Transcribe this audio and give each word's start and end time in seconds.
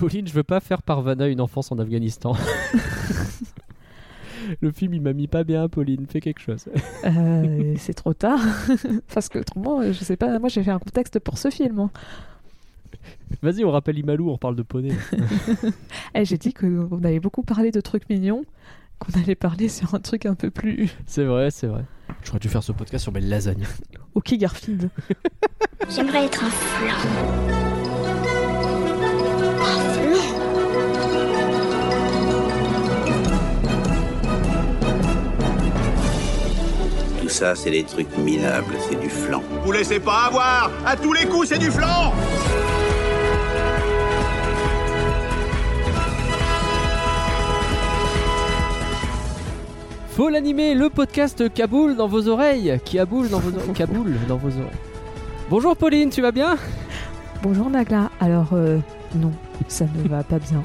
Pauline, 0.00 0.26
je 0.26 0.32
veux 0.32 0.42
pas 0.42 0.60
faire 0.60 0.82
Parvana 0.82 1.28
une 1.28 1.42
enfance 1.42 1.70
en 1.72 1.78
Afghanistan. 1.78 2.32
Le 4.62 4.70
film, 4.70 4.94
il 4.94 5.02
m'a 5.02 5.12
mis 5.12 5.26
pas 5.26 5.44
bien, 5.44 5.68
Pauline. 5.68 6.06
Fais 6.08 6.22
quelque 6.22 6.40
chose. 6.40 6.64
Euh, 7.04 7.74
c'est 7.76 7.92
trop 7.92 8.14
tard. 8.14 8.40
Parce 9.14 9.28
que 9.28 9.40
autrement, 9.40 9.82
je 9.82 10.02
sais 10.02 10.16
pas, 10.16 10.38
moi 10.38 10.48
j'ai 10.48 10.62
fait 10.62 10.70
un 10.70 10.78
contexte 10.78 11.18
pour 11.18 11.36
ce 11.36 11.50
film. 11.50 11.80
hein. 11.80 11.90
Vas-y, 13.42 13.62
on 13.62 13.70
rappelle 13.70 13.98
Imalou, 13.98 14.30
on 14.30 14.38
parle 14.38 14.56
de 14.56 14.62
poney. 14.62 14.94
Eh, 16.14 16.24
j'ai 16.24 16.38
dit 16.38 16.54
qu'on 16.54 17.04
avait 17.04 17.20
beaucoup 17.20 17.42
parlé 17.42 17.70
de 17.70 17.82
trucs 17.82 18.08
mignons, 18.08 18.46
qu'on 19.00 19.20
allait 19.20 19.34
parler 19.34 19.68
sur 19.68 19.94
un 19.94 20.00
truc 20.00 20.24
un 20.24 20.34
peu 20.34 20.50
plus. 20.50 20.96
C'est 21.04 21.24
vrai, 21.24 21.50
c'est 21.50 21.66
vrai. 21.66 21.84
J'aurais 22.24 22.38
dû 22.38 22.48
faire 22.48 22.62
ce 22.62 22.72
podcast 22.72 23.02
sur 23.02 23.12
mes 23.12 23.20
lasagnes. 23.20 23.66
Ok, 24.14 24.32
Garfield. 24.32 24.88
J'aimerais 25.90 26.24
être 26.24 26.42
un 26.42 26.50
flan. 26.50 27.79
Ça, 37.40 37.54
c'est 37.54 37.70
des 37.70 37.84
trucs 37.84 38.14
minables, 38.18 38.74
c'est 38.86 39.00
du 39.00 39.08
flan. 39.08 39.42
Vous 39.64 39.72
laissez 39.72 39.98
pas 39.98 40.26
avoir 40.26 40.70
À 40.84 40.94
tous 40.94 41.14
les 41.14 41.24
coups, 41.24 41.48
c'est 41.48 41.58
du 41.58 41.70
flan 41.70 42.12
Faut 50.10 50.28
l'animer, 50.28 50.74
le 50.74 50.90
podcast 50.90 51.50
Kaboul 51.54 51.96
dans 51.96 52.08
vos 52.08 52.28
oreilles. 52.28 52.78
Kaboul 52.84 53.30
dans 53.30 53.38
vos 53.38 53.56
oreilles. 53.56 53.72
Kaboul 53.74 54.12
dans 54.28 54.36
vos 54.36 54.48
oreilles. 54.48 54.78
Bonjour 55.48 55.74
Pauline, 55.78 56.10
tu 56.10 56.20
vas 56.20 56.32
bien? 56.32 56.58
Bonjour 57.42 57.70
Nagla. 57.70 58.10
Alors, 58.20 58.48
euh, 58.52 58.76
non, 59.14 59.32
ça 59.66 59.86
ne 59.86 60.08
va 60.10 60.22
pas 60.24 60.38
bien. 60.38 60.62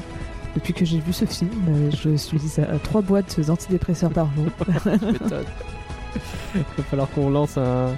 Depuis 0.56 0.74
que 0.74 0.84
j'ai 0.84 1.00
vu 1.00 1.14
ce 1.14 1.24
film, 1.24 1.52
euh, 1.70 1.90
je 1.92 2.18
suis 2.18 2.42
à 2.60 2.78
trois 2.80 3.02
boîtes 3.02 3.40
d'antidépresseurs 3.40 4.12
par 4.12 4.28
jour. 4.36 4.52
Il 6.56 6.62
va 6.78 6.84
falloir 6.90 7.10
qu'on 7.12 7.30
lance 7.30 7.58
un, 7.58 7.90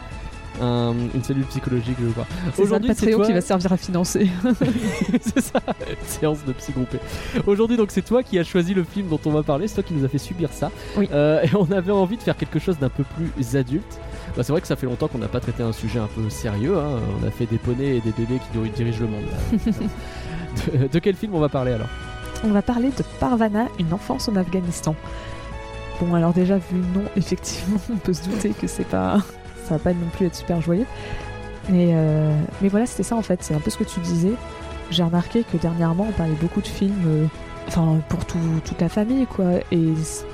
un- 0.62 0.94
une 1.14 1.24
cellule 1.24 1.46
psychologique, 1.46 1.98
je 2.02 2.08
crois. 2.10 2.26
C'est 2.56 2.66
ça 2.66 2.80
le 2.80 2.94
c'est 2.94 3.12
toi- 3.12 3.26
qui 3.26 3.34
va 3.34 3.42
servir 3.42 3.74
à 3.74 3.78
financer. 3.78 4.30
c'est 5.22 5.42
ça, 5.42 5.60
une 5.90 6.08
séance 6.08 6.44
de 6.46 6.54
psy 6.54 6.72
groupée. 6.72 7.00
Aujourd'hui, 7.46 7.78
donc, 7.78 7.92
c'est 7.92 8.02
toi 8.04 8.24
qui 8.24 8.40
as 8.40 8.44
choisi 8.44 8.74
le 8.74 8.84
film 8.84 9.08
dont 9.08 9.20
on 9.26 9.32
va 9.32 9.44
parler, 9.44 9.68
c'est 9.68 9.76
toi 9.76 9.84
qui 9.84 9.94
nous 9.94 10.04
a 10.06 10.08
fait 10.10 10.18
subir 10.18 10.50
ça. 10.52 10.72
Oui. 10.98 11.08
Euh, 11.12 11.42
et 11.44 11.50
on 11.56 11.72
avait 11.72 11.92
envie 11.92 12.18
de 12.18 12.24
faire 12.24 12.36
quelque 12.38 12.60
chose 12.60 12.78
d'un 12.80 12.90
peu 12.90 13.04
plus 13.04 13.56
adulte. 13.56 14.00
Bah, 14.36 14.44
c'est 14.44 14.52
vrai 14.52 14.62
que 14.62 14.68
ça 14.68 14.76
fait 14.76 14.86
longtemps 14.86 15.08
qu'on 15.08 15.18
n'a 15.20 15.28
pas 15.28 15.40
traité 15.40 15.64
un 15.64 15.72
sujet 15.72 16.00
un 16.00 16.08
peu 16.08 16.30
sérieux. 16.30 16.78
hein. 16.78 17.00
On 17.22 17.28
a 17.28 17.32
fait 17.32 17.46
des 17.46 17.58
poneys 17.58 17.98
et 17.98 18.02
des 18.02 18.12
bébés 18.12 18.40
qui 18.52 18.70
dirigent 18.70 19.02
le 19.02 19.08
monde. 19.08 19.72
de 20.92 21.00
quel 21.00 21.16
film 21.16 21.34
on 21.36 21.40
va 21.40 21.50
parler 21.50 21.72
alors? 21.74 21.88
On 22.44 22.50
va 22.52 22.62
parler 22.62 22.90
de 22.90 23.04
Parvana, 23.20 23.68
une 23.80 23.92
enfance 23.94 24.28
en 24.30 24.36
Afghanistan. 24.36 24.96
Bon, 26.00 26.14
alors 26.14 26.34
déjà, 26.34 26.58
vu 26.58 26.78
le 26.78 27.00
nom, 27.00 27.06
effectivement, 27.16 27.80
on 27.92 27.98
peut 27.98 28.14
se 28.14 28.24
douter 28.30 28.50
que 28.52 28.68
c'est 28.68 28.88
pas. 28.88 29.18
Ça 29.66 29.76
va 29.78 29.80
pas 29.80 29.94
non 29.94 30.08
plus 30.14 30.28
être 30.28 30.36
super 30.36 30.62
joyeux. 30.62 30.86
Mais, 31.70 31.90
euh, 31.92 32.32
mais 32.62 32.70
voilà, 32.70 32.86
c'était 32.86 33.04
ça 33.04 33.16
en 33.16 33.22
fait. 33.22 33.42
C'est 33.44 33.54
un 33.56 33.60
peu 33.60 33.70
ce 33.72 33.78
que 33.78 33.84
tu 33.84 34.00
disais. 34.00 34.34
J'ai 34.92 35.04
remarqué 35.04 35.44
que 35.44 35.58
dernièrement, 35.58 36.06
on 36.10 36.14
parlait 36.14 36.36
beaucoup 36.42 36.62
de 36.62 36.68
films. 36.68 36.94
euh, 37.08 37.26
Enfin, 37.70 37.98
pour 38.08 38.24
tout- 38.26 38.38
toute 38.64 38.80
la 38.80 38.88
famille, 38.88 39.26
quoi. 39.26 39.56
Et 39.74 39.90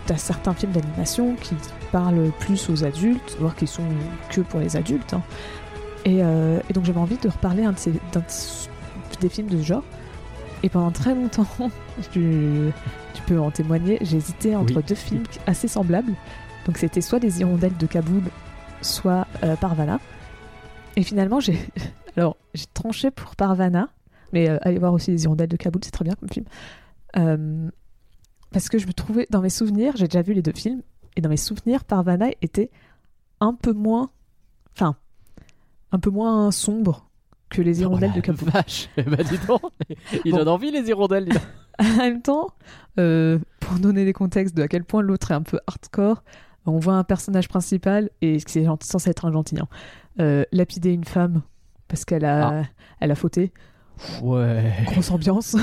t'as 0.05 0.17
certains 0.17 0.53
films 0.53 0.71
d'animation 0.73 1.33
qui 1.41 1.55
parlent 1.91 2.29
plus 2.37 2.69
aux 2.69 2.83
adultes, 2.83 3.35
voire 3.39 3.55
qui 3.55 3.65
sont 3.65 3.81
que 4.29 4.41
pour 4.41 4.59
les 4.59 4.75
adultes. 4.77 5.15
hein. 5.15 5.21
Et, 6.05 6.19
euh, 6.21 6.59
et 6.69 6.73
donc, 6.73 6.85
j'avais 6.85 6.99
envie 6.99 7.17
de 7.17 7.27
reparler 7.29 7.63
des 9.19 9.29
films 9.29 9.47
de 9.47 9.57
ce 9.57 9.63
genre. 9.63 9.83
Et 10.61 10.69
pendant 10.69 10.91
très 10.91 11.15
longtemps, 11.15 11.47
tu, 12.11 12.69
tu 13.13 13.21
peux 13.23 13.39
en 13.39 13.51
témoigner, 13.51 13.97
j'ai 14.01 14.17
hésité 14.17 14.55
entre 14.55 14.77
Oui. 14.77 14.83
deux 14.87 14.95
films 14.95 15.23
assez 15.47 15.67
semblables. 15.67 16.13
Donc 16.65 16.77
c'était 16.77 17.01
soit 17.01 17.19
Les 17.19 17.41
Hirondelles 17.41 17.77
de 17.77 17.85
Kaboul, 17.87 18.23
soit 18.81 19.27
euh, 19.43 19.55
Parvana. 19.55 19.99
Et 20.95 21.03
finalement, 21.03 21.39
j'ai 21.39 21.57
alors 22.17 22.37
j'ai 22.53 22.65
tranché 22.73 23.11
pour 23.11 23.35
Parvana, 23.35 23.89
mais 24.31 24.49
euh, 24.49 24.57
allez 24.61 24.79
voir 24.79 24.93
aussi 24.93 25.11
Les 25.11 25.23
Hirondelles 25.23 25.49
de 25.49 25.57
Kaboul, 25.57 25.81
c'est 25.83 25.91
très 25.91 26.05
bien 26.05 26.13
comme 26.15 26.29
film. 26.29 26.45
Euh, 27.17 27.69
parce 28.51 28.69
que 28.69 28.77
je 28.77 28.87
me 28.87 28.93
trouvais 28.93 29.27
dans 29.29 29.41
mes 29.41 29.49
souvenirs, 29.49 29.93
j'ai 29.95 30.07
déjà 30.07 30.21
vu 30.21 30.33
les 30.33 30.41
deux 30.41 30.53
films, 30.53 30.81
et 31.15 31.21
dans 31.21 31.29
mes 31.29 31.37
souvenirs, 31.37 31.83
Parvana 31.83 32.27
était 32.41 32.69
un 33.39 33.53
peu 33.53 33.73
moins, 33.73 34.09
enfin, 34.75 34.95
un 35.91 35.99
peu 35.99 36.09
moins 36.11 36.51
sombre 36.51 37.09
que 37.49 37.61
Les 37.61 37.81
Hirondelles 37.81 38.11
Oh 38.13 38.15
la 38.15 38.21
de 38.21 38.25
Kaboul. 38.25 38.49
Vache, 38.49 38.89
bah 38.97 39.23
dis 39.23 39.37
donc, 39.47 39.61
il 40.25 40.31
Bon. 40.31 40.37
donne 40.37 40.47
envie 40.47 40.71
les 40.71 40.87
hirondelles. 40.89 41.29
en 41.79 41.97
même 41.97 42.21
temps, 42.21 42.47
euh, 42.99 43.39
pour 43.59 43.79
donner 43.79 44.05
des 44.05 44.13
contextes 44.13 44.55
de 44.55 44.61
à 44.63 44.67
quel 44.67 44.83
point 44.83 45.01
l'autre 45.01 45.31
est 45.31 45.35
un 45.35 45.41
peu 45.41 45.59
hardcore, 45.67 46.23
on 46.65 46.79
voit 46.79 46.93
un 46.95 47.03
personnage 47.03 47.47
principal 47.49 48.09
et 48.21 48.37
c'est 48.47 48.65
censé 48.83 49.09
être 49.09 49.25
un 49.25 49.31
gentil. 49.31 49.59
hein, 49.59 49.67
euh, 50.19 50.43
lapider 50.51 50.91
une 50.91 51.03
femme 51.03 51.41
parce 51.87 52.05
qu'elle 52.05 52.25
a, 52.25 52.61
Ah. 52.61 52.63
elle 52.99 53.11
a 53.11 53.15
fauté. 53.15 53.51
Ouais. 54.21 54.73
Grosse 54.85 55.11
ambiance. 55.11 55.55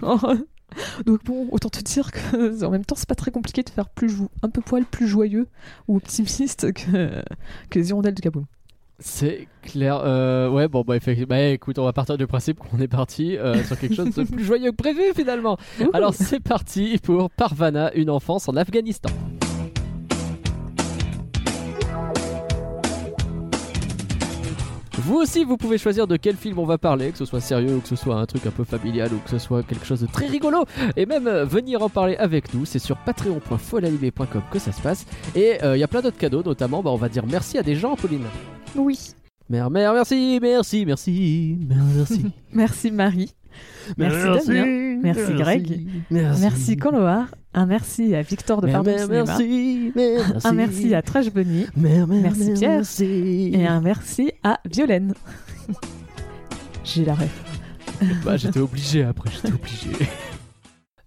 Genre, 0.00 0.34
Donc 1.06 1.24
bon, 1.24 1.48
autant 1.50 1.70
te 1.70 1.80
dire 1.80 2.10
que 2.12 2.64
en 2.64 2.70
même 2.70 2.84
temps, 2.84 2.94
c'est 2.94 3.08
pas 3.08 3.14
très 3.14 3.30
compliqué 3.30 3.62
de 3.62 3.70
faire 3.70 3.88
plus 3.88 4.16
un 4.42 4.50
peu 4.50 4.60
poil 4.60 4.84
plus 4.84 5.08
joyeux 5.08 5.48
ou 5.88 5.96
optimiste 5.96 6.72
que, 6.74 7.22
que 7.70 7.78
les 7.78 7.88
hirondelles 7.88 8.14
de 8.14 8.20
Kaboul. 8.20 8.44
C'est 9.00 9.46
clair. 9.62 10.00
Euh, 10.04 10.48
ouais, 10.48 10.66
bon, 10.66 10.82
bah, 10.82 10.96
effectivement. 10.96 11.36
Bah, 11.36 11.42
écoute, 11.42 11.78
on 11.78 11.84
va 11.84 11.92
partir 11.92 12.18
du 12.18 12.26
principe 12.26 12.58
qu'on 12.58 12.80
est 12.80 12.88
parti 12.88 13.36
euh, 13.36 13.62
sur 13.64 13.78
quelque 13.78 13.94
chose 13.94 14.14
de 14.14 14.24
plus 14.24 14.44
joyeux 14.44 14.72
que 14.72 14.76
prévu 14.76 15.02
finalement. 15.14 15.56
Alors, 15.92 16.14
c'est 16.14 16.40
parti 16.40 16.98
pour 17.02 17.30
Parvana, 17.30 17.92
une 17.94 18.10
enfance 18.10 18.48
en 18.48 18.56
Afghanistan. 18.56 19.10
Vous 25.08 25.16
aussi, 25.16 25.44
vous 25.44 25.56
pouvez 25.56 25.78
choisir 25.78 26.06
de 26.06 26.16
quel 26.16 26.36
film 26.36 26.58
on 26.58 26.66
va 26.66 26.76
parler, 26.76 27.12
que 27.12 27.18
ce 27.18 27.24
soit 27.24 27.40
sérieux 27.40 27.76
ou 27.76 27.80
que 27.80 27.88
ce 27.88 27.96
soit 27.96 28.16
un 28.16 28.26
truc 28.26 28.44
un 28.46 28.50
peu 28.50 28.64
familial 28.64 29.10
ou 29.14 29.18
que 29.18 29.30
ce 29.30 29.38
soit 29.38 29.62
quelque 29.62 29.86
chose 29.86 30.00
de 30.00 30.06
très 30.06 30.26
rigolo. 30.26 30.64
Et 30.96 31.06
même 31.06 31.28
euh, 31.28 31.44
venir 31.44 31.82
en 31.82 31.88
parler 31.88 32.16
avec 32.16 32.52
nous, 32.52 32.66
c'est 32.66 32.78
sur 32.78 32.96
patreon.folanimé.com 32.98 34.42
que 34.50 34.58
ça 34.58 34.72
se 34.72 34.82
passe. 34.82 35.06
Et 35.36 35.62
euh, 35.62 35.76
il 35.76 35.80
y 35.80 35.84
a 35.84 35.88
plein 35.88 36.02
d'autres 36.02 36.18
cadeaux, 36.18 36.42
notamment, 36.42 36.82
bah, 36.82 36.90
on 36.90 36.96
va 36.96 37.08
dire 37.08 37.24
merci 37.26 37.56
à 37.56 37.62
des 37.62 37.76
gens, 37.76 37.94
Pauline. 37.94 38.24
Oui. 38.76 38.98
Mère, 39.48 39.70
mère, 39.70 39.94
merci, 39.94 40.38
merci, 40.42 40.84
merci, 40.84 41.58
merci. 41.68 42.26
Merci 42.52 42.90
Marie. 42.90 43.34
Merci 43.96 44.46
Damien. 44.46 44.98
Merci 45.02 45.32
Greg. 45.34 45.86
Merci, 46.10 46.76
Merci. 46.76 46.78
Un 47.54 47.66
merci 47.66 48.14
à 48.14 48.22
Victor 48.22 48.60
de 48.60 48.66
Mère, 48.66 48.74
Pardon 48.74 48.90
mère, 48.90 49.08
merci, 49.08 49.92
mère, 49.96 50.38
Un 50.44 50.52
merci 50.52 50.94
à 50.94 51.02
Trash 51.02 51.32
Bunny. 51.32 51.66
Merci 51.76 52.52
Pierre. 52.52 52.70
merci. 52.70 53.50
Et 53.54 53.66
un 53.66 53.80
merci 53.80 54.32
à 54.42 54.60
Violaine. 54.66 55.14
J'ai 56.84 57.04
la 57.04 57.14
ref. 57.14 57.44
Bah, 58.24 58.36
j'étais 58.36 58.60
obligé 58.60 59.02
après, 59.02 59.30
j'étais 59.30 59.52
obligé. 59.52 59.90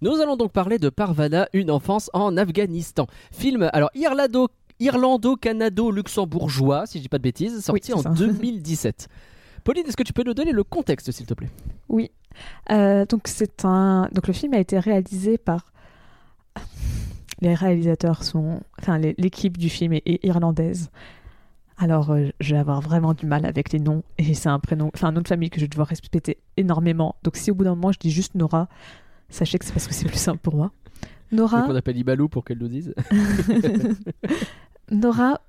Nous 0.02 0.20
allons 0.20 0.36
donc 0.36 0.52
parler 0.52 0.80
de 0.80 0.90
Parvana, 0.90 1.48
une 1.54 1.70
enfance 1.70 2.10
en 2.14 2.36
Afghanistan. 2.36 3.06
Film, 3.32 3.70
alors, 3.72 3.92
irlando, 3.94 4.48
irlando-canado-luxembourgeois, 4.82 6.86
si 6.86 6.98
je 6.98 7.04
dis 7.04 7.10
pas 7.10 7.18
de 7.18 7.24
bêtises, 7.24 7.64
sorti 7.64 7.94
en 7.94 8.02
ça. 8.02 8.10
2017. 8.10 9.08
Pauline, 9.64 9.86
est-ce 9.88 9.96
que 9.96 10.04
tu 10.04 10.12
peux 10.14 10.24
nous 10.24 10.34
donner 10.34 10.52
le 10.52 10.64
contexte, 10.64 11.12
s'il 11.12 11.28
te 11.28 11.36
plaît? 11.36 11.50
Oui. 11.88 12.10
Euh, 12.72 13.06
donc 13.06 13.28
c'est 13.28 13.66
un. 13.66 14.10
Donc 14.12 14.28
le 14.28 14.34
film 14.34 14.54
a 14.54 14.60
été 14.60 14.80
réalisé 14.80 15.38
par. 15.38 15.72
Les 17.42 17.54
réalisateurs 17.54 18.24
sont. 18.24 18.62
Enfin, 18.80 18.98
l'équipe 18.98 19.58
du 19.58 19.70
film 19.70 19.94
est, 19.94 20.04
est 20.06 20.26
irlandaise. 20.26 20.90
Alors, 21.78 22.12
euh, 22.12 22.28
je 22.40 22.54
vais 22.54 22.60
avoir 22.60 22.82
vraiment 22.82 23.14
du 23.14 23.26
mal 23.26 23.46
avec 23.46 23.72
les 23.72 23.80
noms. 23.80 24.04
Et 24.18 24.36
c'est 24.36 24.50
un 24.50 24.60
prénom. 24.60 24.92
Enfin, 24.94 25.08
un 25.08 25.12
nom 25.12 25.22
de 25.22 25.28
famille 25.28 25.50
que 25.50 25.60
je 25.60 25.66
vais 25.66 25.70
devoir 25.70 25.88
respecter 25.88 26.38
énormément. 26.58 27.16
Donc, 27.24 27.38
si 27.38 27.52
au 27.52 27.56
bout 27.56 27.64
d'un 27.64 27.76
moment 27.76 27.92
je 27.92 28.00
dis 28.00 28.12
juste 28.12 28.36
Nora, 28.36 28.68
sachez 29.30 29.58
que 29.58 29.66
c'est 29.66 29.74
parce 29.74 29.88
que 29.88 29.94
c'est 29.94 30.08
plus 30.08 30.18
simple 30.18 30.40
pour 30.40 30.56
moi. 30.56 30.72
Nora. 31.32 31.62
Donc 31.62 31.72
on 31.72 31.76
appelle 31.76 31.98
Ibalou 31.98 32.28
pour 32.28 32.44
qu'elle 32.44 32.58
nous 32.58 32.68
dise. 32.68 32.94
Nora 34.92 35.42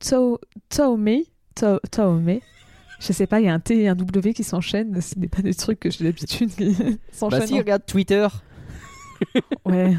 To- 0.00 0.38
Taomé. 0.68 1.24
To- 1.54 1.80
Taomé. 1.90 2.42
Je 3.00 3.12
sais 3.12 3.26
pas, 3.26 3.40
il 3.40 3.46
y 3.46 3.48
a 3.48 3.54
un 3.54 3.60
T 3.60 3.82
et 3.82 3.88
un 3.88 3.94
W 3.94 4.34
qui 4.34 4.44
s'enchaînent. 4.44 5.00
Ce 5.00 5.18
n'est 5.18 5.28
pas 5.28 5.42
des 5.42 5.54
trucs 5.54 5.80
que 5.80 5.90
j'ai 5.90 6.04
l'habitude 6.04 6.50
qui 6.54 6.74
s'enchaînent. 7.12 7.40
Bah 7.40 7.46
si, 7.46 7.58
regarde 7.58 7.84
Twitter. 7.86 8.26
Ouais. 9.64 9.94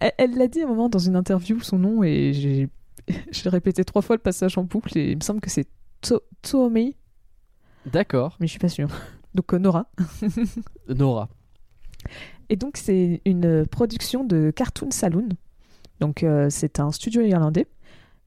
elle 0.00 0.34
l'a 0.36 0.48
dit 0.48 0.62
à 0.62 0.64
un 0.64 0.68
moment 0.68 0.88
dans 0.88 0.98
une 0.98 1.16
interview, 1.16 1.60
son 1.60 1.78
nom, 1.78 2.02
et 2.02 2.32
j'ai 2.32 2.68
répété 3.48 3.84
trois 3.84 4.02
fois 4.02 4.16
le 4.16 4.22
passage 4.22 4.58
en 4.58 4.64
boucle, 4.64 4.96
et 4.98 5.12
il 5.12 5.16
me 5.16 5.22
semble 5.22 5.40
que 5.40 5.50
c'est 5.50 5.66
To- 6.00 6.22
Taomé, 6.42 6.96
D'accord. 7.86 8.36
mais 8.40 8.46
je 8.46 8.52
suis 8.52 8.58
pas 8.58 8.68
sûre. 8.68 8.88
Donc 9.34 9.52
euh, 9.54 9.58
Nora. 9.58 9.90
Nora. 10.88 11.28
Et 12.48 12.56
donc 12.56 12.76
c'est 12.76 13.20
une 13.24 13.66
production 13.66 14.24
de 14.24 14.50
Cartoon 14.54 14.90
Saloon. 14.90 15.28
Donc 16.00 16.22
euh, 16.22 16.48
c'est 16.50 16.80
un 16.80 16.92
studio 16.92 17.22
irlandais. 17.22 17.66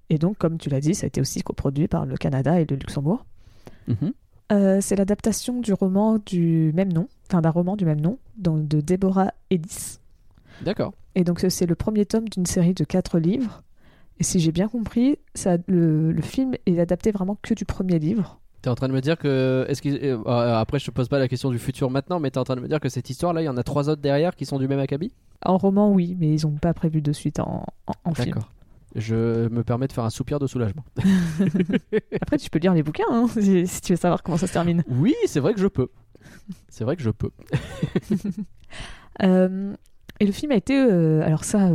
Et 0.09 0.18
donc, 0.18 0.38
comme 0.38 0.57
tu 0.57 0.69
l'as 0.69 0.81
dit, 0.81 0.94
ça 0.94 1.06
a 1.06 1.07
été 1.07 1.21
aussi 1.21 1.41
coproduit 1.41 1.88
par 1.88 2.06
le 2.06 2.18
Canada 2.18 2.59
et 2.59 2.65
le 2.65 2.75
Luxembourg. 2.75 3.25
Mhm. 3.88 4.12
Euh, 4.51 4.79
c'est 4.81 4.97
l'adaptation 4.97 5.62
du 5.62 5.71
roman 5.71 6.19
du 6.25 6.73
même 6.73 6.91
nom, 6.91 7.07
enfin 7.29 7.39
d'un 7.39 7.50
roman 7.50 7.77
du 7.77 7.85
même 7.85 8.01
nom, 8.01 8.19
donc 8.35 8.68
de 8.68 8.81
Deborah 8.81 9.33
Edis. 9.50 10.00
D'accord. 10.62 10.94
Et 11.15 11.23
donc, 11.23 11.45
c'est 11.47 11.65
le 11.65 11.75
premier 11.75 12.06
tome 12.06 12.27
d'une 12.27 12.45
série 12.45 12.73
de 12.73 12.83
quatre 12.83 13.19
livres. 13.19 13.63
Et 14.19 14.23
si 14.23 14.41
j'ai 14.41 14.51
bien 14.51 14.68
compris, 14.68 15.18
ça, 15.33 15.56
le, 15.68 16.12
le 16.12 16.21
film 16.21 16.56
est 16.65 16.79
adapté 16.79 17.12
vraiment 17.12 17.38
que 17.41 17.53
du 17.53 17.63
premier 17.63 17.97
livre. 17.97 18.40
T'es 18.61 18.69
en 18.69 18.75
train 18.75 18.87
de 18.87 18.93
me 18.93 19.01
dire 19.01 19.17
que. 19.17 19.65
Est-ce 19.67 19.81
euh, 19.87 20.17
euh, 20.25 20.55
après, 20.55 20.77
je 20.77 20.85
te 20.85 20.91
pose 20.91 21.07
pas 21.07 21.17
la 21.17 21.27
question 21.27 21.49
du 21.49 21.57
futur 21.57 21.89
maintenant, 21.89 22.19
mais 22.19 22.29
t'es 22.29 22.37
en 22.37 22.43
train 22.43 22.55
de 22.55 22.61
me 22.61 22.67
dire 22.67 22.79
que 22.79 22.89
cette 22.89 23.09
histoire-là, 23.09 23.41
il 23.41 23.45
y 23.45 23.49
en 23.49 23.57
a 23.57 23.63
trois 23.63 23.89
autres 23.89 24.01
derrière 24.01 24.35
qui 24.35 24.45
sont 24.45 24.59
du 24.59 24.67
même 24.67 24.79
acabit? 24.79 25.11
En 25.43 25.57
roman, 25.57 25.91
oui, 25.91 26.15
mais 26.19 26.35
ils 26.35 26.45
n'ont 26.45 26.57
pas 26.57 26.73
prévu 26.73 27.01
de 27.01 27.11
suite 27.11 27.39
en, 27.39 27.65
en, 27.87 27.93
en 28.03 28.13
film. 28.13 28.35
D'accord. 28.35 28.51
Je 28.95 29.47
me 29.47 29.63
permets 29.63 29.87
de 29.87 29.93
faire 29.93 30.03
un 30.03 30.09
soupir 30.11 30.37
de 30.37 30.45
soulagement. 30.45 30.83
Après, 32.21 32.37
tu 32.37 32.49
peux 32.49 32.59
lire 32.59 32.73
les 32.73 32.83
bouquins 32.83 33.05
hein, 33.09 33.27
si, 33.27 33.65
si 33.65 33.81
tu 33.81 33.93
veux 33.93 33.97
savoir 33.97 34.21
comment 34.21 34.37
ça 34.37 34.47
se 34.47 34.53
termine. 34.53 34.83
Oui, 34.87 35.15
c'est 35.25 35.39
vrai 35.39 35.53
que 35.53 35.59
je 35.59 35.67
peux. 35.67 35.87
C'est 36.69 36.83
vrai 36.83 36.95
que 36.95 37.03
je 37.03 37.11
peux. 37.11 37.31
Euh, 39.21 39.73
et 40.21 40.25
le 40.25 40.31
film 40.31 40.53
a 40.53 40.55
été. 40.55 40.73
euh, 40.73 41.21
alors, 41.21 41.43
ça, 41.43 41.69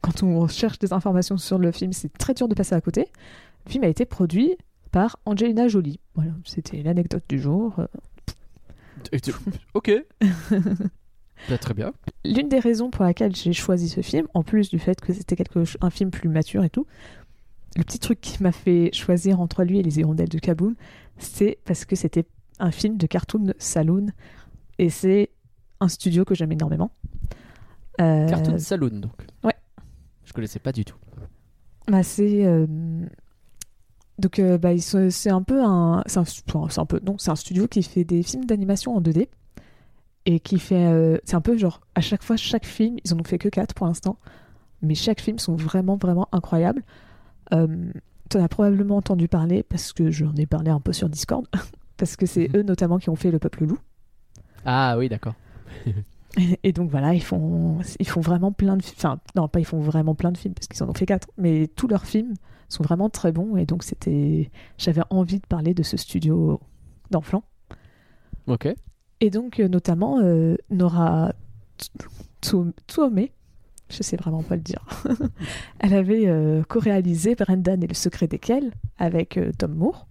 quand 0.00 0.24
on 0.24 0.48
cherche 0.48 0.80
des 0.80 0.92
informations 0.92 1.38
sur 1.38 1.56
le 1.56 1.70
film, 1.70 1.92
c'est 1.92 2.12
très 2.18 2.34
dur 2.34 2.48
de 2.48 2.54
passer 2.54 2.74
à 2.74 2.80
côté. 2.80 3.06
Le 3.66 3.70
film 3.70 3.84
a 3.84 3.86
été 3.86 4.04
produit 4.04 4.56
par 4.94 5.18
Angelina 5.26 5.66
Jolie. 5.66 5.98
Voilà, 6.14 6.30
c'était 6.44 6.80
l'anecdote 6.80 7.24
du 7.28 7.40
jour. 7.40 7.74
Euh, 7.80 9.18
ok. 9.74 9.92
Bah, 11.50 11.58
très 11.58 11.74
bien. 11.74 11.92
L'une 12.24 12.48
des 12.48 12.60
raisons 12.60 12.90
pour 12.90 13.04
laquelle 13.04 13.34
j'ai 13.34 13.52
choisi 13.52 13.88
ce 13.88 14.00
film, 14.00 14.28
en 14.32 14.42
plus 14.44 14.70
du 14.70 14.78
fait 14.78 14.98
que 15.00 15.12
c'était 15.12 15.34
quelque 15.34 15.64
un 15.82 15.90
film 15.90 16.10
plus 16.10 16.28
mature 16.28 16.62
et 16.64 16.70
tout, 16.70 16.86
le 17.76 17.82
petit 17.82 17.98
truc 17.98 18.20
qui 18.20 18.40
m'a 18.42 18.52
fait 18.52 18.90
choisir 18.94 19.40
entre 19.40 19.64
lui 19.64 19.80
et 19.80 19.82
les 19.82 19.98
hirondelles 19.98 20.28
de 20.28 20.38
Kaboul, 20.38 20.74
c'est 21.18 21.58
parce 21.64 21.84
que 21.84 21.96
c'était 21.96 22.24
un 22.60 22.70
film 22.70 22.96
de 22.96 23.06
cartoon 23.06 23.52
saloon 23.58 24.06
et 24.78 24.88
c'est 24.88 25.30
un 25.80 25.88
studio 25.88 26.24
que 26.24 26.36
j'aime 26.36 26.52
énormément. 26.52 26.92
Euh, 28.00 28.28
Cartoon 28.28 28.58
Saloon, 28.58 29.00
donc. 29.00 29.26
ouais. 29.42 29.56
Je 30.24 30.32
connaissais 30.32 30.60
pas 30.60 30.72
du 30.72 30.84
tout. 30.84 30.96
bah, 31.88 32.04
c'est 32.04 32.46
euh, 32.46 32.66
donc 34.18 34.38
euh, 34.38 34.58
bah, 34.58 34.70
c'est 34.78 35.30
un 35.30 35.42
peu 35.42 35.62
un 35.62 36.02
c'est 36.06 36.18
un, 36.18 36.24
enfin, 36.54 36.66
c'est 36.70 36.80
un 36.80 36.86
peu 36.86 37.00
non 37.04 37.16
c'est 37.18 37.30
un 37.30 37.36
studio 37.36 37.66
qui 37.66 37.82
fait 37.82 38.04
des 38.04 38.22
films 38.22 38.44
d'animation 38.44 38.96
en 38.96 39.00
2D 39.00 39.28
et 40.26 40.40
qui 40.40 40.58
fait 40.58 40.86
euh, 40.86 41.18
c'est 41.24 41.34
un 41.36 41.40
peu 41.40 41.56
genre 41.56 41.80
à 41.94 42.00
chaque 42.00 42.22
fois 42.22 42.36
chaque 42.36 42.64
film 42.66 42.96
ils 43.04 43.12
en 43.14 43.18
ont 43.20 43.24
fait 43.24 43.38
que 43.38 43.48
4 43.48 43.74
pour 43.74 43.86
l'instant 43.86 44.16
mais 44.82 44.94
chaque 44.94 45.20
film 45.20 45.38
sont 45.38 45.56
vraiment 45.56 45.96
vraiment 45.96 46.28
incroyables 46.32 46.82
euh, 47.52 47.66
tu 48.30 48.36
en 48.38 48.42
as 48.44 48.48
probablement 48.48 48.96
entendu 48.96 49.28
parler 49.28 49.62
parce 49.62 49.92
que 49.92 50.10
j'en 50.10 50.34
ai 50.36 50.46
parlé 50.46 50.70
un 50.70 50.80
peu 50.80 50.92
sur 50.92 51.08
Discord 51.08 51.46
parce 51.96 52.16
que 52.16 52.26
c'est 52.26 52.48
Mhm. 52.48 52.60
eux 52.60 52.62
notamment 52.62 52.98
qui 52.98 53.10
ont 53.10 53.16
fait 53.16 53.30
le 53.30 53.38
peuple 53.38 53.64
loup 53.66 53.78
Ah 54.64 54.96
oui, 54.98 55.08
d'accord. 55.08 55.34
et 56.62 56.72
donc 56.72 56.90
voilà, 56.90 57.14
ils 57.14 57.22
font, 57.22 57.78
ils 58.00 58.08
font 58.08 58.20
vraiment 58.20 58.50
plein 58.50 58.76
de 58.76 58.82
films. 58.82 58.94
Enfin, 58.96 59.18
non, 59.36 59.46
pas 59.48 59.60
ils 59.60 59.64
font 59.66 59.78
vraiment 59.80 60.14
plein 60.14 60.32
de 60.32 60.38
films, 60.38 60.54
parce 60.54 60.66
qu'ils 60.68 60.82
en 60.82 60.88
ont 60.88 60.94
fait 60.94 61.06
quatre. 61.06 61.28
Mais 61.36 61.68
tous 61.68 61.86
leurs 61.86 62.06
films 62.06 62.34
sont 62.74 62.82
vraiment 62.82 63.08
très 63.10 63.32
bons. 63.32 63.56
Et 63.56 63.66
donc 63.66 63.82
c'était. 63.82 64.50
J'avais 64.78 65.02
envie 65.10 65.40
de 65.40 65.46
parler 65.46 65.74
de 65.74 65.82
ce 65.82 65.96
studio 65.96 66.60
d'enfants. 67.10 67.44
Ok. 68.46 68.68
Et 69.20 69.30
donc, 69.30 69.60
euh, 69.60 69.68
notamment, 69.68 70.20
euh, 70.20 70.56
Nora 70.70 71.32
Tsuome, 72.42 72.72
je 73.88 74.02
sais 74.02 74.16
vraiment 74.16 74.42
pas 74.42 74.56
le 74.56 74.62
dire, 74.62 74.84
elle 75.78 75.94
avait 75.94 76.26
euh, 76.26 76.62
co-réalisé 76.64 77.34
Brendan 77.34 77.82
et 77.82 77.86
le 77.86 77.94
secret 77.94 78.26
desquels 78.26 78.72
avec 78.98 79.36
euh, 79.36 79.50
Tom 79.56 79.74
Moore, 79.74 80.06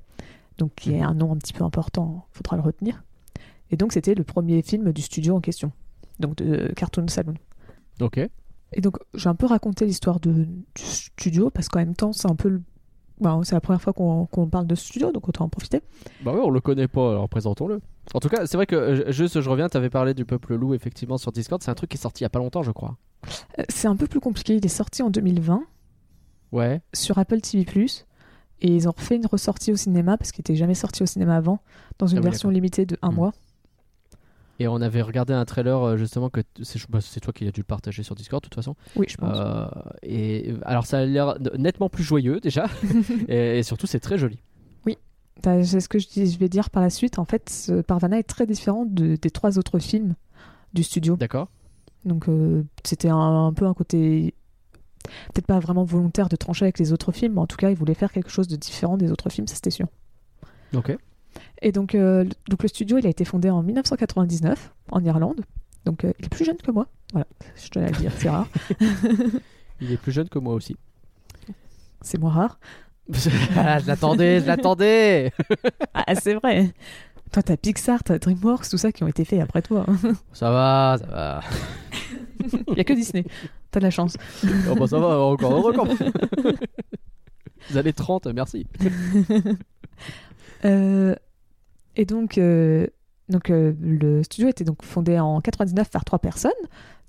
donc 0.57 0.73
qui 0.75 0.93
est 0.93 1.01
un 1.01 1.13
nom 1.13 1.31
un 1.33 1.37
petit 1.37 1.53
peu 1.53 1.63
important, 1.63 2.25
faudra 2.31 2.57
le 2.57 2.63
retenir. 2.63 3.03
Et 3.71 3.77
donc, 3.77 3.93
c'était 3.93 4.15
le 4.15 4.23
premier 4.23 4.61
film 4.61 4.91
du 4.93 5.01
studio 5.01 5.35
en 5.35 5.41
question, 5.41 5.71
donc 6.19 6.35
de 6.35 6.71
Cartoon 6.75 7.07
Saloon. 7.07 7.35
Ok. 8.01 8.19
Et 8.73 8.81
donc, 8.81 8.97
j'ai 9.13 9.29
un 9.29 9.35
peu 9.35 9.45
raconté 9.45 9.85
l'histoire 9.85 10.19
de- 10.19 10.43
du 10.45 10.83
studio, 10.83 11.49
parce 11.49 11.67
qu'en 11.69 11.79
même 11.79 11.95
temps, 11.95 12.13
c'est 12.13 12.29
un 12.29 12.35
peu 12.35 12.49
le- 12.49 12.61
bah, 13.21 13.39
c'est 13.43 13.53
la 13.55 13.61
première 13.61 13.81
fois 13.81 13.93
qu'on 13.93 14.47
parle 14.49 14.67
de 14.67 14.75
studio, 14.75 15.11
donc 15.11 15.27
autant 15.29 15.45
en 15.45 15.49
profiter. 15.49 15.81
Bah 16.23 16.33
ouais, 16.33 16.41
on 16.43 16.49
le 16.49 16.59
connaît 16.61 16.87
pas, 16.87 17.11
alors 17.11 17.29
présentons-le. 17.29 17.79
En 18.13 18.19
tout 18.19 18.27
cas, 18.29 18.45
c'est 18.45 18.57
vrai 18.57 18.65
que, 18.65 18.75
euh, 18.75 19.11
juste, 19.11 19.39
je 19.39 19.49
reviens, 19.49 19.69
t'avais 19.69 19.89
parlé 19.89 20.13
du 20.13 20.25
Peuple 20.25 20.55
Loup, 20.55 20.73
effectivement, 20.73 21.17
sur 21.17 21.31
Discord. 21.31 21.61
C'est 21.63 21.71
un 21.71 21.75
truc 21.75 21.89
qui 21.91 21.97
est 21.97 22.01
sorti 22.01 22.21
il 22.21 22.25
y 22.25 22.27
a 22.27 22.29
pas 22.29 22.39
longtemps, 22.39 22.63
je 22.63 22.71
crois. 22.71 22.97
Euh, 23.59 23.63
C'est 23.69 23.87
un 23.87 23.95
peu 23.95 24.07
plus 24.07 24.19
compliqué, 24.19 24.55
il 24.55 24.65
est 24.65 24.69
sorti 24.69 25.01
en 25.03 25.09
2020. 25.09 25.63
Ouais. 26.51 26.81
sur 26.93 27.17
Apple 27.17 27.41
TV+. 27.41 27.65
Et 28.61 28.67
ils 28.75 28.87
ont 28.87 28.93
refait 28.95 29.15
une 29.15 29.25
ressortie 29.25 29.71
au 29.71 29.75
cinéma, 29.75 30.17
parce 30.17 30.31
qu'il 30.31 30.41
n'était 30.41 30.55
jamais 30.55 30.75
sorti 30.75 31.01
au 31.03 31.05
cinéma 31.05 31.35
avant, 31.35 31.59
dans 31.99 32.07
une 32.07 32.17
Ah 32.19 32.21
oui, 32.21 32.25
version 32.25 32.49
limitée 32.49 32.85
de 32.85 32.95
un 33.01 33.11
Hmm. 33.11 33.15
mois. 33.15 33.33
Et 34.63 34.67
on 34.69 34.79
avait 34.79 35.01
regardé 35.01 35.33
un 35.33 35.43
trailer, 35.43 35.81
euh, 35.83 35.97
justement, 35.97 36.29
que 36.29 36.39
c'est 36.61 36.79
bah, 36.89 37.01
c'est 37.01 37.19
toi 37.19 37.33
qui 37.33 37.45
as 37.45 37.51
dû 37.51 37.59
le 37.59 37.65
partager 37.65 38.01
sur 38.01 38.15
Discord, 38.15 38.41
de 38.41 38.47
toute 38.47 38.55
façon. 38.55 38.75
Oui, 38.95 39.07
je 39.09 39.17
pense. 39.17 39.37
Euh, 39.37 39.65
et 40.03 40.53
alors, 40.63 40.85
ça 40.85 40.99
a 40.99 41.05
l'air 41.05 41.35
nettement 41.57 41.89
plus 41.89 42.03
joyeux, 42.03 42.39
déjà. 42.39 42.67
et, 43.27 43.59
et 43.59 43.63
surtout, 43.63 43.87
c'est 43.87 43.99
très 43.99 44.17
joli. 44.17 44.39
Bah, 45.43 45.61
C'est 45.65 45.81
ce 45.81 45.89
que 45.89 45.99
je, 45.99 46.37
vais 46.37 46.47
dire 46.47 46.69
par 46.69 46.81
la 46.81 46.89
suite. 46.89 47.19
En 47.19 47.25
fait, 47.25 47.73
Parvana 47.87 48.17
est 48.19 48.23
très 48.23 48.45
différent 48.45 48.85
de- 48.85 49.17
des 49.17 49.31
trois 49.31 49.57
autres 49.57 49.79
films 49.79 50.15
du 50.73 50.83
studio. 50.83 51.17
D'accord 51.17 51.49
Donc, 52.05 52.29
euh, 52.29 52.63
c'était 52.85 53.09
un, 53.09 53.47
un 53.47 53.51
peu 53.51 53.65
un 53.65 53.73
côté... 53.73 54.33
Peut-être 55.33 55.47
pas 55.47 55.59
vraiment 55.59 55.83
volontaire 55.83 56.29
de 56.29 56.37
trancher 56.37 56.63
avec 56.63 56.79
les 56.79 56.93
autres 56.93 57.11
films, 57.11 57.33
mais 57.33 57.41
en 57.41 57.47
tout 57.47 57.57
cas, 57.57 57.69
ils 57.69 57.75
voulaient 57.75 57.95
faire 57.95 58.13
quelque 58.13 58.29
chose 58.29 58.47
de 58.47 58.55
différent 58.55 58.95
des 58.95 59.11
autres 59.11 59.29
films, 59.29 59.47
ça 59.47 59.55
c'était 59.55 59.71
sûr. 59.71 59.87
Ok. 60.73 60.95
Et 61.63 61.71
donc, 61.71 61.95
euh, 61.95 62.23
le- 62.25 62.29
donc 62.49 62.61
le 62.61 62.67
studio, 62.67 62.97
il 62.97 63.07
a 63.07 63.09
été 63.09 63.25
fondé 63.25 63.49
en 63.49 63.63
1999 63.63 64.71
en 64.91 65.03
Irlande. 65.03 65.41
Donc, 65.85 66.03
euh, 66.03 66.11
il 66.19 66.25
est 66.25 66.29
plus 66.29 66.45
jeune 66.45 66.57
que 66.57 66.71
moi. 66.71 66.87
Voilà, 67.13 67.25
je 67.55 67.69
tenais 67.69 67.85
à 67.87 67.89
le 67.89 67.95
dire, 67.97 68.11
c'est 68.17 68.29
rare. 68.29 68.47
Il 69.81 69.91
est 69.91 69.97
plus 69.97 70.11
jeune 70.11 70.29
que 70.29 70.39
moi 70.39 70.53
aussi. 70.53 70.77
C'est 72.01 72.17
moins 72.17 72.31
rare. 72.31 72.59
ah, 73.57 73.79
je 73.79 73.87
l'attendais, 73.87 74.39
je 74.39 74.45
l'attendais 74.47 75.31
Ah, 75.93 76.15
c'est 76.15 76.35
vrai. 76.35 76.71
Toi, 77.31 77.43
t'as 77.43 77.57
Pixar, 77.57 78.03
t'as 78.03 78.17
DreamWorks, 78.19 78.69
tout 78.69 78.77
ça 78.77 78.91
qui 78.91 79.03
ont 79.03 79.07
été 79.07 79.25
faits 79.25 79.41
après 79.41 79.61
toi. 79.61 79.85
Ça 80.33 80.51
va, 80.51 80.97
ça 80.99 81.05
va. 81.07 81.41
Il 82.69 82.77
y 82.77 82.79
a 82.79 82.83
que 82.83 82.93
Disney. 82.93 83.25
T'as 83.71 83.79
de 83.79 83.85
la 83.85 83.91
chance. 83.91 84.15
Oh 84.69 84.75
bah 84.75 84.85
ça 84.87 84.99
va, 84.99 85.17
encore 85.19 85.85
même. 85.87 86.11
Vous 87.69 87.77
allez 87.77 87.93
30, 87.93 88.27
merci. 88.27 88.67
Euh, 90.65 91.15
et 91.95 92.05
donc, 92.05 92.37
euh, 92.37 92.87
donc 93.29 93.49
euh, 93.49 93.73
le 93.81 94.23
studio 94.23 94.47
était 94.47 94.63
donc 94.63 94.83
fondé 94.83 95.19
en 95.19 95.41
99 95.41 95.89
par 95.89 96.05
trois 96.05 96.19
personnes. 96.19 96.51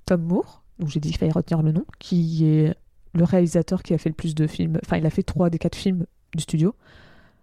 Tom 0.05 0.21
Moore, 0.21 0.63
donc 0.79 0.89
j'ai 0.89 0.99
dit 0.99 1.09
qu'il 1.09 1.17
fallait 1.17 1.31
retenir 1.31 1.63
le 1.63 1.71
nom, 1.71 1.85
qui 1.99 2.45
est 2.45 2.75
le 3.13 3.23
réalisateur 3.23 3.81
qui 3.81 3.93
a 3.93 3.97
fait 3.97 4.09
le 4.09 4.15
plus 4.15 4.35
de 4.35 4.45
films. 4.45 4.79
Enfin, 4.85 4.97
il 4.97 5.05
a 5.05 5.09
fait 5.09 5.23
trois 5.23 5.49
des 5.49 5.57
quatre 5.57 5.75
films 5.75 6.05
du 6.35 6.43
studio. 6.43 6.75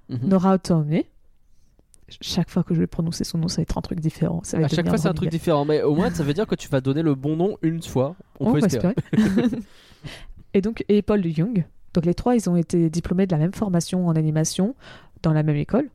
Mhm. 0.09 0.29
Nora 0.29 0.59
Taumé. 0.59 1.09
Chaque 2.21 2.51
fois 2.51 2.63
que 2.63 2.75
je 2.75 2.81
vais 2.81 2.87
prononcer 2.87 3.25
son 3.25 3.39
nom, 3.39 3.49
ça 3.49 3.57
va 3.57 3.63
être 3.63 3.79
un 3.79 3.81
truc 3.81 3.99
différent. 3.99 4.41
Ça 4.45 4.59
va 4.59 4.67
À 4.67 4.69
chaque 4.69 4.87
fois, 4.87 4.99
c'est 4.99 5.09
un 5.09 5.15
truc 5.15 5.31
différent, 5.31 5.65
mais 5.65 5.83
au 5.83 5.95
moins, 5.95 6.11
ça 6.11 6.23
veut 6.23 6.35
dire 6.35 6.47
que 6.47 6.55
tu 6.55 6.69
vas 6.69 6.83
donner 6.83 7.01
le 7.01 7.15
bon 7.15 7.37
nom 7.37 7.57
une 7.63 7.83
fois. 7.83 8.17
On 8.39 8.49
On 8.49 8.53
peut 8.53 8.59
espérer. 8.59 8.95
espérer. 9.13 9.49
et 10.55 10.61
donc, 10.61 10.85
et 10.91 11.01
Paul 11.01 11.25
Young. 11.25 11.65
Donc, 11.95 12.05
les 12.05 12.13
trois, 12.13 12.35
ils 12.35 12.51
ont 12.51 12.57
été 12.57 12.91
diplômés 12.91 13.27
de 13.27 13.33
la 13.33 13.39
même 13.39 13.55
formation 13.55 14.07
en 14.07 14.15
animation 14.15 14.75
dans 15.23 15.33
la 15.33 15.43
même 15.43 15.57
école. 15.57 15.89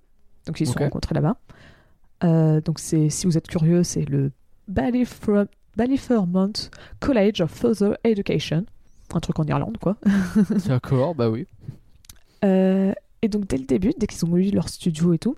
Donc, 0.48 0.60
ils 0.60 0.66
se 0.68 0.74
sont 0.74 0.80
rencontrés 0.80 1.14
là-bas. 1.14 1.38
Euh, 2.24 2.62
donc, 2.62 2.80
c'est, 2.80 3.10
si 3.10 3.28
vous 3.28 3.38
êtes 3.38 3.48
curieux, 3.48 3.84
c'est 3.84 4.06
le 4.10 4.32
Ballyfer- 4.72 5.48
Ballyfermont 5.76 6.54
College 7.00 7.42
of 7.42 7.52
Further 7.52 7.98
Education. 8.04 8.66
Un 9.14 9.20
truc 9.20 9.38
en 9.40 9.44
Irlande, 9.46 9.78
quoi. 9.78 9.98
D'accord, 10.68 11.16
bah 11.16 11.30
oui. 11.30 11.46
Euh, 12.44 12.94
et 13.22 13.28
donc, 13.30 13.48
dès 13.48 13.58
le 13.58 13.66
début, 13.66 13.94
dès 13.98 14.08
qu'ils 14.08 14.26
ont 14.26 14.36
eu 14.38 14.50
leur 14.52 14.70
studio 14.70 15.14
et 15.14 15.18
tout, 15.20 15.36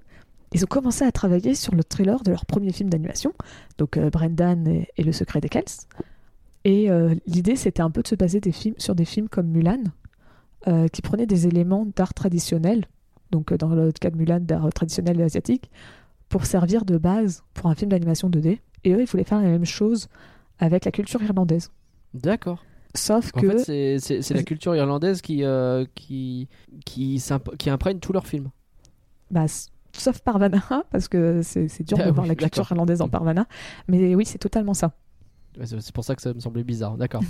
ils 0.53 0.63
ont 0.63 0.67
commencé 0.67 1.03
à 1.05 1.11
travailler 1.11 1.53
sur 1.53 1.75
le 1.75 1.83
trailer 1.83 2.21
de 2.23 2.31
leur 2.31 2.45
premier 2.45 2.71
film 2.71 2.89
d'animation, 2.89 3.33
donc 3.77 3.97
euh, 3.97 4.09
Brendan 4.09 4.67
et, 4.67 4.87
et 4.97 5.03
le 5.03 5.11
secret 5.11 5.41
des 5.41 5.49
Kells. 5.49 5.65
Et 6.65 6.89
euh, 6.89 7.13
l'idée, 7.27 7.55
c'était 7.55 7.81
un 7.83 7.91
peu 7.91 8.01
de 8.01 8.07
se 8.07 8.15
baser 8.15 8.39
des 8.41 8.51
films, 8.51 8.75
sur 8.79 8.95
des 8.95 9.05
films 9.05 9.29
comme 9.29 9.47
Mulan, 9.47 9.83
qui 10.91 11.01
prenaient 11.01 11.25
des 11.25 11.47
éléments 11.47 11.87
d'art 11.95 12.13
traditionnel, 12.13 12.85
donc 13.31 13.51
euh, 13.51 13.57
dans 13.57 13.69
le 13.69 13.91
cas 13.91 14.09
de 14.09 14.17
Mulan, 14.17 14.39
d'art 14.39 14.71
traditionnel 14.73 15.21
asiatique, 15.21 15.69
pour 16.29 16.45
servir 16.45 16.85
de 16.85 16.97
base 16.97 17.43
pour 17.53 17.67
un 17.69 17.75
film 17.75 17.91
d'animation 17.91 18.29
2D. 18.29 18.59
Et 18.83 18.93
eux, 18.93 19.01
ils 19.01 19.07
voulaient 19.07 19.23
faire 19.23 19.41
la 19.41 19.47
même 19.49 19.65
chose 19.65 20.07
avec 20.59 20.85
la 20.85 20.91
culture 20.91 21.21
irlandaise. 21.23 21.71
D'accord. 22.13 22.63
Sauf 22.95 23.31
En 23.35 23.41
que. 23.41 23.57
fait, 23.59 23.99
c'est- 23.99 24.33
la 24.33 24.43
culture 24.43 24.75
irlandaise 24.75 25.21
qui, 25.21 25.43
euh, 25.43 25.85
qui, 25.95 26.47
qui, 26.85 27.21
qui 27.57 27.69
imprègne 27.69 27.99
tous 27.99 28.13
leurs 28.13 28.25
films. 28.27 28.49
Bah, 29.31 29.45
sauf 29.93 30.19
Parvana, 30.21 30.63
parce 30.91 31.07
que 31.07 31.41
c'est 31.43 31.83
dur 31.83 31.97
Ah 32.01 32.05
de 32.07 32.11
voir 32.11 32.25
la 32.25 32.35
culture 32.35 32.67
irlandaise 32.71 33.01
en 33.01 33.09
Parvana. 33.09 33.45
Mais 33.87 34.15
oui, 34.15 34.25
c'est 34.25 34.37
totalement 34.39 34.73
ça. 34.73 34.93
C'est 35.65 35.91
pour 35.91 36.03
ça 36.03 36.15
que 36.15 36.21
ça 36.21 36.33
me 36.33 36.39
semblait 36.39 36.63
bizarre. 36.63 36.95
D'accord. 36.97 37.21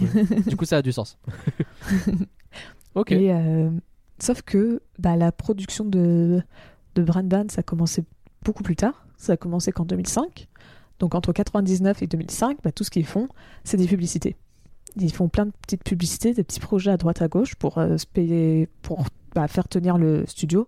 du 0.47 0.55
coup, 0.55 0.65
ça 0.65 0.77
a 0.77 0.81
du 0.81 0.91
sens. 0.91 1.17
ok. 2.95 3.11
Et, 3.11 3.33
euh, 3.33 3.69
sauf 4.23 4.41
que 4.41 4.81
bah, 4.97 5.15
la 5.15 5.31
production 5.31 5.85
de, 5.85 6.41
de 6.95 7.03
Brendan, 7.03 7.49
ça 7.49 7.63
commençait 7.63 8.03
beaucoup 8.43 8.63
plus 8.63 8.75
tard. 8.75 9.05
Ça 9.17 9.33
a 9.33 9.37
commencé 9.37 9.71
qu'en 9.71 9.85
2005. 9.85 10.47
Donc 10.99 11.15
entre 11.15 11.31
99 11.33 12.01
et 12.03 12.07
2005, 12.07 12.57
bah, 12.63 12.71
tout 12.71 12.83
ce 12.83 12.89
qu'ils 12.89 13.05
font, 13.05 13.27
c'est 13.63 13.77
des 13.77 13.87
publicités. 13.87 14.35
Ils 14.97 15.13
font 15.13 15.29
plein 15.29 15.45
de 15.45 15.51
petites 15.61 15.83
publicités, 15.83 16.33
des 16.33 16.43
petits 16.43 16.59
projets 16.59 16.91
à 16.91 16.97
droite 16.97 17.21
à 17.21 17.27
gauche 17.27 17.55
pour 17.55 17.77
euh, 17.77 17.97
se 17.97 18.05
payer, 18.05 18.67
pour 18.81 19.05
bah, 19.35 19.47
faire 19.47 19.67
tenir 19.67 19.97
le 19.97 20.25
studio 20.25 20.67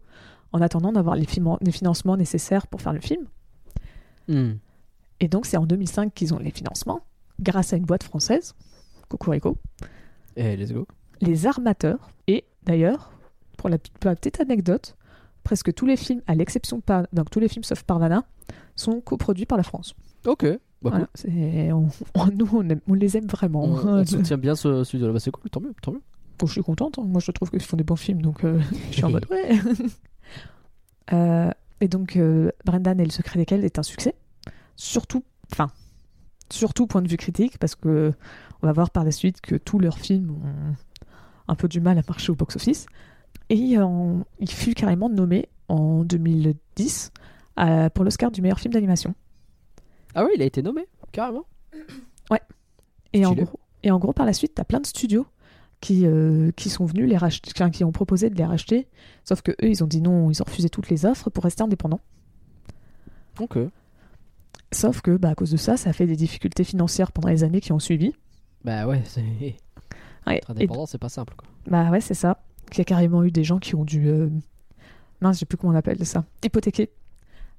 en 0.53 0.61
attendant 0.61 0.91
d'avoir 0.91 1.15
les, 1.15 1.25
finan- 1.25 1.57
les 1.61 1.71
financements 1.71 2.17
nécessaires 2.17 2.67
pour 2.67 2.81
faire 2.81 2.93
le 2.93 2.99
film. 3.01 3.25
Hmm. 4.27 4.53
Et 5.19 5.27
donc 5.27 5.45
c'est 5.45 5.57
en 5.57 5.65
2005 5.65 6.13
qu'ils 6.13 6.33
ont 6.33 6.39
les 6.39 6.51
financements, 6.51 7.01
grâce 7.39 7.73
à 7.73 7.77
une 7.77 7.85
boîte 7.85 8.03
française, 8.03 8.53
Cocorico, 9.09 9.57
Et 10.35 10.55
let's 10.55 10.71
go. 10.71 10.87
les 11.21 11.45
armateurs. 11.47 12.09
Et 12.27 12.45
d'ailleurs, 12.63 13.11
pour 13.61 13.69
la, 13.69 13.77
pour 13.77 14.09
la 14.09 14.15
petite 14.15 14.39
anecdote, 14.41 14.95
presque 15.43 15.71
tous 15.73 15.85
les 15.85 15.95
films, 15.97 16.21
à 16.25 16.33
l'exception 16.33 16.81
donc 17.13 17.29
tous 17.29 17.39
les 17.39 17.47
films 17.47 17.63
sauf 17.63 17.83
Parvana, 17.83 18.23
sont 18.75 19.01
coproduits 19.01 19.45
par 19.45 19.57
la 19.57 19.63
France. 19.63 19.93
Ok. 20.25 20.45
Bah, 20.81 20.89
Voilà, 20.89 21.07
on- 21.75 21.89
on- 22.15 22.25
nous, 22.35 22.49
on, 22.53 22.67
aime- 22.67 22.81
on 22.87 22.95
les 22.95 23.17
aime 23.17 23.27
vraiment. 23.27 23.63
On, 23.63 23.99
on 23.99 24.05
soutient 24.17 24.37
bien 24.39 24.55
ce 24.55 24.83
studio-là. 24.83 25.13
Bah, 25.13 25.19
c'est 25.19 25.29
cool, 25.29 25.47
tant 25.51 25.61
mieux, 25.61 25.75
tant 25.81 25.91
mieux. 25.91 26.01
Bon, 26.39 26.47
je 26.47 26.53
suis 26.53 26.63
contente. 26.63 26.97
hein. 26.97 27.03
Moi, 27.05 27.21
je 27.21 27.29
trouve 27.31 27.51
qu'ils 27.51 27.61
font 27.61 27.77
des 27.77 27.83
bons 27.83 27.95
films, 27.95 28.23
donc 28.23 28.43
euh, 28.43 28.59
je 28.89 28.95
suis 28.95 29.03
en 29.05 29.11
mode 29.11 29.27
ouais. 29.29 29.59
Euh, 31.13 31.51
et 31.81 31.87
donc, 31.87 32.15
euh, 32.15 32.51
Brendan 32.65 32.99
et 32.99 33.05
le 33.05 33.11
secret 33.11 33.37
desquels 33.39 33.65
est 33.65 33.79
un 33.79 33.83
succès. 33.83 34.15
Surtout, 34.75 35.23
enfin, 35.51 35.69
surtout 36.49 36.87
point 36.87 37.01
de 37.01 37.07
vue 37.09 37.17
critique, 37.17 37.57
parce 37.57 37.75
que 37.75 38.13
on 38.61 38.67
va 38.67 38.73
voir 38.73 38.91
par 38.91 39.03
la 39.03 39.11
suite 39.11 39.41
que 39.41 39.55
tous 39.55 39.79
leurs 39.79 39.97
films 39.99 40.31
ont 40.31 40.75
un 41.47 41.55
peu 41.55 41.67
du 41.67 41.81
mal 41.81 41.97
à 41.97 42.01
marcher 42.07 42.31
au 42.31 42.35
box-office. 42.35 42.85
Et 43.53 43.77
euh, 43.77 44.17
il 44.39 44.49
fut 44.49 44.73
carrément 44.73 45.09
nommé 45.09 45.49
en 45.67 46.03
2010 46.05 47.11
à- 47.57 47.89
pour 47.89 48.05
l'Oscar 48.05 48.31
du 48.31 48.41
meilleur 48.41 48.59
film 48.59 48.73
d'animation. 48.73 49.13
Ah 50.15 50.23
oui, 50.23 50.31
il 50.35 50.41
a 50.41 50.45
été 50.45 50.61
nommé, 50.61 50.87
carrément. 51.11 51.45
Et 53.13 53.25
en, 53.25 53.33
gros, 53.33 53.59
et 53.83 53.91
en 53.91 53.99
gros, 53.99 54.13
par 54.13 54.25
la 54.25 54.31
suite, 54.31 54.55
tu 54.55 54.61
as 54.61 54.63
plein 54.63 54.79
de 54.79 54.85
studios 54.85 55.25
qui, 55.81 56.05
euh, 56.05 56.51
qui 56.55 56.69
sont 56.69 56.85
venus 56.85 57.09
les 57.09 57.17
racheter, 57.17 57.51
qui 57.71 57.83
ont 57.83 57.91
proposé 57.91 58.29
de 58.29 58.35
les 58.35 58.45
racheter. 58.45 58.87
Sauf 59.25 59.41
que 59.41 59.51
eux, 59.51 59.67
ils 59.67 59.83
ont 59.83 59.87
dit 59.87 60.01
non, 60.01 60.29
ils 60.31 60.41
ont 60.41 60.45
refusé 60.45 60.69
toutes 60.69 60.87
les 60.89 61.05
offres 61.05 61.29
pour 61.29 61.43
rester 61.43 61.61
indépendants. 61.61 61.99
Ok. 63.37 63.57
Sauf 64.71 65.01
que, 65.01 65.17
bah, 65.17 65.31
à 65.31 65.35
cause 65.35 65.51
de 65.51 65.57
ça, 65.57 65.75
ça 65.75 65.89
a 65.89 65.93
fait 65.93 66.05
des 66.07 66.15
difficultés 66.15 66.63
financières 66.63 67.11
pendant 67.11 67.27
les 67.27 67.43
années 67.43 67.59
qui 67.59 67.73
ont 67.73 67.79
suivi. 67.79 68.13
Bah 68.63 68.87
ouais, 68.87 69.01
c'est. 69.05 69.23
Ouais, 70.27 70.37
Être 70.37 70.51
et- 70.51 70.53
indépendant, 70.53 70.85
c'est 70.85 70.99
pas 70.99 71.09
simple, 71.09 71.33
quoi. 71.35 71.49
bah 71.67 71.89
ouais, 71.89 71.99
c'est 71.99 72.13
ça. 72.13 72.41
Il 72.73 72.77
y 72.77 72.81
a 72.81 72.85
carrément 72.85 73.23
eu 73.23 73.31
des 73.31 73.43
gens 73.43 73.59
qui 73.59 73.75
ont 73.75 73.83
dû. 73.83 74.07
Euh... 74.07 74.29
Mince, 75.21 75.35
je 75.35 75.39
sais 75.41 75.45
plus 75.45 75.57
comment 75.57 75.73
on 75.73 75.75
appelle 75.75 76.03
ça. 76.05 76.23
Hypothéquer 76.43 76.89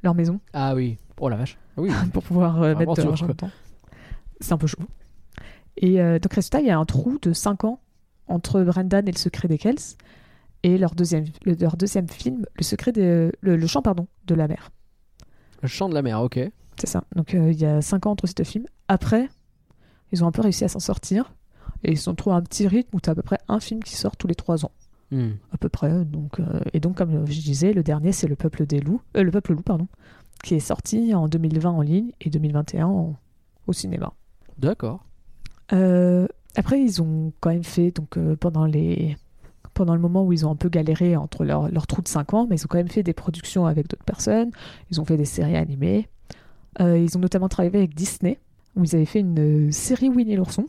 leur 0.02 0.14
maison 0.14 0.40
Ah 0.52 0.74
oui. 0.74 0.98
Oh 1.20 1.28
la 1.28 1.36
vache. 1.36 1.58
Oui. 1.76 1.90
pour 2.12 2.22
pouvoir 2.22 2.60
euh, 2.62 2.74
mettre 2.74 2.94
de 2.94 3.02
l'argent 3.02 3.26
dedans. 3.26 3.50
C'est 4.40 4.52
un 4.52 4.58
peu 4.58 4.66
chaud. 4.66 4.82
Et 5.76 6.00
euh, 6.00 6.18
donc, 6.18 6.32
résultat, 6.34 6.60
il 6.60 6.66
y 6.66 6.70
a 6.70 6.78
un 6.78 6.84
trou 6.84 7.18
de 7.22 7.32
5 7.32 7.64
ans 7.64 7.80
entre 8.26 8.62
Brendan 8.62 9.06
et 9.08 9.12
le 9.12 9.16
secret 9.18 9.48
des 9.48 9.58
Kells 9.58 9.76
et 10.64 10.78
leur 10.78 10.94
deuxième, 10.94 11.24
le- 11.44 11.54
leur 11.54 11.76
deuxième 11.76 12.08
film, 12.08 12.44
Le 12.56 12.62
secret 12.64 12.92
des, 12.92 13.30
le, 13.40 13.56
le 13.56 13.66
chant 13.66 13.82
pardon, 13.82 14.06
de 14.26 14.34
la 14.34 14.48
mer. 14.48 14.70
Le 15.62 15.68
chant 15.68 15.88
de 15.88 15.94
la 15.94 16.02
mer, 16.02 16.20
ok. 16.20 16.40
C'est 16.78 16.86
ça. 16.88 17.04
Donc, 17.14 17.34
euh, 17.34 17.52
il 17.52 17.60
y 17.60 17.64
a 17.66 17.80
5 17.82 18.06
ans 18.06 18.10
entre 18.12 18.26
ces 18.26 18.34
deux 18.34 18.44
films. 18.44 18.66
Après, 18.88 19.28
ils 20.10 20.24
ont 20.24 20.26
un 20.26 20.32
peu 20.32 20.42
réussi 20.42 20.64
à 20.64 20.68
s'en 20.68 20.80
sortir 20.80 21.34
et 21.84 21.92
ils 21.92 21.96
se 21.98 22.04
sont 22.04 22.14
trouvés 22.14 22.36
un 22.36 22.42
petit 22.42 22.66
rythme 22.66 22.96
où 22.96 23.00
tu 23.00 23.08
as 23.08 23.12
à 23.12 23.14
peu 23.14 23.22
près 23.22 23.38
un 23.48 23.60
film 23.60 23.82
qui 23.82 23.94
sort 23.96 24.16
tous 24.16 24.26
les 24.26 24.34
3 24.34 24.64
ans. 24.64 24.72
Hmm. 25.12 25.32
à 25.52 25.58
peu 25.58 25.68
près. 25.68 26.04
Donc, 26.06 26.40
euh, 26.40 26.60
et 26.72 26.80
donc, 26.80 26.96
comme 26.96 27.26
je 27.30 27.40
disais, 27.40 27.72
le 27.74 27.82
dernier, 27.82 28.12
c'est 28.12 28.26
Le 28.26 28.34
Peuple 28.34 28.64
des 28.66 28.80
loups, 28.80 29.02
euh, 29.16 29.22
Le 29.22 29.30
Peuple 29.30 29.52
loup, 29.52 29.62
pardon, 29.62 29.86
qui 30.42 30.54
est 30.54 30.60
sorti 30.60 31.14
en 31.14 31.28
2020 31.28 31.70
en 31.70 31.82
ligne 31.82 32.12
et 32.22 32.30
2021 32.30 32.86
en- 32.86 33.16
au 33.66 33.72
cinéma. 33.74 34.12
D'accord. 34.58 35.04
Euh, 35.72 36.26
après, 36.56 36.80
ils 36.80 37.00
ont 37.02 37.32
quand 37.40 37.50
même 37.50 37.62
fait, 37.64 37.90
donc 37.92 38.18
pendant 38.36 38.64
les 38.64 39.16
pendant 39.74 39.94
le 39.94 40.00
moment 40.00 40.22
où 40.24 40.32
ils 40.34 40.44
ont 40.46 40.50
un 40.50 40.56
peu 40.56 40.68
galéré 40.68 41.16
entre 41.16 41.44
leur, 41.46 41.70
leur 41.70 41.86
trou 41.86 42.02
de 42.02 42.08
5 42.08 42.34
ans, 42.34 42.46
mais 42.48 42.56
ils 42.56 42.64
ont 42.64 42.68
quand 42.68 42.76
même 42.76 42.88
fait 42.90 43.02
des 43.02 43.14
productions 43.14 43.64
avec 43.64 43.88
d'autres 43.88 44.04
personnes, 44.04 44.50
ils 44.90 45.00
ont 45.00 45.04
fait 45.06 45.16
des 45.16 45.24
séries 45.24 45.56
animées, 45.56 46.08
ils 46.78 47.16
ont 47.16 47.20
notamment 47.20 47.48
travaillé 47.48 47.74
avec 47.76 47.94
Disney, 47.94 48.38
où 48.76 48.84
ils 48.84 48.94
avaient 48.94 49.06
fait 49.06 49.20
une 49.20 49.72
série 49.72 50.10
Winnie 50.10 50.36
l'ourson. 50.36 50.66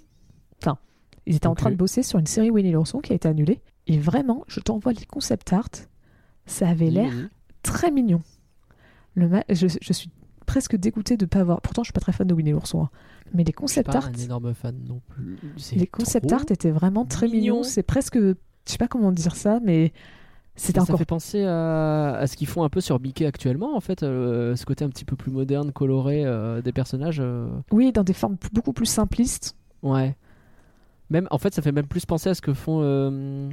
Enfin, 0.62 0.78
ils 1.26 1.36
étaient 1.36 1.48
en 1.48 1.56
train 1.56 1.72
de 1.72 1.76
bosser 1.76 2.02
sur 2.02 2.18
une 2.18 2.28
série 2.28 2.50
Winnie 2.50 2.72
l'ourson 2.72 3.00
qui 3.00 3.12
a 3.12 3.16
été 3.16 3.28
annulée. 3.28 3.60
Et 3.88 3.98
vraiment, 4.00 4.44
je 4.48 4.60
t'envoie 4.60 4.94
les 4.94 5.06
concept 5.06 5.52
art, 5.54 5.70
ça 6.46 6.70
avait 6.70 6.90
l'air 6.90 7.12
très 7.64 7.92
mignon. 7.92 8.22
Le 9.16 9.28
ma- 9.28 9.44
je, 9.50 9.68
je 9.82 9.94
suis 9.94 10.10
presque 10.46 10.76
dégoûtée 10.76 11.18
de 11.18 11.26
pas 11.26 11.40
avoir. 11.40 11.62
Pourtant, 11.62 11.84
je 11.84 11.88
suis 11.88 11.94
pas 11.94 12.02
très 12.02 12.12
fan 12.14 12.28
de 12.28 12.34
Winnie 12.34 12.52
l'ourson, 12.52 12.84
hein. 12.84 12.90
mais 13.34 13.44
les 13.44 13.46
Je 13.46 13.52
suis 13.52 13.54
concept 13.54 13.92
pas 13.92 13.98
art, 13.98 14.08
un 14.08 14.14
énorme 14.22 14.54
fan 14.54 14.76
non 14.88 15.02
plus. 15.10 15.38
C'est 15.58 15.76
les 15.76 15.88
concept 15.88 16.32
art 16.32 16.44
étaient 16.50 16.72
vraiment 16.72 17.06
très 17.06 17.28
mignon. 17.28 17.40
mignons. 17.56 17.64
C'est 17.64 17.84
presque, 17.84 18.18
je 18.18 18.34
sais 18.66 18.78
pas 18.78 18.88
comment 18.88 19.12
dire 19.12 19.36
ça, 19.36 19.60
mais 19.64 19.94
Ça 20.56 20.82
encore. 20.82 20.98
fait 20.98 21.06
penser 21.06 21.44
à, 21.44 22.14
à 22.16 22.28
ce 22.28 22.36
qu'ils 22.38 22.48
font 22.48 22.64
un 22.64 22.70
peu 22.70 22.82
sur 22.82 23.00
Mickey 23.00 23.26
actuellement, 23.26 23.76
en 23.76 23.80
fait, 23.82 24.04
euh, 24.04 24.56
ce 24.56 24.66
côté 24.66 24.84
un 24.86 24.90
petit 24.90 25.06
peu 25.06 25.16
plus 25.16 25.32
moderne, 25.32 25.72
coloré 25.72 26.26
euh, 26.26 26.62
des 26.62 26.72
personnages. 26.72 27.20
euh, 27.22 27.48
Oui, 27.72 27.92
dans 27.92 28.04
des 28.04 28.14
formes 28.14 28.38
beaucoup 28.54 28.74
plus 28.74 28.86
simplistes. 28.86 29.56
Ouais. 29.84 30.16
Même, 31.14 31.28
en 31.32 31.38
fait, 31.38 31.54
ça 31.54 31.62
fait 31.62 31.72
même 31.72 31.88
plus 31.88 32.06
penser 32.06 32.30
à 32.30 32.34
ce 32.34 32.42
que 32.42 32.54
font. 32.54 32.82
euh, 32.82 33.50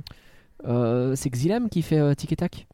euh, 0.67 1.15
c'est 1.15 1.31
Xilam 1.31 1.69
qui 1.69 1.83
fait 1.83 1.99
euh, 1.99 2.15
Tic 2.15 2.33
et 2.33 2.37
Tac. 2.37 2.67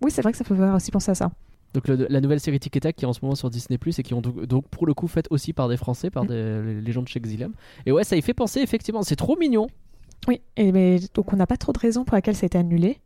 Oui, 0.00 0.12
c'est 0.12 0.22
vrai 0.22 0.30
que 0.30 0.38
ça 0.38 0.44
peut 0.44 0.54
faire 0.54 0.72
aussi 0.76 0.92
penser 0.92 1.10
à 1.10 1.16
ça. 1.16 1.32
Donc 1.74 1.88
le- 1.88 2.06
la 2.08 2.20
nouvelle 2.20 2.38
série 2.38 2.60
Tic 2.60 2.76
et 2.76 2.80
Tac 2.80 2.94
qui 2.94 3.04
est 3.04 3.08
en 3.08 3.12
ce 3.12 3.18
moment 3.20 3.34
sur 3.34 3.50
Disney 3.50 3.78
Plus 3.78 3.98
et 3.98 4.04
qui 4.04 4.14
ont 4.14 4.20
donc, 4.20 4.44
donc 4.46 4.68
pour 4.68 4.86
le 4.86 4.94
coup 4.94 5.08
faite 5.08 5.26
aussi 5.30 5.52
par 5.52 5.68
des 5.68 5.76
Français, 5.76 6.08
par 6.08 6.22
Mm. 6.22 6.28
des, 6.28 6.62
les, 6.62 6.80
les 6.82 6.92
gens 6.92 7.02
de 7.02 7.08
chez 7.08 7.18
Xilam. 7.18 7.52
Et 7.84 7.90
ouais, 7.90 8.04
ça 8.04 8.14
y 8.14 8.22
fait 8.22 8.32
penser 8.32 8.60
effectivement. 8.60 9.02
C'est 9.02 9.16
trop 9.16 9.36
mignon. 9.36 9.66
Oui, 10.28 10.40
et 10.56 10.70
mais, 10.70 11.00
donc 11.14 11.32
on 11.32 11.36
n'a 11.36 11.48
pas 11.48 11.56
trop 11.56 11.72
de 11.72 11.78
raisons 11.80 12.04
pour 12.04 12.14
laquelle 12.14 12.36
ça 12.36 12.44
a 12.44 12.46
été 12.46 12.58
annulé. 12.58 13.00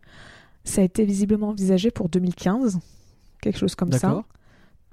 Ça 0.64 0.82
a 0.82 0.84
été 0.84 1.06
visiblement 1.06 1.48
envisagé 1.48 1.90
pour 1.90 2.10
2015, 2.10 2.78
quelque 3.40 3.58
chose 3.58 3.74
comme 3.74 3.90
ça. 3.98 4.22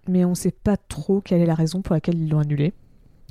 Mais 0.07 0.23
on 0.23 0.35
sait 0.35 0.51
pas 0.51 0.77
trop 0.77 1.19
quelle 1.19 1.41
est 1.41 1.45
la 1.45 1.53
raison 1.55 1.81
pour 1.81 1.93
laquelle 1.95 2.17
ils 2.17 2.29
l'ont 2.29 2.39
annulé. 2.39 2.71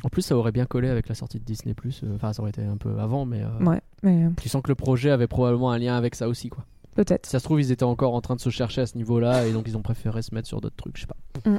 En 0.05 0.09
plus, 0.09 0.23
ça 0.23 0.37
aurait 0.37 0.53
bien 0.53 0.65
collé 0.67 0.89
avec 0.89 1.09
la 1.09 1.15
sortie 1.15 1.39
de 1.41 1.45
Disney 1.45 1.75
euh, 1.85 2.15
Enfin, 2.15 2.33
ça 2.33 2.41
aurait 2.43 2.51
été 2.51 2.63
un 2.63 2.77
peu 2.77 2.99
avant, 3.01 3.25
mais 3.27 3.43
euh, 3.43 3.65
Ouais, 3.65 3.81
mais 4.03 4.25
euh, 4.25 4.31
tu 4.41 4.49
sens 4.49 4.63
que 4.63 4.69
le 4.69 4.75
projet 4.77 5.11
avait 5.11 5.27
probablement 5.27 5.71
un 5.73 5.79
lien 5.79 5.97
avec 5.97 6.15
ça 6.15 6.29
aussi, 6.29 6.49
quoi. 6.51 6.65
peut-être. 6.95 7.27
Si 7.27 7.33
ça 7.33 7.41
se 7.41 7.45
trouve, 7.45 7.61
ils 7.61 7.73
étaient 7.73 7.83
encore 7.85 8.15
en 8.15 8.21
train 8.21 8.37
de 8.37 8.41
se 8.41 8.51
chercher 8.51 8.83
à 8.83 8.87
ce 8.87 8.97
niveau-là 8.97 9.47
et 9.47 9.53
donc 9.53 9.65
ils 9.67 9.77
ont 9.77 9.83
préféré 9.83 10.23
se 10.23 10.35
mettre 10.35 10.47
sur 10.47 10.61
d'autres 10.61 10.77
trucs, 10.77 10.97
je 10.97 11.03
sais 11.03 11.07
pas. 11.09 11.51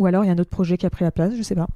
Ou 0.00 0.06
alors 0.06 0.24
il 0.24 0.26
y 0.26 0.30
a 0.30 0.32
un 0.32 0.38
autre 0.38 0.50
projet 0.50 0.76
qui 0.76 0.86
a 0.86 0.90
pris 0.90 1.04
la 1.04 1.12
place, 1.12 1.34
je 1.36 1.42
sais 1.42 1.54
pas. 1.54 1.68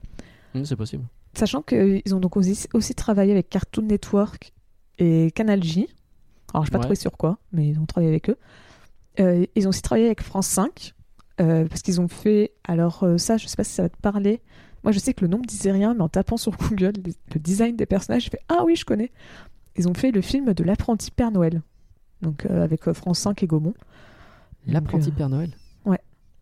Hum, 0.55 0.65
c'est 0.65 0.75
possible. 0.77 1.05
Sachant 1.35 1.63
qu'ils 1.63 2.15
ont 2.15 2.21
donc 2.21 2.37
aussi, 2.37 2.67
aussi 2.75 2.95
travaillé 2.97 3.31
avec 3.33 3.49
Cartoon 3.49 3.83
Network 3.83 4.53
et 4.99 5.31
Canal 5.33 5.63
J. 5.63 5.87
Alors, 6.53 6.65
je 6.65 6.71
n'ai 6.71 6.73
pas 6.73 6.79
Ouais. 6.79 6.83
trouvé 6.85 6.97
sur 6.97 7.13
quoi, 7.17 7.39
mais 7.53 7.69
ils 7.69 7.79
ont 7.79 7.87
travaillé 7.87 8.09
avec 8.11 8.29
eux. 8.31 8.37
Euh, 9.21 9.45
ils 9.55 9.67
ont 9.67 9.71
aussi 9.71 9.83
travaillé 9.83 10.07
avec 10.07 10.23
France 10.23 10.47
5, 10.49 10.95
euh, 11.41 11.67
parce 11.69 11.83
qu'ils 11.83 12.01
ont 12.01 12.09
fait. 12.09 12.53
Alors, 12.65 13.05
euh, 13.05 13.19
ça, 13.19 13.37
je 13.37 13.47
sais 13.47 13.57
pas 13.57 13.63
si 13.65 13.73
ça 13.73 13.83
va 13.85 13.89
te 13.91 13.97
parler. 14.01 14.41
Moi, 14.85 14.93
je 14.93 14.99
sais 14.99 15.13
que 15.15 15.23
le 15.23 15.29
nom 15.29 15.39
me 15.39 15.45
disait 15.45 15.73
rien, 15.73 15.95
mais 15.95 16.03
en 16.03 16.09
tapant 16.09 16.37
sur 16.37 16.57
Google 16.57 16.93
le 17.35 17.41
design 17.41 17.77
des 17.77 17.87
personnages, 17.87 18.25
j'ai 18.25 18.31
fait 18.31 18.41
Ah 18.49 18.63
oui, 18.65 18.77
je 18.77 18.85
connais. 18.85 19.11
Ils 19.77 19.89
ont 19.89 19.95
fait 19.95 20.11
le 20.11 20.21
film 20.21 20.53
de 20.55 20.65
l'apprenti 20.65 21.11
Père 21.11 21.31
Noël, 21.31 21.63
donc 22.23 22.47
euh, 22.47 22.63
avec 22.65 22.87
euh, 22.89 22.95
France 22.95 23.21
5 23.21 23.43
et 23.43 23.47
Gaumont. 23.47 23.75
L'apprenti 24.67 25.11
euh, 25.11 25.13
Père 25.13 25.29
Noël. 25.29 25.51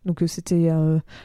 Donc 0.05 0.23
euh, 0.23 0.27
c'était. 0.27 0.71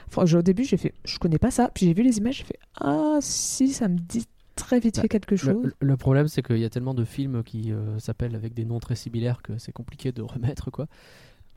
enfin, 0.08 0.26
je- 0.26 0.38
au 0.38 0.42
début, 0.42 0.64
j'ai 0.64 0.76
fait, 0.76 0.92
je 1.04 1.16
connais 1.20 1.38
pas 1.38 1.52
ça. 1.52 1.70
Puis 1.72 1.86
j'ai 1.86 1.94
vu 1.94 2.02
les 2.02 2.18
images, 2.18 2.38
j'ai 2.38 2.44
fait, 2.44 2.58
ah 2.80 3.18
si, 3.20 3.68
ça 3.68 3.86
me 3.86 3.96
dit 3.96 4.26
très 4.56 4.80
vite 4.80 4.96
Bah, 4.96 5.02
fait 5.02 5.08
quelque 5.08 5.36
chose. 5.36 5.62
Le, 5.62 5.86
le 5.86 5.96
problème, 5.96 6.26
c'est 6.26 6.42
qu'il 6.42 6.58
y 6.58 6.64
a 6.64 6.68
tellement 6.70 6.92
de 6.92 7.04
films 7.04 7.44
qui 7.44 7.70
euh, 7.70 8.00
s'appellent 8.00 8.34
avec 8.34 8.54
des 8.54 8.64
noms 8.64 8.80
très 8.80 8.96
similaires 8.96 9.40
que 9.40 9.56
c'est 9.56 9.70
compliqué 9.70 10.10
de 10.10 10.20
remettre, 10.22 10.72
quoi. 10.72 10.88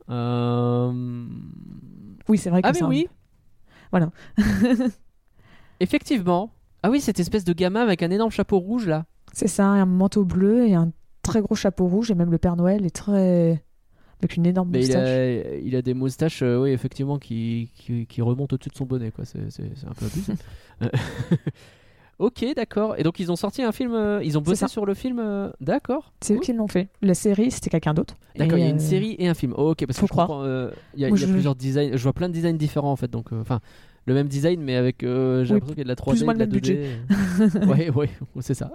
Euh... 0.08 1.26
Oui, 2.28 2.38
c'est 2.38 2.50
vrai 2.50 2.62
que 2.62 2.68
Ah 2.68 2.72
mais 2.72 2.82
oui 2.84 3.08
Voilà. 3.90 4.10
Effectivement. 5.80 6.50
Ah 6.82 6.90
oui, 6.90 7.00
cette 7.00 7.20
espèce 7.20 7.44
de 7.44 7.52
gamin 7.52 7.80
avec 7.80 8.02
un 8.02 8.10
énorme 8.10 8.30
chapeau 8.30 8.58
rouge, 8.58 8.86
là. 8.86 9.04
C'est 9.32 9.48
ça, 9.48 9.66
un 9.66 9.86
manteau 9.86 10.24
bleu 10.24 10.66
et 10.66 10.74
un 10.74 10.92
très 11.22 11.40
gros 11.40 11.54
chapeau 11.54 11.86
rouge 11.86 12.10
et 12.10 12.14
même 12.14 12.30
le 12.30 12.38
Père 12.38 12.56
Noël 12.56 12.86
est 12.86 12.94
très 12.94 13.62
avec 14.20 14.36
une 14.36 14.46
énorme 14.46 14.70
Mais 14.70 14.78
il 14.78 14.86
moustache. 14.86 15.08
a, 15.08 15.56
il 15.56 15.76
a 15.76 15.82
des 15.82 15.92
moustaches, 15.92 16.42
euh, 16.42 16.62
oui, 16.62 16.70
effectivement, 16.70 17.18
qui, 17.18 17.70
qui, 17.74 18.06
qui 18.06 18.22
remontent 18.22 18.54
au-dessus 18.54 18.70
de 18.70 18.76
son 18.76 18.86
bonnet, 18.86 19.10
quoi. 19.10 19.24
C'est 19.26 19.50
c'est- 19.50 19.70
c'est 19.74 19.86
un 19.86 19.92
peu 19.92 20.06
abusé. 20.06 20.32
Euh, 20.82 20.88
ok, 22.18 22.44
d'accord. 22.54 22.94
Et 22.98 23.02
donc, 23.02 23.18
ils 23.20 23.30
ont 23.32 23.36
sorti 23.36 23.62
un 23.62 23.72
film, 23.72 23.94
euh, 23.94 24.22
ils 24.22 24.36
ont 24.38 24.42
bossé 24.42 24.68
sur 24.68 24.84
le 24.86 24.94
film, 24.94 25.18
euh, 25.18 25.50
d'accord. 25.60 26.12
C'est 26.20 26.34
eux 26.34 26.40
qui 26.40 26.52
l'ont 26.52 26.68
fait. 26.68 26.88
La 27.02 27.14
série, 27.14 27.50
c'était 27.50 27.70
quelqu'un 27.70 27.94
d'autre. 27.94 28.14
D'accord, 28.36 28.58
il 28.58 28.64
y 28.64 28.66
a 28.66 28.70
une 28.70 28.78
série 28.78 29.16
et 29.18 29.28
un 29.28 29.34
film. 29.34 29.54
Oh, 29.56 29.70
ok, 29.70 29.86
parce 29.86 29.96
que 29.96 30.00
faut 30.00 30.06
je 30.06 30.12
croire. 30.12 30.28
comprends. 30.28 30.44
euh, 30.44 30.70
Il 30.94 31.00
y 31.00 31.04
a, 31.04 31.08
y 31.08 31.12
a 31.12 31.16
je- 31.16 31.26
plusieurs 31.26 31.54
designs. 31.54 31.90
Je 31.96 32.02
vois 32.02 32.12
plein 32.12 32.28
de 32.28 32.34
designs 32.34 32.56
différents 32.56 32.92
en 32.92 32.96
fait. 32.96 33.10
Donc, 33.10 33.32
euh, 33.32 33.40
enfin, 33.40 33.60
le 34.06 34.14
même 34.14 34.28
design, 34.28 34.60
mais 34.62 34.76
avec. 34.76 35.02
euh, 35.02 35.44
J'ai 35.44 35.54
Oui, 35.54 35.60
l'impression 35.60 35.74
qu'il 35.74 35.78
y 35.78 35.80
a 35.80 35.84
de 35.84 35.88
la 35.88 35.94
3D, 35.96 36.10
plus 36.10 36.22
ou 36.22 36.24
moins 36.24 36.34
le 36.34 36.38
même 36.38 36.50
2D. 36.50 37.66
ouais, 37.68 37.90
ouais, 37.90 38.10
c'est 38.40 38.54
ça. 38.54 38.70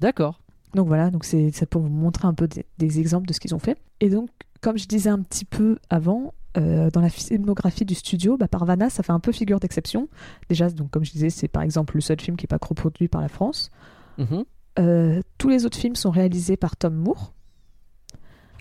D'accord. 0.00 0.40
Donc 0.74 0.86
voilà, 0.88 1.10
donc 1.10 1.24
c'est 1.24 1.66
pour 1.68 1.82
vous 1.82 1.90
montrer 1.90 2.26
un 2.26 2.34
peu 2.34 2.48
des, 2.48 2.64
des 2.78 2.98
exemples 3.00 3.26
de 3.26 3.32
ce 3.34 3.40
qu'ils 3.40 3.54
ont 3.54 3.58
fait. 3.58 3.76
Et 4.00 4.08
donc, 4.08 4.30
comme 4.62 4.78
je 4.78 4.86
disais 4.88 5.10
un 5.10 5.20
petit 5.20 5.44
peu 5.44 5.76
avant, 5.90 6.32
euh, 6.56 6.90
dans 6.90 7.00
la 7.02 7.10
filmographie 7.10 7.84
du 7.84 7.94
studio, 7.94 8.36
bah, 8.38 8.48
Parvana, 8.48 8.88
ça 8.88 9.02
fait 9.02 9.12
un 9.12 9.20
peu 9.20 9.32
figure 9.32 9.60
d'exception. 9.60 10.08
Déjà, 10.48 10.70
donc, 10.70 10.90
comme 10.90 11.04
je 11.04 11.12
disais, 11.12 11.28
c'est 11.30 11.48
par 11.48 11.62
exemple 11.62 11.94
le 11.96 12.00
seul 12.00 12.20
film 12.20 12.36
qui 12.38 12.44
n'est 12.44 12.48
pas 12.48 12.58
coproduit 12.58 13.08
par 13.08 13.20
la 13.20 13.28
France. 13.28 13.70
Mhm. 14.18 14.44
Euh, 14.78 15.20
tous 15.36 15.50
les 15.50 15.66
autres 15.66 15.76
films 15.76 15.96
sont 15.96 16.10
réalisés 16.10 16.56
par 16.56 16.76
Tom 16.76 16.94
Moore. 16.94 17.34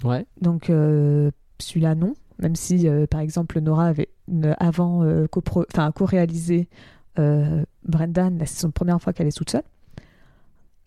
Ouais. 0.03 0.25
Donc 0.41 0.69
euh, 0.69 1.31
celui-là, 1.59 1.95
non. 1.95 2.13
Même 2.39 2.55
si, 2.55 2.87
par 3.09 3.19
exemple, 3.21 3.59
Nora 3.61 3.85
avait 3.85 4.09
avant 4.59 5.03
euh, 5.03 5.27
enfin, 5.55 5.91
co-réalisé 5.91 6.67
euh, 7.19 7.63
Brendan, 7.83 8.37
là, 8.37 8.45
c'est 8.45 8.59
son 8.59 8.71
première 8.71 9.01
fois 9.01 9.13
qu'elle 9.13 9.27
est 9.27 9.35
toute 9.37 9.49
seule. 9.49 9.63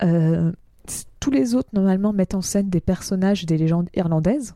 Euh, 0.03 0.51
tous 1.19 1.31
les 1.31 1.55
autres, 1.55 1.69
normalement, 1.73 2.13
mettent 2.13 2.35
en 2.35 2.41
scène 2.41 2.69
des 2.69 2.81
personnages 2.81 3.45
des 3.45 3.57
légendes 3.57 3.89
irlandaises 3.95 4.55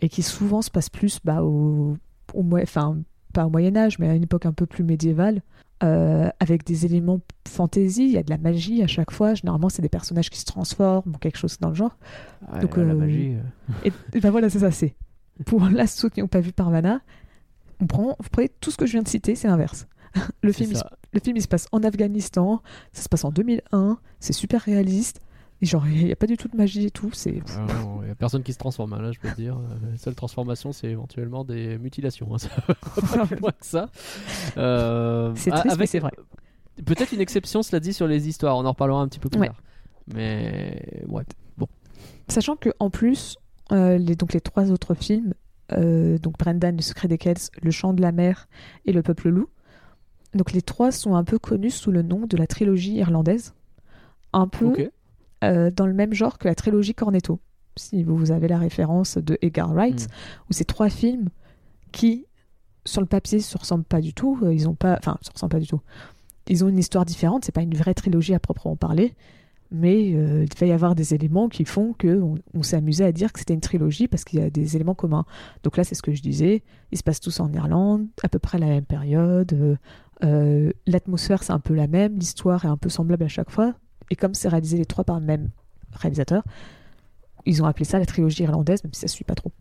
et 0.00 0.08
qui 0.08 0.22
souvent 0.22 0.62
se 0.62 0.70
passent 0.70 0.90
plus 0.90 1.20
bah, 1.24 1.42
au, 1.42 1.96
enfin, 2.34 2.98
pas 3.32 3.46
au 3.46 3.50
Moyen-Âge, 3.50 3.98
mais 3.98 4.08
à 4.08 4.14
une 4.14 4.24
époque 4.24 4.46
un 4.46 4.52
peu 4.52 4.66
plus 4.66 4.82
médiévale, 4.84 5.42
euh, 5.82 6.28
avec 6.40 6.64
des 6.64 6.86
éléments 6.86 7.20
fantasy. 7.48 8.04
Il 8.04 8.12
y 8.12 8.18
a 8.18 8.22
de 8.22 8.30
la 8.30 8.38
magie 8.38 8.82
à 8.82 8.86
chaque 8.86 9.10
fois. 9.10 9.34
Généralement, 9.34 9.68
c'est 9.68 9.82
des 9.82 9.88
personnages 9.88 10.30
qui 10.30 10.38
se 10.38 10.44
transforment 10.44 11.12
ou 11.14 11.18
quelque 11.18 11.38
chose 11.38 11.58
dans 11.60 11.68
le 11.68 11.74
genre. 11.74 11.96
Donc, 12.60 12.76
la 12.76 12.82
euh, 12.82 12.94
magie. 12.94 13.34
euh, 13.34 13.72
Et, 13.84 13.92
et 14.16 14.20
ben 14.20 14.30
voilà, 14.30 14.48
c'est 14.50 14.60
ça, 14.60 14.70
c'est. 14.70 14.94
Pour 15.46 15.60
là, 15.70 15.86
ceux 15.86 16.08
qui 16.08 16.20
n'ont 16.20 16.28
pas 16.28 16.40
vu 16.40 16.52
Parvana, 16.52 17.00
on 17.80 17.86
prend, 17.86 18.16
tout 18.60 18.70
ce 18.70 18.76
que 18.76 18.86
je 18.86 18.92
viens 18.92 19.02
de 19.02 19.08
citer, 19.08 19.34
c'est 19.34 19.48
l'inverse. 19.48 19.86
Le 20.42 20.52
film, 20.52 20.70
il, 20.72 20.76
se- 20.76 20.82
le 21.12 21.20
film, 21.20 21.36
il 21.36 21.42
se 21.42 21.48
passe 21.48 21.66
en 21.72 21.82
Afghanistan, 21.82 22.62
ça 22.92 23.02
se 23.02 23.08
passe 23.08 23.24
en 23.24 23.30
2001, 23.30 23.98
c'est 24.20 24.32
super 24.32 24.60
réaliste, 24.62 25.20
et 25.62 25.66
genre, 25.66 25.86
il 25.86 26.04
n'y 26.06 26.12
a 26.12 26.16
pas 26.16 26.26
du 26.26 26.36
tout 26.36 26.48
de 26.48 26.56
magie 26.56 26.84
et 26.86 26.90
tout, 26.90 27.10
c'est... 27.12 27.40
Ah 27.56 27.64
Il 28.00 28.06
n'y 28.06 28.10
a 28.10 28.14
personne 28.14 28.42
qui 28.42 28.52
se 28.52 28.58
transforme, 28.58 28.92
hein, 28.94 29.00
là, 29.00 29.12
je 29.12 29.20
peux 29.20 29.28
te 29.30 29.36
dire. 29.36 29.56
Euh, 29.56 29.90
La 29.92 29.96
seule 29.96 30.14
transformation, 30.16 30.72
c'est 30.72 30.88
éventuellement 30.88 31.44
des 31.44 31.78
mutilations. 31.78 32.34
hein, 32.34 32.38
Ça 32.38 32.48
va 32.56 32.74
pas 33.18 33.26
plus 33.26 33.36
loin 33.40 33.50
que 33.52 33.64
ça. 33.66 33.88
Euh, 34.56 35.32
C'est 35.36 35.50
ah, 35.52 35.62
mais 35.78 35.86
c'est 35.86 36.00
vrai. 36.00 36.10
Peut-être 36.84 37.12
une 37.12 37.20
exception, 37.20 37.62
cela 37.62 37.78
dit, 37.80 37.92
sur 37.92 38.06
les 38.08 38.28
histoires. 38.28 38.56
On 38.56 38.64
en 38.64 38.70
reparlera 38.70 39.00
un 39.00 39.06
petit 39.08 39.20
peu 39.20 39.28
plus 39.28 39.40
Ouais. 39.40 39.46
tard. 39.48 39.62
Mais 40.12 41.04
ouais. 41.08 41.22
Sachant 42.28 42.56
que 42.56 42.70
en 42.80 42.90
plus, 42.90 43.36
euh, 43.72 43.98
les, 43.98 44.16
donc 44.16 44.32
les 44.32 44.40
trois 44.40 44.70
autres 44.72 44.94
films, 44.94 45.34
euh, 45.78 46.18
donc 46.18 46.38
Brendan, 46.38 46.76
Le 46.76 46.82
Secret 46.82 47.08
des 47.08 47.18
Kells, 47.18 47.36
Le 47.62 47.70
Chant 47.70 47.92
de 47.92 48.02
la 48.02 48.12
Mer 48.12 48.48
et 48.84 48.92
Le 48.92 49.02
Peuple 49.02 49.28
Loup, 49.30 49.48
donc 50.34 50.52
les 50.52 50.62
trois 50.62 50.90
sont 50.92 51.14
un 51.14 51.24
peu 51.24 51.38
connus 51.38 51.70
sous 51.70 51.90
le 51.92 52.02
nom 52.02 52.26
de 52.26 52.36
la 52.36 52.46
trilogie 52.46 52.94
irlandaise, 52.94 53.54
un 54.32 54.48
peu 54.48 54.72
euh, 55.44 55.70
dans 55.70 55.86
le 55.86 55.92
même 55.92 56.14
genre 56.14 56.38
que 56.38 56.48
la 56.48 56.54
trilogie 56.54 56.94
Cornetto. 56.94 57.40
Si 57.76 58.02
vous 58.02 58.30
avez 58.30 58.48
la 58.48 58.58
référence 58.58 59.16
de 59.18 59.38
Edgar 59.42 59.72
Wright, 59.72 60.02
Mm. 60.08 60.12
où 60.48 60.52
c'est 60.52 60.64
trois 60.64 60.88
films 60.90 61.28
qui, 61.90 62.26
sur 62.84 63.00
le 63.00 63.06
papier, 63.06 63.40
se 63.40 63.56
ressemblent 63.58 63.84
pas 63.84 64.00
du 64.00 64.12
tout. 64.14 64.38
euh, 64.42 64.52
Ils 64.54 64.68
ont 64.68 64.74
pas, 64.74 64.96
enfin, 64.98 65.18
se 65.22 65.30
ressemblent 65.30 65.52
pas 65.52 65.60
du 65.60 65.66
tout. 65.66 65.80
Ils 66.48 66.64
ont 66.64 66.68
une 66.68 66.78
histoire 66.78 67.04
différente. 67.04 67.44
C'est 67.44 67.52
pas 67.52 67.62
une 67.62 67.74
vraie 67.74 67.94
trilogie 67.94 68.34
à 68.34 68.38
proprement 68.40 68.76
parler, 68.76 69.14
mais 69.72 70.12
euh, 70.14 70.44
il 70.44 70.58
va 70.58 70.66
y 70.66 70.72
avoir 70.72 70.94
des 70.94 71.14
éléments 71.14 71.48
qui 71.48 71.64
font 71.64 71.94
que 71.94 72.20
on, 72.54 72.62
s'est 72.62 72.76
amusé 72.76 73.04
à 73.04 73.12
dire 73.12 73.32
que 73.32 73.38
c'était 73.38 73.54
une 73.54 73.60
trilogie 73.60 74.06
parce 74.06 74.24
qu'il 74.24 74.38
y 74.38 74.42
a 74.42 74.50
des 74.50 74.76
éléments 74.76 74.94
communs. 74.94 75.24
Donc 75.62 75.76
là, 75.76 75.84
c'est 75.84 75.94
ce 75.94 76.02
que 76.02 76.12
je 76.12 76.22
disais. 76.22 76.62
Ils 76.92 76.98
se 76.98 77.02
passent 77.02 77.20
tous 77.20 77.40
en 77.40 77.50
Irlande, 77.52 78.06
à 78.22 78.28
peu 78.28 78.38
près 78.38 78.58
la 78.58 78.66
même 78.66 78.84
période. 78.84 79.52
euh, 79.54 79.76
euh, 80.24 80.70
L'atmosphère, 80.86 81.42
c'est 81.42 81.52
un 81.52 81.58
peu 81.58 81.74
la 81.74 81.86
même. 81.86 82.18
L'histoire 82.18 82.64
est 82.64 82.68
un 82.68 82.76
peu 82.76 82.90
semblable 82.90 83.24
à 83.24 83.28
chaque 83.28 83.50
fois. 83.50 83.74
Et 84.10 84.16
comme 84.16 84.34
c'est 84.34 84.48
réalisé 84.48 84.76
les 84.76 84.84
trois 84.84 85.04
par 85.04 85.18
le 85.18 85.26
même 85.26 85.50
réalisateur, 85.92 86.42
ils 87.46 87.62
ont 87.62 87.66
appelé 87.66 87.84
ça 87.84 87.98
la 87.98 88.06
trilogie 88.06 88.42
irlandaise, 88.42 88.84
même 88.84 88.92
si 88.92 89.00
ça 89.00 89.08
suit 89.08 89.24
pas 89.24 89.34
trop. 89.34 89.52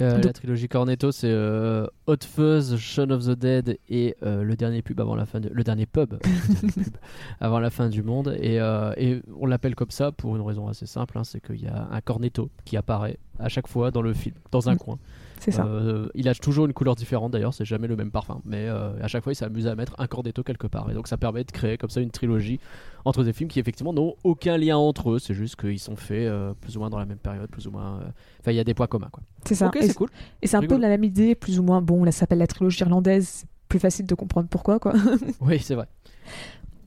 Euh, 0.00 0.20
La 0.22 0.32
trilogie 0.32 0.66
Cornetto, 0.68 1.12
c'est 1.12 1.30
euh, 1.30 1.86
Hot 2.08 2.16
Fuzz, 2.24 2.76
Shaun 2.76 3.10
of 3.10 3.24
the 3.26 3.30
Dead 3.38 3.78
et 3.88 4.16
euh, 4.24 4.42
le 4.42 4.56
dernier 4.56 4.82
pub 4.82 4.98
avant 5.00 5.14
la 5.14 5.24
fin, 5.24 5.38
de- 5.38 5.48
le 5.52 5.62
dernier 5.62 5.86
pub, 5.86 6.14
le 6.24 6.54
dernier 6.54 6.72
pub 6.84 6.96
avant 7.40 7.60
la 7.60 7.70
fin 7.70 7.88
du 7.88 8.02
monde. 8.02 8.36
Et, 8.40 8.56
et 8.96 9.22
on 9.38 9.46
l'appelle 9.46 9.74
comme 9.76 9.90
ça 9.92 10.10
pour 10.10 10.34
une 10.34 10.42
raison 10.42 10.66
assez 10.66 10.86
simple, 10.86 11.16
hein, 11.16 11.22
c'est 11.24 11.40
qu'il 11.40 11.62
y 11.62 11.68
a 11.68 11.88
un 11.92 12.00
Cornetto 12.00 12.50
qui 12.64 12.76
apparaît 12.76 13.18
à 13.38 13.48
chaque 13.48 13.68
fois 13.68 13.90
dans 13.92 14.02
le 14.02 14.14
film, 14.14 14.34
dans 14.50 14.68
un 14.68 14.74
Mm. 14.74 14.78
coin. 14.78 14.98
C'est 15.44 15.50
ça. 15.50 15.66
Euh, 15.66 16.08
il 16.14 16.26
a 16.30 16.34
toujours 16.34 16.64
une 16.64 16.72
couleur 16.72 16.94
différente 16.94 17.30
d'ailleurs, 17.32 17.52
c'est 17.52 17.66
jamais 17.66 17.86
le 17.86 17.96
même 17.96 18.10
parfum, 18.10 18.40
mais 18.46 18.66
euh, 18.66 18.98
à 19.02 19.08
chaque 19.08 19.22
fois 19.22 19.32
il 19.32 19.36
s'est 19.36 19.44
amusé 19.44 19.68
à 19.68 19.74
mettre 19.74 19.94
un 19.98 20.06
Cornetto 20.06 20.42
quelque 20.42 20.66
part. 20.66 20.90
Et 20.90 20.94
donc 20.94 21.06
ça 21.06 21.18
permet 21.18 21.44
de 21.44 21.50
créer 21.50 21.76
comme 21.76 21.90
ça 21.90 22.00
une 22.00 22.10
trilogie 22.10 22.60
entre 23.04 23.22
des 23.24 23.34
films 23.34 23.50
qui 23.50 23.60
effectivement 23.60 23.92
n'ont 23.92 24.14
aucun 24.24 24.56
lien 24.56 24.78
entre 24.78 25.10
eux, 25.10 25.18
c'est 25.18 25.34
juste 25.34 25.56
qu'ils 25.56 25.78
sont 25.78 25.96
faits 25.96 26.26
euh, 26.28 26.54
plus 26.62 26.76
ou 26.76 26.80
moins 26.80 26.88
dans 26.88 26.98
la 26.98 27.04
même 27.04 27.18
période, 27.18 27.50
plus 27.50 27.66
ou 27.66 27.72
moins. 27.72 28.00
euh, 28.00 28.08
Enfin, 28.40 28.52
il 28.52 28.56
y 28.56 28.60
a 28.60 28.64
des 28.64 28.72
points 28.72 28.86
communs 28.86 29.10
quoi. 29.12 29.22
C'est 29.44 29.54
ça. 29.54 29.66
Ok, 29.66 29.76
et 29.76 29.86
c'est 29.86 29.92
cool. 29.94 30.08
et 30.40 30.46
c'est 30.46 30.56
un 30.56 30.62
peu 30.62 30.78
la 30.78 30.88
même 30.88 31.04
idée, 31.04 31.34
plus 31.34 31.58
ou 31.58 31.62
moins. 31.62 31.82
Bon, 31.82 32.04
là, 32.04 32.10
ça 32.10 32.20
s'appelle 32.20 32.38
la 32.38 32.46
trilogie 32.46 32.80
irlandaise. 32.80 33.28
C'est 33.28 33.46
plus 33.68 33.78
facile 33.78 34.06
de 34.06 34.14
comprendre 34.14 34.48
pourquoi, 34.48 34.78
quoi. 34.78 34.94
Oui, 35.42 35.58
c'est 35.58 35.74
vrai. 35.74 35.88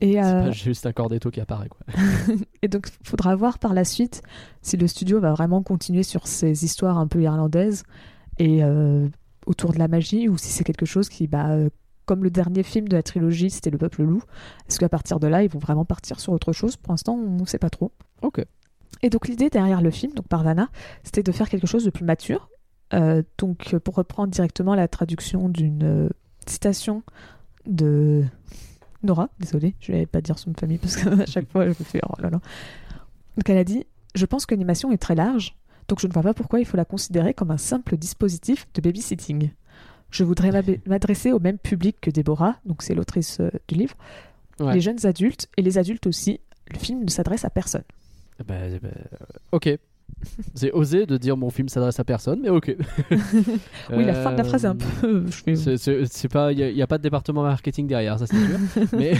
Et, 0.00 0.14
C'est 0.14 0.24
euh, 0.24 0.44
pas 0.46 0.50
juste 0.52 0.86
un 0.86 0.92
Cornetto 0.92 1.30
qui 1.30 1.40
apparaît 1.40 1.68
quoi. 1.68 1.80
et 2.62 2.68
donc, 2.68 2.88
il 3.00 3.08
faudra 3.08 3.34
voir 3.36 3.58
par 3.58 3.74
la 3.74 3.84
suite 3.84 4.22
si 4.62 4.76
le 4.76 4.86
studio 4.86 5.20
va 5.20 5.32
vraiment 5.32 5.62
continuer 5.62 6.02
sur 6.02 6.26
ces 6.26 6.64
histoires 6.64 6.98
un 6.98 7.06
peu 7.08 7.20
irlandaises 7.22 7.82
et 8.38 8.62
euh, 8.62 9.08
autour 9.46 9.72
de 9.72 9.78
la 9.78 9.88
magie, 9.88 10.28
ou 10.28 10.38
si 10.38 10.48
c'est 10.48 10.64
quelque 10.64 10.86
chose 10.86 11.08
qui, 11.08 11.26
bah, 11.26 11.50
euh, 11.50 11.68
comme 12.06 12.24
le 12.24 12.30
dernier 12.30 12.62
film 12.62 12.88
de 12.88 12.96
la 12.96 13.02
trilogie, 13.02 13.50
c'était 13.50 13.70
Le 13.70 13.78
Peuple 13.78 14.02
Loup. 14.02 14.22
Est-ce 14.68 14.78
qu'à 14.78 14.88
partir 14.88 15.20
de 15.20 15.26
là, 15.26 15.42
ils 15.42 15.50
vont 15.50 15.58
vraiment 15.58 15.84
partir 15.84 16.20
sur 16.20 16.32
autre 16.32 16.52
chose? 16.52 16.76
Pour 16.76 16.92
l'instant, 16.92 17.14
on 17.14 17.40
ne 17.40 17.46
sait 17.46 17.58
pas 17.58 17.70
trop. 17.70 17.92
Ok. 18.22 18.44
Et 19.02 19.10
donc 19.10 19.28
l'idée 19.28 19.50
derrière 19.50 19.82
le 19.82 19.90
film, 19.90 20.12
donc 20.14 20.26
Parvana, 20.28 20.68
c'était 21.04 21.22
de 21.22 21.30
faire 21.30 21.48
quelque 21.48 21.66
chose 21.66 21.84
de 21.84 21.90
plus 21.90 22.04
mature. 22.04 22.48
Euh, 22.94 23.22
donc 23.36 23.76
pour 23.78 23.94
reprendre 23.96 24.32
directement 24.32 24.74
la 24.74 24.88
traduction 24.88 25.48
d'une 25.48 26.08
citation 26.46 27.02
de 27.66 28.24
Nora, 29.02 29.28
désolée, 29.38 29.74
je 29.78 29.92
vais 29.92 30.06
pas 30.06 30.22
dire 30.22 30.38
son 30.38 30.50
de 30.50 30.58
famille 30.58 30.78
parce 30.78 30.96
qu'à 30.96 31.26
chaque 31.26 31.50
fois 31.50 31.64
je 31.64 31.70
me 31.70 31.84
fais 31.84 32.00
oh 32.08 32.14
là 32.20 32.30
là. 32.30 32.40
Donc 33.36 33.48
elle 33.48 33.58
a 33.58 33.64
dit 33.64 33.86
Je 34.14 34.26
pense 34.26 34.46
que 34.46 34.54
l'animation 34.54 34.90
est 34.90 34.98
très 34.98 35.14
large, 35.14 35.57
donc 35.88 36.00
je 36.00 36.06
ne 36.06 36.12
vois 36.12 36.22
pas 36.22 36.34
pourquoi 36.34 36.60
il 36.60 36.66
faut 36.66 36.76
la 36.76 36.84
considérer 36.84 37.34
comme 37.34 37.50
un 37.50 37.58
simple 37.58 37.96
dispositif 37.96 38.66
de 38.74 38.80
babysitting. 38.80 39.50
Je 40.10 40.24
voudrais 40.24 40.50
m'adresser 40.86 41.32
au 41.32 41.38
même 41.40 41.58
public 41.58 41.96
que 42.00 42.10
Déborah, 42.10 42.56
donc 42.64 42.82
c'est 42.82 42.94
l'autrice 42.94 43.38
euh, 43.40 43.50
du 43.68 43.74
livre, 43.74 43.94
Ouais. 44.60 44.74
les 44.74 44.80
jeunes 44.80 45.04
adultes 45.06 45.48
et 45.56 45.62
les 45.62 45.78
adultes 45.78 46.06
aussi. 46.08 46.40
Le 46.72 46.78
film 46.78 47.04
ne 47.04 47.10
s'adresse 47.10 47.44
à 47.44 47.50
personne. 47.50 47.84
Bah, 48.46 48.54
ok. 49.52 49.78
C'est 50.54 50.72
osé 50.72 51.06
de 51.06 51.16
dire 51.16 51.36
mon 51.36 51.50
film 51.50 51.68
s'adresse 51.68 52.00
à 52.00 52.04
personne, 52.04 52.40
mais 52.42 52.48
ok. 52.48 52.74
Oui, 53.90 54.04
la 54.04 54.14
fin 54.14 54.32
de 54.32 54.38
la 54.38 54.44
phrase 54.44 54.64
est 54.64 54.68
un 54.68 54.76
Euh, 55.04 55.24
peu. 55.44 55.56
C'est- 56.06 56.28
pas, 56.28 56.52
il 56.52 56.74
n'y 56.74 56.82
a, 56.82 56.86
pas 56.86 56.98
de 56.98 57.02
département 57.02 57.42
marketing 57.42 57.86
derrière, 57.86 58.18
ça 58.18 58.26
c'est 58.26 58.36
sûr. 58.36 58.58
mais 58.98 59.12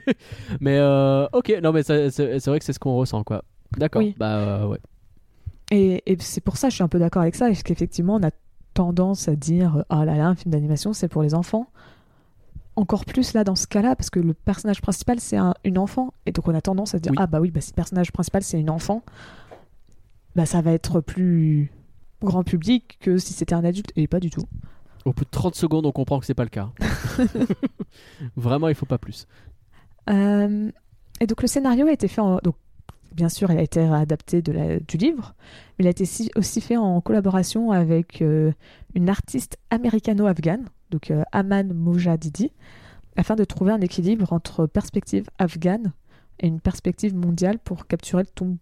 mais 0.60 0.78
euh, 0.78 1.26
ok, 1.32 1.52
non 1.62 1.72
mais 1.72 1.82
c'est 1.82 2.10
c'est 2.10 2.46
vrai 2.46 2.58
que 2.58 2.64
c'est 2.64 2.72
ce 2.72 2.78
qu'on 2.78 2.96
ressent 2.96 3.22
quoi. 3.22 3.44
D'accord. 3.76 4.02
Oui. 4.02 4.14
Bah 4.18 4.36
euh, 4.38 4.66
ouais. 4.66 4.78
Et, 5.70 6.02
et 6.10 6.16
c'est 6.20 6.40
pour 6.40 6.56
ça 6.56 6.68
que 6.68 6.70
je 6.72 6.76
suis 6.76 6.82
un 6.84 6.88
peu 6.88 6.98
d'accord 6.98 7.22
avec 7.22 7.34
ça, 7.36 7.46
parce 7.46 7.62
qu'effectivement, 7.62 8.16
on 8.16 8.22
a 8.26 8.30
tendance 8.74 9.28
à 9.28 9.36
dire 9.36 9.84
Ah 9.88 10.04
là 10.04 10.16
là, 10.16 10.26
un 10.26 10.34
film 10.34 10.52
d'animation, 10.52 10.92
c'est 10.92 11.08
pour 11.08 11.22
les 11.22 11.34
enfants. 11.34 11.66
Encore 12.76 13.04
plus 13.04 13.34
là 13.34 13.44
dans 13.44 13.56
ce 13.56 13.66
cas-là, 13.66 13.94
parce 13.96 14.10
que 14.10 14.20
le 14.20 14.32
personnage 14.32 14.80
principal, 14.80 15.20
c'est 15.20 15.36
un- 15.36 15.54
une 15.64 15.76
enfant. 15.78 16.14
Et 16.26 16.32
donc 16.32 16.48
on 16.48 16.54
a 16.54 16.60
tendance 16.60 16.94
à 16.94 16.98
dire 16.98 17.12
Oui. 17.12 17.18
Ah 17.20 17.26
bah 17.26 17.40
oui, 17.40 17.50
bah, 17.50 17.60
si 17.60 17.70
le 17.72 17.74
personnage 17.76 18.10
principal, 18.12 18.42
c'est 18.42 18.58
une 18.60 18.70
enfant, 18.70 19.02
bah 20.36 20.46
ça 20.46 20.60
va 20.62 20.72
être 20.72 21.00
plus 21.00 21.70
grand 22.22 22.42
public 22.44 22.96
que 23.00 23.18
si 23.18 23.32
c'était 23.32 23.54
un 23.54 23.64
adulte. 23.64 23.90
Et 23.96 24.06
pas 24.06 24.20
du 24.20 24.30
tout. 24.30 24.44
Au 25.04 25.12
bout 25.12 25.24
de 25.24 25.30
30 25.30 25.54
secondes, 25.54 25.84
on 25.86 25.92
comprend 25.92 26.20
que 26.20 26.26
c'est 26.26 26.34
pas 26.34 26.44
le 26.44 26.50
cas. 26.50 26.70
Vraiment, 28.36 28.68
il 28.68 28.74
faut 28.74 28.86
pas 28.86 28.98
plus. 28.98 29.26
Euh, 30.08 30.70
et 31.20 31.26
donc 31.26 31.42
le 31.42 31.48
scénario 31.48 31.86
a 31.86 31.92
été 31.92 32.08
fait 32.08 32.20
en... 32.20 32.38
Donc, 32.42 32.54
bien 33.14 33.28
sûr, 33.28 33.50
il 33.50 33.58
a 33.58 33.62
été 33.62 33.80
adapté 33.80 34.42
de 34.42 34.52
la- 34.52 34.80
du 34.80 34.96
livre, 34.96 35.34
mais 35.78 35.84
il 35.84 35.86
a 35.86 35.90
été 35.90 36.04
si- 36.04 36.30
aussi 36.36 36.60
fait 36.60 36.76
en 36.76 37.00
collaboration 37.00 37.70
avec 37.72 38.22
euh, 38.22 38.52
une 38.94 39.08
artiste 39.08 39.58
américano-afghane, 39.70 40.64
donc 40.90 41.10
euh, 41.10 41.22
Aman 41.32 41.72
Mojadidi, 41.74 42.52
afin 43.16 43.34
de 43.36 43.44
trouver 43.44 43.72
un 43.72 43.80
équilibre 43.80 44.32
entre 44.32 44.66
perspective 44.66 45.26
afghane 45.38 45.92
et 46.40 46.46
une 46.46 46.60
perspective 46.60 47.14
mondiale 47.14 47.58
pour 47.58 47.86
capturer 47.86 48.22
le 48.22 48.28
ton... 48.28 48.56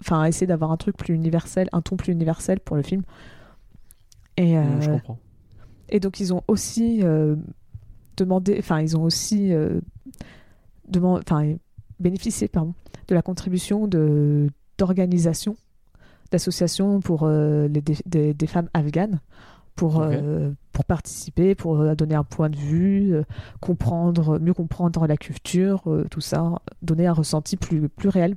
Enfin, 0.00 0.24
essayer 0.24 0.46
d'avoir 0.48 0.72
un 0.72 0.76
truc 0.76 0.96
plus 0.96 1.14
universel, 1.14 1.68
un 1.72 1.80
ton 1.80 1.96
plus 1.96 2.12
universel 2.12 2.58
pour 2.60 2.74
le 2.76 2.82
film. 2.82 3.02
Et, 4.36 4.56
Mm, 4.56 4.80
Je 4.82 4.90
euh, 4.90 4.92
comprends. 4.94 5.18
et 5.88 6.00
donc 6.00 6.18
ils 6.20 6.34
ont 6.34 6.42
aussi 6.48 7.00
euh, 7.02 7.36
demandé, 8.16 8.56
enfin 8.58 8.80
ils 8.80 8.96
ont 8.96 9.02
aussi 9.04 9.52
euh, 9.52 9.80
deman- 10.90 11.20
enfin 11.20 11.54
bénéficié 12.02 12.48
pardon, 12.48 12.74
de 13.08 13.14
la 13.14 13.22
contribution 13.22 13.88
d'organisations, 14.78 15.56
d'associations 16.30 17.00
pour 17.00 17.22
euh, 17.22 17.68
les 17.68 17.82
des, 18.06 18.34
des 18.34 18.46
femmes 18.46 18.68
afghanes 18.74 19.20
pour 19.74 20.02
euh, 20.02 20.50
pour 20.72 20.84
participer, 20.84 21.54
pour 21.54 21.80
euh, 21.80 21.94
donner 21.94 22.14
un 22.14 22.24
point 22.24 22.50
de 22.50 22.56
vue, 22.56 23.14
comprendre 23.60 24.38
mieux 24.38 24.54
comprendre 24.54 25.06
la 25.06 25.16
culture, 25.16 25.82
tout 26.10 26.20
ça, 26.20 26.60
donner 26.82 27.06
un 27.06 27.12
ressenti 27.12 27.56
plus 27.56 27.88
plus 27.88 28.08
réel. 28.08 28.36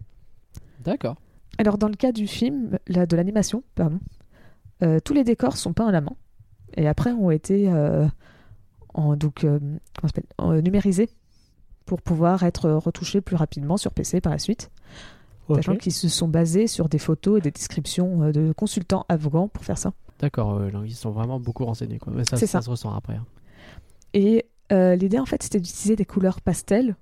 D'accord. 0.84 1.16
Alors, 1.58 1.78
dans 1.78 1.88
le 1.88 1.96
cas 1.96 2.12
du 2.12 2.28
film, 2.28 2.78
là, 2.88 3.06
de 3.06 3.16
l'animation, 3.16 3.64
pardon, 3.76 4.00
tous 5.04 5.14
les 5.14 5.24
décors 5.24 5.58
sont 5.58 5.74
peints 5.74 5.88
à 5.88 5.92
la 5.92 6.02
main 6.02 6.16
et 6.76 6.88
après 6.88 7.12
ont 7.12 7.32
été 7.32 7.70
en, 8.94 9.16
donc, 9.16 9.46
comment 9.98 10.62
numérisés 10.62 11.10
pour 11.86 12.02
pouvoir 12.02 12.44
être 12.44 12.70
retouchés 12.72 13.22
plus 13.22 13.36
rapidement 13.36 13.78
sur 13.78 13.92
PC 13.92 14.22
par 14.22 14.32
la 14.32 14.40
suite. 14.40 14.72
Sachant 15.54 15.76
qu'ils 15.76 15.94
se 15.94 16.10
sont 16.10 16.28
basés 16.28 16.66
sur 16.66 16.90
des 16.90 16.98
photos 16.98 17.38
et 17.38 17.42
des 17.42 17.52
descriptions 17.52 18.24
euh, 18.24 18.32
de 18.32 18.52
consultants 18.52 19.06
afghans 19.10 19.48
pour 19.48 19.64
faire 19.64 19.78
ça. 19.78 19.94
D'accord, 20.20 20.56
euh, 20.56 20.72
ils 20.86 20.96
sont 20.96 21.12
vraiment 21.12 21.40
beaucoup 21.40 21.66
renseignés. 21.66 22.00
Quoi. 22.00 22.12
Mais 22.16 22.24
ça, 22.26 22.38
C'est 22.38 22.48
ça. 22.48 22.60
ça. 22.60 22.62
se 22.66 22.70
ressent 22.72 22.92
après. 22.96 23.14
hein. 23.16 23.26
Et 24.16 24.46
euh, 24.72 24.96
l'idée, 24.96 25.20
en 25.20 25.26
fait, 25.26 25.44
c'était 25.44 25.60
d'utiliser 25.60 25.96
des 25.96 26.06
couleurs 26.06 26.42
pastel, 26.42 26.96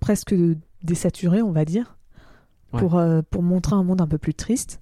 presque 0.00 0.34
désaturées, 0.82 1.42
on 1.42 1.52
va 1.52 1.64
dire, 1.66 1.98
Ouais. 2.72 2.80
pour, 2.80 2.96
euh, 2.96 3.20
pour 3.28 3.42
montrer 3.42 3.74
un 3.76 3.82
monde 3.84 4.00
un 4.00 4.06
peu 4.06 4.18
plus 4.18 4.34
triste, 4.34 4.80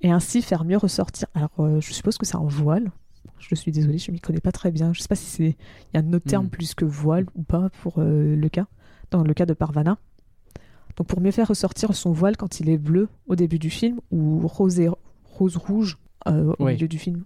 et 0.00 0.10
ainsi 0.12 0.40
faire 0.40 0.64
mieux 0.64 0.76
ressortir. 0.76 1.26
Alors, 1.34 1.50
euh, 1.58 1.80
je 1.80 1.92
suppose 1.92 2.18
que 2.18 2.24
c'est 2.24 2.36
un 2.36 2.46
voile. 2.46 2.92
Je 3.38 3.54
suis 3.54 3.72
désolée, 3.72 3.98
je 3.98 4.10
m'y 4.10 4.20
connais 4.20 4.40
pas 4.40 4.52
très 4.52 4.70
bien. 4.70 4.92
Je 4.92 5.00
sais 5.00 5.08
pas 5.08 5.14
si 5.14 5.26
c'est 5.26 5.56
il 5.92 5.94
y 5.94 5.96
a 5.96 6.00
un 6.00 6.12
autre 6.12 6.26
terme 6.26 6.46
Hmm. 6.46 6.50
plus 6.50 6.74
que 6.74 6.84
voile 6.84 7.26
ou 7.34 7.42
pas 7.42 7.70
pour 7.82 7.94
euh, 7.98 8.36
le 8.36 8.48
cas, 8.48 8.66
dans 9.10 9.22
le 9.22 9.34
cas 9.34 9.46
de 9.46 9.54
Parvana. 9.54 9.98
Donc, 10.96 11.06
pour 11.06 11.20
mieux 11.20 11.30
faire 11.30 11.48
ressortir 11.48 11.94
son 11.94 12.12
voile 12.12 12.36
quand 12.36 12.60
il 12.60 12.68
est 12.68 12.78
bleu 12.78 13.08
au 13.28 13.36
début 13.36 13.58
du 13.58 13.70
film 13.70 14.00
ou 14.10 14.46
rose, 14.46 14.80
et, 14.80 14.88
rose 15.24 15.56
rouge 15.56 15.96
euh, 16.26 16.52
au 16.58 16.66
milieu 16.66 16.88
du 16.88 16.98
film, 16.98 17.24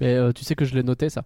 Mais 0.00 0.14
euh, 0.14 0.32
tu 0.32 0.44
sais 0.44 0.54
que 0.56 0.64
je 0.64 0.74
l'ai 0.74 0.82
noté 0.82 1.08
ça. 1.08 1.24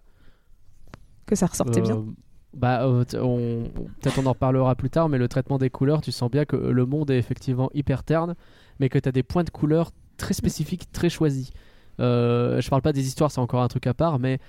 que 1.25 1.35
ça 1.35 1.47
ressortait 1.47 1.81
bien. 1.81 2.05
Bah, 2.53 2.85
on... 2.85 3.03
peut-être 3.03 4.19
on 4.19 4.25
en 4.25 4.33
reparlera 4.33 4.75
plus 4.75 4.89
tard, 4.89 5.09
mais 5.09 5.17
le 5.17 5.27
traitement 5.27 5.57
des 5.57 5.69
couleurs, 5.69 6.01
tu 6.01 6.11
sens 6.11 6.29
bien 6.29 6.45
que 6.45 6.55
le 6.55 6.85
monde 6.85 7.09
est 7.09 7.17
effectivement 7.17 7.69
hyper 7.73 8.03
terne, 8.03 8.35
mais 8.79 8.89
que 8.89 8.99
tu 8.99 9.09
as 9.09 9.11
des 9.11 9.23
points 9.23 9.43
de 9.43 9.49
couleur 9.49 9.91
très 10.17 10.33
spécifiques, 10.33 10.91
très 10.91 11.09
choisis. 11.09 11.51
Euh, 11.99 12.61
je 12.61 12.69
parle 12.69 12.81
pas 12.81 12.93
des 12.93 13.05
histoires, 13.07 13.31
c'est 13.31 13.39
encore 13.41 13.61
un 13.61 13.67
truc 13.67 13.85
à 13.87 13.93
part, 13.93 14.17
mais 14.19 14.39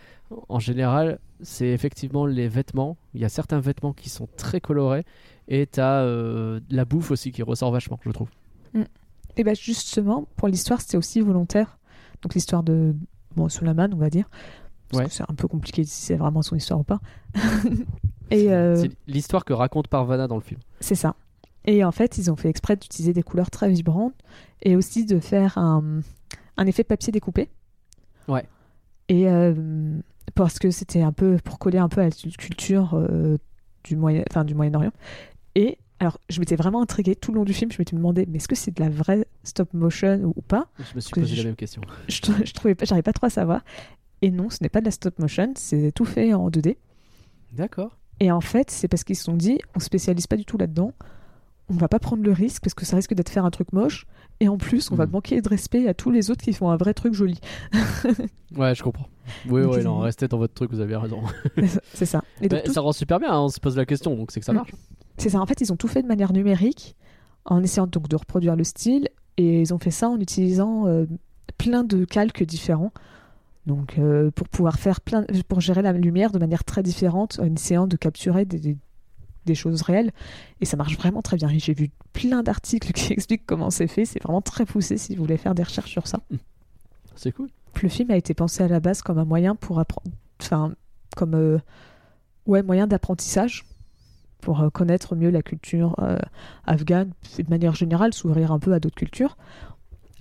en 0.49 0.59
général, 0.59 1.19
c'est 1.43 1.69
effectivement 1.69 2.25
les 2.27 2.49
vêtements. 2.49 2.97
Il 3.15 3.21
y 3.21 3.25
a 3.25 3.29
certains 3.29 3.61
vêtements 3.61 3.93
qui 3.93 4.09
sont 4.09 4.29
très 4.37 4.61
colorés, 4.61 5.05
et 5.49 5.67
tu 5.67 5.81
as 5.81 6.07
la 6.71 6.85
bouffe 6.85 7.11
aussi 7.11 7.33
qui 7.33 7.43
ressort 7.43 7.71
vachement, 7.73 7.99
je 8.05 8.11
trouve. 8.11 8.29
Et 9.37 9.45
bien 9.45 9.55
justement, 9.55 10.27
pour 10.37 10.49
l'histoire, 10.49 10.81
c'était 10.81 10.97
aussi 10.99 11.21
volontaire. 11.21 11.79
Donc 12.23 12.35
l'histoire 12.35 12.63
de 12.63 12.95
bon, 13.35 13.49
Sulaman, 13.49 13.93
on 13.95 13.97
va 13.99 14.11
dire. 14.11 14.29
Parce 14.89 15.01
Ouais. 15.03 15.09
que 15.09 15.15
c'est 15.15 15.23
un 15.29 15.35
peu 15.35 15.49
compliqué 15.49 15.85
si 15.85 16.03
c'est 16.03 16.17
vraiment 16.17 16.43
son 16.43 16.55
histoire 16.55 16.81
ou 16.81 16.85
pas. 16.85 17.01
Et 18.31 18.53
euh, 18.53 18.77
C'est 18.77 18.91
l'histoire 19.07 19.45
que 19.45 19.53
raconte 19.55 19.89
Parvana 19.89 20.27
dans 20.29 20.37
le 20.37 20.43
film. 20.43 20.61
c'est 20.81 20.95
ça. 20.95 21.15
Et 21.65 21.85
en 21.85 21.93
fait, 21.93 22.19
ils 22.19 22.31
ont 22.31 22.37
fait 22.37 22.49
exprès 22.49 22.77
d'utiliser 22.77 23.13
des 23.13 23.23
couleurs 23.23 23.51
très 23.51 23.71
vibrantes 23.71 24.15
et 24.63 24.75
aussi 24.77 25.07
de 25.07 25.19
faire 25.21 25.57
un, 25.59 26.01
un 26.57 26.67
effet 26.67 26.85
papier 26.85 27.13
découpé. 27.13 27.49
Ouais. 28.29 28.45
Et 29.09 29.29
euh, 29.29 29.99
parce 30.35 30.59
que 30.59 30.71
c'était 30.71 31.03
un 31.03 31.13
peu 31.13 31.37
pour 31.43 31.59
coller 31.59 31.79
un 31.79 31.89
peu 31.89 32.01
à 32.01 32.05
la 32.05 32.11
culture 32.11 32.95
euh, 32.95 33.37
du 33.85 33.97
Moyen, 33.97 34.23
enfin 34.31 34.45
du 34.45 34.55
Moyen-Orient. 34.55 34.93
Et 35.55 35.79
alors, 35.99 36.19
je 36.29 36.41
m'étais 36.41 36.57
vraiment 36.57 36.83
intriguée 36.83 37.15
tout 37.15 37.31
le 37.33 37.37
long 37.39 37.45
du 37.45 37.53
film. 37.53 37.71
Je 37.71 37.79
m'étais 37.79 37.95
demandé, 37.97 38.27
mais 38.29 38.37
est-ce 38.39 38.49
que 38.49 38.55
c'est 38.57 38.75
de 38.77 38.83
la 38.83 38.89
vraie 38.91 39.27
stop 39.45 39.73
motion 39.75 40.33
ou 40.37 40.43
pas? 40.43 40.67
Je 40.79 40.95
me 40.97 41.01
suis 41.01 41.13
posé 41.13 41.35
je- 41.37 41.43
la 41.43 41.49
même 41.49 41.57
question. 41.57 41.83
je, 42.09 42.21
je 42.45 42.53
trouvais 42.53 42.75
pas, 42.75 42.85
j'arrivais 42.85 43.03
pas 43.03 43.13
trop 43.13 43.27
à 43.27 43.31
savoir. 43.31 43.63
Et 44.21 44.31
non, 44.31 44.51
ce 44.51 44.59
n'est 44.63 44.69
pas 44.69 44.81
de 44.81 44.85
la 44.87 44.91
stop 44.93 45.19
motion, 45.19 45.53
c'est 45.57 45.93
tout 45.93 46.05
fait 46.05 46.33
en 46.33 46.49
2D. 46.49 46.77
D'accord. 47.53 47.99
Et 48.21 48.31
en 48.31 48.41
fait, 48.41 48.71
c'est 48.71 48.89
parce 48.89 49.05
qu'ils 49.05 49.17
se 49.17 49.25
sont 49.25 49.37
dit, 49.37 49.59
on 49.75 49.81
spécialise 49.81 50.27
pas 50.27 50.37
du 50.37 50.45
tout 50.45 50.57
là-dedans. 50.57 50.93
On 51.69 51.75
va 51.75 51.89
pas 51.89 51.99
prendre 51.99 52.23
le 52.23 52.33
risque 52.33 52.63
parce 52.63 52.75
que 52.75 52.85
ça 52.85 52.97
risque 52.97 53.15
d'être 53.15 53.29
faire 53.31 53.45
un 53.45 53.51
truc 53.51 53.73
moche. 53.73 54.07
Et 54.43 54.49
en 54.49 54.57
plus, 54.59 54.91
on 54.91 54.97
va 54.97 55.07
Mhm. 55.07 55.13
manquer 55.13 55.41
de 55.41 55.49
respect 55.49 55.87
à 55.87 55.95
tous 55.95 56.11
les 56.11 56.31
autres 56.31 56.43
qui 56.43 56.53
font 56.53 56.69
un 56.71 56.77
vrai 56.77 56.95
truc 56.95 57.15
joli. 57.15 57.39
Ouais, 58.57 58.75
je 58.75 58.83
comprends. 58.83 59.07
Oui, 59.49 59.63
ils- 59.79 59.85
non, 59.85 59.99
restez 60.01 60.29
dans 60.29 60.37
votre 60.39 60.53
truc, 60.53 60.71
vous 60.73 60.81
avez 60.81 60.97
raison. 60.97 61.23
c'est 61.95 62.05
ça. 62.07 62.23
Et 62.41 62.49
donc, 62.49 62.59
Mais 62.61 62.65
tout- 62.65 62.73
Ça 62.73 62.81
rend 62.83 62.93
super 62.93 63.19
bien, 63.19 63.31
hein, 63.33 63.41
on 63.41 63.49
se 63.49 63.61
pose 63.61 63.77
la 63.77 63.87
question, 63.87 64.15
donc 64.17 64.31
c'est 64.31 64.41
que 64.41 64.47
ça 64.47 64.53
Mm. 64.53 64.57
marche. 64.57 64.73
c'est 65.17 65.29
ça. 65.31 65.41
En 65.41 65.47
fait, 65.47 65.61
ils 65.61 65.73
ont 65.73 65.77
tout 65.77 65.89
fait 65.89 66.03
de 66.03 66.09
manière 66.09 66.33
numérique 66.33 66.97
en 67.45 67.63
essayant 67.63 67.87
donc 67.87 68.09
de 68.09 68.17
reproduire 68.17 68.57
le 68.57 68.65
style. 68.65 69.09
Et 69.39 69.61
ils 69.63 69.73
ont 69.73 69.79
fait 69.79 69.91
ça 69.93 70.09
en 70.11 70.19
utilisant 70.21 70.87
euh, 70.87 71.07
plein 71.57 71.85
de 71.85 72.05
calques 72.05 72.43
différents. 72.45 72.93
Donc, 73.67 73.97
euh, 73.99 74.31
pour 74.33 74.49
pouvoir 74.49 74.79
faire 74.79 75.01
plein, 75.01 75.25
pour 75.49 75.61
gérer 75.61 75.81
la 75.83 75.93
lumière 75.93 76.33
de 76.33 76.39
manière 76.39 76.65
très 76.65 76.83
différente, 76.83 77.39
en 77.41 77.47
essayant 77.55 77.87
de 77.87 77.97
capturer 77.97 78.45
des, 78.45 78.59
des- 78.59 78.77
des 79.45 79.55
choses 79.55 79.83
réelles. 79.83 80.13
Et 80.61 80.65
ça 80.65 80.77
marche 80.77 80.97
vraiment 80.97 81.23
très 81.23 81.37
bien. 81.37 81.49
J'ai 81.49 81.75
vu 81.75 81.91
plein 82.13 82.43
d'articles 82.43 82.93
qui 82.93 83.13
expliquent 83.13 83.47
comment 83.47 83.71
c'est 83.71 83.89
fait. 83.89 84.05
C'est 84.05 84.23
vraiment 84.23 84.43
très 84.43 84.67
poussé 84.67 84.99
si 84.99 85.15
vous 85.15 85.23
voulez 85.23 85.37
faire 85.37 85.55
des 85.55 85.63
recherches 85.63 85.91
sur 85.91 86.07
ça. 86.07 86.21
C'est 87.17 87.33
cool. 87.33 87.49
Le 87.83 87.89
film 87.89 88.11
a 88.11 88.17
été 88.17 88.33
pensé 88.33 88.63
à 88.63 88.69
la 88.69 88.81
base 88.81 89.03
comme 89.03 89.19
un 89.19 89.25
moyen 89.25 89.55
pour 89.55 89.79
apprendre, 89.79 90.11
enfin, 90.41 90.73
comme 91.15 91.35
euh, 91.35 91.59
ouais, 92.47 92.63
moyen 92.63 92.87
d'apprentissage 92.87 93.65
pour 94.43 94.61
euh, 94.61 94.69
connaître 94.69 95.17
mieux 95.17 95.31
la 95.31 95.41
culture 95.41 95.95
euh, 96.01 96.19
afghane 96.67 97.13
et 97.39 97.43
de 97.43 97.49
manière 97.49 97.75
générale 97.75 98.13
s'ouvrir 98.13 98.53
un 98.53 98.59
peu 98.59 98.75
à 98.75 98.81
d'autres 98.81 98.97
cultures. 98.97 99.39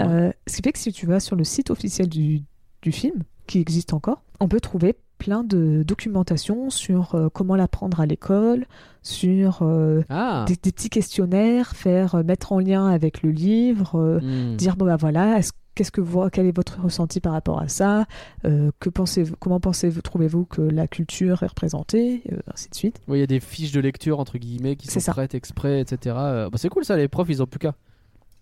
Euh, 0.01 0.31
ce 0.47 0.57
qui 0.57 0.61
fait 0.63 0.71
que 0.71 0.79
si 0.79 0.93
tu 0.93 1.05
vas 1.05 1.19
sur 1.19 1.35
le 1.35 1.43
site 1.43 1.69
officiel 1.69 2.07
du, 2.07 2.41
du 2.81 2.91
film, 2.91 3.23
qui 3.47 3.59
existe 3.59 3.93
encore, 3.93 4.23
on 4.39 4.47
peut 4.47 4.61
trouver 4.61 4.95
plein 5.23 5.43
de 5.43 5.83
documentation 5.85 6.71
sur 6.71 7.13
euh, 7.13 7.29
comment 7.31 7.55
l'apprendre 7.55 7.99
à 8.01 8.07
l'école, 8.07 8.65
sur 9.03 9.59
euh, 9.61 10.01
Ah 10.09 10.45
des, 10.47 10.55
des 10.55 10.71
petits 10.71 10.89
questionnaires, 10.89 11.75
faire 11.75 12.15
euh, 12.15 12.23
mettre 12.23 12.51
en 12.53 12.59
lien 12.59 12.87
avec 12.87 13.21
le 13.21 13.29
livre, 13.29 14.19
Hmm. 14.21 14.55
dire 14.57 14.75
bon 14.77 14.85
bah 14.85 14.95
voilà 14.97 15.37
est-ce- 15.37 15.51
qu'est-ce 15.75 15.91
que 15.91 16.01
vous 16.01 16.27
quel 16.31 16.47
est 16.47 16.55
votre 16.55 16.81
ressenti 16.81 17.19
par 17.21 17.33
rapport 17.33 17.61
à 17.61 17.67
ça 17.67 18.05
Euh, 18.45 18.71
que 18.79 18.89
pensez-vous 18.89 19.35
comment 19.39 19.59
pensez-vous 19.59 20.01
trouvez-vous 20.01 20.45
que 20.45 20.61
la 20.61 20.87
culture 20.87 21.43
est 21.43 21.47
représentée 21.47 22.23
Euh, 22.31 22.37
ainsi 22.51 22.69
de 22.69 22.75
suite 22.75 22.99
Oui, 23.07 23.19
il 23.19 23.21
y 23.21 23.23
a 23.23 23.27
des 23.27 23.39
fiches 23.39 23.71
de 23.71 23.79
lecture, 23.79 24.19
entre 24.19 24.37
guillemets, 24.39 24.75
qui 24.75 24.87
sont 24.87 24.99
ça. 24.99 25.11
prêtes 25.11 25.35
exprès, 25.35 25.81
etc. 25.81 26.15
Euh, 26.17 26.49
bah, 26.49 26.57
c'est 26.57 26.69
cool 26.69 26.83
ça, 26.83 26.97
les 26.97 27.07
profs, 27.07 27.29
ils 27.29 27.41
ont 27.43 27.47
plus 27.47 27.59
qu'à. 27.59 27.75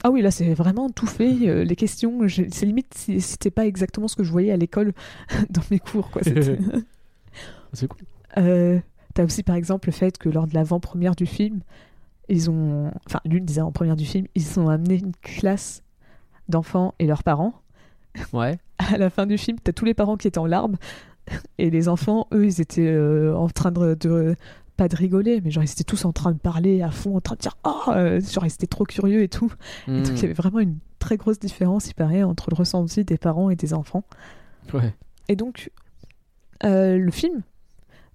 Ah 0.03 0.11
oui 0.11 0.21
là 0.21 0.31
c'est 0.31 0.53
vraiment 0.53 0.89
tout 0.89 1.07
fait 1.07 1.47
euh, 1.47 1.63
les 1.63 1.75
questions 1.75 2.19
c'est 2.27 2.65
limite 2.65 2.93
c'était 3.19 3.51
pas 3.51 3.65
exactement 3.65 4.07
ce 4.07 4.15
que 4.15 4.23
je 4.23 4.31
voyais 4.31 4.51
à 4.51 4.57
l'école 4.57 4.93
dans 5.49 5.61
mes 5.71 5.79
cours 5.79 6.09
quoi 6.11 6.21
C'est 7.73 7.87
cool. 7.87 8.01
Euh, 8.37 8.79
T'as 9.13 9.23
aussi 9.25 9.43
par 9.43 9.55
exemple 9.55 9.89
le 9.89 9.91
fait 9.93 10.17
que 10.17 10.29
lors 10.29 10.47
de 10.47 10.53
l'avant-première 10.53 11.15
du 11.15 11.25
film, 11.25 11.61
ils 12.29 12.49
ont, 12.49 12.91
enfin 13.07 13.19
l'une 13.25 13.43
des 13.45 13.59
avant-premières 13.59 13.95
du 13.95 14.05
film, 14.05 14.27
ils 14.35 14.59
ont 14.59 14.69
amené 14.69 14.95
une 14.99 15.13
classe 15.21 15.83
d'enfants 16.47 16.93
et 16.99 17.05
leurs 17.07 17.23
parents. 17.23 17.53
Ouais. 18.33 18.57
À 18.77 18.97
la 18.97 19.09
fin 19.09 19.25
du 19.25 19.37
film, 19.37 19.57
t'as 19.63 19.73
tous 19.73 19.83
les 19.85 19.93
parents 19.93 20.15
qui 20.15 20.27
étaient 20.27 20.37
en 20.39 20.45
larmes 20.45 20.77
et 21.57 21.69
les 21.69 21.89
enfants, 21.89 22.27
eux, 22.33 22.45
ils 22.45 22.61
étaient 22.61 22.87
euh, 22.87 23.35
en 23.35 23.49
train 23.49 23.71
de, 23.71 23.93
de- 23.95 24.35
pas 24.79 24.87
de 24.87 24.95
rigoler, 24.95 25.41
mais 25.43 25.51
genre 25.51 25.63
ils 25.63 25.69
étaient 25.71 25.83
tous 25.83 26.05
en 26.05 26.11
train 26.13 26.31
de 26.31 26.37
parler 26.37 26.81
à 26.81 26.89
fond, 26.89 27.17
en 27.17 27.21
train 27.21 27.35
de 27.35 27.41
dire 27.41 27.57
oh, 27.65 27.89
euh, 27.89 28.21
genre 28.21 28.45
ils 28.45 28.53
étaient 28.53 28.65
trop 28.67 28.85
curieux 28.85 29.21
et 29.23 29.27
tout. 29.27 29.51
Et 29.87 29.91
donc 30.01 30.07
Hmm. 30.07 30.15
il 30.15 30.21
y 30.21 30.25
avait 30.25 30.33
vraiment 30.33 30.59
une 30.59 30.77
très 30.99 31.17
grosse 31.17 31.37
différence, 31.39 31.89
il 31.89 31.93
paraît, 31.95 32.23
entre 32.23 32.49
le 32.49 32.55
ressenti 32.55 33.03
des 33.03 33.17
parents 33.17 33.49
et 33.49 33.55
des 33.55 33.73
enfants. 33.73 34.03
Ouais. 34.73 34.93
Et 35.27 35.35
donc, 35.35 35.69
euh, 36.63 36.97
le 36.97 37.11
film 37.11 37.41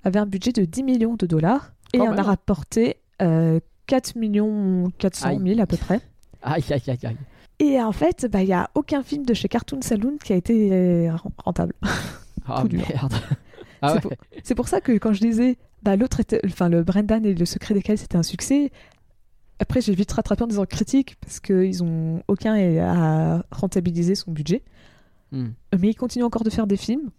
avait 0.04 0.18
un 0.18 0.26
budget 0.26 0.52
de 0.52 0.64
10 0.64 0.82
millions 0.82 1.14
de 1.16 1.26
dollars 1.26 1.72
et 1.92 2.00
en 2.00 2.16
a 2.16 2.22
rapporté 2.22 2.96
euh, 3.22 3.60
4 3.86 4.16
millions 4.16 4.90
400 4.98 5.28
Aïe. 5.28 5.40
000 5.54 5.60
à 5.60 5.66
peu 5.66 5.76
près. 5.76 6.00
Aïe, 6.42 6.64
aïe, 6.70 6.82
aïe, 6.88 6.98
aïe. 7.04 7.16
Et 7.60 7.80
en 7.80 7.92
fait, 7.92 8.26
bah, 8.30 8.42
il 8.42 8.46
n'y 8.46 8.52
a 8.52 8.68
aucun 8.74 9.02
film 9.02 9.24
de 9.24 9.32
chez 9.32 9.48
Cartoon 9.48 9.80
Saloon 9.80 10.16
qui 10.22 10.32
a 10.32 10.36
été 10.36 10.70
euh, 10.72 11.12
rentable. 11.38 11.72
Ah 12.46 12.64
merde. 12.70 13.14
Ah 13.80 13.88
C'est 13.88 13.94
ouais. 13.94 14.00
pour- 14.00 14.12
C'est 14.42 14.54
pour 14.54 14.68
ça 14.68 14.80
que 14.80 14.92
quand 14.92 15.12
je 15.12 15.20
disais, 15.20 15.56
bah, 15.84 15.96
l'autre 15.96 16.20
était, 16.20 16.40
enfin, 16.46 16.68
le 16.68 16.82
Brendan 16.82 17.24
et 17.24 17.34
le 17.34 17.44
secret 17.44 17.74
desquels 17.74 17.98
c'était 17.98 18.16
un 18.16 18.22
succès, 18.22 18.72
après 19.58 19.80
j'ai 19.80 19.94
vite 19.94 20.10
rattrapé 20.10 20.42
en 20.42 20.46
disant 20.46 20.64
critique 20.64 21.16
parce 21.20 21.40
qu'ils 21.40 21.82
ont 21.84 22.22
aucun 22.26 22.54
à 22.80 23.44
rentabiliser 23.50 24.14
son 24.14 24.32
budget. 24.32 24.62
Hmm. 25.30 25.50
Mais 25.78 25.90
ils 25.90 25.94
continuent 25.94 26.24
encore 26.24 26.44
de 26.44 26.50
faire 26.50 26.66
des 26.66 26.76
films. 26.76 27.10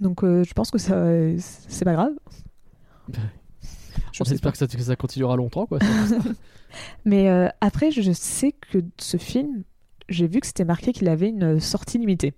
Donc 0.00 0.24
euh, 0.24 0.44
je 0.44 0.52
pense 0.54 0.70
que 0.70 0.78
ça, 0.78 1.04
c'est 1.38 1.84
pas 1.84 1.94
grave. 1.94 2.12
Je 3.12 3.18
On 4.20 4.24
sais 4.24 4.34
espère 4.34 4.52
pas. 4.52 4.52
que 4.52 4.58
ça, 4.58 4.66
que 4.66 4.82
ça 4.82 4.96
continuera 4.96 5.36
longtemps, 5.36 5.66
quoi. 5.66 5.78
Mais 7.04 7.28
euh, 7.28 7.48
après, 7.60 7.90
je 7.90 8.12
sais 8.12 8.52
que 8.52 8.78
ce 8.98 9.16
film, 9.16 9.64
j'ai 10.08 10.28
vu 10.28 10.40
que 10.40 10.46
c'était 10.46 10.64
marqué 10.64 10.92
qu'il 10.92 11.08
avait 11.08 11.28
une 11.28 11.58
sortie 11.58 11.98
limitée. 11.98 12.34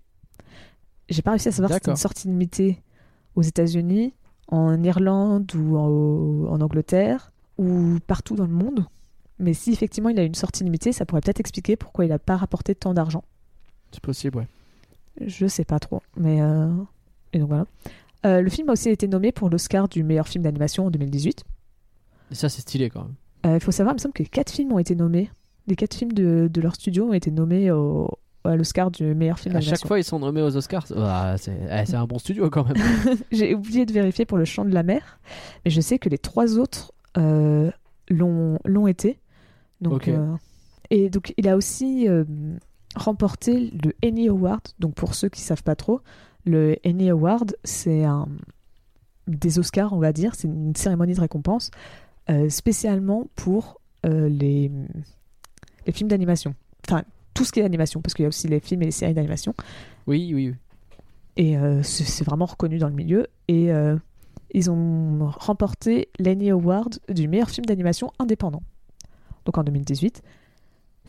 J'ai 1.09 1.23
pas 1.23 1.33
réussi 1.33 1.49
à 1.49 1.53
savoir 1.53 1.71
si 1.71 1.75
c'était 1.75 1.91
une 1.91 1.97
sortie 1.97 2.29
limitée 2.29 2.83
aux 3.35 3.43
États-Unis, 3.43 4.15
en 4.53 4.83
Irlande 4.83 5.51
ou 5.55 5.77
en, 5.77 6.53
en 6.53 6.61
Angleterre 6.61 7.33
ou 7.59 7.99
partout 8.07 8.37
dans 8.37 8.47
le 8.47 8.53
monde. 8.53 8.87
Mais 9.39 9.55
si 9.55 9.73
effectivement 9.73 10.09
il 10.11 10.19
a 10.19 10.23
une 10.23 10.35
sortie 10.35 10.63
limitée, 10.63 10.93
ça 10.93 11.05
pourrait 11.07 11.21
peut-être 11.21 11.41
expliquer 11.41 11.77
pourquoi 11.77 12.05
il 12.05 12.09
n'a 12.09 12.19
pas 12.19 12.37
rapporté 12.37 12.75
tant 12.75 12.95
d'argent. 12.95 13.25
c'est 13.91 14.03
possible, 14.03 14.39
ouais. 14.39 14.49
Je 15.21 15.47
sais 15.47 15.65
pas 15.65 15.79
trop. 15.79 16.01
Mais 16.17 16.41
euh, 16.41 16.71
et 17.33 17.39
donc 17.39 17.49
voilà. 17.49 17.67
Euh, 18.25 18.41
le 18.41 18.51
film 18.51 18.69
a 18.69 18.73
aussi 18.73 18.89
été 18.89 19.09
nommé 19.09 19.33
pour 19.33 19.51
l'Oscar 19.51 19.89
du 19.89 20.05
meilleur 20.05 20.29
film 20.29 20.45
d'animation 20.45 20.87
en 20.87 20.91
2018. 20.91 21.45
Et 22.31 22.35
ça, 22.35 22.49
c'est 22.49 22.61
stylé, 22.61 22.89
quand 22.89 23.03
même. 23.03 23.15
Euh, 23.47 23.57
Il 23.57 23.61
faut 23.61 23.73
savoir, 23.73 23.95
il 23.95 23.97
me 23.97 24.01
semble 24.01 24.15
que 24.15 24.23
quatre 24.23 24.53
films 24.53 24.73
ont 24.73 24.79
été 24.79 24.95
nommés 24.95 25.29
les 25.67 25.77
quatre 25.77 25.95
films 25.95 26.13
de, 26.13 26.49
de 26.53 26.61
leur 26.61 26.75
studio 26.75 27.09
ont 27.09 27.13
été 27.13 27.31
nommés 27.31 27.71
au, 27.71 28.11
à 28.45 28.57
l'Oscar 28.57 28.91
du 28.91 29.15
meilleur 29.15 29.39
film 29.39 29.57
À 29.57 29.61
chaque 29.61 29.87
fois, 29.87 29.99
ils 29.99 30.05
sont 30.05 30.19
nommés 30.19 30.43
aux 30.43 30.57
Oscars. 30.57 30.87
Ah, 30.97 31.37
c'est 31.39 31.57
eh, 31.71 31.87
c'est 31.87 31.97
un 31.97 32.07
bon 32.07 32.19
studio 32.19 32.51
quand 32.51 32.65
même. 32.65 32.77
J'ai 33.33 33.55
oublié 33.55 33.87
de 33.87 33.93
vérifier 33.93 34.25
pour 34.25 34.39
le 34.39 34.45
chant 34.45 34.65
de 34.65 34.75
la 34.75 34.83
mer, 34.83 35.21
mais 35.65 35.71
je 35.71 35.81
sais 35.81 35.99
que 35.99 36.09
les 36.09 36.19
trois 36.19 36.59
autres 36.59 36.93
euh, 37.19 37.71
l'ont 38.09 38.87
été. 38.87 39.19
Donc, 39.81 40.09
euh, 40.09 40.35
et 40.91 41.11
donc, 41.11 41.35
il 41.37 41.49
a 41.49 41.57
aussi 41.57 42.09
euh, 42.09 42.25
remporté 42.95 43.73
le 43.85 43.93
Annie 44.03 44.29
Award. 44.29 44.63
Donc, 44.79 44.95
pour 44.95 45.15
ceux 45.15 45.29
qui 45.29 45.41
savent 45.41 45.63
pas 45.63 45.77
trop, 45.77 46.01
le 46.45 46.77
Annie 46.85 47.11
Award, 47.11 47.57
c'est 47.65 48.05
un 48.05 48.29
des 49.29 49.59
Oscars, 49.59 49.93
on 49.93 49.99
va 49.99 50.13
dire. 50.13 50.35
C'est 50.35 50.49
une 50.49 50.75
cérémonie 50.75 51.15
de 51.15 51.21
récompense 51.21 51.71
spécialement 52.49 53.27
pour 53.35 53.81
les, 54.05 54.71
les 55.87 55.93
films 55.93 56.09
d'animation. 56.09 56.55
Enfin, 56.89 57.03
tout 57.35 57.45
ce 57.45 57.53
qui 57.53 57.61
est 57.61 57.65
animation, 57.65 58.01
parce 58.03 58.15
qu'il 58.15 58.23
y 58.25 58.27
a 58.27 58.29
aussi 58.29 58.49
les 58.49 58.61
films 58.61 58.83
et 58.83 58.87
les 58.87 58.91
séries 58.91 59.15
d'animation. 59.15 59.55
Oui, 60.07 60.33
oui, 60.35 60.49
oui. 60.51 60.55
Et 61.37 61.57
euh, 61.57 61.83
c'est 61.83 62.25
vraiment 62.25 62.45
reconnu 62.47 62.79
dans 62.79 62.89
le 62.89 62.95
milieu. 62.95 63.27
Et 63.49 63.73
euh, 63.73 63.97
ils 64.53 64.71
ont 64.71 65.31
remporté 65.39 66.09
l'Annie 66.19 66.51
Award 66.51 66.99
du 67.09 67.27
meilleur 67.29 67.49
film 67.49 67.65
d'animation 67.65 68.13
indépendant. 68.19 68.63
Donc 69.47 69.57
en 69.59 69.65
2018. 69.65 70.23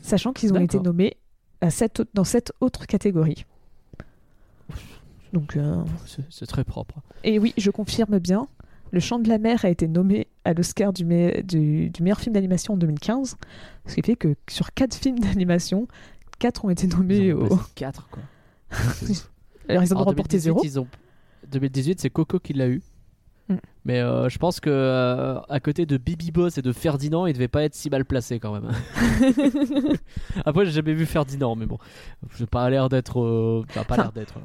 Sachant 0.02 0.32
qu'ils 0.34 0.54
ont 0.54 0.60
été 0.60 0.80
nommés 0.80 1.18
à 1.62 1.70
sept 1.70 2.00
autres- 2.00 2.12
dans 2.14 2.24
sept 2.24 2.52
autres 2.62 2.86
catégories. 2.88 3.46
Donc, 5.34 5.56
euh, 5.58 5.84
C'est 6.30 6.46
très 6.46 6.64
propre. 6.64 6.96
Et 7.24 7.40
oui, 7.40 7.54
je 7.58 7.72
confirme 7.72 8.20
bien. 8.20 8.48
Le 8.94 9.00
Chant 9.00 9.18
de 9.20 9.28
la 9.28 9.40
mer 9.40 9.66
a 9.66 9.70
été 9.70 9.88
nommé 9.88 10.28
à 10.46 10.54
l'Oscar 10.54 10.94
du, 10.94 11.04
me- 11.04 11.42
du- 11.42 11.90
du 11.90 12.04
meilleur 12.04 12.20
film 12.22 12.34
d'animation 12.34 12.76
en 12.76 12.78
2015. 12.78 13.38
Ce 13.88 13.96
qui 13.96 14.02
fait 14.04 14.16
que 14.16 14.36
sur 14.48 14.72
quatre 14.74 14.96
films 14.96 15.20
d'animation, 15.20 15.88
quatre 16.40 16.64
ont 16.64 16.70
été 16.70 16.88
nommés 16.88 17.34
au. 17.34 17.50
4 17.76 18.08
quoi. 18.10 18.22
Alors 19.68 19.84
ils 19.84 19.94
en 19.94 19.98
ont 19.98 20.04
remporté 20.04 20.38
2018, 20.38 20.40
zéro. 20.40 20.62
ils 20.64 20.80
ont- 20.80 20.88
2018, 21.52 22.00
c'est 22.02 22.10
Coco 22.10 22.40
qui 22.40 22.54
l'a 22.54 22.68
eu. 22.68 22.82
Mm. 23.50 23.56
Mais 23.86 24.00
euh, 24.00 24.30
je 24.30 24.38
pense 24.38 24.60
que 24.62 24.70
euh, 24.70 25.40
à 25.50 25.60
côté 25.60 25.86
de 25.86 25.98
Bibi 25.98 26.32
Boss 26.32 26.58
et 26.58 26.62
de 26.62 26.72
Ferdinand, 26.72 27.26
il 27.26 27.34
devait 27.34 27.48
pas 27.50 27.64
être 27.64 27.76
si 27.76 27.90
mal 27.90 28.06
placé 28.06 28.40
quand 28.40 28.54
même. 28.54 28.70
Après, 30.46 30.66
j'ai 30.66 30.72
jamais 30.72 30.94
vu 30.94 31.06
Ferdinand, 31.06 31.56
mais 31.56 31.66
bon, 31.66 31.78
j'ai 32.38 32.46
pas 32.46 32.70
l'air 32.70 32.90
d'être. 32.90 33.20
euh, 33.20 33.64
enfin, 33.70 33.84
pas 33.84 33.94
Enfin, 33.96 34.04
l'air 34.04 34.12
d'être. 34.12 34.36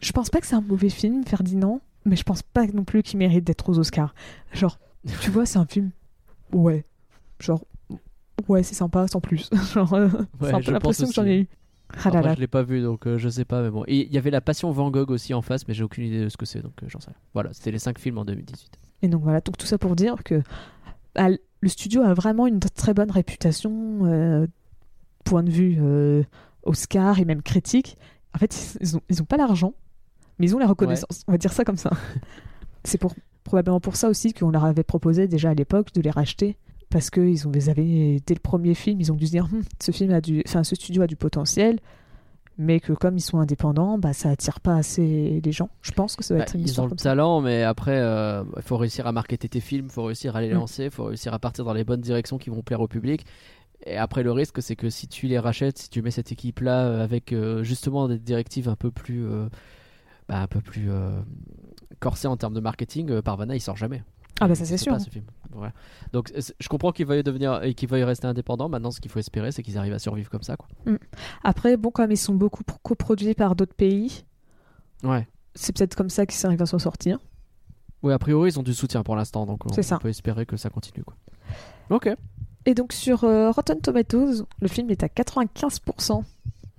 Je 0.00 0.12
pense 0.12 0.30
pas 0.30 0.40
que 0.40 0.46
c'est 0.46 0.54
un 0.54 0.60
mauvais 0.60 0.88
film, 0.90 1.24
Ferdinand, 1.24 1.80
mais 2.08 2.16
je 2.16 2.24
pense 2.24 2.42
pas 2.42 2.66
non 2.66 2.84
plus 2.84 3.02
qu'il 3.02 3.18
mérite 3.18 3.44
d'être 3.44 3.68
aux 3.68 3.78
Oscars. 3.78 4.14
Genre, 4.52 4.78
tu 5.20 5.30
vois, 5.30 5.46
c'est 5.46 5.58
un 5.58 5.66
film. 5.66 5.90
Ouais. 6.52 6.84
Genre, 7.40 7.64
ouais, 8.48 8.62
c'est 8.62 8.74
sympa, 8.74 9.06
sans 9.08 9.20
plus. 9.20 9.50
Genre, 9.74 9.92
euh, 9.94 10.08
c'est 10.40 10.54
un 10.54 10.60
peu 10.60 10.72
l'impression 10.72 11.06
que 11.06 11.14
j'en 11.14 11.26
ai 11.26 11.40
eu. 11.40 11.48
Ah 12.04 12.10
là 12.10 12.34
je 12.34 12.40
l'ai 12.40 12.46
pas 12.46 12.62
vu, 12.62 12.82
donc 12.82 13.06
euh, 13.06 13.16
je 13.16 13.28
sais 13.28 13.44
pas, 13.44 13.62
mais 13.62 13.70
bon. 13.70 13.82
Et 13.86 14.06
il 14.06 14.12
y 14.12 14.18
avait 14.18 14.30
la 14.30 14.40
Passion 14.40 14.70
Van 14.70 14.90
Gogh 14.90 15.10
aussi 15.10 15.32
en 15.32 15.40
face, 15.40 15.66
mais 15.66 15.74
j'ai 15.74 15.84
aucune 15.84 16.04
idée 16.04 16.24
de 16.24 16.28
ce 16.28 16.36
que 16.36 16.44
c'est, 16.44 16.60
donc 16.60 16.74
euh, 16.82 16.86
j'en 16.88 17.00
sais 17.00 17.08
rien. 17.08 17.16
Voilà, 17.32 17.52
c'était 17.52 17.70
les 17.70 17.78
5 17.78 17.98
films 17.98 18.18
en 18.18 18.24
2018. 18.24 18.78
Et 19.02 19.08
donc 19.08 19.22
voilà, 19.22 19.40
donc 19.40 19.56
tout 19.56 19.66
ça 19.66 19.78
pour 19.78 19.96
dire 19.96 20.16
que 20.22 20.42
ah, 21.14 21.28
le 21.30 21.68
studio 21.68 22.02
a 22.02 22.14
vraiment 22.14 22.46
une 22.46 22.60
très 22.60 22.94
bonne 22.94 23.10
réputation, 23.10 24.00
euh, 24.04 24.46
point 25.24 25.42
de 25.42 25.50
vue 25.50 25.78
euh, 25.80 26.22
Oscar 26.64 27.18
et 27.18 27.24
même 27.24 27.42
critique. 27.42 27.96
En 28.34 28.38
fait, 28.38 28.76
ils 28.80 28.96
ont, 28.96 29.00
ils 29.08 29.22
ont 29.22 29.26
pas 29.26 29.36
l'argent, 29.36 29.72
mais 30.38 30.46
ils 30.46 30.54
ont 30.56 30.58
la 30.58 30.66
reconnaissance. 30.66 31.22
On 31.28 31.32
va 31.32 31.38
dire 31.38 31.52
ça 31.52 31.64
comme 31.64 31.76
ça. 31.76 31.90
C'est 32.84 32.98
pour, 32.98 33.14
probablement 33.44 33.80
pour 33.80 33.96
ça 33.96 34.08
aussi 34.08 34.32
qu'on 34.32 34.50
leur 34.50 34.64
avait 34.64 34.84
proposé 34.84 35.26
déjà 35.28 35.50
à 35.50 35.54
l'époque 35.54 35.92
de 35.92 36.00
les 36.00 36.10
racheter. 36.10 36.56
Parce 36.90 37.10
qu'ils 37.10 37.46
ont, 37.46 37.52
ils 37.52 37.68
avaient, 37.68 38.18
dès 38.26 38.32
le 38.34 38.40
premier 38.40 38.72
film, 38.74 38.98
ils 39.00 39.12
ont 39.12 39.14
dû 39.14 39.26
se 39.26 39.32
dire 39.32 39.44
Hum, 39.52 39.62
ce, 39.80 39.92
film 39.92 40.10
a 40.12 40.20
du, 40.22 40.42
enfin, 40.46 40.64
ce 40.64 40.74
studio 40.74 41.02
a 41.02 41.06
du 41.06 41.16
potentiel, 41.16 41.80
mais 42.56 42.80
que 42.80 42.94
comme 42.94 43.16
ils 43.18 43.20
sont 43.22 43.38
indépendants, 43.40 43.98
bah, 43.98 44.14
ça 44.14 44.30
attire 44.30 44.60
pas 44.60 44.74
assez 44.76 45.40
les 45.44 45.52
gens. 45.52 45.68
Je 45.82 45.92
pense 45.92 46.16
que 46.16 46.24
ça 46.24 46.32
va 46.34 46.38
Bah, 46.38 46.44
être 46.44 46.54
une 46.54 46.62
ils 46.62 46.80
ont 46.80 46.86
le 46.86 46.96
talent, 46.96 47.42
mais 47.42 47.62
après, 47.62 47.98
euh, 47.98 48.42
il 48.56 48.62
faut 48.62 48.78
réussir 48.78 49.06
à 49.06 49.12
marketer 49.12 49.50
tes 49.50 49.60
films, 49.60 49.86
il 49.86 49.92
faut 49.92 50.04
réussir 50.04 50.34
à 50.34 50.40
les 50.40 50.48
Mm. 50.48 50.54
lancer, 50.54 50.84
il 50.84 50.90
faut 50.90 51.04
réussir 51.04 51.34
à 51.34 51.38
partir 51.38 51.64
dans 51.66 51.74
les 51.74 51.84
bonnes 51.84 52.00
directions 52.00 52.38
qui 52.38 52.48
vont 52.48 52.62
plaire 52.62 52.80
au 52.80 52.88
public. 52.88 53.26
Et 53.84 53.96
après, 53.98 54.22
le 54.22 54.32
risque, 54.32 54.62
c'est 54.62 54.74
que 54.74 54.88
si 54.88 55.08
tu 55.08 55.26
les 55.26 55.38
rachètes, 55.38 55.76
si 55.78 55.90
tu 55.90 56.00
mets 56.00 56.10
cette 56.10 56.32
équipe-là 56.32 56.86
euh, 56.86 57.04
avec 57.04 57.32
euh, 57.34 57.62
justement 57.64 58.08
des 58.08 58.18
directives 58.18 58.68
un 58.70 58.76
peu 58.76 58.90
plus, 58.90 59.24
euh, 59.26 59.46
bah, 60.28 60.40
un 60.42 60.46
peu 60.46 60.60
plus 60.60 60.90
euh, 60.90 61.20
corsées 62.00 62.28
en 62.28 62.36
termes 62.36 62.54
de 62.54 62.60
marketing, 62.60 63.10
euh, 63.10 63.22
Parvana, 63.22 63.54
il 63.56 63.60
sort 63.60 63.76
jamais. 63.76 64.02
Ah 64.40 64.46
bah 64.46 64.54
ça 64.54 64.64
c'est 64.64 64.76
sûr. 64.78 64.92
pas, 64.92 65.00
ce 65.00 65.10
film. 65.10 65.24
Voilà. 65.50 65.72
Donc 66.12 66.32
je 66.36 66.68
comprends 66.68 66.92
qu'il 66.92 67.06
veuille 67.06 67.24
devenir 67.24 67.60
et 67.64 67.74
qu'il 67.74 67.88
veuille 67.88 68.04
rester 68.04 68.26
indépendant. 68.28 68.68
Maintenant, 68.68 68.92
ce 68.92 69.00
qu'il 69.00 69.10
faut 69.10 69.18
espérer, 69.18 69.50
c'est 69.50 69.64
qu'ils 69.64 69.78
arrivent 69.78 69.94
à 69.94 69.98
survivre 69.98 70.30
comme 70.30 70.42
ça. 70.44 70.56
Quoi. 70.56 70.68
Après, 71.42 71.76
bon, 71.76 71.90
comme 71.90 72.12
ils 72.12 72.16
sont 72.16 72.34
beaucoup 72.34 72.62
pro- 72.62 72.78
coproduits 72.84 73.34
par 73.34 73.56
d'autres 73.56 73.74
pays, 73.74 74.24
Ouais. 75.02 75.26
c'est 75.56 75.76
peut-être 75.76 75.96
comme 75.96 76.08
ça 76.10 76.24
qu'ils 76.24 76.46
arrivent 76.46 76.62
à 76.62 76.66
s'en 76.66 76.78
sortir. 76.78 77.18
Oui, 78.04 78.12
a 78.12 78.18
priori, 78.20 78.50
ils 78.50 78.60
ont 78.60 78.62
du 78.62 78.74
soutien 78.74 79.02
pour 79.02 79.16
l'instant, 79.16 79.44
donc 79.44 79.66
on, 79.66 79.72
C'est 79.72 79.82
ça. 79.82 79.96
on 79.96 79.98
peut 79.98 80.08
espérer 80.08 80.46
que 80.46 80.56
ça 80.56 80.70
continue. 80.70 81.02
Quoi. 81.02 81.16
Ok. 81.90 82.08
Et 82.64 82.74
donc 82.74 82.92
sur 82.92 83.24
euh, 83.24 83.50
Rotten 83.50 83.80
Tomatoes, 83.80 84.44
le 84.60 84.68
film 84.68 84.88
est 84.90 85.02
à 85.02 85.08
95% 85.08 86.22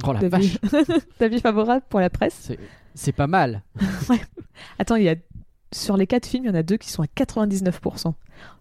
Oh 0.07 0.13
la 0.13 0.29
vache, 0.29 0.57
d'avis 1.19 1.41
favorable 1.41 1.83
pour 1.89 1.99
la 1.99 2.09
presse. 2.09 2.53
C'est- 2.95 3.11
pas 3.11 3.27
mal. 3.27 3.63
Attends, 4.79 4.95
il 4.95 5.03
y 5.03 5.09
a 5.09 5.15
sur 5.71 5.97
les 5.97 6.07
quatre 6.07 6.25
films, 6.25 6.45
il 6.45 6.47
y 6.47 6.51
en 6.51 6.55
a 6.55 6.63
deux 6.63 6.77
qui 6.77 6.89
sont 6.89 7.03
à 7.03 7.07
99%. 7.07 8.13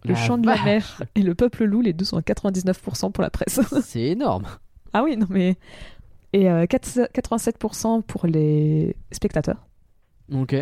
Le 0.05 0.13
La 0.13 0.15
Chant 0.15 0.37
de 0.37 0.45
la 0.45 0.61
mer 0.63 1.01
et 1.15 1.21
Le 1.21 1.33
Peuple 1.35 1.63
loup, 1.65 1.81
les 1.81 1.93
deux 1.93 2.05
sont 2.05 2.17
à 2.17 2.21
99% 2.21 3.11
pour 3.11 3.21
la 3.21 3.29
presse. 3.29 3.59
C'est 3.83 4.01
énorme. 4.03 4.45
ah 4.93 5.03
oui, 5.03 5.17
non 5.17 5.27
mais 5.29 5.55
et 6.33 6.49
euh, 6.49 6.65
4 6.67 7.09
87% 7.13 8.03
pour 8.03 8.27
les 8.27 8.95
spectateurs. 9.11 9.65
Ok. 10.31 10.53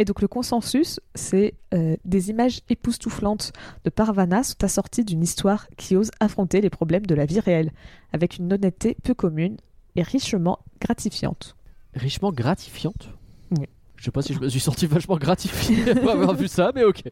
Et 0.00 0.04
donc 0.04 0.20
le 0.20 0.28
consensus, 0.28 1.00
c'est 1.14 1.54
euh, 1.74 1.96
des 2.04 2.30
images 2.30 2.60
époustouflantes 2.68 3.52
de 3.84 3.90
Parvana 3.90 4.42
sont 4.44 4.62
assorties 4.62 5.04
d'une 5.04 5.22
histoire 5.22 5.66
qui 5.76 5.96
ose 5.96 6.10
affronter 6.20 6.60
les 6.60 6.70
problèmes 6.70 7.06
de 7.06 7.14
la 7.16 7.24
vie 7.26 7.40
réelle, 7.40 7.72
avec 8.12 8.36
une 8.36 8.52
honnêteté 8.52 8.96
peu 9.02 9.14
commune 9.14 9.56
et 9.96 10.02
richement 10.02 10.60
gratifiante. 10.80 11.56
Richement 11.94 12.32
gratifiante. 12.32 13.10
Oui. 13.50 13.66
Je 13.96 14.04
sais 14.04 14.10
pas 14.12 14.22
si 14.22 14.32
je 14.32 14.38
me 14.40 14.48
suis 14.48 14.60
senti 14.60 14.86
vachement 14.86 15.16
gratifié 15.16 15.90
après 15.90 16.10
avoir 16.10 16.34
vu 16.34 16.46
ça, 16.46 16.70
mais 16.74 16.84
ok. 16.84 17.02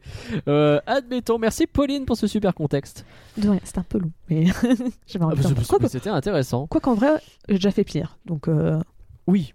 Euh, 0.47 0.79
admettons. 0.85 1.37
Merci 1.37 1.67
Pauline 1.67 2.05
pour 2.05 2.15
ce 2.15 2.27
super 2.27 2.53
contexte. 2.55 3.05
De 3.37 3.49
rien, 3.49 3.59
c'est 3.63 3.77
un 3.77 3.83
peu 3.83 3.97
long, 3.99 4.11
mais 4.29 4.45
j'avais 5.07 5.25
Ah, 5.25 5.27
envie. 5.27 5.65
Quoi 5.67 5.79
mais 5.81 5.89
C'était 5.89 6.09
intéressant. 6.09 6.65
quoi 6.67 6.79
qu'en 6.79 6.93
vrai, 6.93 7.09
j'ai 7.49 7.55
déjà 7.55 7.71
fait 7.71 7.83
pire. 7.83 8.17
Donc 8.25 8.47
euh, 8.47 8.79
Oui, 9.27 9.53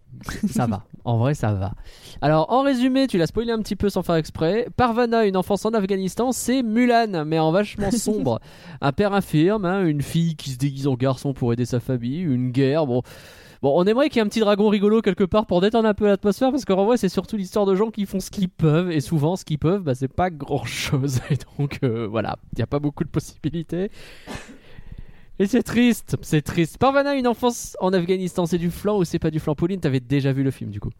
ça 0.48 0.66
va. 0.66 0.85
En 1.04 1.18
vrai, 1.18 1.35
ça 1.35 1.52
va. 1.52 1.72
Alors, 2.20 2.52
en 2.52 2.62
résumé, 2.62 3.08
tu 3.08 3.18
l'as 3.18 3.26
spoilé 3.26 3.50
un 3.50 3.58
petit 3.58 3.74
peu 3.74 3.90
sans 3.90 4.04
faire 4.04 4.14
exprès. 4.14 4.68
Parvana, 4.76 5.24
une 5.24 5.37
enfance 5.37 5.64
en 5.64 5.70
Afghanistan, 5.70 6.30
c'est 6.30 6.62
Mulan, 6.62 7.24
mais 7.26 7.40
en 7.40 7.50
vachement 7.50 7.90
sombre. 7.90 8.40
un 8.80 8.92
père 8.92 9.12
infirme, 9.12 9.64
hein, 9.64 9.85
une 9.85 10.00
fille 10.00 10.37
qui 10.37 10.50
se 10.50 10.58
déguise 10.58 10.87
en 10.87 10.94
garçon 10.94 11.35
pour 11.35 11.52
aider 11.52 11.64
sa 11.64 11.80
famille, 11.80 12.20
une 12.20 12.52
guerre. 12.52 12.87
Bon, 12.87 13.02
bon 13.62 13.72
on 13.75 13.85
aimerait 13.85 14.09
qu'il 14.09 14.16
y 14.16 14.18
ait 14.18 14.27
un 14.27 14.29
petit 14.29 14.40
dragon 14.40 14.68
rigolo 14.68 15.01
quelque 15.01 15.25
part 15.25 15.46
pour 15.46 15.61
détendre 15.61 15.88
un 15.88 15.94
peu 15.94 16.07
l'atmosphère, 16.07 16.51
parce 16.51 16.64
qu'en 16.64 16.85
vrai, 16.85 16.96
c'est 16.96 17.09
surtout 17.09 17.37
l'histoire 17.37 17.64
de 17.64 17.75
gens 17.75 17.90
qui 17.90 18.07
font 18.07 18.20
ce 18.20 18.31
qu'ils 18.31 18.48
peuvent, 18.48 18.90
et 18.90 19.01
souvent, 19.01 19.37
ce 19.37 19.44
qu'ils 19.44 19.59
peuvent, 19.59 19.83
bah, 19.83 19.94
c'est 19.94 20.09
pas 20.09 20.31
grand 20.31 20.64
chose. 20.64 21.20
Et 21.31 21.37
donc, 21.59 21.79
euh, 21.83 22.07
voilà, 22.07 22.38
il 22.53 22.59
n'y 22.59 22.62
a 22.62 22.66
pas 22.66 22.81
beaucoup 22.81 23.05
de 23.05 23.09
possibilités. 23.09 23.90
Et 25.38 25.46
c'est 25.46 25.62
triste, 25.62 26.16
c'est 26.20 26.42
triste. 26.42 26.79
Parvana, 26.79 27.14
une 27.14 27.27
enfance 27.27 27.77
en 27.81 27.92
Afghanistan, 27.92 28.46
c'est 28.46 28.59
du 28.59 28.70
flan 28.70 28.98
ou 28.98 29.05
c'est 29.05 29.18
pas 29.18 29.31
du 29.31 29.40
flan? 29.40 29.55
Pauline, 29.55 29.81
t'avais 29.81 30.01
déjà 30.01 30.33
vu 30.33 30.42
le 30.42 30.51
film 30.51 30.70
du 30.70 30.81
coup 30.81 30.90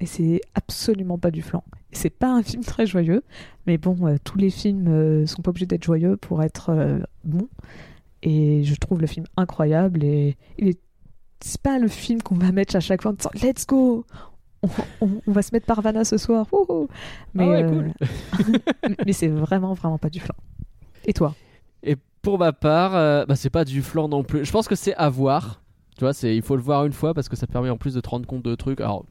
et 0.00 0.06
c'est 0.06 0.40
absolument 0.56 1.16
pas 1.16 1.30
du 1.30 1.42
flan. 1.42 1.62
C'est 1.92 2.10
pas 2.10 2.28
un 2.28 2.42
film 2.42 2.64
très 2.64 2.86
joyeux, 2.86 3.22
mais 3.68 3.78
bon, 3.78 3.96
euh, 4.04 4.16
tous 4.24 4.36
les 4.36 4.50
films 4.50 4.88
euh, 4.88 5.26
sont 5.26 5.42
pas 5.42 5.50
obligés 5.50 5.66
d'être 5.66 5.84
joyeux 5.84 6.16
pour 6.16 6.42
être 6.42 6.98
bons. 7.22 7.48
Et 8.24 8.64
je 8.64 8.74
trouve 8.74 9.00
le 9.00 9.06
film 9.06 9.26
incroyable 9.36 10.02
et 10.02 10.36
il 10.58 10.68
est 10.68 10.80
c'est 11.44 11.60
pas 11.60 11.78
le 11.78 11.88
film 11.88 12.22
qu'on 12.22 12.34
va 12.36 12.52
mettre 12.52 12.76
à 12.76 12.80
chaque 12.80 13.02
fois 13.02 13.10
en 13.12 13.14
disant 13.14 13.30
Let's 13.42 13.66
go 13.66 14.04
on, 14.62 14.68
on- 15.00 15.20
on 15.26 15.32
va 15.32 15.42
se 15.42 15.50
mettre 15.52 15.66
Parvana 15.66 16.04
ce 16.04 16.16
soir. 16.18 16.46
wouhou 16.52 16.88
Mais, 17.34 17.44
Ah 17.44 17.48
ouais, 17.50 17.64
euh, 17.64 17.88
mais 19.06 19.12
c'est 19.12 19.28
vraiment, 19.28 19.74
vraiment 19.74 19.98
pas 19.98 20.08
du 20.10 20.20
flan. 20.20 20.34
Et 21.04 21.12
toi? 21.12 21.34
Et 21.82 21.96
pour 22.22 22.38
ma 22.38 22.52
part, 22.52 22.94
euh, 22.94 23.24
bah, 23.26 23.34
c'est 23.34 23.50
pas 23.50 23.64
du 23.64 23.82
flan 23.82 24.08
non 24.08 24.22
plus. 24.22 24.44
Je 24.44 24.52
pense 24.52 24.68
que 24.68 24.76
c'est 24.76 24.94
à 24.94 25.08
voir. 25.08 25.62
Tu 25.98 26.04
vois, 26.04 26.12
c'est 26.12 26.34
il 26.36 26.42
faut 26.42 26.56
le 26.56 26.62
voir 26.62 26.86
une 26.86 26.92
fois 26.92 27.12
parce 27.12 27.28
que 27.28 27.36
ça 27.36 27.46
te 27.46 27.52
permet 27.52 27.70
en 27.70 27.76
plus 27.76 27.94
de 27.94 28.00
te 28.00 28.08
rendre 28.08 28.26
compte 28.26 28.42
de 28.44 28.54
trucs. 28.54 28.80
Alors, 28.80 29.04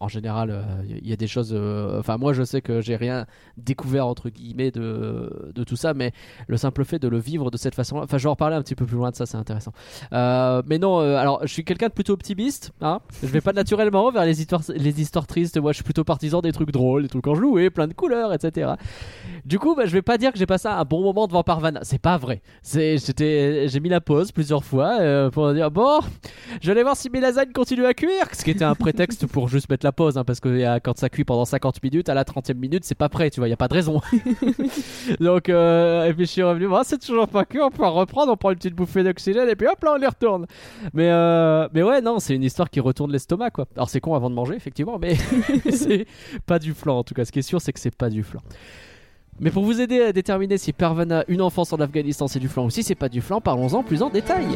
en 0.00 0.08
général, 0.08 0.50
euh, 0.50 0.62
il 0.88 1.06
y 1.08 1.12
a 1.12 1.16
des 1.16 1.26
choses. 1.26 1.50
euh, 1.52 1.98
Enfin, 2.00 2.16
moi, 2.16 2.32
je 2.32 2.42
sais 2.42 2.62
que 2.62 2.80
j'ai 2.80 2.96
rien 2.96 3.26
découvert 3.58 4.06
entre 4.06 4.30
guillemets 4.30 4.70
de, 4.70 5.52
de 5.54 5.64
tout 5.64 5.76
ça, 5.76 5.92
mais 5.92 6.12
le 6.48 6.56
simple 6.56 6.84
fait 6.84 6.98
de 6.98 7.06
le 7.06 7.18
vivre 7.18 7.50
de 7.50 7.56
cette 7.58 7.74
façon-là. 7.74 8.04
Enfin, 8.04 8.16
je 8.18 8.22
vais 8.22 8.28
en 8.28 8.32
reparler 8.32 8.56
un 8.56 8.62
petit 8.62 8.74
peu 8.74 8.86
plus 8.86 8.96
loin 8.96 9.10
de 9.10 9.16
ça, 9.16 9.26
c'est 9.26 9.36
intéressant. 9.36 9.72
Euh, 10.12 10.62
mais 10.66 10.78
non, 10.78 11.00
euh, 11.00 11.16
alors, 11.16 11.40
je 11.42 11.52
suis 11.52 11.64
quelqu'un 11.64 11.88
de 11.88 11.92
plutôt 11.92 12.14
optimiste. 12.14 12.72
Hein 12.80 13.00
je 13.22 13.28
vais 13.28 13.42
pas 13.42 13.52
naturellement 13.52 14.10
vers 14.10 14.24
les 14.24 14.40
histoires, 14.40 14.62
les 14.74 15.00
histoires 15.00 15.26
tristes. 15.26 15.58
Moi, 15.58 15.72
je 15.72 15.76
suis 15.76 15.84
plutôt 15.84 16.02
partisan 16.04 16.40
des 16.40 16.52
trucs 16.52 16.72
drôles, 16.72 17.02
des 17.02 17.08
trucs 17.08 17.26
enjoués, 17.26 17.68
plein 17.70 17.86
de 17.86 17.92
couleurs, 17.92 18.32
etc. 18.32 18.72
Du 19.44 19.58
coup, 19.58 19.74
bah, 19.74 19.84
je 19.86 19.92
vais 19.92 20.02
pas 20.02 20.16
dire 20.16 20.32
que 20.32 20.38
j'ai 20.38 20.46
passé 20.46 20.68
un 20.68 20.84
bon 20.84 21.02
moment 21.02 21.26
devant 21.26 21.42
Parvana. 21.42 21.80
C'est 21.82 21.98
pas 22.00 22.16
vrai. 22.16 22.40
J'étais, 22.64 23.68
j'ai 23.68 23.80
mis 23.80 23.88
la 23.90 24.00
pause 24.00 24.32
plusieurs 24.32 24.64
fois 24.64 24.98
euh, 25.00 25.30
pour 25.30 25.52
dire 25.52 25.70
bon, 25.70 26.00
je 26.60 26.66
vais 26.66 26.72
aller 26.72 26.82
voir 26.82 26.96
si 26.96 27.10
mes 27.10 27.20
lasagnes 27.20 27.52
continuent 27.52 27.84
à 27.84 27.94
cuire. 27.94 28.26
Ce 28.32 28.44
qui 28.44 28.50
était 28.50 28.64
un 28.64 28.74
prétexte 28.74 29.26
pour 29.26 29.48
juste 29.48 29.68
mettre 29.68 29.84
la 29.84 29.89
pause, 29.92 30.18
hein, 30.18 30.24
parce 30.24 30.40
que 30.40 30.48
euh, 30.48 30.78
quand 30.82 30.96
ça 30.98 31.08
cuit 31.08 31.24
pendant 31.24 31.44
50 31.44 31.82
minutes, 31.82 32.08
à 32.08 32.14
la 32.14 32.24
30e 32.24 32.54
minute, 32.54 32.84
c'est 32.84 32.94
pas 32.94 33.08
prêt, 33.08 33.30
tu 33.30 33.40
vois, 33.40 33.48
y 33.48 33.52
a 33.52 33.56
pas 33.56 33.68
de 33.68 33.74
raison. 33.74 34.00
Donc, 35.20 35.48
euh, 35.48 36.06
et 36.06 36.14
puis 36.14 36.26
je 36.26 36.30
suis 36.30 36.42
revenu, 36.42 36.68
bon, 36.68 36.80
c'est 36.84 36.98
toujours 36.98 37.28
pas 37.28 37.44
cuit, 37.44 37.60
on 37.60 37.70
peut 37.70 37.86
reprendre, 37.86 38.32
on 38.32 38.36
prend 38.36 38.50
une 38.50 38.56
petite 38.56 38.74
bouffée 38.74 39.02
d'oxygène, 39.02 39.48
et 39.48 39.56
puis 39.56 39.66
hop 39.66 39.82
là, 39.82 39.94
on 39.94 39.98
les 39.98 40.06
retourne. 40.06 40.46
Mais, 40.94 41.10
euh, 41.10 41.68
mais 41.72 41.82
ouais, 41.82 42.00
non, 42.00 42.18
c'est 42.18 42.34
une 42.34 42.44
histoire 42.44 42.70
qui 42.70 42.80
retourne 42.80 43.12
l'estomac, 43.12 43.50
quoi. 43.50 43.66
Alors, 43.76 43.88
c'est 43.88 44.00
con 44.00 44.14
avant 44.14 44.30
de 44.30 44.34
manger, 44.34 44.54
effectivement, 44.54 44.98
mais 44.98 45.16
c'est 45.70 46.06
pas 46.46 46.58
du 46.58 46.74
flan, 46.74 46.98
en 46.98 47.04
tout 47.04 47.14
cas. 47.14 47.24
Ce 47.24 47.32
qui 47.32 47.38
est 47.38 47.42
sûr, 47.42 47.60
c'est 47.60 47.72
que 47.72 47.80
c'est 47.80 47.94
pas 47.94 48.10
du 48.10 48.22
flan. 48.22 48.40
Mais 49.40 49.50
pour 49.50 49.64
vous 49.64 49.80
aider 49.80 50.02
à 50.02 50.12
déterminer 50.12 50.58
si 50.58 50.74
Parvana, 50.74 51.24
une 51.28 51.40
enfance 51.40 51.72
en 51.72 51.80
Afghanistan, 51.80 52.28
c'est 52.28 52.40
du 52.40 52.48
flan 52.48 52.66
ou 52.66 52.70
si 52.70 52.82
c'est 52.82 52.94
pas 52.94 53.08
du 53.08 53.22
flan, 53.22 53.40
parlons-en 53.40 53.82
plus 53.82 54.02
en 54.02 54.10
détail. 54.10 54.46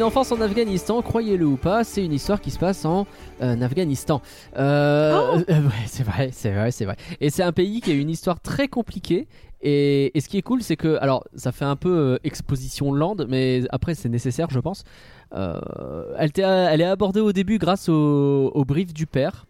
Une 0.00 0.04
enfance 0.04 0.32
en 0.32 0.40
Afghanistan, 0.40 1.02
croyez-le 1.02 1.44
ou 1.44 1.58
pas, 1.58 1.84
c'est 1.84 2.02
une 2.02 2.14
histoire 2.14 2.40
qui 2.40 2.50
se 2.50 2.58
passe 2.58 2.86
en 2.86 3.06
euh, 3.42 3.60
Afghanistan. 3.60 4.22
Euh, 4.56 5.34
Oh. 5.36 5.38
euh, 5.50 5.62
ouais, 5.62 5.72
c'est 5.86 6.04
vrai, 6.04 6.30
c'est 6.32 6.52
vrai, 6.52 6.70
c'est 6.70 6.86
vrai. 6.86 6.96
Et 7.20 7.28
c'est 7.28 7.42
un 7.42 7.52
pays 7.52 7.82
qui 7.82 7.90
a 7.90 7.94
une 7.94 8.08
histoire 8.08 8.40
très 8.40 8.66
compliquée. 8.66 9.28
Et, 9.60 10.16
et 10.16 10.22
ce 10.22 10.30
qui 10.30 10.38
est 10.38 10.42
cool, 10.42 10.62
c'est 10.62 10.76
que, 10.76 10.96
alors, 11.02 11.24
ça 11.34 11.52
fait 11.52 11.66
un 11.66 11.76
peu 11.76 12.18
exposition 12.24 12.94
land, 12.94 13.16
mais 13.28 13.64
après, 13.68 13.94
c'est 13.94 14.08
nécessaire, 14.08 14.48
je 14.48 14.58
pense. 14.58 14.84
Elle, 15.32 16.30
est 16.34 16.84
abordée 16.84 17.20
au 17.20 17.32
début 17.32 17.58
grâce 17.58 17.90
au, 17.90 18.50
au 18.54 18.64
brief 18.64 18.94
du 18.94 19.06
père 19.06 19.44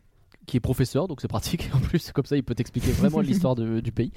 qui 0.46 0.56
est 0.56 0.60
professeur, 0.60 1.06
donc 1.06 1.20
c'est 1.20 1.28
pratique. 1.28 1.70
En 1.74 1.78
plus, 1.78 2.10
comme 2.10 2.24
ça, 2.24 2.36
il 2.36 2.42
peut 2.42 2.56
t'expliquer 2.56 2.90
vraiment 2.90 3.20
l'histoire 3.20 3.54
du 3.54 3.92
pays. 3.92 4.10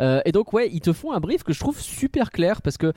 Euh, 0.00 0.22
et 0.24 0.32
donc, 0.32 0.54
ouais, 0.54 0.70
ils 0.72 0.80
te 0.80 0.94
font 0.94 1.12
un 1.12 1.20
brief 1.20 1.42
que 1.42 1.52
je 1.52 1.60
trouve 1.60 1.78
super 1.78 2.30
clair 2.30 2.62
parce 2.62 2.78
que 2.78 2.94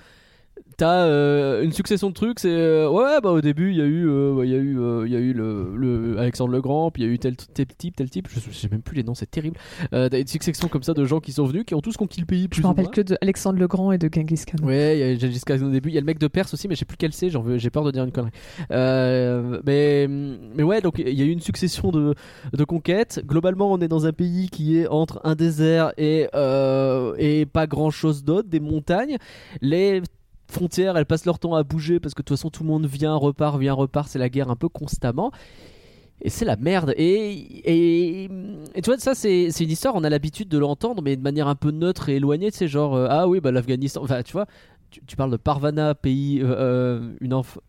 t'as 0.78 1.06
euh, 1.06 1.64
une 1.64 1.74
succession 1.74 2.10
de 2.10 2.14
trucs. 2.14 2.40
C'est 2.40 2.50
euh, 2.50 2.90
ouais, 2.90 3.20
bah 3.22 3.32
au 3.32 3.42
début, 3.42 3.72
il 3.72 3.78
y 3.78 3.82
a 3.82 3.86
eu, 3.86 4.08
euh, 4.08 4.46
y 4.46 4.54
a 4.54 4.58
eu, 4.58 4.78
il 5.06 5.12
y 5.12 5.16
a 5.16 5.20
eu 5.20 5.34
le, 5.34 5.76
le 5.76 6.20
Alexandre 6.20 6.52
le 6.52 6.62
Grand, 6.62 6.92
puis 6.92 7.04
il 7.04 7.08
y 7.08 7.10
a 7.10 7.14
eu 7.14 7.20
tel, 7.20 7.36
tel 7.36 7.66
type, 7.66 7.96
tel 7.96 8.10
type. 8.10 8.28
Je, 8.30 8.52
sais 8.52 8.70
même 8.70 8.82
plus 8.82 8.96
les 8.96 9.04
noms, 9.04 9.16
c'est 9.16 9.30
terrible. 9.30 9.58
T'as 9.92 10.20
une 10.20 10.28
succession 10.28 10.68
comme 10.68 10.84
ça 10.84 10.94
de 10.94 11.04
gens 11.06 11.20
qui 11.20 11.32
sont 11.32 11.46
venus, 11.46 11.66
qui 11.66 11.76
ont 11.76 11.82
tous 11.82 11.98
conquis 11.98 12.20
le 12.20 12.26
pays. 12.26 12.48
Plus 12.48 12.62
Je 12.62 12.64
me 12.64 12.68
rappelle 12.68 12.90
que 12.90 13.02
de 13.02 13.18
Alexandre 13.22 13.60
le 13.60 13.68
Grand 13.68 13.92
et 13.92 13.98
de 13.98 14.10
Genghis 14.14 14.44
Khan. 14.46 14.64
Ouais, 14.64 14.98
il 14.98 15.00
y 15.00 15.04
a 15.04 15.18
Gengis 15.18 15.42
Khan 15.46 15.62
au 15.62 15.70
début. 15.70 15.90
Il 15.90 15.96
y 15.96 15.98
a 15.98 16.02
le 16.02 16.06
mec 16.06 16.20
de 16.20 16.28
Perse 16.28 16.54
aussi, 16.54 16.68
mais 16.68 16.76
je 16.76 16.80
sais 16.80 16.86
plus 16.86 16.98
quel 16.98 17.14
c'est. 17.14 17.30
J'ai 17.58 17.70
peur 17.70 17.84
de 17.84 17.92
dire 17.92 18.04
une 18.04 18.12
connerie. 18.12 18.32
Mais, 18.70 20.08
mais 20.08 20.64
ouais, 20.64 20.82
donc 20.82 21.00
il 21.00 21.18
y 21.18 21.22
a 21.22 21.26
eu 21.26 21.32
une 21.32 21.42
succession 21.42 21.92
de, 21.92 22.14
de 22.54 22.64
conquêtes. 22.64 23.22
Globalement, 23.26 23.72
on 23.72 23.80
est 23.80 23.88
dans 23.88 24.06
un 24.06 24.14
pays 24.14 24.50
qui 24.50 24.78
est 24.78 24.88
entre 24.88 25.20
un 25.24 25.36
désert 25.36 25.94
et, 25.98 26.28
et 27.18 27.46
pas 27.46 27.68
grand 27.68 27.90
chose 27.90 28.24
d'autre, 28.24 28.50
des 28.50 28.60
montagnes. 28.60 29.18
Les 29.62 30.02
frontières, 30.50 30.98
elles 30.98 31.06
passent 31.06 31.26
leur 31.26 31.40
temps 31.40 31.56
à 31.56 31.64
bouger 31.64 32.00
parce 32.00 32.14
que 32.14 32.22
de 32.22 32.26
toute 32.26 32.38
façon, 32.38 32.50
tout 32.50 32.64
le 32.64 32.70
monde 32.70 32.86
vient, 32.86 33.16
repart, 33.16 33.60
vient, 33.60 33.74
repart. 33.74 34.08
C'est 34.10 34.20
la 34.20 34.30
guerre 34.30 34.50
un 34.50 34.56
peu 34.56 34.70
constamment. 34.70 35.32
Et 36.22 36.30
c'est 36.30 36.46
la 36.46 36.56
merde. 36.56 36.94
Et, 36.98 37.32
et, 37.32 38.24
et 38.74 38.82
tu 38.82 38.90
vois, 38.90 38.98
ça, 38.98 39.14
c'est 39.14 39.52
c'est 39.52 39.64
une 39.64 39.70
histoire, 39.70 39.94
on 39.96 40.04
a 40.04 40.10
l'habitude 40.10 40.50
de 40.50 40.58
l'entendre, 40.58 41.04
mais 41.04 41.16
de 41.16 41.22
manière 41.22 41.48
un 41.48 41.56
peu 41.56 41.70
neutre 41.72 42.10
et 42.10 42.16
éloignée. 42.16 42.52
Tu 42.52 42.58
sais, 42.58 42.68
genre, 42.68 42.96
euh, 42.96 43.08
ah 43.10 43.28
oui, 43.28 43.40
bah 43.40 43.52
l'Afghanistan. 43.52 44.02
Enfin, 44.04 44.24
tu 44.24 44.34
vois, 44.34 44.48
tu, 44.90 45.02
tu 45.06 45.16
parles 45.16 45.32
de 45.32 45.38
Parvana, 45.38 45.94
pays, 45.94 46.42
euh, 46.42 46.56
euh, 46.58 47.16
une 47.22 47.34
enfance. 47.34 47.62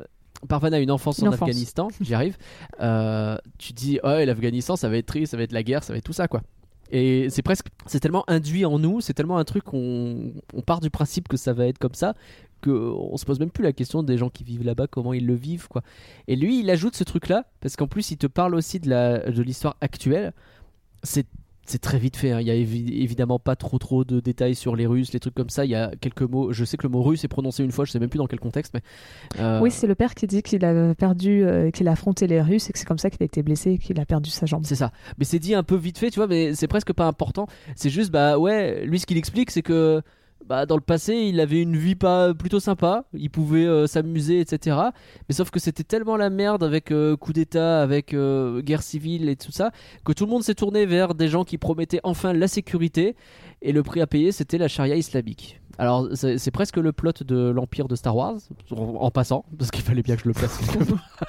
Parvana, 0.48 0.78
une 0.78 0.90
enfance 0.90 1.18
Une 1.18 1.26
en 1.28 1.32
enfance. 1.32 1.42
Afghanistan, 1.42 1.88
j'y 2.00 2.14
arrive. 2.14 2.38
Euh, 2.80 3.36
tu 3.58 3.72
dis, 3.72 3.98
ouais, 4.04 4.24
l'Afghanistan, 4.24 4.76
ça 4.76 4.88
va 4.88 4.96
être 4.96 5.06
triste, 5.06 5.32
ça 5.32 5.36
va 5.36 5.42
être 5.42 5.52
la 5.52 5.62
guerre, 5.64 5.82
ça 5.82 5.92
va 5.92 5.98
être 5.98 6.04
tout 6.04 6.12
ça, 6.12 6.28
quoi. 6.28 6.42
Et 6.90 7.28
c'est 7.28 7.42
presque, 7.42 7.66
c'est 7.86 8.00
tellement 8.00 8.24
induit 8.28 8.64
en 8.64 8.78
nous, 8.78 9.02
c'est 9.02 9.12
tellement 9.12 9.36
un 9.36 9.44
truc 9.44 9.64
qu'on 9.64 10.32
on 10.54 10.62
part 10.62 10.80
du 10.80 10.88
principe 10.88 11.28
que 11.28 11.36
ça 11.36 11.52
va 11.52 11.66
être 11.66 11.78
comme 11.78 11.94
ça, 11.94 12.14
que 12.60 12.70
on 12.70 13.16
se 13.16 13.24
pose 13.24 13.38
même 13.40 13.50
plus 13.50 13.64
la 13.64 13.72
question 13.72 14.02
des 14.02 14.18
gens 14.18 14.30
qui 14.30 14.44
vivent 14.44 14.64
là-bas, 14.64 14.86
comment 14.86 15.12
ils 15.12 15.26
le 15.26 15.34
vivent, 15.34 15.68
quoi. 15.68 15.82
Et 16.26 16.36
lui, 16.36 16.60
il 16.60 16.70
ajoute 16.70 16.96
ce 16.96 17.04
truc-là, 17.04 17.44
parce 17.60 17.76
qu'en 17.76 17.86
plus, 17.86 18.10
il 18.10 18.16
te 18.16 18.26
parle 18.26 18.54
aussi 18.54 18.80
de 18.80 18.88
la 18.90 19.30
de 19.30 19.42
l'histoire 19.42 19.76
actuelle. 19.80 20.32
C'est 21.02 21.26
c'est 21.70 21.82
très 21.82 21.98
vite 21.98 22.16
fait, 22.16 22.30
hein. 22.32 22.40
il 22.40 22.46
y 22.46 22.50
a 22.50 22.54
évi- 22.54 23.02
évidemment 23.02 23.38
pas 23.38 23.54
trop 23.54 23.76
trop 23.78 24.02
de 24.02 24.20
détails 24.20 24.54
sur 24.54 24.74
les 24.74 24.86
Russes, 24.86 25.12
les 25.12 25.20
trucs 25.20 25.34
comme 25.34 25.50
ça. 25.50 25.66
Il 25.66 25.70
y 25.70 25.74
a 25.74 25.92
quelques 26.00 26.22
mots. 26.22 26.50
Je 26.50 26.64
sais 26.64 26.78
que 26.78 26.84
le 26.84 26.88
mot 26.88 27.02
russe 27.02 27.24
est 27.24 27.28
prononcé 27.28 27.62
une 27.62 27.72
fois, 27.72 27.84
je 27.84 27.92
sais 27.92 27.98
même 27.98 28.08
plus 28.08 28.16
dans 28.16 28.26
quel 28.26 28.40
contexte, 28.40 28.72
mais 28.72 28.80
euh, 29.38 29.60
Oui, 29.60 29.70
c'est 29.70 29.86
le 29.86 29.94
père 29.94 30.14
qui 30.14 30.26
dit 30.26 30.42
qu'il 30.42 30.64
a 30.64 30.94
perdu, 30.94 31.44
euh, 31.44 31.70
qu'il 31.70 31.86
a 31.86 31.92
affronté 31.92 32.26
les 32.26 32.40
Russes 32.40 32.70
et 32.70 32.72
que 32.72 32.78
c'est 32.78 32.86
comme 32.86 32.96
ça 32.96 33.10
qu'il 33.10 33.22
a 33.22 33.26
été 33.26 33.42
blessé 33.42 33.72
et 33.72 33.78
qu'il 33.78 34.00
a 34.00 34.06
perdu 34.06 34.30
sa 34.30 34.46
jambe. 34.46 34.62
C'est 34.64 34.76
ça. 34.76 34.92
Mais 35.18 35.26
c'est 35.26 35.38
dit 35.38 35.54
un 35.54 35.62
peu 35.62 35.76
vite 35.76 35.98
fait, 35.98 36.10
tu 36.10 36.18
vois, 36.20 36.26
mais 36.26 36.54
c'est 36.54 36.68
presque 36.68 36.94
pas 36.94 37.06
important. 37.06 37.46
C'est 37.76 37.90
juste, 37.90 38.10
bah 38.10 38.38
ouais, 38.38 38.86
lui 38.86 38.98
ce 38.98 39.04
qu'il 39.04 39.18
explique, 39.18 39.50
c'est 39.50 39.60
que 39.62 40.00
bah, 40.48 40.64
dans 40.64 40.76
le 40.76 40.82
passé, 40.82 41.14
il 41.14 41.40
avait 41.40 41.60
une 41.60 41.76
vie 41.76 41.94
pas 41.94 42.32
plutôt 42.32 42.58
sympa, 42.58 43.04
il 43.12 43.28
pouvait 43.28 43.66
euh, 43.66 43.86
s'amuser, 43.86 44.40
etc. 44.40 44.78
Mais 45.28 45.34
sauf 45.34 45.50
que 45.50 45.60
c'était 45.60 45.84
tellement 45.84 46.16
la 46.16 46.30
merde 46.30 46.64
avec 46.64 46.90
euh, 46.90 47.16
coup 47.18 47.34
d'État, 47.34 47.82
avec 47.82 48.14
euh, 48.14 48.62
guerre 48.62 48.82
civile 48.82 49.28
et 49.28 49.36
tout 49.36 49.52
ça, 49.52 49.72
que 50.06 50.12
tout 50.12 50.24
le 50.24 50.30
monde 50.30 50.42
s'est 50.42 50.54
tourné 50.54 50.86
vers 50.86 51.14
des 51.14 51.28
gens 51.28 51.44
qui 51.44 51.58
promettaient 51.58 52.00
enfin 52.02 52.32
la 52.32 52.48
sécurité, 52.48 53.14
et 53.60 53.72
le 53.72 53.82
prix 53.82 54.00
à 54.00 54.06
payer, 54.06 54.32
c'était 54.32 54.56
la 54.56 54.68
charia 54.68 54.96
islamique. 54.96 55.60
Alors, 55.76 56.08
c'est 56.14 56.50
presque 56.50 56.76
le 56.78 56.92
plot 56.92 57.12
de 57.20 57.50
l'Empire 57.50 57.86
de 57.86 57.94
Star 57.94 58.16
Wars, 58.16 58.38
en, 58.70 59.10
passant, 59.10 59.44
parce 59.56 59.70
qu'il 59.70 59.82
fallait 59.82 60.02
bien 60.02 60.16
que 60.16 60.22
je 60.22 60.28
le 60.28 60.34
place 60.34 60.58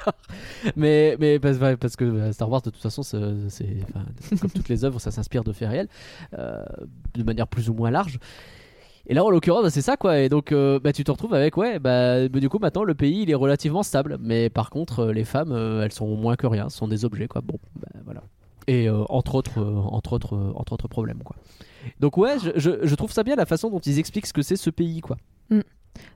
mais, 0.76 1.40
parce, 1.40 1.96
que 1.96 2.06
euh, 2.06 2.32
Star 2.32 2.50
Wars, 2.50 2.62
de 2.62 2.70
toute 2.70 2.82
façon, 2.82 3.04
c'est, 3.04 3.20
comme 4.40 4.50
toutes 4.50 4.70
les 4.70 4.86
œuvres, 4.86 5.00
ça 5.00 5.12
s'inspire 5.12 5.44
de 5.44 5.52
faits 5.52 5.70
réels, 5.70 5.90
de 6.32 7.24
manière 7.24 7.48
plus 7.48 7.70
ou 7.70 7.74
moins 7.74 7.92
large. 7.92 8.18
Et 9.10 9.16
là, 9.16 9.26
en 9.26 9.32
l'occurrence, 9.32 9.64
bah, 9.64 9.72
c'est 9.72 9.82
ça, 9.82 9.98
quoi. 9.98 10.20
Et 10.20 10.30
donc, 10.30 10.52
euh, 10.52 10.80
bah, 10.80 10.94
tu 10.94 11.04
te 11.04 11.10
retrouves 11.10 11.34
avec, 11.34 11.58
ouais, 11.58 11.80
bah, 11.80 12.28
du 12.28 12.48
coup, 12.48 12.60
maintenant, 12.60 12.84
le 12.84 12.94
pays, 12.94 13.24
il 13.24 13.32
est 13.32 13.36
relativement 13.36 13.82
stable. 13.82 14.20
Mais 14.22 14.52
par 14.52 14.70
contre, 14.70 15.00
euh, 15.00 15.14
les 15.14 15.24
femmes, 15.24 15.52
euh, 15.52 15.84
elles 15.84 15.92
sont 15.92 16.16
moins 16.16 16.36
que 16.36 16.46
rien, 16.46 16.70
sont 16.70 16.88
des 16.88 17.06
objets, 17.06 17.28
quoi. 17.28 17.42
Bon, 17.42 17.58
bah, 17.76 17.88
voilà. 18.06 18.22
Et 18.68 18.88
entre 18.88 19.34
autres, 19.34 19.60
entre 19.64 20.14
autres, 20.14 20.54
entre 20.54 20.74
autres 20.74 20.88
problèmes, 20.88 21.24
quoi. 21.24 21.36
Donc 22.00 22.18
ouais, 22.18 22.38
je, 22.38 22.94
trouve 22.94 23.12
ça 23.12 23.24
bien 23.24 23.36
la 23.36 23.48
façon 23.48 23.72
dont 23.72 23.80
ils 23.80 23.98
expliquent 23.98 24.28
ce 24.28 24.34
que 24.34 24.44
c'est 24.44 24.58
ce 24.58 24.70
pays, 24.70 25.02
quoi. 25.02 25.18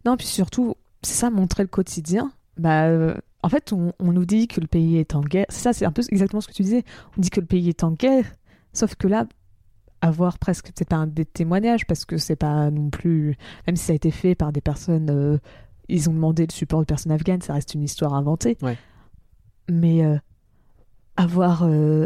Non, 0.06 0.18
puis 0.18 0.28
surtout, 0.28 0.76
c'est 1.02 1.16
ça, 1.16 1.32
montrer 1.32 1.64
le 1.64 1.70
quotidien. 1.70 2.32
En 2.64 3.50
fait, 3.50 3.74
on, 3.74 3.94
on 3.98 4.12
nous 4.12 4.26
dit 4.26 4.48
que 4.48 4.62
le 4.62 4.68
pays 4.68 4.98
est 4.98 5.16
en 5.16 5.22
guerre. 5.22 5.48
Ça, 5.50 5.74
c'est 5.74 5.86
un 5.86 5.92
peu 5.92 6.04
exactement 6.10 6.42
ce 6.42 6.48
que 6.48 6.54
tu 6.54 6.62
disais. 6.62 6.84
On 7.18 7.22
dit 7.22 7.32
que 7.32 7.40
le 7.40 7.48
pays 7.48 7.70
est 7.70 7.84
en 7.84 7.90
guerre, 7.90 8.26
sauf 8.72 8.94
que 8.94 9.08
là, 9.08 9.26
avoir 10.04 10.38
presque 10.38 10.70
c'est 10.76 10.88
pas 10.88 10.98
un 10.98 11.08
des 11.08 11.26
témoignages 11.26 11.86
parce 11.88 12.04
que 12.06 12.18
c'est 12.18 12.36
pas 12.36 12.70
non 12.70 12.90
plus 12.90 13.38
même 13.68 13.76
si 13.78 13.86
ça 13.86 13.94
a 13.94 13.96
été 13.96 14.12
fait 14.12 14.36
par 14.36 14.52
des 14.52 14.62
personnes 14.62 15.10
euh, 15.10 15.38
ils 15.90 16.10
ont 16.10 16.14
demandé 16.14 16.46
le 16.46 16.52
support 16.54 16.80
de 16.82 16.86
personnes 16.86 17.12
afghanes 17.12 17.42
ça 17.42 17.54
reste 17.54 17.74
une 17.74 17.84
histoire 17.84 18.14
inventée. 18.14 18.58
Ouais. 18.62 18.78
mais 19.70 20.04
euh, 20.04 20.18
avoir 21.16 21.64
euh, 21.64 22.06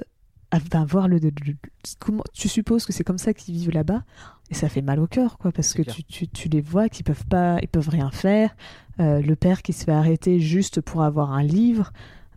av- 0.52 0.86
voir 0.88 1.08
le, 1.08 1.18
le- 1.18 1.32
le- 1.45 1.56
comment 2.00 2.24
tu 2.34 2.48
supposes 2.48 2.86
que 2.86 2.93
c'est 2.93 3.04
comme 3.04 3.18
ça 3.18 3.34
qu'ils 3.34 3.56
vivent 3.56 3.72
là-bas 3.72 4.04
et 4.50 4.54
ça 4.54 4.70
fait 4.70 4.82
mal 4.82 5.00
au 5.00 5.08
cœur 5.08 5.38
quoi 5.38 5.52
parce 5.52 5.74
que 5.74 5.82
tu, 5.82 6.04
tu, 6.04 6.28
tu 6.28 6.50
les 6.50 6.62
vois 6.62 6.89
qu'ils 6.89 7.04
peuvent 7.04 7.26
pas 7.26 7.58
ils 7.62 7.68
peuvent 7.68 7.89
rien 7.89 8.12
faire. 8.12 8.56
Euh, 9.00 9.22
le 9.22 9.36
père 9.36 9.62
qui 9.62 9.74
se 9.74 9.84
fait 9.86 9.91
arrêter 9.91 10.39
juste 10.39 10.82
pour 10.82 11.02
avoir 11.04 11.32
un 11.34 11.43
livre 11.43 11.91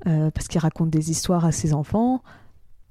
parce 0.04 0.48
qu'il 0.48 0.60
raconte 0.60 0.88
des 0.88 1.10
histoires 1.10 1.44
à 1.44 1.52
ses 1.52 1.74
enfants 1.74 2.22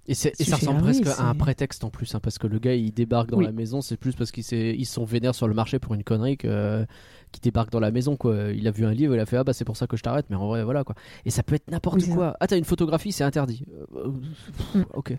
Et, 0.09 0.15
c'est- 0.15 0.33
et 0.41 0.43
Tu 0.43 0.49
ça 0.49 0.55
ressemble 0.57 0.81
oui, 0.83 0.99
presque 1.01 1.19
à 1.19 1.29
un 1.29 1.35
prétexte 1.35 1.83
en 1.83 1.89
plus, 1.89 2.13
hein, 2.15 2.19
parce 2.19 2.37
que 2.39 2.47
le 2.47 2.57
gars 2.59 2.73
il 2.73 2.91
débarque 2.91 3.29
dans 3.29 3.37
Oui. 3.37 3.45
la 3.45 3.51
maison, 3.51 3.79
c'est 3.81 3.95
plus 3.95 4.15
parce 4.15 4.31
qu'ils 4.31 4.43
ils 4.53 4.85
sont 4.85 5.05
vénères 5.05 5.35
sur 5.35 5.47
le 5.47 5.53
marché 5.53 5.77
pour 5.79 5.93
une 5.93 6.03
connerie 6.03 6.35
que 6.37 6.85
qui 7.31 7.39
débarque 7.41 7.69
dans 7.71 7.79
la 7.79 7.91
maison 7.91 8.17
quoi. 8.17 8.51
Il 8.53 8.67
a 8.67 8.71
vu 8.71 8.85
un 8.85 8.91
livre, 8.91 9.13
il 9.13 9.19
a 9.19 9.25
fait 9.27 9.37
ah 9.37 9.43
bah 9.43 9.53
c'est 9.53 9.65
pour 9.65 9.77
ça 9.77 9.85
que 9.87 9.95
je 9.97 10.01
t'arrête, 10.03 10.25
mais 10.29 10.35
en 10.35 10.47
vrai 10.47 10.63
voilà 10.63 10.83
quoi. 10.83 10.95
Et 11.25 11.29
ça 11.29 11.43
peut 11.43 11.55
être 11.55 11.69
n'importe 11.69 12.01
Oui, 12.01 12.09
quoi. 12.13 12.35
Ah 12.39 12.47
t'as 12.47 12.57
une 12.57 12.65
photographie, 12.65 13.11
c'est 13.11 13.23
interdit. 13.23 13.65
Euh, 13.95 14.07
euh, 14.07 14.11
pff, 14.11 14.75
Mm. 14.75 14.85
Ok. 14.95 15.17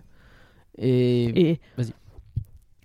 Et, 0.78 1.50
Et 1.52 1.60
Vas-y. 1.76 1.92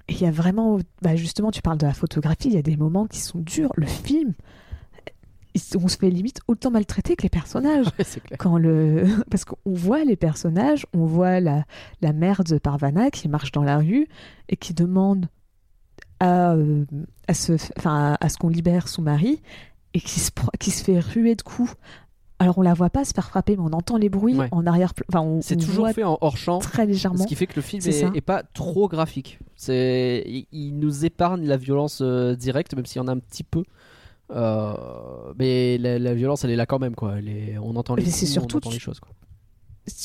il 0.09 0.21
y 0.21 0.25
a 0.25 0.31
vraiment, 0.31 0.79
bah 1.01 1.15
justement, 1.15 1.49
tu 1.51 1.61
parles 1.61 1.77
de 1.77 1.85
la 1.87 1.93
photographie, 1.93 2.49
il 2.49 2.53
y 2.53 2.57
a 2.57 2.61
des 2.61 2.77
moments 2.77 3.07
qui 3.07 3.19
sont 3.19 3.39
durs. 3.39 3.71
Le 3.75 3.85
film, 3.87 4.33
il- 4.33 4.35
on 5.81 5.87
se 5.87 5.97
fait 5.97 6.09
limite 6.09 6.39
autant 6.47 6.71
maltraiter 6.71 7.15
que 7.15 7.23
les 7.23 7.29
personnages. 7.29 7.85
Ouais, 7.97 8.03
c'est 8.05 8.21
clair. 8.21 8.37
Quand 8.37 8.57
le... 8.57 9.05
Parce 9.31 9.45
qu'on 9.45 9.57
voit 9.65 10.03
les 10.03 10.15
personnages, 10.15 10.85
on 10.93 11.05
voit 11.05 11.39
la, 11.39 11.63
la 12.01 12.13
mère 12.13 12.43
de 12.43 12.57
Parvana 12.57 13.09
qui 13.11 13.27
marche 13.29 13.51
dans 13.51 13.63
la 13.63 13.77
rue 13.77 14.07
et 14.49 14.57
qui 14.57 14.73
demande 14.73 15.27
à, 16.19 16.53
euh, 16.53 16.85
à, 17.27 17.33
se... 17.33 17.53
enfin, 17.77 18.17
à 18.19 18.29
ce 18.29 18.37
qu'on 18.37 18.49
libère 18.49 18.87
son 18.87 19.01
mari 19.01 19.41
et 19.93 19.99
qui 20.01 20.19
se, 20.19 20.31
qui 20.59 20.71
se 20.71 20.83
fait 20.83 20.99
ruer 20.99 21.35
de 21.35 21.41
coups. 21.41 21.73
Alors 22.37 22.57
on 22.57 22.61
la 22.61 22.73
voit 22.73 22.89
pas 22.89 23.05
se 23.05 23.13
faire 23.13 23.29
frapper, 23.29 23.55
mais 23.55 23.63
on 23.63 23.71
entend 23.71 23.95
les 23.95 24.09
bruits 24.09 24.35
Ouais. 24.35 24.49
en 24.51 24.67
arrière. 24.67 24.91
Enfin, 25.09 25.39
C'est 25.41 25.55
toujours 25.55 25.85
voit 25.85 25.93
fait 25.93 26.03
en 26.03 26.17
hors 26.19 26.35
champ. 26.35 26.59
très 26.59 26.85
légèrement. 26.85 27.23
Ce 27.23 27.27
qui 27.27 27.35
fait 27.35 27.47
que 27.47 27.55
le 27.55 27.61
film 27.61 27.81
est, 27.85 28.19
pas 28.21 28.43
trop 28.43 28.89
graphique. 28.89 29.39
C'est, 29.55 30.21
il, 30.27 30.45
il 30.51 30.77
nous 30.77 31.05
épargne 31.05 31.45
la 31.47 31.55
violence 31.55 31.99
euh, 32.01 32.35
directe, 32.35 32.75
même 32.75 32.85
s'il 32.85 33.01
y 33.01 33.05
en 33.05 33.07
a 33.07 33.13
un 33.13 33.19
petit 33.19 33.45
peu. 33.45 33.63
Euh, 34.32 34.73
mais 35.38 35.78
la, 35.78 35.99
la 35.99 36.13
violence, 36.13 36.43
elle 36.43 36.51
est 36.51 36.55
là 36.55 36.65
quand 36.65 36.80
même, 36.80 36.95
quoi. 36.95 37.17
Elle 37.19 37.30
est- 37.30 37.57
on 37.57 37.76
entend 37.76 37.95
les 37.95 38.03
Mais 38.03 38.09
c'est 38.09 38.21
coups, 38.26 38.32
surtout 38.32 38.55
on 38.57 38.59
entend 38.59 38.69
les 38.71 38.80
choses, 38.80 38.99
quoi. 38.99 39.11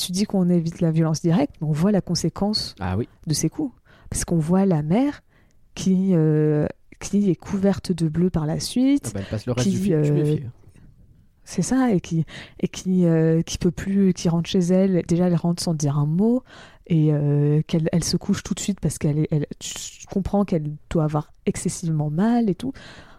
tu 0.03 0.11
dis 0.11 0.25
qu'on 0.25 0.49
évite 0.49 0.79
la 0.81 0.91
violence 0.91 1.21
directe, 1.21 1.55
mais 1.61 1.67
on 1.67 1.71
voit 1.71 1.91
la 1.91 2.01
conséquence 2.01 2.75
Ah 2.79 2.97
oui. 2.97 3.07
de 3.27 3.33
ces 3.33 3.49
coups. 3.49 3.73
Parce 4.09 4.25
qu'on 4.25 4.37
voit 4.37 4.65
la 4.65 4.83
mère 4.83 5.21
qui, 5.73 6.09
euh, 6.13 6.67
qui 6.99 7.29
est 7.31 7.35
couverte 7.35 7.91
de 7.91 8.07
bleu 8.09 8.29
par 8.29 8.45
la 8.45 8.59
suite. 8.59 9.07
Ah 9.07 9.11
bah, 9.15 9.19
elle 9.21 9.29
passe 9.29 9.45
le 9.45 9.53
reste 9.53 9.67
Qui, 9.69 9.75
du 9.75 9.81
film 9.81 9.95
euh, 9.99 10.03
tuméfiée. 10.03 10.45
C'est 11.43 11.63
ça, 11.63 11.91
et 11.91 11.99
qui, 11.99 12.23
et 12.59 12.67
qui, 12.67 13.05
euh, 13.05 13.41
qui 13.41 13.57
peut 13.57 13.71
plus, 13.71 14.13
qui 14.13 14.29
rentre 14.29 14.47
chez 14.49 14.59
elle. 14.59 15.01
Déjà, 15.07 15.27
elle 15.27 15.35
rentre 15.35 15.61
sans 15.63 15.73
dire 15.73 15.97
un 15.97 16.05
mot, 16.05 16.43
et 16.87 17.11
euh, 17.11 17.61
qu'elle 17.63 17.89
elle 17.91 18.03
se 18.03 18.15
couche 18.17 18.43
tout 18.43 18.53
de 18.53 18.59
suite 18.59 18.79
parce 18.79 18.97
qu'elle 18.97 19.27
elle, 19.31 19.47
tu 19.59 19.73
tu 19.73 20.05
comprends 20.07 20.45
qu'elle 20.45 20.71
doit 20.89 21.03
avoir 21.05 21.33
excessivement 21.45 22.09
mal 22.09 22.49
et 22.49 22.55
tout. 22.55 22.73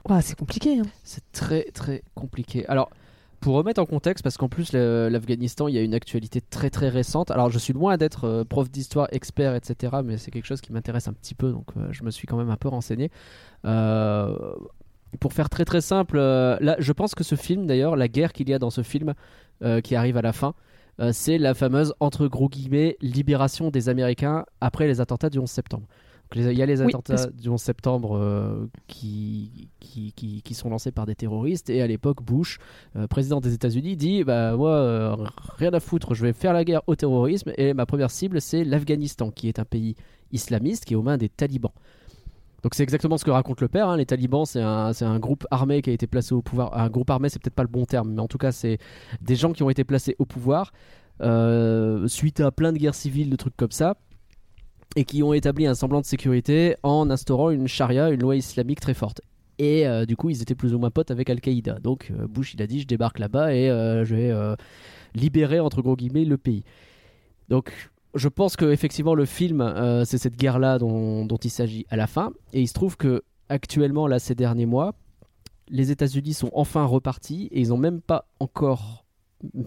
Ouah, 0.08 0.20
c'est 0.20 0.36
compliqué. 0.36 0.78
hein. 0.80 0.86
C'est 1.04 1.22
très 1.32 1.64
très 1.72 2.02
compliqué. 2.14 2.66
Alors, 2.66 2.90
pour 3.40 3.54
remettre 3.56 3.80
en 3.80 3.86
contexte, 3.86 4.22
parce 4.22 4.36
qu'en 4.36 4.48
plus 4.48 4.72
l'Afghanistan, 4.72 5.66
il 5.66 5.74
y 5.74 5.78
a 5.78 5.82
une 5.82 5.94
actualité 5.94 6.40
très 6.40 6.70
très 6.70 6.88
récente. 6.88 7.30
Alors, 7.32 7.50
je 7.50 7.58
suis 7.58 7.72
loin 7.72 7.96
d'être 7.96 8.24
euh, 8.24 8.44
prof 8.44 8.70
d'histoire, 8.70 9.08
expert, 9.10 9.54
etc. 9.54 9.96
Mais 10.04 10.16
c'est 10.16 10.30
quelque 10.30 10.46
chose 10.46 10.60
qui 10.60 10.72
m'intéresse 10.72 11.08
un 11.08 11.12
petit 11.12 11.34
peu, 11.34 11.50
donc 11.50 11.66
euh, 11.76 11.88
je 11.90 12.04
me 12.04 12.10
suis 12.10 12.26
quand 12.26 12.36
même 12.36 12.50
un 12.50 12.56
peu 12.56 12.68
renseigné. 12.68 13.10
Euh, 13.64 14.36
pour 15.20 15.32
faire 15.32 15.50
très 15.50 15.64
très 15.64 15.80
simple, 15.80 16.18
là, 16.18 16.76
je 16.78 16.92
pense 16.92 17.14
que 17.14 17.24
ce 17.24 17.34
film, 17.34 17.66
d'ailleurs, 17.66 17.96
la 17.96 18.08
guerre 18.08 18.32
qu'il 18.32 18.48
y 18.48 18.54
a 18.54 18.58
dans 18.58 18.70
ce 18.70 18.82
film, 18.82 19.12
qui 19.84 19.94
arrive 19.94 20.16
à 20.16 20.22
la 20.22 20.32
fin, 20.32 20.54
c'est 21.12 21.36
la 21.36 21.54
fameuse 21.54 21.94
entre 22.00 22.26
gros 22.26 22.48
guillemets 22.48 22.96
libération 23.02 23.70
des 23.70 23.90
Américains 23.90 24.46
après 24.60 24.88
les 24.88 25.00
attentats 25.00 25.28
du 25.28 25.38
11 25.38 25.48
septembre. 25.48 25.86
Il 26.34 26.52
y 26.52 26.62
a 26.62 26.66
les 26.66 26.80
attentats 26.80 27.26
du 27.26 27.48
11 27.48 27.60
septembre 27.60 28.16
euh, 28.16 28.66
qui, 28.86 29.68
qui, 29.80 30.12
qui, 30.12 30.42
qui 30.42 30.54
sont 30.54 30.70
lancés 30.70 30.92
par 30.92 31.06
des 31.06 31.14
terroristes 31.14 31.70
et 31.70 31.82
à 31.82 31.86
l'époque 31.86 32.22
Bush, 32.22 32.58
euh, 32.96 33.06
président 33.06 33.40
des 33.40 33.54
États-Unis, 33.54 33.96
dit 33.96 34.24
bah 34.24 34.56
moi 34.56 34.70
euh, 34.70 35.16
rien 35.58 35.72
à 35.72 35.80
foutre, 35.80 36.14
je 36.14 36.22
vais 36.22 36.32
faire 36.32 36.52
la 36.52 36.64
guerre 36.64 36.82
au 36.86 36.96
terrorisme 36.96 37.52
et 37.56 37.74
ma 37.74 37.86
première 37.86 38.10
cible 38.10 38.40
c'est 38.40 38.64
l'Afghanistan 38.64 39.30
qui 39.30 39.48
est 39.48 39.58
un 39.58 39.64
pays 39.64 39.94
islamiste 40.32 40.84
qui 40.84 40.94
est 40.94 40.96
aux 40.96 41.02
mains 41.02 41.18
des 41.18 41.28
talibans. 41.28 41.72
Donc 42.62 42.74
c'est 42.74 42.84
exactement 42.84 43.18
ce 43.18 43.24
que 43.24 43.30
raconte 43.30 43.60
le 43.60 43.66
père. 43.66 43.88
hein. 43.88 43.96
Les 43.96 44.06
talibans, 44.06 44.44
c'est 44.46 44.62
un, 44.62 45.18
groupe 45.18 45.44
armé 45.50 45.82
qui 45.82 45.90
a 45.90 45.92
été 45.92 46.06
placé 46.06 46.32
au 46.32 46.42
pouvoir. 46.42 46.78
Un 46.78 46.88
groupe 46.90 47.10
armé, 47.10 47.28
c'est 47.28 47.42
peut-être 47.42 47.56
pas 47.56 47.64
le 47.64 47.68
bon 47.68 47.86
terme, 47.86 48.12
mais 48.12 48.20
en 48.20 48.28
tout 48.28 48.38
cas, 48.38 48.52
c'est 48.52 48.78
des 49.20 49.34
gens 49.34 49.52
qui 49.52 49.64
ont 49.64 49.70
été 49.70 49.82
placés 49.82 50.14
au 50.20 50.26
pouvoir 50.26 50.72
suite 52.06 52.40
à 52.40 52.52
plein 52.52 52.72
de 52.72 52.78
guerres 52.78 52.94
civiles, 52.94 53.30
de 53.30 53.36
trucs 53.36 53.56
comme 53.56 53.72
ça, 53.72 53.96
et 54.96 55.04
qui 55.04 55.22
ont 55.22 55.32
établi 55.32 55.66
un 55.66 55.74
semblant 55.74 56.00
de 56.00 56.06
sécurité 56.06 56.76
en 56.82 57.10
instaurant 57.10 57.50
une 57.50 57.66
charia, 57.66 58.10
une 58.10 58.20
loi 58.20 58.36
islamique 58.36 58.80
très 58.80 58.94
forte. 58.94 59.20
Et 59.58 59.86
euh, 59.86 60.06
du 60.06 60.16
coup, 60.16 60.30
ils 60.30 60.42
étaient 60.42 60.54
plus 60.54 60.74
ou 60.74 60.78
moins 60.78 60.90
potes 60.90 61.10
avec 61.10 61.30
Al-Qaïda. 61.30 61.78
Donc 61.78 62.10
euh, 62.10 62.26
Bush, 62.26 62.54
il 62.54 62.62
a 62.62 62.66
dit, 62.66 62.80
je 62.80 62.86
débarque 62.86 63.18
là-bas 63.18 63.54
et 63.54 63.70
euh, 63.70 64.04
je 64.04 64.14
vais 64.14 64.56
libérer 65.14 65.60
entre 65.60 65.82
gros 65.82 65.96
guillemets 65.96 66.24
le 66.24 66.38
pays. 66.38 66.64
Donc 67.48 67.72
je 68.14 68.28
pense 68.28 68.56
que 68.56 68.66
effectivement 68.66 69.14
le 69.14 69.24
film, 69.24 70.02
c'est 70.04 70.18
cette 70.18 70.36
guerre-là 70.36 70.78
dont, 70.78 71.24
dont 71.24 71.36
il 71.36 71.50
s'agit 71.50 71.86
à 71.90 71.96
la 71.96 72.06
fin. 72.06 72.32
Et 72.52 72.60
il 72.60 72.68
se 72.68 72.74
trouve 72.74 72.96
que 72.96 73.22
actuellement, 73.48 74.06
là, 74.06 74.18
ces 74.18 74.34
derniers 74.34 74.66
mois, 74.66 74.94
les 75.68 75.90
États-Unis 75.90 76.34
sont 76.34 76.50
enfin 76.54 76.84
repartis 76.84 77.48
et 77.52 77.60
ils 77.60 77.68
n'ont 77.68 77.78
même 77.78 78.00
pas 78.00 78.26
encore 78.40 79.01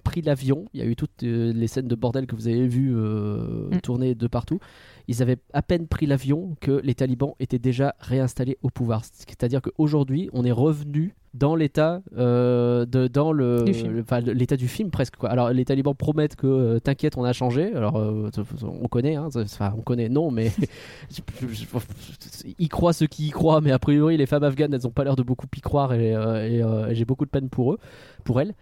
pris 0.04 0.22
l'avion. 0.22 0.66
Il 0.74 0.80
y 0.80 0.84
a 0.84 0.86
eu 0.86 0.96
toutes 0.96 1.24
euh, 1.24 1.52
les 1.54 1.68
scènes 1.68 1.88
de 1.88 1.96
bordel 1.96 2.28
que 2.28 2.36
vous 2.36 2.48
avez 2.48 2.68
vues 2.68 2.94
euh, 2.96 3.70
Mm. 3.72 3.82
tourner 3.82 4.16
de 4.16 4.28
partout. 4.28 4.60
Ils 5.08 5.22
avaient 5.22 5.38
à 5.54 5.62
peine 5.62 5.88
pris 5.88 6.06
l'avion 6.06 6.56
que 6.62 6.82
les 6.84 6.96
talibans 6.96 7.34
étaient 7.40 7.60
déjà 7.60 7.96
réinstallés 8.00 8.58
au 8.64 8.70
pouvoir. 8.70 9.04
C'est-à-dire 9.06 9.62
qu'aujourd'hui, 9.62 10.30
on 10.34 10.44
est 10.46 10.52
revenu 10.52 11.16
dans 11.36 11.56
l'état 11.56 12.02
euh, 12.18 12.86
de 12.86 13.08
dans 13.08 13.34
le 13.34 13.66
l'état 14.34 14.56
du 14.56 14.70
film 14.70 14.90
presque 14.90 15.18
quoi. 15.18 15.30
Alors 15.30 15.50
les 15.50 15.66
talibans 15.66 15.94
promettent 15.94 16.38
que 16.38 16.48
euh, 16.48 16.80
t'inquiète, 16.80 17.18
on 17.18 17.26
a 17.26 17.34
changé. 17.34 17.74
Alors 17.76 17.98
euh, 17.98 18.30
on 18.64 18.88
connaît 18.88 19.16
hein, 19.16 19.28
enfin 19.36 19.74
on 19.78 19.82
connaît 19.82 20.08
non 20.08 20.32
mais 20.32 20.52
ils 22.60 22.70
croient 22.70 22.94
ceux 22.94 23.08
qui 23.08 23.28
y 23.28 23.30
croient 23.32 23.60
mais 23.62 23.72
a 23.72 23.80
priori 23.80 24.16
les 24.16 24.26
femmes 24.26 24.44
afghanes 24.44 24.74
elles 24.74 24.88
ont 24.88 24.92
pas 24.92 25.04
l'air 25.04 25.18
de 25.18 25.24
beaucoup 25.24 25.48
y 25.56 25.62
croire 25.62 25.94
et, 25.94 26.12
et, 26.12 26.60
et 26.60 26.96
j'ai 26.96 27.06
beaucoup 27.06 27.26
de 27.26 27.30
peine 27.30 27.50
pour 27.50 27.74
eux 27.74 27.80
pour 28.24 28.40
elles. 28.40 28.54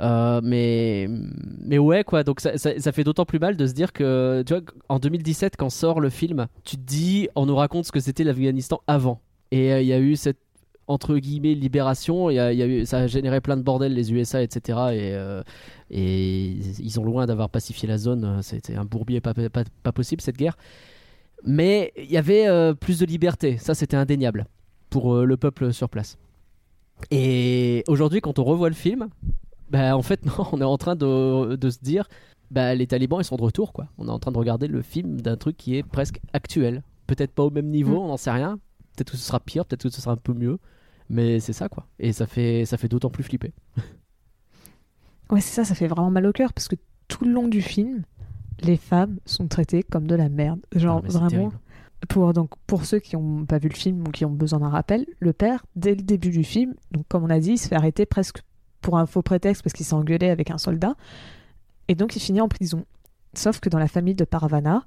Euh, 0.00 0.40
mais 0.42 1.08
mais 1.62 1.78
ouais 1.78 2.04
quoi. 2.04 2.24
Donc 2.24 2.40
ça, 2.40 2.56
ça, 2.56 2.92
fait 2.92 3.04
d'autant 3.04 3.26
plus 3.26 3.38
mal 3.38 3.56
de 3.56 3.66
se 3.66 3.72
dire 3.72 3.92
que 3.92 4.42
tu 4.46 4.54
vois 4.54 4.62
en 4.88 4.98
2017 4.98 5.56
quand 5.58 5.68
sort 5.68 6.00
le 6.00 6.08
film 6.08 6.46
tu 6.64 6.76
te 6.76 6.82
dis 6.82 7.28
on 7.34 7.44
nous 7.44 7.56
raconte 7.56 7.84
ce 7.84 7.92
que 7.92 8.00
c'était 8.00 8.24
l'Afghanistan 8.24 8.80
avant. 8.86 9.20
Et 9.50 9.72
euh, 9.72 9.82
il 9.82 9.88
y 9.88 9.92
a 9.92 9.98
eu 9.98 10.16
cette 10.16 10.38
entre 10.86 11.18
guillemets 11.18 11.54
libération. 11.54 12.30
Y 12.30 12.34
y 12.34 12.62
a 12.62 12.86
ça 12.86 13.00
a 13.00 13.06
généré 13.08 13.42
plein 13.42 13.58
de 13.58 13.62
bordel 13.62 13.92
les 13.92 14.12
USA 14.12 14.42
etc 14.42 14.78
et, 14.92 15.12
euh, 15.14 15.42
et 15.90 16.46
ils 16.46 16.90
sont 16.90 17.04
loin 17.04 17.26
d'avoir 17.26 17.50
pacifié 17.50 17.86
la 17.86 17.98
zone. 17.98 18.42
C'était 18.42 18.76
un 18.76 18.86
bourbier 18.86 19.20
pas, 19.20 19.34
pas, 19.34 19.92
possible 19.92 20.22
cette 20.22 20.38
guerre. 20.38 20.56
Mais 21.44 21.92
il 21.96 22.10
y 22.10 22.16
avait 22.16 22.74
plus 22.74 23.00
de 23.00 23.06
liberté. 23.06 23.58
Ça 23.58 23.74
c'était 23.74 23.98
indéniable 23.98 24.46
pour 24.88 25.14
le 25.14 25.36
peuple 25.36 25.74
sur 25.74 25.90
place. 25.90 26.16
Et 27.10 27.84
aujourd'hui 27.86 28.22
quand 28.22 28.38
on 28.38 28.44
revoit 28.44 28.70
le 28.70 28.74
film 28.74 29.10
bah 29.70 29.96
en 29.96 30.02
fait 30.02 30.24
non, 30.26 30.46
on 30.52 30.60
est 30.60 30.64
en 30.64 30.76
train 30.78 30.96
de, 30.96 31.56
de 31.56 31.70
se 31.70 31.78
dire 31.80 32.08
bah 32.50 32.74
les 32.74 32.86
talibans 32.86 33.20
ils 33.20 33.24
sont 33.24 33.36
de 33.36 33.42
retour 33.42 33.72
quoi. 33.72 33.86
On 33.98 34.06
est 34.08 34.10
en 34.10 34.18
train 34.18 34.32
de 34.32 34.38
regarder 34.38 34.66
le 34.66 34.82
film 34.82 35.20
d'un 35.20 35.36
truc 35.36 35.56
qui 35.56 35.76
est 35.76 35.82
presque 35.82 36.20
actuel. 36.32 36.82
Peut-être 37.06 37.32
pas 37.32 37.44
au 37.44 37.50
même 37.50 37.68
niveau, 37.68 37.94
Mm. 37.94 38.04
on 38.04 38.08
n'en 38.08 38.16
sait 38.16 38.30
rien. 38.30 38.58
Peut-être 38.96 39.12
que 39.12 39.16
ce 39.16 39.22
sera 39.24 39.40
pire, 39.40 39.64
peut-être 39.64 39.84
que 39.84 39.88
ce 39.88 40.00
sera 40.00 40.12
un 40.12 40.16
peu 40.16 40.34
mieux. 40.34 40.58
Mais 41.08 41.40
c'est 41.40 41.52
ça 41.52 41.68
quoi. 41.68 41.86
Et 41.98 42.12
ça 42.12 42.26
fait, 42.26 42.64
ça 42.64 42.76
fait 42.76 42.88
d'autant 42.88 43.10
plus 43.10 43.24
flipper. 43.24 43.52
Ouais, 45.30 45.40
c'est 45.40 45.54
ça, 45.54 45.64
ça 45.64 45.74
fait 45.74 45.86
vraiment 45.86 46.10
mal 46.10 46.26
au 46.26 46.32
cœur 46.32 46.52
parce 46.52 46.66
que 46.68 46.76
tout 47.08 47.24
le 47.24 47.30
long 47.32 47.46
du 47.48 47.62
film, 47.62 48.02
les 48.62 48.76
femmes 48.76 49.18
sont 49.26 49.46
traitées 49.46 49.82
comme 49.84 50.06
de 50.06 50.14
la 50.16 50.28
merde. 50.28 50.58
Genre 50.74 50.98
Ah, 51.04 51.06
c'est 51.08 51.12
vraiment. 51.18 51.28
terrible. 51.30 51.58
Pour, 52.08 52.32
donc, 52.32 52.50
pour 52.66 52.84
ceux 52.84 52.98
qui 52.98 53.14
n'ont 53.16 53.44
pas 53.44 53.58
vu 53.58 53.68
le 53.68 53.74
film 53.76 54.00
ou 54.08 54.10
qui 54.10 54.24
ont 54.24 54.30
besoin 54.32 54.58
d'un 54.60 54.70
rappel, 54.70 55.06
le 55.20 55.32
père, 55.32 55.64
dès 55.76 55.94
le 55.94 56.02
début 56.02 56.30
du 56.30 56.42
film, 56.44 56.74
donc 56.90 57.04
comme 57.08 57.22
on 57.24 57.30
a 57.30 57.38
dit, 57.38 57.52
il 57.52 57.58
se 57.58 57.68
fait 57.68 57.76
arrêter 57.76 58.06
presque 58.06 58.42
pour 58.80 58.98
un 58.98 59.06
faux 59.06 59.22
prétexte 59.22 59.62
parce 59.62 59.72
qu'il 59.72 59.86
s'est 59.86 59.94
engueulé 59.94 60.30
avec 60.30 60.50
un 60.50 60.58
soldat. 60.58 60.94
Et 61.88 61.94
donc 61.94 62.16
il 62.16 62.20
finit 62.20 62.40
en 62.40 62.48
prison. 62.48 62.84
Sauf 63.34 63.60
que 63.60 63.68
dans 63.68 63.78
la 63.78 63.88
famille 63.88 64.14
de 64.14 64.24
Parvana, 64.24 64.84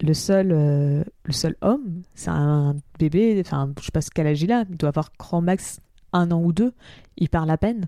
le 0.00 0.14
seul, 0.14 0.52
euh, 0.52 1.04
le 1.24 1.32
seul 1.32 1.56
homme, 1.60 2.02
c'est 2.14 2.30
un 2.30 2.76
bébé, 2.98 3.40
enfin 3.44 3.72
je 3.78 3.84
sais 3.84 3.92
pas 3.92 4.00
ce 4.00 4.10
quel 4.10 4.26
âge 4.26 4.42
il 4.42 4.52
a, 4.52 4.64
il 4.68 4.76
doit 4.76 4.88
avoir 4.88 5.10
grand 5.18 5.40
max 5.40 5.80
un 6.12 6.30
an 6.30 6.40
ou 6.42 6.52
deux, 6.52 6.72
il 7.16 7.28
parle 7.28 7.50
à 7.50 7.56
peine. 7.56 7.86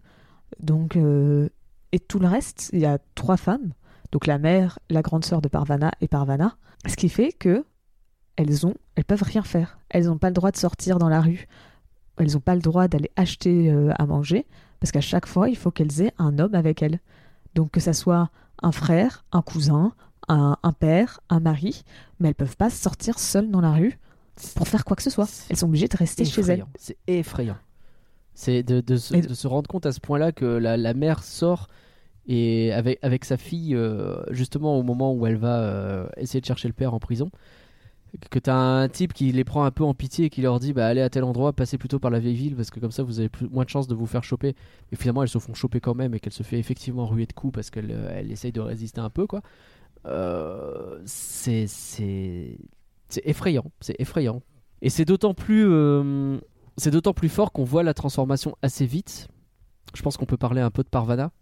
Donc, 0.61 0.97
euh, 0.97 1.49
et 1.93 1.99
tout 1.99 2.18
le 2.18 2.28
reste, 2.28 2.70
il 2.72 2.80
y 2.80 2.87
a 2.87 2.99
trois 3.14 3.37
femmes, 3.37 3.72
donc 4.12 4.26
la 4.26 4.39
mère, 4.39 4.78
la 4.91 5.03
grande 5.03 5.24
sœur 5.24 5.41
de 5.41 5.49
Parvana 5.49 5.93
et 6.01 6.09
Parvana, 6.09 6.57
ce 6.87 6.97
qui 6.97 7.09
fait 7.09 7.32
que 7.32 7.64
elles 8.37 8.66
ont, 8.66 8.74
elles 8.97 9.05
peuvent 9.05 9.22
rien 9.22 9.43
faire. 9.43 9.78
Elles 9.89 10.07
n'ont 10.07 10.18
pas 10.18 10.28
le 10.28 10.34
droit 10.34 10.51
de 10.51 10.57
sortir 10.57 10.99
dans 10.99 11.09
la 11.09 11.20
rue. 11.20 11.47
Elles 12.18 12.32
n'ont 12.32 12.41
pas 12.41 12.55
le 12.55 12.61
droit 12.61 12.87
d'aller 12.87 13.11
acheter 13.16 13.70
euh, 13.70 13.93
à 13.99 14.07
manger 14.07 14.47
parce 14.81 14.93
qu'à 14.93 15.01
chaque 15.01 15.27
fois, 15.27 15.49
il 15.49 15.57
faut 15.57 15.70
qu'elles 15.70 16.03
aient 16.03 16.12
un 16.18 16.39
homme 16.39 16.55
avec 16.55 16.83
elles. 16.83 17.01
Donc 17.55 17.70
que 17.70 17.81
ça 17.81 17.93
soit 17.93 18.31
un 18.62 18.72
frère, 18.72 19.24
un 19.33 19.43
cousin, 19.43 19.93
un, 20.29 20.57
un 20.62 20.72
père, 20.72 21.20
un 21.29 21.41
mari, 21.41 21.85
mais 22.20 22.29
elles 22.29 22.35
peuvent 22.35 22.57
pas 22.57 22.70
sortir 22.70 23.18
seules 23.18 23.51
dans 23.51 23.61
la 23.61 23.72
rue 23.72 23.99
pour 24.55 24.68
faire 24.68 24.85
quoi 24.85 24.97
que 24.97 25.03
ce 25.03 25.11
soit. 25.11 25.29
Elles 25.49 25.57
sont 25.57 25.66
obligées 25.66 25.89
de 25.89 25.97
rester 25.97 26.24
chez 26.24 26.43
elles. 26.43 26.66
C'est 26.79 26.99
effrayant. 27.07 27.57
C'est 28.35 28.62
de, 28.62 28.81
de 28.81 28.97
se, 28.97 29.16
de 29.16 29.35
se 29.35 29.47
rendre 29.47 29.68
compte 29.68 29.87
à 29.87 29.93
ce 29.93 30.01
point-là 30.01 30.33
que 30.33 30.45
la, 30.45 30.77
la 30.77 30.93
mère 30.93 31.24
sort 31.24 31.68
et 32.27 32.72
avec, 32.72 32.99
avec 33.03 33.24
sa 33.24 33.37
fille, 33.37 33.74
euh, 33.74 34.16
justement 34.31 34.79
au 34.79 34.83
moment 34.83 35.14
où 35.14 35.27
elle 35.27 35.37
va 35.37 35.61
euh, 35.61 36.07
essayer 36.16 36.41
de 36.41 36.47
chercher 36.47 36.68
le 36.68 36.74
père 36.74 36.93
en 36.93 36.99
prison, 36.99 37.31
que 38.30 38.38
t'as 38.38 38.54
un 38.54 38.88
type 38.88 39.12
qui 39.12 39.32
les 39.32 39.44
prend 39.44 39.64
un 39.64 39.70
peu 39.70 39.84
en 39.84 39.94
pitié 39.94 40.26
et 40.26 40.30
qui 40.30 40.42
leur 40.42 40.58
dit 40.60 40.72
bah 40.72 40.86
allez 40.86 41.00
à 41.00 41.10
tel 41.10 41.24
endroit, 41.24 41.52
passez 41.52 41.78
plutôt 41.78 41.98
par 41.98 42.10
la 42.10 42.18
vieille 42.18 42.34
ville 42.34 42.56
parce 42.56 42.70
que 42.70 42.80
comme 42.80 42.90
ça 42.90 43.02
vous 43.02 43.20
avez 43.20 43.28
plus, 43.28 43.48
moins 43.48 43.64
de 43.64 43.68
chances 43.68 43.88
de 43.88 43.94
vous 43.94 44.06
faire 44.06 44.24
choper. 44.24 44.54
Et 44.92 44.96
finalement 44.96 45.22
elles 45.22 45.28
se 45.28 45.38
font 45.38 45.54
choper 45.54 45.80
quand 45.80 45.94
même 45.94 46.14
et 46.14 46.20
qu'elle 46.20 46.32
se 46.32 46.42
fait 46.42 46.58
effectivement 46.58 47.06
ruer 47.06 47.26
de 47.26 47.32
coups 47.32 47.54
parce 47.54 47.70
qu'elle 47.70 47.90
euh, 47.90 48.10
elle 48.12 48.30
essaye 48.30 48.52
de 48.52 48.60
résister 48.60 49.00
un 49.00 49.10
peu 49.10 49.26
quoi. 49.26 49.42
Euh, 50.06 51.00
c'est 51.04 51.66
c'est 51.66 52.58
effrayant, 53.24 53.70
c'est 53.80 53.96
effrayant. 53.98 54.42
Et 54.82 54.90
c'est 54.90 55.04
d'autant 55.04 55.34
plus 55.34 55.66
euh, 55.68 56.38
c'est 56.76 56.90
d'autant 56.90 57.14
plus 57.14 57.28
fort 57.28 57.52
qu'on 57.52 57.64
voit 57.64 57.82
la 57.82 57.94
transformation 57.94 58.56
assez 58.62 58.86
vite. 58.86 59.28
Je 59.94 60.02
pense 60.02 60.16
qu'on 60.16 60.26
peut 60.26 60.36
parler 60.36 60.60
un 60.60 60.70
peu 60.70 60.82
de 60.82 60.88
Parvana. 60.88 61.32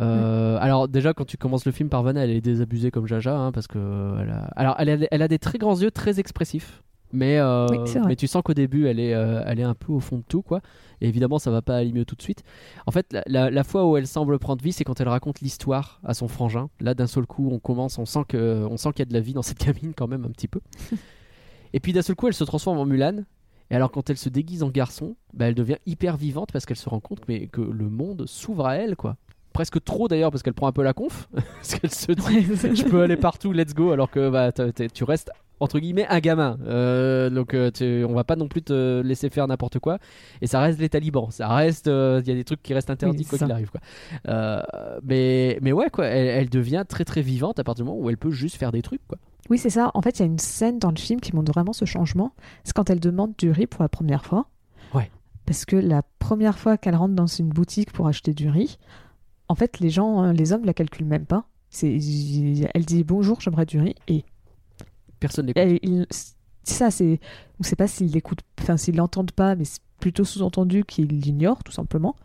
Euh, 0.00 0.58
Alors 0.60 0.88
déjà 0.88 1.14
quand 1.14 1.24
tu 1.24 1.36
commences 1.36 1.64
le 1.66 1.72
film, 1.72 1.88
Parvana 1.88 2.24
elle 2.24 2.30
est 2.30 2.40
désabusée 2.40 2.90
comme 2.90 3.06
Jaja 3.06 3.36
hein, 3.36 3.52
parce 3.52 3.66
que 3.68 3.78
euh, 3.78 4.18
elle 4.22 4.30
a... 4.30 4.44
alors 4.56 4.74
elle 4.78 4.90
a, 4.90 5.06
elle 5.10 5.22
a 5.22 5.28
des 5.28 5.38
très 5.38 5.58
grands 5.58 5.76
yeux 5.80 5.90
très 5.90 6.18
expressifs. 6.20 6.82
Mais, 7.12 7.38
euh, 7.38 7.66
Oui, 7.70 7.78
mais 8.08 8.16
tu 8.16 8.26
sens 8.26 8.42
qu'au 8.42 8.54
début 8.54 8.88
elle 8.88 8.98
est, 8.98 9.14
euh, 9.14 9.40
elle 9.46 9.60
est 9.60 9.64
un 9.64 9.74
peu 9.74 9.92
au 9.92 10.00
fond 10.00 10.16
de 10.16 10.24
tout 10.26 10.42
quoi. 10.42 10.60
Et 11.00 11.06
évidemment 11.08 11.38
ça 11.38 11.52
va 11.52 11.62
pas 11.62 11.76
aller 11.76 11.92
mieux 11.92 12.04
tout 12.04 12.16
de 12.16 12.22
suite. 12.22 12.42
En 12.86 12.90
fait 12.90 13.12
la, 13.12 13.22
la- 13.26 13.50
la 13.50 13.62
fois 13.64 13.86
où 13.88 13.96
elle 13.96 14.08
semble 14.08 14.36
prendre 14.40 14.62
vie 14.64 14.72
c'est 14.72 14.82
quand 14.82 15.00
elle 15.00 15.08
raconte 15.08 15.40
l'histoire 15.40 16.00
à 16.02 16.12
son 16.14 16.26
frangin. 16.26 16.70
Là 16.80 16.94
d'un 16.94 17.06
seul 17.06 17.26
coup 17.26 17.48
on 17.52 17.60
commence, 17.60 17.98
on 17.98 18.04
sent 18.06 18.24
que, 18.26 18.66
on 18.68 18.76
sent 18.76 18.90
qu'il 18.92 19.00
y 19.00 19.02
a 19.02 19.10
de 19.10 19.14
la 19.14 19.20
vie 19.20 19.32
dans 19.32 19.42
cette 19.42 19.64
gamine 19.64 19.92
quand 19.96 20.08
même 20.08 20.24
un 20.24 20.30
petit 20.30 20.48
peu. 20.48 20.60
Et 21.72 21.80
puis 21.80 21.92
d'un 21.92 22.02
seul 22.02 22.14
coup, 22.16 22.28
elle 22.28 22.34
se 22.34 22.44
transforme 22.44 22.78
en 22.78 22.86
Mulan. 22.86 23.24
Et 23.70 23.74
alors, 23.74 23.90
quand 23.90 24.08
elle 24.10 24.16
se 24.16 24.28
déguise 24.28 24.62
en 24.62 24.68
garçon, 24.68 25.16
bah, 25.32 25.46
elle 25.48 25.56
devient 25.56 25.78
hyper 25.86 26.16
vivante 26.16 26.52
parce 26.52 26.66
qu'elle 26.66 26.76
se 26.76 26.88
rend 26.88 27.00
compte 27.00 27.22
mais, 27.26 27.48
que 27.48 27.62
le 27.62 27.88
monde 27.88 28.26
s'ouvre 28.26 28.66
à 28.66 28.76
elle, 28.76 28.94
quoi. 28.94 29.16
Presque 29.54 29.82
trop 29.82 30.06
d'ailleurs, 30.08 30.30
parce 30.30 30.42
qu'elle 30.42 30.52
prend 30.52 30.66
un 30.66 30.72
peu 30.72 30.82
la 30.82 30.92
conf. 30.92 31.28
parce 31.34 31.74
qu'elle 31.76 31.90
se 31.90 32.12
dit 32.12 32.76
Je 32.76 32.84
peux 32.84 33.00
aller 33.02 33.16
partout, 33.16 33.52
let's 33.52 33.72
go. 33.72 33.92
Alors 33.92 34.10
que 34.10 34.28
bah, 34.28 34.50
tu 34.92 35.04
restes, 35.04 35.30
entre 35.60 35.78
guillemets, 35.78 36.06
un 36.08 36.18
gamin. 36.18 36.58
Euh, 36.66 37.30
donc, 37.30 37.54
euh, 37.54 37.70
tu- 37.70 38.04
on 38.04 38.12
va 38.14 38.24
pas 38.24 38.34
non 38.36 38.48
plus 38.48 38.62
te 38.62 39.00
laisser 39.02 39.30
faire 39.30 39.46
n'importe 39.46 39.78
quoi. 39.78 39.98
Et 40.42 40.46
ça 40.48 40.60
reste 40.60 40.80
les 40.80 40.88
talibans. 40.88 41.30
Ça 41.30 41.48
reste. 41.48 41.86
euh, 41.86 42.20
Il 42.24 42.28
y 42.28 42.32
a 42.32 42.34
des 42.34 42.42
trucs 42.44 42.62
qui 42.62 42.74
restent 42.74 42.90
interdits, 42.90 43.18
Oui, 43.20 43.24
quoi 43.26 43.38
qu'il 43.38 43.50
arrive, 43.52 43.70
quoi. 43.70 43.80
Euh, 44.28 44.60
mais, 45.04 45.58
mais 45.62 45.72
ouais, 45.72 45.88
quoi. 45.88 46.06
Elle, 46.06 46.26
elle 46.26 46.50
devient 46.50 46.84
très 46.88 47.04
très 47.04 47.22
vivante 47.22 47.58
à 47.60 47.64
partir 47.64 47.84
du 47.84 47.90
moment 47.90 48.02
où 48.04 48.10
elle 48.10 48.18
peut 48.18 48.32
juste 48.32 48.56
faire 48.56 48.72
des 48.72 48.82
trucs, 48.82 49.06
quoi. 49.06 49.18
Oui, 49.50 49.58
c'est 49.58 49.70
ça. 49.70 49.92
En 49.94 50.02
fait, 50.02 50.18
il 50.18 50.20
y 50.20 50.24
a 50.24 50.26
une 50.26 50.38
scène 50.38 50.78
dans 50.80 50.90
le 50.90 50.96
film 50.96 51.20
qui 51.20 51.34
montre 51.36 51.52
vraiment 51.52 51.72
ce 51.72 51.84
changement. 51.84 52.32
C'est 52.64 52.72
quand 52.72 52.90
elle 52.90 52.98
demande 53.00 53.34
du 53.38 53.50
riz 53.52 53.66
pour 53.68 53.82
la 53.82 53.88
première 53.88 54.24
fois. 54.24 54.46
Ouais. 54.94 55.10
Parce 55.46 55.64
que 55.64 55.76
la 55.76 56.02
première 56.18 56.58
fois 56.58 56.76
qu'elle 56.78 56.96
rentre 56.96 57.14
dans 57.14 57.26
une 57.26 57.50
boutique 57.50 57.92
pour 57.92 58.08
acheter 58.08 58.32
du 58.32 58.48
riz, 58.48 58.78
en 59.54 59.56
fait, 59.56 59.78
les 59.78 59.88
gens, 59.88 60.18
hein, 60.18 60.32
les 60.32 60.52
hommes 60.52 60.64
la 60.64 60.74
calculent 60.74 61.06
même 61.06 61.26
pas. 61.26 61.46
C'est, 61.70 61.96
elle 62.74 62.84
dit 62.84 63.04
bonjour, 63.04 63.40
j'aimerais 63.40 63.66
du 63.66 63.78
riz. 63.78 63.94
Et 64.08 64.24
Personne 65.20 65.46
n'écoute. 65.46 65.80
ça, 66.64 66.90
c'est, 66.90 67.20
on 67.52 67.60
ne 67.60 67.64
sait 67.64 67.76
pas 67.76 67.86
s'ils 67.86 68.10
l'écoutent, 68.10 68.40
enfin 68.60 68.76
s'ils 68.76 68.96
l'entendent 68.96 69.30
pas, 69.30 69.54
mais 69.54 69.64
c'est 69.64 69.78
plutôt 70.00 70.24
sous-entendu 70.24 70.82
qu'ils 70.84 71.06
l'ignorent 71.06 71.62
tout 71.62 71.70
simplement. 71.70 72.16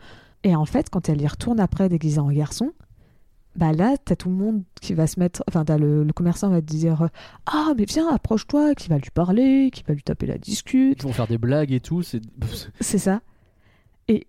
Et 0.43 0.55
en 0.55 0.65
fait, 0.65 0.89
quand 0.89 1.07
elle 1.07 1.21
y 1.21 1.27
retourne 1.27 1.59
après 1.59 1.87
déguisée 1.87 2.19
en 2.19 2.31
garçon, 2.31 2.71
bah 3.55 3.73
là, 3.73 3.95
t'as 4.03 4.15
tout 4.15 4.29
le 4.29 4.35
monde 4.35 4.63
qui 4.81 4.95
va 4.95 5.05
se 5.05 5.19
mettre, 5.19 5.43
enfin, 5.47 5.65
t'as 5.65 5.77
le, 5.77 6.03
le 6.03 6.13
commerçant 6.13 6.49
va 6.49 6.61
te 6.61 6.65
dire, 6.65 7.03
euh, 7.03 7.07
ah 7.45 7.73
mais 7.77 7.85
viens, 7.85 8.09
approche-toi, 8.11 8.73
qui 8.73 8.89
va 8.89 8.97
lui 8.97 9.11
parler, 9.11 9.69
qui 9.71 9.83
va 9.87 9.93
lui 9.93 10.01
taper 10.01 10.25
la 10.25 10.39
discute, 10.39 10.97
Ils 10.97 11.03
vont 11.03 11.13
faire 11.13 11.27
des 11.27 11.37
blagues 11.37 11.71
et 11.71 11.79
tout. 11.79 12.01
C'est 12.01 12.21
c'est 12.81 12.97
ça. 12.97 13.21
Et 14.07 14.25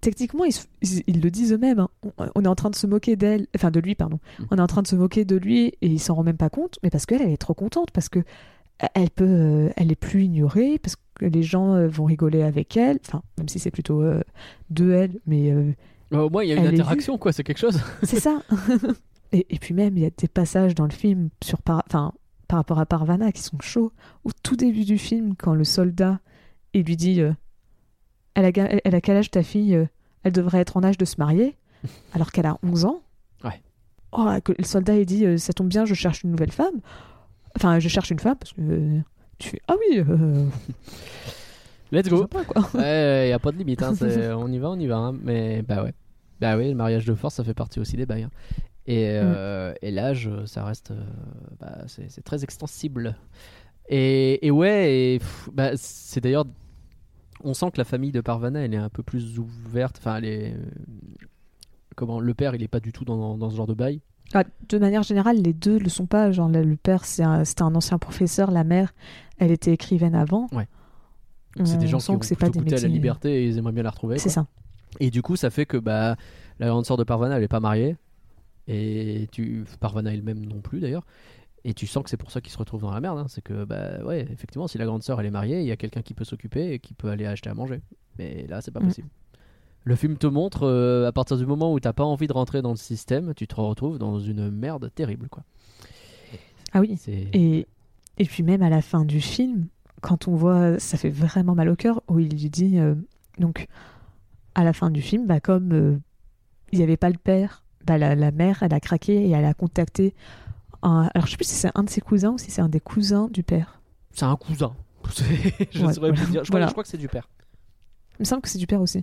techniquement, 0.00 0.44
ils, 0.44 0.52
se- 0.52 0.66
ils- 0.82 1.02
ils 1.06 1.20
le 1.20 1.30
disent 1.30 1.52
eux-mêmes. 1.52 1.78
hein. 1.80 1.88
On, 2.18 2.26
on 2.34 2.44
est 2.44 2.48
en 2.48 2.54
train 2.54 2.70
de 2.70 2.74
se 2.76 2.86
moquer 2.86 3.16
d'elle, 3.16 3.46
enfin 3.54 3.70
de 3.70 3.80
lui, 3.80 3.94
pardon. 3.94 4.18
Mm. 4.38 4.44
On 4.50 4.56
est 4.58 4.60
en 4.62 4.66
train 4.66 4.82
de 4.82 4.86
se 4.86 4.96
moquer 4.96 5.24
de 5.24 5.36
lui 5.36 5.66
et 5.80 5.86
il 5.86 5.98
s'en 6.00 6.14
rend 6.14 6.22
même 6.24 6.36
pas 6.36 6.50
compte, 6.50 6.78
mais 6.82 6.90
parce 6.90 7.06
qu'elle, 7.06 7.22
elle 7.22 7.30
est 7.32 7.36
trop 7.36 7.54
contente, 7.54 7.90
parce 7.90 8.08
que 8.08 8.20
elle 8.94 9.10
peut, 9.10 9.24
euh, 9.26 9.70
elle 9.76 9.90
est 9.90 9.96
plus 9.96 10.24
ignorée, 10.24 10.78
parce 10.78 10.94
que 11.14 11.26
les 11.26 11.42
gens 11.42 11.74
euh, 11.74 11.88
vont 11.88 12.04
rigoler 12.04 12.42
avec 12.42 12.76
elle. 12.76 12.98
Enfin, 13.06 13.22
même 13.36 13.48
si 13.48 13.58
c'est 13.58 13.72
plutôt 13.72 14.02
euh, 14.02 14.22
de 14.70 14.92
elle, 14.92 15.18
mais 15.26 15.52
Bah, 16.12 16.22
au 16.22 16.30
moins, 16.30 16.44
il 16.44 16.50
y 16.50 16.52
a 16.52 16.56
une 16.56 16.66
interaction, 16.66 17.18
quoi. 17.18 17.32
C'est 17.32 17.42
quelque 17.42 17.58
chose. 17.58 17.80
c'est 18.04 18.20
ça. 18.20 18.40
et, 19.32 19.46
et 19.50 19.58
puis 19.58 19.74
même, 19.74 19.96
il 19.96 20.02
y 20.04 20.06
a 20.06 20.10
des 20.16 20.28
passages 20.28 20.76
dans 20.76 20.84
le 20.84 20.92
film 20.92 21.30
sur 21.42 21.60
par, 21.60 21.82
enfin, 21.88 22.12
par 22.46 22.58
rapport 22.58 22.78
à 22.78 22.86
Parvana 22.86 23.32
qui 23.32 23.42
sont 23.42 23.58
chauds. 23.60 23.90
Au 24.22 24.30
tout 24.44 24.54
début 24.54 24.84
du 24.84 24.96
film, 24.96 25.34
quand 25.36 25.54
le 25.54 25.64
soldat 25.64 26.20
il 26.72 26.84
lui 26.84 26.96
dit 26.96 27.20
elle, 28.38 28.44
a, 28.46 28.52
ga- 28.52 28.68
elle 28.84 28.94
a 28.94 29.00
quel 29.00 29.16
âge 29.16 29.30
ta 29.30 29.42
fille 29.42 29.74
euh, 29.74 29.86
Elle 30.22 30.32
devrait 30.32 30.58
être 30.60 30.76
en 30.76 30.82
âge 30.84 30.98
de 30.98 31.04
se 31.04 31.16
marier, 31.18 31.56
alors 32.14 32.32
qu'elle 32.32 32.46
a 32.46 32.56
11 32.62 32.84
ans. 32.86 33.00
Ouais. 33.44 33.60
Oh, 34.12 34.26
que 34.44 34.52
le 34.56 34.64
soldat 34.64 34.96
il 34.96 35.06
dit 35.06 35.26
euh, 35.26 35.36
ça 35.36 35.52
tombe 35.52 35.68
bien, 35.68 35.84
je 35.84 35.94
cherche 35.94 36.22
une 36.22 36.30
nouvelle 36.30 36.52
femme. 36.52 36.80
Enfin, 37.56 37.78
je 37.78 37.88
cherche 37.88 38.10
une 38.10 38.18
femme 38.18 38.36
parce 38.36 38.52
que 38.52 38.60
euh, 38.60 39.00
tu 39.38 39.48
fais 39.50 39.60
ah 39.68 39.74
oui, 39.90 39.98
euh, 39.98 40.46
Let's 41.92 42.08
go. 42.08 42.18
sympa, 42.22 42.44
quoi. 42.44 42.68
Ouais, 42.74 43.28
y 43.30 43.32
a 43.32 43.38
pas 43.38 43.50
de 43.52 43.56
limite. 43.58 43.82
hein, 43.82 43.92
on 44.36 44.52
y 44.52 44.58
va, 44.58 44.70
on 44.70 44.78
y 44.78 44.86
va. 44.86 44.96
hein, 44.96 45.16
Mais 45.22 45.62
bah 45.62 45.82
ouais. 45.82 45.94
Bah 46.40 46.56
ouais, 46.56 46.68
le 46.68 46.74
mariage 46.74 47.04
de 47.06 47.14
force, 47.14 47.34
ça 47.36 47.44
fait 47.44 47.54
partie 47.54 47.80
aussi 47.80 47.96
des 47.96 48.06
bails. 48.06 48.24
hein. 48.24 48.30
Et, 48.86 49.04
euh, 49.22 49.74
et 49.82 49.90
l'âge, 49.90 50.30
ça 50.46 50.64
reste. 50.64 50.92
bah, 51.60 51.78
c'est 51.86 52.10
c'est 52.10 52.22
très 52.22 52.44
extensible. 52.44 53.16
Et, 53.88 54.46
et 54.46 54.50
ouais, 54.50 54.94
et, 55.14 55.18
pff, 55.18 55.48
bah, 55.52 55.70
c'est 55.76 56.20
d'ailleurs. 56.20 56.44
On 57.44 57.54
sent 57.54 57.70
que 57.72 57.78
la 57.78 57.84
famille 57.84 58.12
de 58.12 58.20
Parvana, 58.20 58.60
elle 58.60 58.74
est 58.74 58.78
un 58.78 58.88
peu 58.88 59.02
plus 59.02 59.38
ouverte. 59.38 59.96
Enfin, 59.98 60.16
elle 60.16 60.24
est. 60.24 60.52
euh, 60.54 60.58
Comment 61.96 62.20
Le 62.20 62.34
père, 62.34 62.54
il 62.54 62.62
est 62.62 62.68
pas 62.68 62.80
du 62.80 62.92
tout 62.92 63.04
dans, 63.04 63.36
dans 63.36 63.50
ce 63.50 63.56
genre 63.56 63.66
de 63.66 63.74
bail. 63.74 64.00
Ah, 64.34 64.44
de 64.68 64.78
manière 64.78 65.02
générale, 65.02 65.38
les 65.40 65.52
deux 65.52 65.78
le 65.78 65.88
sont 65.88 66.06
pas. 66.06 66.30
Genre, 66.32 66.48
le 66.48 66.62
le 66.62 66.76
père, 66.76 67.04
c'est 67.04 67.22
un, 67.22 67.44
c'était 67.44 67.62
un 67.62 67.74
ancien 67.74 67.98
professeur. 67.98 68.50
La 68.50 68.62
mère, 68.64 68.92
elle 69.38 69.50
était 69.50 69.72
écrivaine 69.72 70.14
avant. 70.14 70.46
Ouais. 70.52 70.68
C'est 71.64 71.78
des 71.78 71.88
gens 71.88 71.98
qui 71.98 72.10
ont 72.10 72.18
que 72.18 72.26
c'est 72.26 72.36
plutôt 72.36 72.52
pas 72.52 72.58
des 72.58 72.64
goûté 72.64 72.76
à 72.76 72.80
la 72.82 72.88
liberté 72.88 73.42
et 73.42 73.46
ils 73.48 73.58
aimeraient 73.58 73.72
bien 73.72 73.82
la 73.82 73.90
retrouver. 73.90 74.18
C'est 74.18 74.28
ça. 74.28 74.46
Et 75.00 75.10
du 75.10 75.22
coup, 75.22 75.34
ça 75.34 75.50
fait 75.50 75.66
que 75.66 75.76
bah, 75.76 76.16
la 76.60 76.68
grande 76.68 76.86
sœur 76.86 76.96
de 76.96 77.04
Parvana, 77.04 77.36
elle 77.36 77.42
est 77.42 77.48
pas 77.48 77.58
mariée. 77.60 77.96
Et 78.68 79.28
tu 79.32 79.64
Parvana 79.80 80.12
elle-même 80.12 80.44
non 80.44 80.60
plus 80.60 80.78
d'ailleurs. 80.78 81.04
Et 81.64 81.74
tu 81.74 81.86
sens 81.86 82.02
que 82.04 82.10
c'est 82.10 82.16
pour 82.16 82.30
ça 82.30 82.40
qu'ils 82.40 82.52
se 82.52 82.58
retrouvent 82.58 82.80
dans 82.82 82.90
la 82.92 83.00
merde. 83.00 83.18
hein. 83.18 83.26
C'est 83.28 83.42
que, 83.42 83.64
bah 83.64 84.02
ouais, 84.04 84.20
effectivement, 84.30 84.68
si 84.68 84.78
la 84.78 84.84
grande 84.86 85.02
sœur 85.02 85.20
elle 85.20 85.26
est 85.26 85.30
mariée, 85.30 85.60
il 85.60 85.66
y 85.66 85.72
a 85.72 85.76
quelqu'un 85.76 86.02
qui 86.02 86.14
peut 86.14 86.24
s'occuper 86.24 86.72
et 86.72 86.78
qui 86.78 86.94
peut 86.94 87.08
aller 87.08 87.26
acheter 87.26 87.50
à 87.50 87.54
manger. 87.54 87.80
Mais 88.18 88.46
là, 88.48 88.60
c'est 88.60 88.70
pas 88.70 88.80
Mm. 88.80 88.84
possible. 88.86 89.08
Le 89.84 89.96
film 89.96 90.16
te 90.18 90.26
montre, 90.26 90.64
euh, 90.64 91.06
à 91.08 91.12
partir 91.12 91.36
du 91.36 91.46
moment 91.46 91.72
où 91.72 91.80
t'as 91.80 91.92
pas 91.92 92.04
envie 92.04 92.26
de 92.26 92.32
rentrer 92.32 92.62
dans 92.62 92.70
le 92.70 92.76
système, 92.76 93.32
tu 93.34 93.46
te 93.46 93.54
retrouves 93.56 93.98
dans 93.98 94.18
une 94.20 94.50
merde 94.50 94.90
terrible. 94.94 95.28
quoi. 95.28 95.44
Ah 96.72 96.80
oui. 96.80 96.98
Et, 97.08 97.66
et 98.18 98.24
puis 98.24 98.42
même 98.42 98.62
à 98.62 98.68
la 98.68 98.82
fin 98.82 99.04
du 99.04 99.20
film, 99.20 99.66
quand 100.00 100.28
on 100.28 100.34
voit, 100.34 100.78
ça 100.78 100.96
fait 100.98 101.10
vraiment 101.10 101.54
mal 101.54 101.68
au 101.70 101.76
cœur, 101.76 102.02
où 102.08 102.18
il 102.18 102.28
lui 102.30 102.50
dit, 102.50 102.78
euh, 102.78 102.94
donc 103.38 103.66
à 104.54 104.64
la 104.64 104.72
fin 104.72 104.90
du 104.90 105.00
film, 105.02 105.26
bah, 105.26 105.40
comme 105.40 105.72
euh, 105.72 105.96
il 106.72 106.78
n'y 106.78 106.84
avait 106.84 106.96
pas 106.98 107.08
le 107.10 107.18
père, 107.18 107.64
bah, 107.86 107.96
la, 107.96 108.14
la 108.14 108.30
mère, 108.30 108.62
elle 108.62 108.74
a 108.74 108.80
craqué 108.80 109.14
et 109.26 109.30
elle 109.30 109.44
a 109.44 109.54
contacté, 109.54 110.14
un, 110.82 111.08
alors 111.14 111.26
je 111.26 111.32
sais 111.32 111.36
plus 111.36 111.46
si 111.48 111.54
c'est 111.54 111.70
un 111.74 111.82
de 111.84 111.90
ses 111.90 112.00
cousins 112.00 112.30
ou 112.32 112.38
si 112.38 112.50
c'est 112.50 112.60
un 112.62 112.68
des 112.68 112.80
cousins 112.80 113.28
du 113.32 113.42
père. 113.42 113.80
C'est 114.12 114.24
un 114.24 114.36
cousin. 114.36 114.72
Je 115.70 115.84
Ouais, 115.86 115.92
saurais 115.94 116.12
plus 116.12 116.26
dire. 116.26 116.44
Je 116.44 116.48
crois, 116.48 116.58
Voilà. 116.58 116.66
je 116.66 116.72
crois 116.72 116.82
que 116.82 116.88
c'est 116.88 116.98
du 116.98 117.08
père. 117.08 117.28
Il 118.18 118.22
me 118.22 118.24
semble 118.24 118.42
que 118.42 118.48
c'est 118.48 118.58
du 118.58 118.66
père 118.66 118.80
aussi. 118.80 119.02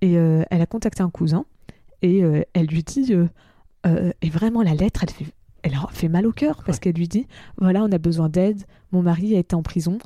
Et 0.00 0.16
euh, 0.16 0.42
elle 0.50 0.60
a 0.62 0.66
contacté 0.66 1.02
un 1.02 1.10
cousin 1.10 1.44
et 2.02 2.22
euh, 2.24 2.42
elle 2.54 2.66
lui 2.66 2.82
dit, 2.82 3.12
euh, 3.14 4.12
et 4.22 4.30
vraiment 4.30 4.62
la 4.62 4.74
lettre, 4.74 5.02
elle 5.04 5.10
fait, 5.10 5.26
elle 5.62 5.74
fait 5.92 6.08
mal 6.08 6.26
au 6.26 6.32
cœur 6.32 6.62
parce 6.64 6.76
Ouais. 6.78 6.80
qu'elle 6.80 6.94
lui 6.96 7.08
dit, 7.08 7.26
voilà, 7.58 7.82
on 7.84 7.92
a 7.92 7.98
besoin 7.98 8.28
d'aide, 8.28 8.62
mon 8.92 9.02
mari 9.02 9.36
a 9.36 9.38
été 9.38 9.54
en 9.54 9.62
prison, 9.62 9.98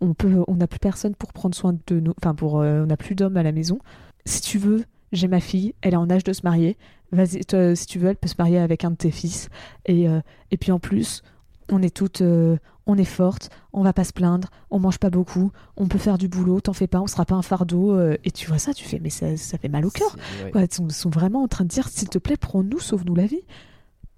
on 0.00 0.14
peut, 0.14 0.44
on 0.48 0.54
n'a 0.56 0.66
plus 0.66 0.78
personne 0.78 1.14
pour 1.14 1.32
prendre 1.32 1.54
soin 1.54 1.74
de 1.86 2.00
nous, 2.00 2.14
enfin 2.22 2.34
pour, 2.34 2.54
on 2.54 2.86
n'a 2.86 2.96
plus 2.96 3.14
d'hommes 3.14 3.36
à 3.36 3.42
la 3.42 3.52
maison. 3.52 3.78
Si 4.26 4.40
tu 4.42 4.58
veux, 4.58 4.84
j'ai 5.12 5.28
ma 5.28 5.40
fille, 5.40 5.74
elle 5.82 5.94
est 5.94 5.96
en 5.98 6.08
âge 6.10 6.24
de 6.24 6.32
se 6.32 6.42
marier. 6.44 6.76
Vas-y, 7.12 7.44
toi, 7.44 7.74
si 7.74 7.86
tu 7.86 7.98
veux, 7.98 8.08
elle 8.10 8.16
peut 8.16 8.28
se 8.28 8.34
marier 8.38 8.58
avec 8.58 8.84
un 8.84 8.90
de 8.90 8.96
tes 8.96 9.10
fils. 9.10 9.48
Et, 9.86 10.08
euh, 10.08 10.20
et 10.50 10.56
puis 10.58 10.72
en 10.72 10.78
plus, 10.78 11.22
on 11.70 11.82
est 11.82 11.94
toutes, 11.94 12.20
euh, 12.22 12.56
on 12.86 12.96
est 12.98 13.04
fortes, 13.04 13.50
on 13.72 13.82
va 13.82 13.92
pas 13.92 14.04
se 14.04 14.12
plaindre, 14.12 14.48
on 14.70 14.78
mange 14.78 14.98
pas 14.98 15.10
beaucoup, 15.10 15.50
on 15.76 15.88
peut 15.88 15.98
faire 15.98 16.16
du 16.18 16.28
boulot, 16.28 16.60
t'en 16.60 16.72
fais 16.72 16.86
pas, 16.86 17.00
on 17.00 17.06
sera 17.06 17.24
pas 17.26 17.34
un 17.34 17.42
fardeau. 17.42 17.92
euh, 17.94 18.16
et 18.24 18.30
tu 18.30 18.46
vois 18.46 18.58
ça, 18.58 18.72
tu 18.74 18.84
fais, 18.84 18.98
mais 18.98 19.10
ça, 19.10 19.36
ça 19.36 19.58
fait 19.58 19.68
mal 19.68 19.84
au 19.86 19.90
cœur. 19.90 20.10
C'est- 20.10 20.44
ouais. 20.44 20.54
Ouais, 20.54 20.64
ils 20.64 20.74
sont, 20.74 20.88
sont 20.90 21.10
vraiment 21.10 21.42
en 21.42 21.48
train 21.48 21.64
de 21.64 21.68
dire, 21.70 21.88
s'il 21.88 22.08
te 22.08 22.18
plaît, 22.18 22.36
prends-nous, 22.36 22.78
sauve-nous 22.80 23.14
la 23.14 23.26
vie. 23.26 23.42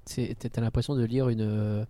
T'as 0.07 0.61
l'impression 0.61 0.95
de 0.97 1.05
lire 1.05 1.28
une, 1.28 1.86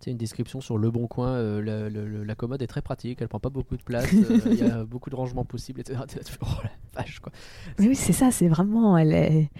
C'est 0.00 0.10
une 0.10 0.16
description 0.16 0.60
sur 0.60 0.78
le 0.78 0.90
bon 0.90 1.06
coin. 1.06 1.28
euh, 1.34 2.24
la, 2.24 2.34
commode 2.34 2.62
est 2.62 2.66
très 2.66 2.82
pratique, 2.82 3.18
elle 3.20 3.28
prend 3.28 3.38
pas 3.40 3.50
beaucoup 3.50 3.76
de 3.76 3.82
place, 3.82 4.08
euh, 4.12 4.38
il 4.46 4.54
y 4.58 4.62
a 4.62 4.84
beaucoup 4.84 5.10
de 5.10 5.14
rangements 5.16 5.44
possibles, 5.44 5.80
etc. 5.80 6.00
Oh 6.42 6.46
la 6.64 6.70
vache, 7.02 7.20
quoi. 7.20 7.30
Mais 7.78 7.86
oui, 7.88 7.94
c'est 7.94 8.12
ça, 8.14 8.30
c'est 8.30 8.48
vraiment. 8.48 8.96
Elle, 8.98 9.12
est- 9.12 9.50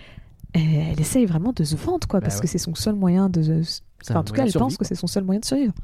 elle, 0.55 1.01
essaye 1.01 1.27
vraiment 1.27 1.53
de 1.53 1.65
se 1.65 1.77
vendre, 1.77 2.07
quoi, 2.09 2.21
Bah 2.21 2.25
parce 2.27 2.37
ouais. 2.37 2.43
que 2.43 2.47
c'est 2.49 2.59
son 2.59 2.75
seul 2.75 2.95
moyen 2.95 3.29
de. 3.29 3.63
Enfin, 4.03 4.21
en 4.21 4.25
tout 4.25 4.33
cas, 4.33 4.47
elle 4.47 4.53
pense 4.53 4.77
que 4.77 4.85
c'est 4.85 4.95
son 4.95 5.07
seul 5.07 5.25
moyen 5.25 5.41
de 5.41 5.45
survivre. 5.45 5.75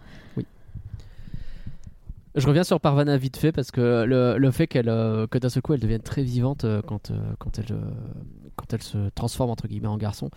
Je 2.37 2.47
reviens 2.47 2.65
sur 2.65 2.81
Parvana 2.81 3.17
vite 3.17 3.39
fait 3.39 3.51
parce 3.51 3.71
que 3.71 4.05
le, 4.05 4.37
le 4.37 4.51
fait 4.51 4.67
qu'elle, 4.67 4.91
euh, 4.91 5.27
que 5.27 5.39
d'un 5.39 5.49
seul 5.49 5.63
coup 5.63 5.73
elle 5.73 5.81
devienne 5.81 6.03
très 6.03 6.23
vivante 6.23 6.65
euh, 6.65 6.83
quand, 6.83 7.11
euh, 7.11 7.19
quand, 7.39 7.59
elle, 7.59 7.73
euh, 7.73 7.91
quand 8.57 8.75
elle 8.75 8.83
se 8.83 9.09
transforme 9.15 9.49
entre 9.49 9.67
guillemets 9.67 9.89
en 9.89 9.97
garçon, 9.97 10.29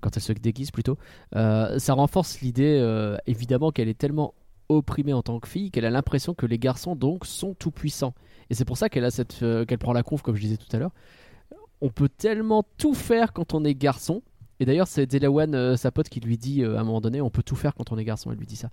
quand 0.00 0.16
elle 0.16 0.22
se 0.22 0.32
déguise 0.32 0.72
plutôt, 0.72 0.98
ça 1.32 1.94
renforce 1.94 2.40
l'idée 2.40 3.16
évidemment 3.26 3.70
qu'elle 3.70 3.88
est 3.88 3.98
tellement 3.98 4.34
opprimée 4.68 5.12
en 5.12 5.22
tant 5.22 5.38
que 5.38 5.46
fille 5.46 5.70
qu'elle 5.70 5.84
a 5.84 5.90
l'impression 5.90 6.34
que 6.34 6.46
les 6.46 6.58
garçons 6.58 6.96
donc 6.96 7.24
sont 7.24 7.54
tout 7.54 7.70
puissants. 7.70 8.14
Et 8.50 8.54
c'est 8.54 8.64
pour 8.64 8.76
ça 8.76 8.88
qu'elle 8.88 9.04
a 9.04 9.10
cette, 9.10 9.38
qu'elle 9.38 9.78
prend 9.78 9.92
la 9.92 10.02
conf 10.02 10.22
comme 10.22 10.34
je 10.34 10.40
disais 10.40 10.56
tout 10.56 10.74
à 10.74 10.78
l'heure. 10.80 10.92
On 11.84 11.90
peut 11.90 12.08
tellement 12.08 12.64
tout 12.78 12.94
faire 12.94 13.32
quand 13.32 13.54
on 13.54 13.62
est 13.64 13.74
garçon. 13.74 14.22
Et 14.58 14.64
d'ailleurs 14.64 14.88
c'est 14.88 15.06
Delawan, 15.06 15.54
euh, 15.54 15.76
sa 15.76 15.90
pote, 15.90 16.08
qui 16.08 16.20
lui 16.20 16.38
dit 16.38 16.62
euh, 16.62 16.76
à 16.76 16.80
un 16.80 16.84
moment 16.84 17.00
donné, 17.00 17.20
on 17.20 17.30
peut 17.30 17.42
tout 17.42 17.56
faire 17.56 17.74
quand 17.74 17.92
on 17.92 17.98
est 17.98 18.04
garçon. 18.04 18.32
Elle 18.32 18.38
lui 18.38 18.46
dit 18.46 18.56
ça. 18.56 18.70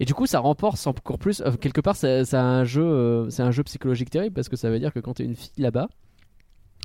Et 0.00 0.04
du 0.04 0.14
coup, 0.14 0.26
ça 0.26 0.38
renforce 0.38 0.86
encore 0.86 1.18
plus. 1.18 1.40
euh, 1.40 1.52
quelque 1.52 1.80
part, 1.80 1.96
c'est 1.96 2.34
un 2.34 2.64
jeu, 2.64 3.26
c'est 3.30 3.42
un 3.42 3.50
jeu 3.50 3.62
psychologique 3.64 4.10
terrible 4.10 4.34
parce 4.34 4.48
que 4.48 4.56
ça 4.56 4.70
veut 4.70 4.78
dire 4.78 4.92
que 4.92 5.00
quand 5.00 5.14
tu 5.14 5.22
es 5.22 5.24
une 5.24 5.34
fille 5.34 5.50
là-bas, 5.56 5.88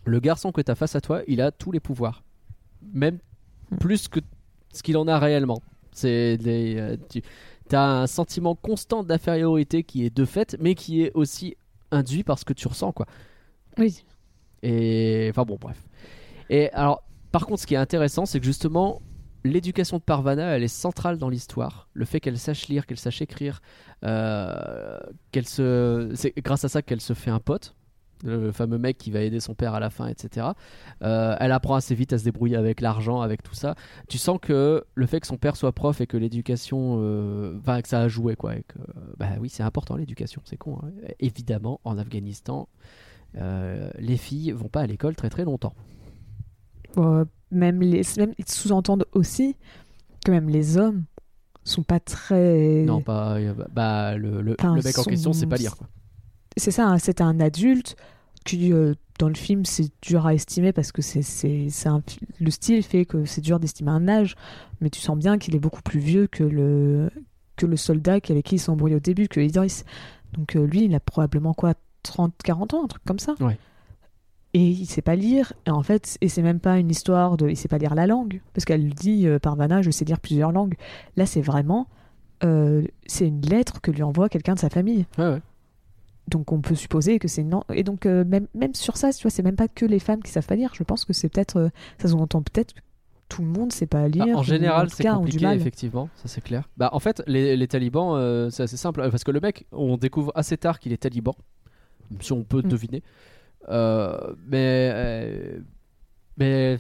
le 0.06 0.20
garçon 0.20 0.52
que 0.52 0.62
tu 0.62 0.72
as 0.72 0.76
face 0.76 0.96
à 0.96 1.02
toi, 1.02 1.22
il 1.28 1.42
a 1.42 1.52
tous 1.52 1.72
les 1.72 1.80
pouvoirs, 1.80 2.24
même 2.94 3.20
Hmm. 3.72 3.78
plus 3.78 4.08
que 4.08 4.20
ce 4.74 4.84
qu'il 4.84 4.98
en 4.98 5.08
a 5.08 5.20
réellement. 5.20 5.62
C'est 5.92 6.38
tu 7.70 7.76
as 7.76 8.02
un 8.02 8.08
sentiment 8.08 8.56
constant 8.56 9.04
d'infériorité 9.04 9.84
qui 9.84 10.06
est 10.06 10.16
de 10.16 10.26
fait, 10.26 10.58
mais 10.60 10.76
qui 10.76 11.04
est 11.04 11.12
aussi 11.14 11.56
induit 11.92 12.24
par 12.24 12.40
ce 12.40 12.46
que 12.46 12.54
tu 12.54 12.68
ressens, 12.68 12.92
quoi. 12.92 13.06
Oui. 13.78 14.04
Et 14.64 15.28
enfin 15.30 15.44
bon, 15.44 15.58
bref. 15.60 15.78
Et 16.50 16.72
alors, 16.72 17.04
par 17.32 17.46
contre, 17.46 17.62
ce 17.62 17.68
qui 17.68 17.76
est 17.76 17.78
intéressant, 17.78 18.26
c'est 18.26 18.40
que 18.40 18.46
justement, 18.46 19.02
l'éducation 19.44 19.98
de 19.98 20.02
Parvana, 20.02 20.56
elle 20.56 20.64
est 20.64 20.68
centrale 20.68 21.18
dans 21.18 21.30
l'histoire. 21.30 21.90
Le 21.94 22.06
fait 22.06 22.20
qu'elle 22.20 22.40
sache 22.40 22.68
lire, 22.68 22.86
qu'elle 22.86 22.98
sache 22.98 23.22
écrire, 23.22 23.62
euh, 24.06 24.98
qu'elle 25.32 25.48
se, 25.48 26.12
c'est 26.16 26.34
grâce 26.38 26.64
à 26.64 26.70
ça 26.70 26.82
qu'elle 26.82 27.02
se 27.02 27.14
fait 27.14 27.32
un 27.32 27.40
pote. 27.40 27.76
Le 28.26 28.54
fameux 28.54 28.78
mec 28.78 28.98
qui 28.98 29.12
va 29.12 29.20
aider 29.20 29.42
son 29.42 29.54
père 29.54 29.74
à 29.74 29.82
la 29.82 29.90
fin, 29.90 30.08
etc. 30.08 30.48
Euh, 31.02 31.36
elle 31.42 31.52
apprend 31.52 31.76
assez 31.76 31.94
vite 31.94 32.14
à 32.14 32.18
se 32.18 32.24
débrouiller 32.24 32.56
avec 32.56 32.80
l'argent, 32.80 33.20
avec 33.20 33.44
tout 33.44 33.54
ça. 33.54 33.76
Tu 34.08 34.18
sens 34.18 34.40
que 34.42 34.82
le 34.96 35.06
fait 35.08 35.20
que 35.20 35.28
son 35.28 35.36
père 35.36 35.58
soit 35.58 35.74
prof 35.74 36.00
et 36.00 36.08
que 36.08 36.16
l'éducation, 36.16 37.00
euh, 37.00 37.58
enfin 37.60 37.82
que 37.82 37.90
ça 37.90 38.00
a 38.00 38.08
joué 38.08 38.38
quoi. 38.38 38.56
Et 38.56 38.64
que, 38.64 38.80
bah 39.18 39.28
oui, 39.42 39.50
c'est 39.50 39.64
important 39.64 39.98
l'éducation, 39.98 40.42
c'est 40.46 40.56
con. 40.56 40.80
hein. 40.82 40.92
Évidemment, 41.20 41.82
en 41.84 41.98
Afghanistan, 41.98 42.70
euh, 43.38 43.90
les 44.00 44.18
filles 44.18 44.52
vont 44.52 44.70
pas 44.70 44.82
à 44.82 44.88
l'école 44.88 45.16
très 45.16 45.30
très 45.30 45.44
longtemps. 45.46 45.74
Euh, 46.98 47.26
même 47.52 47.82
les, 47.82 48.02
même, 48.18 48.34
ils 48.38 48.48
sous-entendent 48.50 49.06
aussi 49.14 49.56
que 50.26 50.32
même 50.32 50.50
les 50.50 50.78
hommes 50.78 51.04
sont 51.64 51.84
pas 51.84 52.00
très. 52.00 52.84
Non, 52.86 53.02
pas. 53.02 53.38
euh, 53.38 53.54
Bah, 53.72 54.16
le, 54.18 54.42
le, 54.42 54.56
Enfin, 54.60 54.76
le 54.76 54.82
mec 54.82 54.98
en 54.98 55.04
question, 55.04 55.34
c'est 55.34 55.48
pas 55.48 55.58
lire 55.58 55.76
quoi. 55.78 55.88
C'est 56.58 56.72
ça, 56.72 56.88
hein, 56.88 57.00
c'est 57.00 57.20
un 57.22 57.40
adulte 57.40 57.96
qui, 58.46 58.72
euh, 58.74 58.94
dans 59.18 59.28
le 59.30 59.34
film, 59.36 59.66
c'est 59.66 59.90
dur 60.02 60.28
à 60.28 60.34
estimer 60.36 60.72
parce 60.74 60.92
que 60.92 61.02
c'est, 61.02 61.22
le 62.40 62.52
style 62.52 62.84
fait 62.84 63.06
que 63.06 63.26
c'est 63.26 63.42
dur 63.42 63.60
d'estimer 63.60 63.90
un 63.92 64.08
âge, 64.08 64.36
mais 64.82 64.90
tu 64.90 65.00
sens 65.00 65.18
bien 65.18 65.38
qu'il 65.40 65.56
est 65.56 65.60
beaucoup 65.60 65.82
plus 65.82 66.00
vieux 66.00 66.28
que 66.28 66.44
le, 66.44 67.10
que 67.56 67.66
le 67.66 67.76
soldat 67.78 68.14
avec 68.14 68.44
qui 68.46 68.56
il 68.56 68.60
s'embrouille 68.60 68.96
au 68.96 69.00
début, 69.00 69.28
que 69.28 69.40
Idris. 69.40 69.84
Donc 70.34 70.56
euh, 70.56 70.66
lui, 70.66 70.86
il 70.86 70.94
a 70.94 71.00
probablement 71.00 71.54
quoi 71.54 71.74
30, 72.04 72.34
40 72.44 72.74
ans, 72.76 72.84
un 72.84 72.88
truc 72.88 73.04
comme 73.06 73.20
ça. 73.20 73.34
Ouais. 73.40 73.58
Et 74.56 74.68
il 74.68 74.86
sait 74.86 75.02
pas 75.02 75.16
lire, 75.16 75.54
et 75.66 75.72
en 75.72 75.82
fait, 75.82 76.18
et 76.22 76.30
c'est 76.30 76.44
même 76.44 76.60
pas 76.60 76.78
une 76.78 76.92
histoire 76.92 77.38
de. 77.38 77.50
Il 77.50 77.58
sait 77.58 77.68
pas 77.68 77.80
lire 77.80 77.96
la 77.96 78.06
langue, 78.06 78.40
parce 78.54 78.66
qu'elle 78.66 78.84
lui 78.84 78.94
dit, 78.94 79.28
euh, 79.28 79.40
Parvana, 79.40 79.82
je 79.82 79.90
sais 79.90 80.06
lire 80.06 80.20
plusieurs 80.20 80.52
langues. 80.52 80.76
Là, 81.18 81.26
c'est 81.26 81.42
vraiment. 81.42 81.88
euh, 82.44 82.84
c'est 83.08 83.28
une 83.28 83.42
lettre 83.42 83.82
que 83.82 83.90
lui 83.90 84.04
envoie 84.04 84.30
quelqu'un 84.30 84.54
de 84.54 84.60
sa 84.60 84.70
famille. 84.70 85.06
Ouais, 85.18 85.26
ouais. 85.30 85.42
Donc 86.30 86.52
on 86.52 86.62
peut 86.62 86.76
supposer 86.76 87.18
que 87.20 87.28
c'est 87.28 87.44
non. 87.44 87.64
Et 87.74 87.84
donc 87.84 88.06
euh, 88.06 88.24
même, 88.26 88.48
même 88.54 88.74
sur 88.76 88.96
ça, 88.98 89.12
tu 89.12 89.24
vois, 89.24 89.32
c'est 89.32 89.44
même 89.44 89.56
pas 89.56 89.68
que 89.68 89.86
les 89.86 90.00
femmes 90.00 90.22
qui 90.22 90.32
savent 90.32 90.46
pas 90.46 90.56
lire. 90.56 90.72
Je 90.74 90.84
pense 90.84 91.04
que 91.04 91.14
c'est 91.14 91.30
peut-être. 91.30 91.58
euh, 91.58 91.70
ça 92.00 92.08
sous-entend 92.08 92.42
peut-être 92.44 92.74
que 92.74 92.80
tout 93.30 93.42
le 93.42 93.48
monde 93.48 93.74
sait 93.74 93.88
pas 93.88 94.08
lire. 94.08 94.26
Ah, 94.36 94.38
en 94.40 94.44
général, 94.44 94.90
c'est 94.90 95.04
compliqué, 95.06 95.46
effectivement, 95.48 96.10
ça 96.16 96.28
c'est 96.28 96.42
clair. 96.42 96.70
Bah, 96.78 96.90
en 96.94 97.00
fait, 97.00 97.24
les, 97.28 97.58
les 97.58 97.68
talibans, 97.68 98.14
euh, 98.16 98.50
c'est 98.52 98.64
assez 98.64 98.78
simple, 98.78 99.02
parce 99.10 99.24
que 99.24 99.32
le 99.32 99.40
mec, 99.40 99.66
on 99.72 99.98
découvre 99.98 100.32
assez 100.36 100.56
tard 100.58 100.80
qu'il 100.80 100.94
est 100.94 100.98
taliban, 100.98 101.36
si 102.22 102.32
on 102.34 102.44
peut 102.44 102.62
Mm. 102.64 102.68
deviner. 102.70 103.04
Euh, 103.70 104.34
mais, 104.48 104.92
euh, 104.94 105.60
mais, 106.38 106.78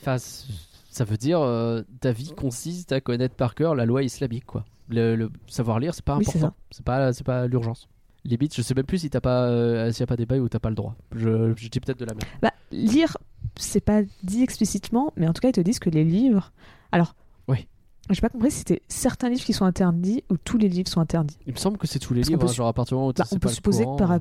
ça 0.89 1.05
veut 1.05 1.17
dire 1.17 1.39
euh, 1.41 1.81
ta 2.01 2.11
vie 2.11 2.31
consiste 2.35 2.91
à 2.91 3.01
connaître 3.01 3.35
par 3.35 3.55
cœur 3.55 3.75
la 3.75 3.85
loi 3.85 4.03
islamique, 4.03 4.45
quoi. 4.45 4.65
Le, 4.89 5.15
le 5.15 5.31
savoir 5.47 5.79
lire, 5.79 5.95
c'est 5.95 6.03
pas 6.03 6.17
Oui, 6.17 6.25
important, 6.27 6.53
c'est 6.71 6.83
pas, 6.85 7.13
c'est 7.13 7.23
pas 7.23 7.47
l'urgence. 7.47 7.87
Limite, 8.25 8.55
je 8.55 8.61
sais 8.61 8.73
même 8.73 8.85
plus 8.85 8.99
si 8.99 9.09
t'as 9.09 9.21
pas, 9.21 9.47
euh, 9.49 9.91
s'il 9.91 10.01
y 10.01 10.03
a 10.03 10.07
pas 10.07 10.15
des 10.17 10.25
bails 10.25 10.39
où 10.39 10.47
t'as 10.49 10.59
pas 10.59 10.69
le 10.69 10.75
droit. 10.75 10.95
Je, 11.13 11.53
je 11.55 11.67
dis 11.69 11.79
peut-être 11.79 11.99
de 11.99 12.05
la 12.05 12.13
merde. 12.13 12.25
Bah, 12.41 12.51
lire, 12.71 13.17
c'est 13.57 13.81
pas 13.83 14.01
dit 14.23 14.43
explicitement, 14.43 15.13
mais 15.17 15.27
en 15.27 15.33
tout 15.33 15.41
cas, 15.41 15.49
ils 15.49 15.53
te 15.53 15.61
disent 15.61 15.79
que 15.79 15.89
les 15.89 16.03
livres. 16.03 16.51
Alors. 16.91 17.15
Oui. 17.47 17.67
J'ai 18.09 18.19
pas 18.21 18.29
compris 18.29 18.51
si 18.51 18.59
c'était 18.59 18.81
certains 18.89 19.29
livres 19.29 19.43
qui 19.45 19.53
sont 19.53 19.63
interdits 19.65 20.23
ou 20.29 20.35
tous 20.37 20.57
les 20.57 20.67
livres 20.67 20.89
sont 20.89 20.99
interdits. 20.99 21.37
Il 21.47 21.53
me 21.53 21.57
semble 21.57 21.77
que 21.77 21.87
c'est 21.87 21.99
tous 21.99 22.13
les 22.13 22.21
Parce 22.21 22.29
livres, 22.29 22.43
hein, 22.43 22.47
su- 22.49 22.55
genre 22.55 22.67
à 22.67 22.73
partir 22.73 22.95
du 22.97 22.99
moment 22.99 23.09
où 23.09 23.13
Bah, 23.13 23.23
on 23.31 23.39
peut 23.39 23.47
supposer 23.49 23.85
que 23.85 23.97
par. 23.97 24.19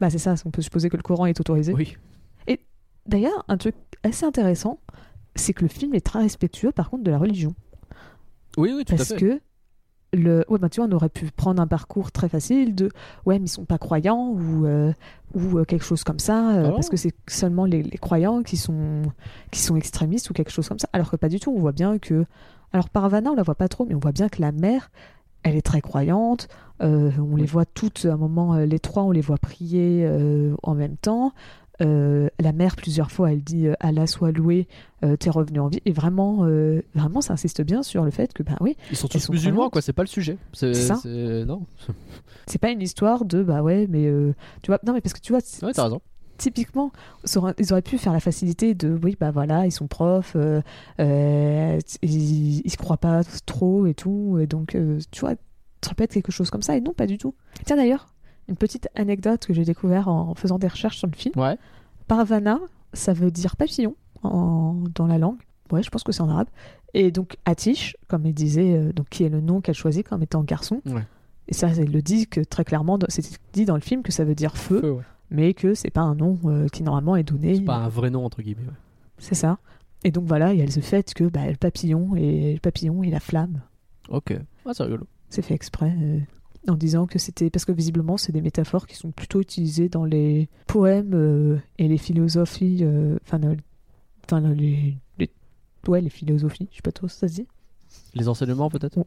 Bah, 0.00 0.10
c'est 0.10 0.18
ça, 0.18 0.34
on 0.44 0.50
peut 0.50 0.62
supposer 0.62 0.88
que 0.88 0.96
le 0.96 1.02
Coran 1.02 1.26
est 1.26 1.38
autorisé. 1.40 1.72
Oui. 1.74 1.96
D'ailleurs, 3.06 3.44
un 3.48 3.56
truc 3.56 3.74
assez 4.04 4.24
intéressant, 4.26 4.78
c'est 5.34 5.52
que 5.54 5.62
le 5.62 5.68
film 5.68 5.94
est 5.94 6.04
très 6.04 6.20
respectueux, 6.20 6.70
par 6.70 6.90
contre, 6.90 7.02
de 7.02 7.10
la 7.10 7.18
religion. 7.18 7.54
Oui, 8.58 8.72
oui, 8.76 8.84
tout 8.84 8.94
à 8.94 8.96
parce 8.98 9.08
fait. 9.08 9.16
que 9.16 9.40
le 10.12 10.44
ouais 10.48 10.58
bah 10.58 10.68
tu 10.68 10.80
vois 10.80 10.88
on 10.88 10.92
aurait 10.92 11.08
pu 11.08 11.30
prendre 11.30 11.62
un 11.62 11.68
parcours 11.68 12.10
très 12.10 12.28
facile 12.28 12.74
de 12.74 12.90
ouais 13.26 13.38
mais 13.38 13.44
ils 13.44 13.48
sont 13.48 13.64
pas 13.64 13.78
croyants 13.78 14.30
ou 14.30 14.66
euh, 14.66 14.92
ou 15.34 15.58
euh, 15.58 15.64
quelque 15.64 15.84
chose 15.84 16.02
comme 16.02 16.18
ça 16.18 16.50
euh, 16.56 16.66
Ah. 16.66 16.72
parce 16.72 16.88
que 16.88 16.96
c'est 16.96 17.14
seulement 17.28 17.64
les, 17.64 17.84
les 17.84 17.96
croyants 17.96 18.42
qui 18.42 18.56
sont 18.56 19.02
qui 19.52 19.60
sont 19.60 19.76
extrémistes 19.76 20.28
ou 20.28 20.32
quelque 20.32 20.50
chose 20.50 20.68
comme 20.68 20.80
ça 20.80 20.88
alors 20.92 21.12
que 21.12 21.16
pas 21.16 21.28
du 21.28 21.38
tout 21.38 21.52
on 21.56 21.60
voit 21.60 21.70
bien 21.70 21.98
que 22.00 22.24
alors 22.72 22.90
Parvana 22.90 23.30
on 23.30 23.36
la 23.36 23.44
voit 23.44 23.54
pas 23.54 23.68
trop 23.68 23.86
mais 23.86 23.94
on 23.94 24.00
voit 24.00 24.10
bien 24.10 24.28
que 24.28 24.40
la 24.42 24.50
mère 24.50 24.90
elle 25.42 25.56
est 25.56 25.62
très 25.62 25.80
croyante 25.80 26.48
euh, 26.82 27.10
on 27.18 27.36
les 27.36 27.44
voit 27.46 27.66
toutes 27.66 28.06
à 28.06 28.14
un 28.14 28.16
moment 28.16 28.54
euh, 28.54 28.64
les 28.66 28.78
trois 28.78 29.02
on 29.02 29.10
les 29.10 29.20
voit 29.20 29.36
prier 29.38 30.04
euh, 30.06 30.54
en 30.62 30.74
même 30.74 30.96
temps 30.96 31.32
Euh, 31.82 32.28
la 32.38 32.52
mère 32.52 32.76
plusieurs 32.76 33.10
fois 33.10 33.32
elle 33.32 33.42
dit 33.42 33.66
Allah 33.80 34.06
soit 34.06 34.32
loué 34.32 34.68
t'es 35.18 35.30
revenu 35.30 35.60
en 35.60 35.68
vie 35.68 35.80
et 35.86 35.92
vraiment 35.92 36.46
vraiment 36.94 37.22
ça 37.22 37.32
insiste 37.32 37.62
bien 37.62 37.82
sur 37.82 38.04
le 38.04 38.10
fait 38.10 38.34
que 38.34 38.42
bah 38.42 38.58
oui 38.60 38.76
Ils 38.90 38.98
sont 38.98 39.08
tous 39.08 39.18
sont 39.18 39.32
musulmans, 39.32 39.54
croyantes. 39.70 39.72
quoi. 39.72 39.80
C'est 39.80 39.94
pas 39.94 40.02
le 40.02 40.08
sujet. 40.08 40.36
C'est 40.52 40.74
ça. 40.74 41.00
Non. 41.46 41.62
c'est 42.46 42.58
pas 42.58 42.68
une 42.70 42.82
histoire 42.82 43.24
de 43.24 43.42
bah 43.42 43.62
ouais 43.62 43.86
mais 43.88 44.12
tu 44.62 44.70
vois 44.70 44.78
non 44.84 44.92
mais 44.92 45.00
parce 45.00 45.14
que 45.14 45.20
tu 45.20 45.32
vois 45.32 45.40
Ouais, 45.62 45.72
t'as 45.72 45.84
raison. 45.84 46.02
Typiquement 46.40 46.90
ils 47.58 47.72
auraient 47.72 47.82
pu 47.82 47.98
faire 47.98 48.14
la 48.14 48.20
facilité 48.20 48.74
de 48.74 48.98
oui 49.02 49.14
bah 49.20 49.30
voilà 49.30 49.66
ils 49.66 49.72
sont 49.72 49.86
profs 49.86 50.32
euh, 50.36 50.62
euh, 50.98 51.78
ils, 52.02 52.60
ils 52.66 52.70
se 52.70 52.76
croient 52.78 52.96
pas 52.96 53.22
trop 53.44 53.86
et 53.86 53.92
tout 53.94 54.38
et 54.40 54.46
donc 54.46 54.74
euh, 54.74 54.98
tu 55.10 55.20
vois 55.20 55.34
ça 55.84 55.94
pu 55.94 56.02
être 56.02 56.12
quelque 56.14 56.32
chose 56.32 56.48
comme 56.50 56.62
ça 56.62 56.76
et 56.76 56.80
non 56.80 56.92
pas 56.94 57.06
du 57.06 57.18
tout 57.18 57.34
tiens 57.66 57.76
d'ailleurs 57.76 58.06
une 58.48 58.56
petite 58.56 58.88
anecdote 58.94 59.44
que 59.46 59.52
j'ai 59.52 59.64
découvert 59.64 60.08
en 60.08 60.34
faisant 60.34 60.58
des 60.58 60.68
recherches 60.68 60.96
sur 60.98 61.08
le 61.08 61.14
film 61.16 61.34
Ouais. 61.36 61.56
Parvana 62.08 62.58
ça 62.92 63.12
veut 63.12 63.30
dire 63.30 63.56
papillon 63.56 63.94
en- 64.22 64.82
dans 64.94 65.06
la 65.06 65.18
langue 65.18 65.38
ouais 65.72 65.82
je 65.82 65.90
pense 65.90 66.02
que 66.02 66.12
c'est 66.12 66.22
en 66.22 66.28
arabe 66.30 66.48
et 66.94 67.10
donc 67.10 67.36
Atish 67.44 67.96
comme 68.08 68.24
il 68.26 68.34
disait 68.34 68.92
donc 68.94 69.08
qui 69.10 69.24
est 69.24 69.28
le 69.28 69.40
nom 69.40 69.60
qu'elle 69.60 69.74
choisit 69.74 70.08
comme 70.08 70.22
étant 70.22 70.42
garçon 70.42 70.80
Ouais. 70.86 71.04
et 71.48 71.54
ça 71.54 71.68
elle 71.68 71.92
le 71.92 72.02
dit 72.02 72.26
que 72.26 72.40
très 72.40 72.64
clairement 72.64 72.98
c'est 73.08 73.24
dit 73.52 73.64
dans 73.66 73.74
le 73.76 73.80
film 73.82 74.02
que 74.02 74.10
ça 74.12 74.24
veut 74.24 74.34
dire 74.34 74.56
feu 74.56 74.80
Feu, 74.80 74.90
ouais. 74.92 75.04
Mais 75.30 75.54
que 75.54 75.74
c'est 75.74 75.90
pas 75.90 76.00
un 76.02 76.14
nom 76.14 76.38
euh, 76.44 76.66
qui 76.68 76.82
normalement 76.82 77.16
est 77.16 77.22
donné. 77.22 77.56
C'est 77.56 77.62
pas 77.62 77.76
un 77.76 77.88
vrai 77.88 78.10
nom, 78.10 78.24
entre 78.24 78.42
guillemets. 78.42 78.62
ouais. 78.66 78.74
C'est 79.18 79.34
ça. 79.34 79.58
Et 80.04 80.10
donc 80.10 80.24
voilà, 80.24 80.52
il 80.54 80.60
y 80.60 80.62
a 80.62 80.70
ce 80.70 80.80
fait 80.80 81.12
que 81.14 81.24
bah, 81.24 81.48
le 81.50 81.56
papillon 81.56 82.16
et 82.16 82.54
le 82.54 82.60
papillon 82.60 83.02
et 83.02 83.10
la 83.10 83.20
flamme, 83.20 83.60
Ok. 84.08 84.34
Ah, 84.66 84.70
c'est 84.72 84.82
rigolo. 84.84 85.06
c'est 85.28 85.42
fait 85.42 85.54
exprès 85.54 85.94
euh, 86.00 86.18
en 86.68 86.74
disant 86.74 87.06
que 87.06 87.18
c'était 87.18 87.50
parce 87.50 87.64
que 87.66 87.72
visiblement 87.72 88.16
c'est 88.16 88.32
des 88.32 88.40
métaphores 88.40 88.86
qui 88.86 88.96
sont 88.96 89.10
plutôt 89.12 89.40
utilisées 89.40 89.88
dans 89.88 90.04
les 90.06 90.48
poèmes 90.66 91.12
euh, 91.14 91.58
et 91.78 91.86
les 91.86 91.98
philosophies, 91.98 92.84
enfin 93.22 93.38
les, 94.54 94.96
les- 95.18 95.30
ouais 95.86 96.00
les 96.00 96.08
philosophies, 96.10 96.68
je 96.70 96.76
sais 96.76 96.82
pas 96.82 96.92
trop 96.92 97.08
si 97.08 97.18
ça 97.18 97.28
se 97.28 97.34
dit. 97.34 97.46
Les 98.14 98.28
enseignements, 98.28 98.70
peut-être? 98.70 98.98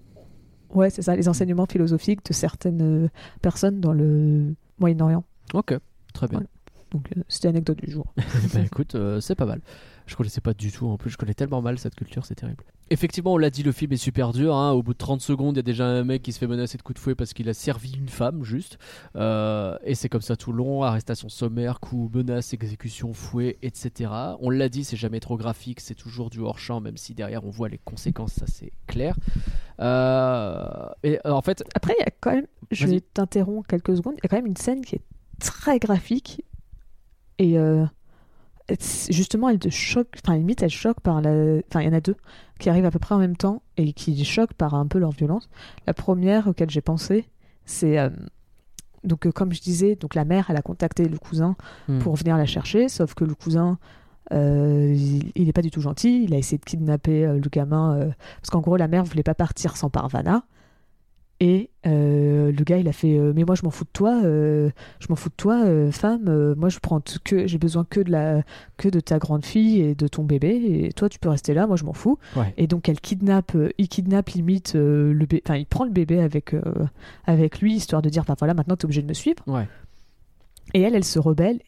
Ouais, 0.69 0.89
c'est 0.89 1.01
ça, 1.01 1.15
les 1.15 1.27
enseignements 1.27 1.65
philosophiques 1.65 2.25
de 2.25 2.33
certaines 2.33 3.09
personnes 3.41 3.79
dans 3.79 3.93
le 3.93 4.53
Moyen-Orient. 4.79 5.23
Ok. 5.53 5.75
Très 6.13 6.27
bien. 6.27 6.43
Donc 6.91 7.09
euh, 7.17 7.21
c'était 7.27 7.47
l'anecdote 7.47 7.79
du 7.79 7.91
jour. 7.91 8.13
bah 8.53 8.59
écoute, 8.59 8.93
euh, 8.95 9.19
c'est 9.19 9.35
pas 9.35 9.45
mal. 9.47 9.61
Je 10.05 10.15
connaissais 10.15 10.41
pas 10.41 10.53
du 10.53 10.71
tout 10.71 10.85
en 10.87 10.97
plus, 10.97 11.09
je 11.09 11.17
connais 11.17 11.33
tellement 11.33 11.61
mal 11.61 11.79
cette 11.79 11.95
culture, 11.95 12.25
c'est 12.25 12.35
terrible. 12.35 12.63
Effectivement, 12.89 13.33
on 13.33 13.37
l'a 13.37 13.49
dit, 13.49 13.63
le 13.63 13.71
film 13.71 13.93
est 13.93 13.97
super 13.97 14.33
dur. 14.33 14.53
hein. 14.55 14.71
Au 14.73 14.83
bout 14.83 14.91
de 14.93 14.97
30 14.97 15.21
secondes, 15.21 15.55
il 15.55 15.59
y 15.59 15.61
a 15.61 15.63
déjà 15.63 15.87
un 15.87 16.03
mec 16.03 16.21
qui 16.21 16.33
se 16.33 16.37
fait 16.37 16.45
menacer 16.45 16.77
de 16.77 16.83
coups 16.83 16.99
de 16.99 16.99
fouet 16.99 17.15
parce 17.15 17.33
qu'il 17.33 17.47
a 17.49 17.53
servi 17.53 17.93
une 17.97 18.09
femme, 18.09 18.43
juste. 18.43 18.77
Euh, 19.15 19.77
et 19.83 19.95
c'est 19.95 20.09
comme 20.09 20.21
ça 20.21 20.35
tout 20.35 20.51
le 20.51 20.57
long 20.57 20.83
arrestation 20.83 21.29
sommaire, 21.29 21.79
coups, 21.79 22.13
menaces, 22.13 22.53
exécution, 22.53 23.13
fouet, 23.13 23.57
etc. 23.63 24.11
On 24.41 24.49
l'a 24.51 24.69
dit, 24.69 24.83
c'est 24.83 24.97
jamais 24.97 25.21
trop 25.21 25.37
graphique, 25.37 25.79
c'est 25.79 25.95
toujours 25.95 26.29
du 26.29 26.41
hors-champ, 26.41 26.81
même 26.81 26.97
si 26.97 27.15
derrière 27.15 27.45
on 27.45 27.49
voit 27.49 27.69
les 27.69 27.79
conséquences, 27.79 28.33
ça 28.33 28.45
c'est 28.45 28.73
clair. 28.85 29.15
Et 29.79 31.19
en 31.25 31.41
fait, 31.41 31.63
Après, 31.73 31.95
il 31.97 32.03
y 32.03 32.07
a 32.07 32.11
quand 32.19 32.33
même, 32.33 32.47
je 32.69 32.99
t'interromps 33.13 33.65
quelques 33.67 33.95
secondes, 33.95 34.15
il 34.17 34.23
y 34.23 34.27
a 34.27 34.29
quand 34.29 34.37
même 34.37 34.45
une 34.45 34.57
scène 34.57 34.81
qui 34.85 34.95
est 34.95 35.01
très 35.43 35.79
graphique 35.79 36.43
et 37.37 37.57
euh, 37.57 37.85
justement 39.09 39.49
elle 39.49 39.59
te 39.59 39.69
choque, 39.69 40.07
enfin 40.23 40.37
limite 40.37 40.63
elle 40.63 40.69
choque 40.69 40.99
par 41.01 41.21
la, 41.21 41.59
enfin 41.69 41.81
il 41.81 41.85
y 41.85 41.89
en 41.89 41.93
a 41.93 42.01
deux 42.01 42.15
qui 42.59 42.69
arrivent 42.69 42.85
à 42.85 42.91
peu 42.91 42.99
près 42.99 43.15
en 43.15 43.19
même 43.19 43.35
temps 43.35 43.61
et 43.77 43.93
qui 43.93 44.23
choquent 44.23 44.53
par 44.53 44.73
un 44.73 44.87
peu 44.87 44.99
leur 44.99 45.11
violence. 45.11 45.49
La 45.85 45.93
première 45.93 46.47
auquel 46.47 46.69
j'ai 46.69 46.81
pensé, 46.81 47.27
c'est 47.65 47.99
euh, 47.99 48.09
donc 49.03 49.27
euh, 49.27 49.31
comme 49.31 49.53
je 49.53 49.61
disais, 49.61 49.95
donc 49.95 50.15
la 50.15 50.25
mère 50.25 50.49
elle 50.49 50.57
a 50.57 50.61
contacté 50.61 51.07
le 51.07 51.17
cousin 51.17 51.55
hmm, 51.87 51.99
pour 51.99 52.15
venir 52.15 52.37
la 52.37 52.45
chercher, 52.45 52.87
sauf 52.87 53.13
que 53.13 53.25
le 53.25 53.35
cousin, 53.35 53.77
euh, 54.31 54.95
il 55.35 55.45
n'est 55.45 55.53
pas 55.53 55.61
du 55.61 55.71
tout 55.71 55.81
gentil. 55.81 56.23
Il 56.23 56.33
a 56.33 56.37
essayé 56.37 56.57
de 56.57 56.63
kidnapper 56.63 57.25
euh, 57.25 57.33
le 57.33 57.49
gamin, 57.49 57.95
euh, 57.95 58.11
parce 58.41 58.49
qu'en 58.49 58.61
gros, 58.61 58.77
la 58.77 58.87
mère 58.87 59.03
voulait 59.03 59.23
pas 59.23 59.35
partir 59.35 59.77
sans 59.77 59.89
Parvana. 59.89 60.43
Et 61.39 61.71
euh, 61.85 62.51
le 62.51 62.63
gars, 62.63 62.77
il 62.77 62.87
a 62.87 62.93
fait 62.93 63.17
euh, 63.17 63.33
Mais 63.35 63.43
moi, 63.43 63.55
je 63.55 63.63
m'en 63.63 63.69
fous 63.71 63.83
de 63.83 63.89
toi, 63.91 64.21
euh, 64.23 64.69
je 64.99 65.07
m'en 65.09 65.15
fous 65.15 65.29
de 65.29 65.35
toi, 65.35 65.65
femme. 65.91 66.53
moi, 66.55 66.69
je 66.69 66.79
prends 66.79 67.01
que 67.23 67.47
j'ai 67.47 67.57
besoin 67.57 67.83
que 67.83 67.99
de, 67.99 68.11
la, 68.11 68.43
que 68.77 68.87
de 68.87 68.99
ta 68.99 69.19
grande 69.19 69.43
fille 69.43 69.81
et 69.81 69.95
de 69.95 70.07
ton 70.07 70.23
bébé. 70.23 70.85
Et 70.85 70.93
toi, 70.93 71.09
tu 71.09 71.19
peux 71.19 71.29
rester 71.29 71.53
là, 71.53 71.67
moi, 71.67 71.75
je 71.75 71.83
m'en 71.83 71.93
fous. 71.93 72.17
Ouais. 72.35 72.53
Et 72.57 72.67
donc, 72.67 72.87
elle 72.87 73.01
kidnappe, 73.01 73.57
il 73.77 73.89
kidnappe 73.89 74.29
limite 74.29 74.75
le 74.75 75.13
bébé. 75.13 75.41
Enfin, 75.45 75.57
il 75.57 75.65
prend 75.65 75.83
le 75.83 75.91
bébé 75.91 76.19
avec, 76.21 76.55
avec 77.25 77.59
lui, 77.59 77.75
histoire 77.75 78.01
de 78.01 78.09
dire 78.09 78.23
Bah 78.25 78.35
voilà, 78.37 78.53
maintenant, 78.53 78.75
tu 78.77 78.83
es 78.83 78.85
obligé 78.85 79.01
de 79.01 79.07
me 79.07 79.13
suivre. 79.13 79.43
ouais, 79.47 79.67
Et 80.73 80.81
elle, 80.81 80.95
elle 80.95 81.03
se 81.03 81.19
rebelle. 81.19 81.59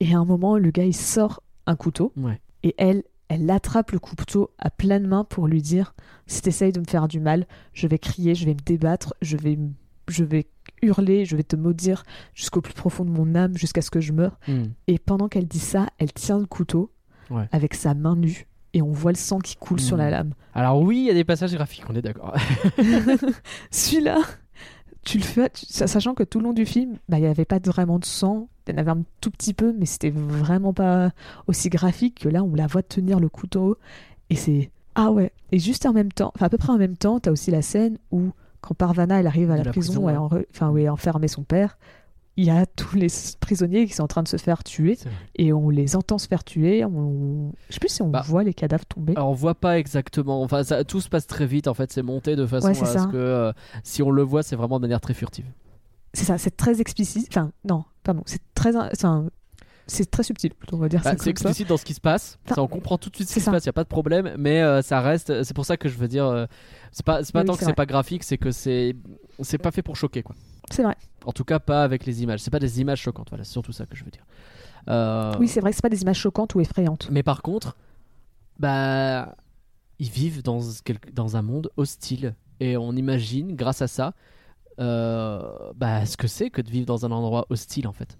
Et 0.00 0.14
à 0.14 0.18
un 0.18 0.24
moment, 0.24 0.56
le 0.56 0.70
gars, 0.70 0.84
il 0.84 0.96
sort 0.96 1.42
un 1.66 1.76
couteau. 1.76 2.12
ouais. 2.16 2.40
Et 2.62 2.74
elle, 2.76 3.04
elle 3.30 3.48
attrape 3.50 3.92
le 3.92 3.98
couteau 3.98 4.50
à 4.58 4.68
pleine 4.70 5.06
main 5.06 5.24
pour 5.24 5.46
lui 5.46 5.62
dire 5.62 5.94
Si 6.26 6.42
t'essayes 6.42 6.72
de 6.72 6.80
me 6.80 6.84
faire 6.84 7.08
du 7.08 7.20
mal, 7.20 7.46
je 7.72 7.86
vais 7.86 7.98
crier, 7.98 8.34
je 8.34 8.44
vais 8.44 8.52
me 8.54 8.60
débattre, 8.60 9.14
je 9.22 9.36
vais, 9.38 9.58
je 10.08 10.24
vais 10.24 10.46
hurler, 10.82 11.24
je 11.24 11.36
vais 11.36 11.42
te 11.44 11.56
maudire 11.56 12.02
jusqu'au 12.34 12.60
plus 12.60 12.74
profond 12.74 13.04
de 13.04 13.10
mon 13.10 13.34
âme, 13.34 13.56
jusqu'à 13.56 13.82
ce 13.82 13.90
que 13.90 14.00
je 14.00 14.12
meure. 14.12 14.38
hmm. 14.48 14.64
Et 14.88 14.98
pendant 14.98 15.28
qu'elle 15.28 15.46
dit 15.46 15.58
ça, 15.60 15.86
elle 15.98 16.12
tient 16.12 16.38
le 16.38 16.46
couteau 16.46 16.92
Ouais. 17.30 17.48
avec 17.52 17.74
sa 17.74 17.94
main 17.94 18.16
nue. 18.16 18.46
Et 18.74 18.82
on 18.82 18.90
voit 18.92 19.12
le 19.12 19.16
sang 19.16 19.38
qui 19.38 19.54
coule 19.56 19.78
sur 19.80 19.96
Hmm. 19.96 20.00
la 20.00 20.10
lame. 20.10 20.32
Alors 20.54 20.80
oui, 20.82 20.98
il 20.98 21.04
y 21.06 21.10
a 21.10 21.14
des 21.14 21.24
passages 21.24 21.52
graphiques, 21.54 21.84
on 21.88 21.94
est 21.94 22.02
d'accord. 22.02 22.34
Celui-là, 23.70 24.18
tu 25.04 25.18
le 25.18 25.24
fais, 25.24 25.50
tu- 25.50 25.66
sachant 25.66 26.14
que 26.14 26.22
tout 26.22 26.38
le 26.38 26.44
long 26.44 26.52
du 26.52 26.66
film, 26.66 26.96
bah, 27.08 27.18
il 27.18 27.22
n'y 27.22 27.28
avait 27.28 27.44
pas 27.44 27.58
vraiment 27.64 27.98
de 27.98 28.04
sang. 28.04 28.48
Il 28.68 28.72
y 28.72 28.76
en 28.76 28.78
avait 28.78 28.90
un 28.90 29.02
tout 29.20 29.30
petit 29.30 29.54
peu, 29.54 29.74
mais 29.78 29.86
c'était 29.86 30.10
vraiment 30.10 30.72
pas 30.72 31.10
aussi 31.46 31.68
graphique 31.70 32.20
que 32.20 32.28
là, 32.28 32.42
on 32.44 32.54
la 32.54 32.66
voit 32.66 32.82
tenir 32.82 33.18
le 33.20 33.28
couteau. 33.28 33.76
Et 34.28 34.36
c'est. 34.36 34.70
Ah 34.94 35.10
ouais. 35.10 35.32
Et 35.52 35.58
juste 35.58 35.86
en 35.86 35.92
même 35.92 36.12
temps, 36.12 36.32
enfin 36.34 36.46
à 36.46 36.48
peu 36.48 36.58
près 36.58 36.72
en 36.72 36.78
même 36.78 36.96
temps, 36.96 37.20
t'as 37.20 37.30
aussi 37.30 37.50
la 37.50 37.62
scène 37.62 37.98
où, 38.10 38.30
quand 38.60 38.74
Parvana 38.74 39.20
elle 39.20 39.26
arrive 39.26 39.50
à 39.50 39.56
la, 39.56 39.64
la 39.64 39.70
prison, 39.70 39.92
prison, 39.92 40.06
où, 40.06 40.10
elle 40.36 40.46
enfin, 40.52 40.70
où 40.70 40.78
est 40.78 40.88
enfermé 40.88 41.26
son 41.28 41.42
père, 41.42 41.78
il 42.36 42.44
y 42.44 42.50
a 42.50 42.64
tous 42.64 42.96
les 42.96 43.08
prisonniers 43.40 43.86
qui 43.86 43.92
sont 43.92 44.02
en 44.02 44.08
train 44.08 44.22
de 44.22 44.28
se 44.28 44.36
faire 44.36 44.62
tuer. 44.64 44.98
Et 45.36 45.52
on 45.52 45.68
les 45.68 45.96
entend 45.96 46.16
se 46.18 46.26
faire 46.26 46.44
tuer. 46.44 46.84
On... 46.84 47.52
Je 47.68 47.74
sais 47.74 47.80
plus 47.80 47.88
si 47.88 48.02
on 48.02 48.08
Bah, 48.08 48.22
voit 48.24 48.44
les 48.44 48.54
cadavres 48.54 48.86
tomber. 48.86 49.14
Alors 49.16 49.30
on 49.30 49.34
voit 49.34 49.54
pas 49.54 49.78
exactement, 49.78 50.42
enfin 50.42 50.62
ça, 50.64 50.84
tout 50.84 51.00
se 51.00 51.08
passe 51.08 51.26
très 51.26 51.46
vite 51.46 51.66
en 51.68 51.74
fait, 51.74 51.92
c'est 51.92 52.02
monté 52.02 52.36
de 52.36 52.46
façon 52.46 52.68
Ouais, 52.68 52.80
à 52.82 52.98
ce 52.98 53.06
que 53.08 53.16
euh, 53.16 53.52
si 53.84 54.02
on 54.02 54.10
le 54.10 54.22
voit, 54.22 54.42
c'est 54.42 54.56
vraiment 54.56 54.78
de 54.78 54.82
manière 54.82 55.00
très 55.00 55.14
furtive. 55.14 55.46
C'est 56.14 56.24
ça, 56.24 56.38
c'est 56.38 56.56
très 56.56 56.80
explicite. 56.80 57.28
Enfin, 57.30 57.52
non, 57.68 57.84
pardon, 58.14 58.22
c'est 58.26 58.40
très, 58.54 58.72
c'est 59.86 60.10
très 60.10 60.22
subtil, 60.22 60.52
on 60.72 60.76
va 60.76 60.88
dire 60.88 61.00
Bah, 61.02 61.10
ça 61.10 61.16
c'est 61.18 61.24
ça. 61.24 61.30
explicite 61.30 61.68
dans 61.68 61.76
ce 61.76 61.84
qui 61.84 61.94
se 61.94 62.00
passe, 62.00 62.38
Enfin, 62.44 62.54
ça 62.56 62.62
on 62.62 62.68
comprend 62.68 62.96
tout 62.98 63.10
de 63.10 63.16
suite 63.16 63.28
ce 63.28 63.34
qui 63.34 63.40
se 63.40 63.50
passe, 63.50 63.64
y 63.64 63.68
a 63.68 63.72
pas 63.72 63.82
de 63.84 63.88
problème, 63.88 64.34
mais 64.38 64.60
euh, 64.62 64.82
ça 64.82 65.00
reste, 65.00 65.42
c'est 65.42 65.54
pour 65.54 65.64
ça 65.66 65.76
que 65.76 65.88
je 65.88 65.96
veux 65.98 66.08
dire, 66.08 66.26
euh, 66.26 66.46
c'est 66.92 67.04
pas, 67.04 67.24
c'est 67.24 67.32
pas 67.32 67.40
Oui, 67.40 67.46
tant 67.46 67.56
que 67.56 67.64
c'est 67.64 67.74
pas 67.74 67.86
graphique, 67.86 68.22
c'est 68.24 68.38
que 68.38 68.50
c'est, 68.52 68.94
c'est 69.40 69.58
pas 69.58 69.70
fait 69.72 69.82
pour 69.82 69.96
choquer 69.96 70.22
quoi. 70.22 70.36
C'est 70.70 70.82
vrai. 70.84 70.96
En 71.24 71.32
tout 71.32 71.44
cas 71.44 71.58
pas 71.58 71.82
avec 71.82 72.06
les 72.06 72.22
images, 72.22 72.40
c'est 72.40 72.50
pas 72.50 72.60
des 72.60 72.80
images 72.80 73.00
choquantes, 73.00 73.28
voilà, 73.30 73.42
c'est 73.44 73.52
surtout 73.52 73.72
ça 73.72 73.86
que 73.86 73.96
je 73.96 74.04
veux 74.04 74.10
dire. 74.10 74.24
Euh, 74.88 75.34
Oui, 75.40 75.48
c'est 75.48 75.60
vrai 75.60 75.70
que 75.70 75.76
c'est 75.76 75.82
pas 75.82 75.88
des 75.88 76.02
images 76.02 76.18
choquantes 76.18 76.54
ou 76.54 76.60
effrayantes. 76.60 77.08
Mais 77.10 77.22
par 77.22 77.42
contre, 77.42 77.76
bah, 78.58 79.34
ils 79.98 80.08
vivent 80.10 80.42
dans, 80.42 80.60
dans 81.12 81.36
un 81.36 81.42
monde 81.42 81.70
hostile. 81.76 82.34
Et 82.60 82.76
on 82.76 82.92
imagine, 82.92 83.56
grâce 83.56 83.80
à 83.82 83.88
ça, 83.88 84.12
bah, 84.78 86.06
ce 86.06 86.16
que 86.16 86.28
c'est 86.28 86.50
que 86.50 86.62
de 86.62 86.70
vivre 86.70 86.86
dans 86.86 87.04
un 87.06 87.10
endroit 87.10 87.46
hostile, 87.50 87.86
en 87.86 87.92
fait. 87.92 88.18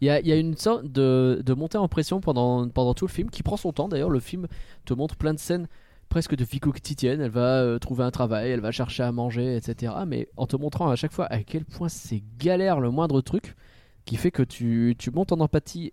Il 0.00 0.06
y 0.06 0.10
a, 0.10 0.20
y 0.20 0.32
a 0.32 0.36
une 0.36 0.56
sorte 0.56 0.86
de, 0.86 1.42
de 1.46 1.54
montée 1.54 1.78
en 1.78 1.86
pression 1.86 2.20
pendant, 2.20 2.68
pendant 2.68 2.92
tout 2.92 3.06
le 3.06 3.12
film, 3.12 3.30
qui 3.30 3.44
prend 3.44 3.56
son 3.56 3.72
temps. 3.72 3.88
D'ailleurs, 3.88 4.10
le 4.10 4.18
film 4.18 4.48
te 4.84 4.94
montre 4.94 5.14
plein 5.16 5.32
de 5.32 5.38
scènes 5.38 5.68
presque 6.08 6.34
de 6.34 6.44
vie 6.44 6.60
quotidienne. 6.60 7.20
Elle 7.20 7.30
va 7.30 7.60
euh, 7.60 7.78
trouver 7.78 8.04
un 8.04 8.10
travail, 8.10 8.50
elle 8.50 8.60
va 8.60 8.70
chercher 8.70 9.02
à 9.02 9.12
manger, 9.12 9.56
etc. 9.56 9.94
Mais 10.06 10.28
en 10.36 10.46
te 10.46 10.56
montrant 10.56 10.90
à 10.90 10.96
chaque 10.96 11.12
fois 11.12 11.26
à 11.26 11.38
quel 11.42 11.64
point 11.64 11.88
c'est 11.88 12.22
galère 12.38 12.80
le 12.80 12.90
moindre 12.90 13.20
truc, 13.20 13.56
qui 14.04 14.16
fait 14.16 14.30
que 14.30 14.42
tu, 14.42 14.94
tu 14.98 15.10
montes 15.10 15.32
en 15.32 15.40
empathie 15.40 15.92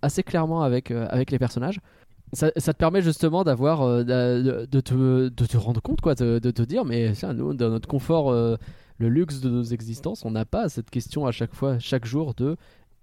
assez 0.00 0.22
clairement 0.22 0.62
avec, 0.62 0.90
euh, 0.90 1.06
avec 1.10 1.30
les 1.30 1.38
personnages. 1.38 1.80
Ça, 2.32 2.50
ça 2.56 2.72
te 2.72 2.78
permet 2.78 3.02
justement 3.02 3.42
d'avoir 3.42 3.82
euh, 3.82 4.04
de, 4.04 4.80
te, 4.80 5.28
de 5.28 5.46
te 5.46 5.56
rendre 5.56 5.80
compte 5.80 6.00
quoi 6.00 6.14
de, 6.14 6.38
de 6.38 6.50
te 6.50 6.60
dire 6.60 6.84
mais 6.84 7.12
tiens, 7.12 7.32
nous 7.32 7.54
dans 7.54 7.70
notre 7.70 7.88
confort 7.88 8.30
euh, 8.30 8.56
le 8.98 9.08
luxe 9.08 9.40
de 9.40 9.48
nos 9.50 9.62
existences 9.62 10.24
on 10.24 10.30
n'a 10.30 10.44
pas 10.44 10.68
cette 10.68 10.90
question 10.90 11.26
à 11.26 11.32
chaque 11.32 11.54
fois 11.54 11.78
chaque 11.78 12.04
jour 12.04 12.34
de 12.34 12.56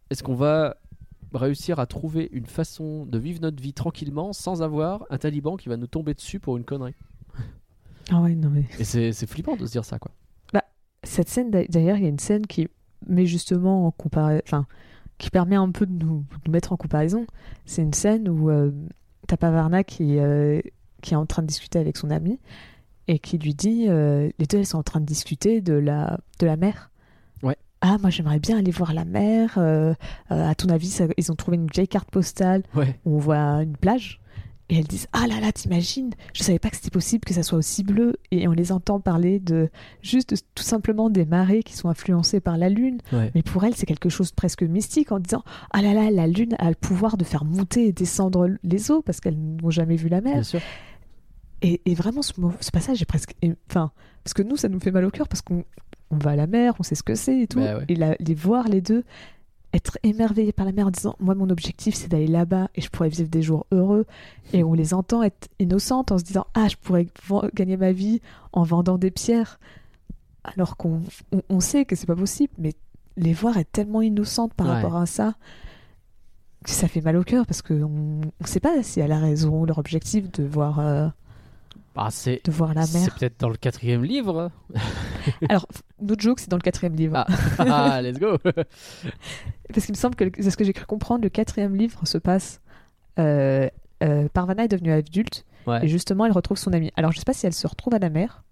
est-ce 0.10 0.24
qu'on 0.24 0.36
va 0.36 0.76
réussir 1.34 1.80
à 1.80 1.86
trouver 1.88 2.30
une 2.32 2.46
façon 2.46 3.06
de 3.06 3.18
vivre 3.18 3.42
notre 3.42 3.62
vie 3.62 3.74
tranquillement 3.74 4.32
sans 4.34 4.62
avoir 4.62 5.06
un 5.10 5.18
taliban 5.18 5.58
qui 5.58 5.68
va 5.70 5.78
nous 5.78 5.88
tomber 5.88 6.14
dessus 6.14 6.40
pour 6.40 6.56
une 6.58 6.64
connerie? 6.64 6.94
Ah 8.12 8.22
ouais, 8.22 8.36
non 8.36 8.50
mais. 8.50 8.66
et 8.80 8.84
c'est 8.84 9.12
c'est 9.14 9.28
flippant 9.28 9.56
de 9.58 9.66
se 9.66 9.72
dire 9.72 9.84
ça 9.84 9.98
quoi 10.00 10.12
Cette 11.04 11.28
scène, 11.30 11.52
d'a- 11.52 11.66
d'ailleurs, 11.66 11.98
il 11.98 12.04
y 12.04 12.06
a 12.06 12.10
une 12.10 12.20
scène 12.20 12.46
qui 12.48 12.68
met 13.08 13.26
justement 13.26 13.86
en 13.88 13.92
comparaison. 13.92 14.42
Enfin, 14.46 14.66
qui 15.18 15.30
permet 15.30 15.56
un 15.56 15.70
peu 15.72 15.86
de 15.86 15.92
nous, 15.92 16.20
de 16.32 16.38
nous 16.46 16.52
mettre 16.52 16.72
en 16.74 16.78
comparaison. 16.78 17.26
C'est 17.66 17.82
une 17.84 17.94
scène 17.94 18.28
où 18.30 18.50
euh, 18.50 18.72
t'as 19.28 19.38
Pavarna 19.38 19.84
qui, 19.84 20.18
euh, 20.20 20.62
qui 21.02 21.14
est 21.14 21.18
en 21.18 21.26
train 21.26 21.42
de 21.42 21.48
discuter 21.48 21.80
avec 21.80 21.96
son 21.98 22.10
ami 22.12 22.40
et 23.08 23.20
qui 23.20 23.38
lui 23.38 23.54
dit 23.54 23.86
euh, 23.88 24.30
les 24.40 24.46
deux, 24.46 24.60
elles 24.60 24.66
sont 24.66 24.78
en 24.80 24.84
train 24.84 25.00
de 25.00 25.06
discuter 25.06 25.62
de 25.62 25.74
la, 25.74 26.20
de 26.40 26.46
la 26.46 26.58
mer. 26.58 26.92
Ouais. 27.44 27.56
Ah, 27.82 27.98
moi 28.02 28.10
j'aimerais 28.10 28.40
bien 28.40 28.58
aller 28.58 28.72
voir 28.72 28.94
la 28.94 29.06
mer. 29.06 29.56
euh, 29.58 29.94
euh, 30.32 30.50
à 30.50 30.56
ton 30.56 30.70
avis, 30.70 30.88
ça- 30.90 31.06
ils 31.18 31.32
ont 31.32 31.36
trouvé 31.36 31.58
une 31.58 31.68
vieille 31.74 31.88
carte 31.88 32.10
postale 32.10 32.64
ouais 32.76 33.00
on 33.06 33.18
voit 33.18 33.62
une 33.64 33.78
plage 33.78 34.20
et 34.70 34.80
elles 34.80 34.88
disent 34.88 35.08
ah 35.14 35.28
là 35.28 35.40
là 35.40 35.52
t'imagines 35.52 36.10
je 36.34 36.42
savais 36.42 36.58
pas 36.58 36.72
que 36.72 36.76
c'était 36.78 36.90
possible 36.90 37.24
que 37.24 37.36
ça 37.36 37.44
soit 37.44 37.60
aussi 37.60 37.84
bleu 37.84 38.16
et 38.32 38.48
on 38.48 38.52
les 38.52 38.72
entend 38.72 39.00
parler 39.00 39.40
de 39.40 39.70
juste 40.02 40.32
de- 40.34 40.40
tout 40.56 40.64
simplement 40.64 41.12
des 41.12 41.24
marées 41.26 41.62
qui 41.62 41.74
sont 41.74 41.88
influencées 41.88 42.40
par 42.40 42.58
la 42.58 42.70
lune 42.70 42.98
ouais 43.14 43.30
mais 43.36 43.44
pour 43.44 43.64
elles 43.64 43.76
c'est 43.76 43.86
quelque 43.86 44.10
chose 44.10 44.32
de 44.32 44.36
presque 44.36 44.64
mystique 44.64 45.12
en 45.12 45.20
disant 45.20 45.44
ah 45.70 45.84
là 45.84 45.94
là 45.94 46.10
la 46.10 46.26
lune 46.26 46.56
a 46.58 46.70
le 46.70 46.76
pouvoir 46.76 47.16
de 47.18 47.24
faire 47.24 47.46
monter 47.46 47.86
et 47.86 47.92
descendre 47.92 48.50
les 48.64 48.90
eaux 48.90 49.04
parce 49.04 49.20
qu'elles 49.20 49.38
n'ont 49.38 49.70
jamais 49.70 49.98
vu 49.98 50.10
la 50.10 50.22
mer 50.22 50.34
bien 50.34 50.42
sûr 50.44 50.62
et, 51.68 51.82
et 51.86 51.96
vraiment, 51.96 52.22
ce, 52.22 52.34
passage 52.72 53.02
est 53.02 53.06
presque. 53.06 53.36
Enfin, 53.70 53.92
parce 54.24 54.34
que 54.34 54.42
nous, 54.44 54.58
ça 54.58 54.70
nous 54.70 54.80
fait 54.80 54.92
mal 54.92 55.06
au 55.06 55.12
cœur 55.12 55.28
parce 55.28 55.42
qu'on 55.42 55.64
on 56.12 56.18
va 56.18 56.32
à 56.32 56.36
la 56.36 56.48
mer, 56.48 56.74
on 56.80 56.84
sait 56.84 56.96
ce 56.96 57.04
que 57.04 57.16
c'est 57.16 57.42
et 57.42 57.48
tout. 57.48 57.60
Bah 57.60 57.78
ouais. 57.78 57.86
Et 57.88 57.96
la- 57.96 58.16
les 58.20 58.34
voir, 58.36 58.68
les 58.68 58.82
deux, 58.82 59.04
être 59.74 59.98
émerveillés 60.04 60.54
par 60.54 60.66
la 60.66 60.72
mer 60.72 60.88
en 60.88 60.92
disant 60.92 61.16
Moi, 61.20 61.36
mon 61.36 61.50
objectif, 61.50 61.96
c'est 61.96 62.08
d'aller 62.08 62.28
là-bas 62.28 62.70
et 62.76 62.82
je 62.82 62.90
pourrais 62.90 63.10
vivre 63.10 63.30
des 63.30 63.42
jours 63.42 63.66
heureux. 63.72 64.06
Et 64.54 64.64
on 64.64 64.74
les 64.74 64.94
entend 64.94 65.24
être 65.24 65.48
innocentes 65.60 66.12
en 66.12 66.18
se 66.18 66.24
disant 66.24 66.46
Ah, 66.54 66.68
je 66.68 66.76
pourrais 66.78 67.08
gagner 67.54 67.78
ma 67.78 67.92
vie 67.92 68.22
en 68.54 68.64
vendant 68.64 68.98
des 68.98 69.12
pierres. 69.12 69.60
Alors 70.44 70.78
qu'on 70.78 71.02
on, 71.32 71.42
on 71.50 71.60
sait 71.60 71.86
que 71.86 71.96
c'est 71.96 72.06
pas 72.06 72.16
possible, 72.16 72.54
mais 72.60 72.74
les 73.18 73.34
voir 73.34 73.58
être 73.58 73.72
tellement 73.72 74.02
innocentes 74.02 74.54
par 74.54 74.68
Ouais. 74.68 74.74
rapport 74.74 74.96
à 74.98 75.06
ça. 75.08 75.34
Ça 76.66 76.88
fait 76.88 77.02
mal 77.02 77.16
au 77.16 77.24
cœur 77.24 77.46
parce 77.46 77.62
qu'on 77.62 78.22
ne 78.22 78.46
sait 78.48 78.60
pas 78.60 78.82
si 78.82 79.00
elle 79.00 79.12
a 79.12 79.20
raison, 79.20 79.66
leur 79.66 79.78
objectif 79.78 80.32
de 80.32 80.44
voir, 80.44 80.80
euh, 80.80 81.08
Ah, 81.96 82.10
c'est 82.12 82.42
de 82.46 82.52
voir 82.52 82.74
la 82.74 82.86
c'est 82.86 83.00
mer. 83.00 83.16
peut-être 83.16 83.40
dans 83.40 83.50
le 83.50 83.56
quatrième 83.56 84.04
livre 84.04 84.52
Alors, 85.50 85.66
notre 86.02 86.22
joke, 86.22 86.40
c'est 86.40 86.50
dans 86.50 86.58
le 86.58 86.62
quatrième 86.62 86.96
livre. 86.96 87.16
ah, 87.16 87.26
ah, 87.60 88.02
let's 88.02 88.20
go 88.20 88.38
Parce 89.74 89.86
qu'il 89.86 89.94
me 89.94 89.98
semble 89.98 90.16
que, 90.16 90.26
c'est 90.42 90.52
ce 90.52 90.58
que 90.58 90.64
j'ai 90.64 90.74
cru 90.74 90.86
comprendre, 90.86 91.24
le 91.24 91.30
quatrième 91.30 91.76
livre 91.76 92.06
se 92.06 92.18
passe. 92.18 92.62
Euh, 93.18 93.70
euh, 94.04 94.28
Parvana 94.34 94.66
est 94.66 94.68
devenue 94.68 94.92
adulte 94.92 95.46
ouais 95.68 95.86
et 95.86 95.88
justement 95.88 96.26
elle 96.26 96.34
retrouve 96.34 96.58
son 96.58 96.74
amie. 96.74 96.92
Alors 96.98 97.12
je 97.14 97.20
sais 97.20 97.26
pas 97.26 97.34
si 97.34 97.46
elle 97.46 97.54
se 97.54 97.66
retrouve 97.66 97.94
à 97.94 98.00
la 98.00 98.10
mer 98.10 98.44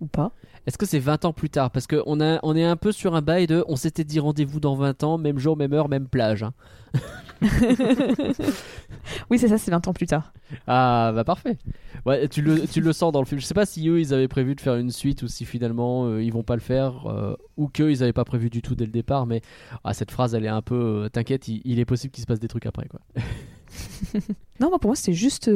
ou 0.00 0.06
pas. 0.06 0.30
Est-ce 0.66 0.78
que 0.78 0.86
c'est 0.86 0.98
20 1.00 1.24
ans 1.24 1.32
plus 1.32 1.50
tard? 1.50 1.70
Parce 1.70 1.86
qu'on 1.86 2.02
on 2.42 2.56
est 2.56 2.64
un 2.64 2.76
peu 2.76 2.92
sur 2.92 3.14
un 3.14 3.22
bail 3.22 3.46
de 3.48 3.64
on 3.68 3.76
s'était 3.76 4.04
dit 4.04 4.20
rendez-vous 4.20 4.60
dans 4.60 4.76
20 4.76 5.02
ans, 5.02 5.18
même 5.18 5.38
jour, 5.38 5.56
même 5.56 5.72
heure, 5.72 5.88
même 5.88 6.06
plage. 6.08 6.42
hein. 6.44 6.52
Oui, 9.30 9.38
c'est 9.38 9.48
ça, 9.48 9.58
c'est 9.58 9.70
20 9.70 9.88
ans 9.88 9.92
plus 9.92 10.06
tard. 10.06 10.32
Ah 10.66 11.12
bah 11.14 11.24
parfait. 11.24 11.58
Ouais, 12.06 12.28
tu 12.28 12.42
le, 12.42 12.66
tu 12.66 12.80
le 12.80 12.92
sens 12.92 13.12
dans 13.12 13.20
le 13.20 13.26
film. 13.26 13.40
Je 13.40 13.46
sais 13.46 13.54
pas 13.54 13.66
si 13.66 13.88
eux 13.88 13.98
ils 14.00 14.14
avaient 14.14 14.28
prévu 14.28 14.54
de 14.54 14.60
faire 14.60 14.76
une 14.76 14.90
suite 14.90 15.22
ou 15.22 15.28
si 15.28 15.44
finalement 15.44 16.06
euh, 16.06 16.22
ils 16.22 16.32
vont 16.32 16.42
pas 16.42 16.54
le 16.54 16.60
faire 16.60 17.06
euh, 17.06 17.34
ou 17.56 17.68
qu'ils 17.68 18.02
avaient 18.02 18.12
pas 18.12 18.24
prévu 18.24 18.50
du 18.50 18.62
tout 18.62 18.74
dès 18.74 18.84
le 18.86 18.92
départ. 18.92 19.26
Mais 19.26 19.40
ah, 19.84 19.94
cette 19.94 20.10
phrase 20.10 20.34
elle 20.34 20.44
est 20.44 20.48
un 20.48 20.62
peu. 20.62 21.04
euh, 21.04 21.08
T'inquiète, 21.08 21.48
il, 21.48 21.62
il 21.64 21.78
est 21.80 21.84
possible 21.84 22.12
qu'il 22.12 22.22
se 22.22 22.26
passe 22.26 22.40
des 22.40 22.48
trucs 22.48 22.66
après 22.66 22.86
quoi. 22.88 23.00
Non, 24.60 24.68
moi, 24.68 24.78
pour 24.78 24.90
moi, 24.90 24.96
c'est 24.96 25.14
juste. 25.14 25.50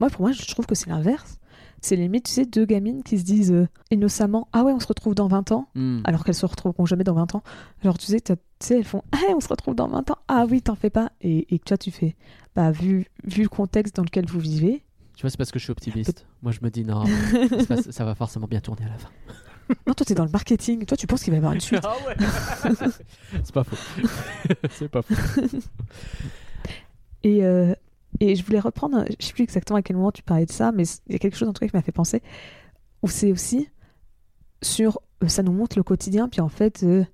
Moi, 0.00 0.08
pour 0.10 0.22
moi, 0.22 0.32
je 0.32 0.44
trouve 0.46 0.66
que 0.66 0.74
c'est 0.74 0.88
l'inverse. 0.88 1.38
C'est 1.82 1.96
limite, 1.96 2.24
tu 2.26 2.32
sais, 2.32 2.46
deux 2.46 2.64
gamines 2.64 3.02
qui 3.02 3.18
se 3.18 3.24
disent 3.24 3.52
euh, 3.52 3.66
innocemment 3.90 4.48
Ah 4.52 4.62
ouais, 4.62 4.72
on 4.72 4.80
se 4.80 4.86
retrouve 4.86 5.14
dans 5.14 5.26
20 5.28 5.52
ans, 5.52 5.68
Hmm. 5.74 6.00
alors 6.04 6.24
qu'elles 6.24 6.34
se 6.36 6.46
retrouveront 6.46 6.86
jamais 6.86 7.04
dans 7.04 7.14
20 7.14 7.34
ans. 7.34 7.42
Genre, 7.84 7.98
tu 7.98 8.06
sais, 8.06 8.20
tu 8.20 8.32
sais 8.60 8.78
elles 8.78 8.84
font 8.84 9.02
Ah, 9.12 9.18
on 9.36 9.40
se 9.40 9.48
retrouve 9.48 9.74
dans 9.74 9.88
20 9.88 10.10
ans. 10.12 10.18
Ah 10.28 10.46
oui, 10.48 10.62
t'en 10.62 10.76
fais 10.76 10.90
pas. 10.90 11.10
Et, 11.20 11.52
et 11.54 11.58
toi, 11.58 11.76
tu 11.76 11.90
fais 11.90 12.14
Bah, 12.54 12.70
vu, 12.70 13.06
vu 13.24 13.42
le 13.42 13.48
contexte 13.48 13.96
dans 13.96 14.04
lequel 14.04 14.26
vous 14.26 14.38
vivez. 14.40 14.84
Tu 15.16 15.22
vois, 15.22 15.30
c'est 15.30 15.36
parce 15.36 15.50
que 15.50 15.58
je 15.58 15.64
suis 15.64 15.72
optimiste. 15.72 16.24
Moi 16.42 16.52
je 16.52 16.60
me 16.62 16.70
dis 16.70 16.84
non, 16.84 17.04
ça 17.90 18.04
va 18.04 18.14
forcément 18.14 18.46
bien 18.46 18.60
tourner 18.60 18.84
à 18.86 18.88
la 18.88 18.96
fin. 18.98 19.10
Non, 19.86 19.94
toi, 19.94 20.04
t'es 20.06 20.14
dans 20.14 20.24
le 20.24 20.30
marketing. 20.30 20.84
Toi, 20.84 20.96
tu 20.96 21.06
penses 21.06 21.22
qu'il 21.22 21.30
va 21.32 21.36
y 21.36 21.38
avoir 21.38 21.52
une 21.52 21.60
suite. 21.60 21.80
Ah 21.84 21.94
ouais 22.06 22.16
C'est 23.44 23.52
pas 23.52 23.64
faux. 23.64 23.76
c'est 24.70 24.88
pas 24.88 25.02
faux. 25.02 25.14
Et, 27.22 27.44
euh, 27.44 27.74
et 28.20 28.36
je 28.36 28.44
voulais 28.44 28.60
reprendre, 28.60 29.04
je 29.18 29.26
sais 29.26 29.32
plus 29.32 29.44
exactement 29.44 29.78
à 29.78 29.82
quel 29.82 29.96
moment 29.96 30.12
tu 30.12 30.22
parlais 30.22 30.46
de 30.46 30.52
ça, 30.52 30.72
mais 30.72 30.84
il 31.06 31.12
y 31.12 31.16
a 31.16 31.18
quelque 31.18 31.36
chose 31.36 31.48
en 31.48 31.52
tout 31.52 31.60
cas 31.60 31.68
qui 31.68 31.76
m'a 31.76 31.82
fait 31.82 31.92
penser, 31.92 32.22
où 33.02 33.08
c'est 33.08 33.32
aussi 33.32 33.68
sur, 34.62 35.00
euh, 35.22 35.28
ça 35.28 35.42
nous 35.42 35.52
montre 35.52 35.76
le 35.76 35.82
quotidien, 35.82 36.28
puis 36.28 36.40
en 36.40 36.48
fait, 36.48 36.82
euh, 36.82 37.04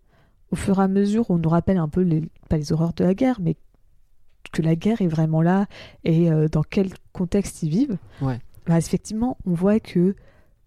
au 0.50 0.56
fur 0.56 0.78
et 0.80 0.82
à 0.82 0.88
mesure, 0.88 1.30
on 1.30 1.38
nous 1.38 1.48
rappelle 1.48 1.78
un 1.78 1.88
peu, 1.88 2.02
les, 2.02 2.22
pas 2.48 2.56
les 2.56 2.72
horreurs 2.72 2.92
de 2.92 3.04
la 3.04 3.14
guerre, 3.14 3.40
mais 3.40 3.56
que 4.52 4.62
la 4.62 4.76
guerre 4.76 5.02
est 5.02 5.08
vraiment 5.08 5.42
là 5.42 5.66
et 6.04 6.30
euh, 6.30 6.48
dans 6.48 6.62
quel 6.62 6.90
contexte 7.12 7.62
ils 7.62 7.70
vivent. 7.70 7.98
Ouais. 8.22 8.40
Bah, 8.66 8.78
effectivement, 8.78 9.36
on 9.46 9.52
voit 9.52 9.80
que 9.80 10.16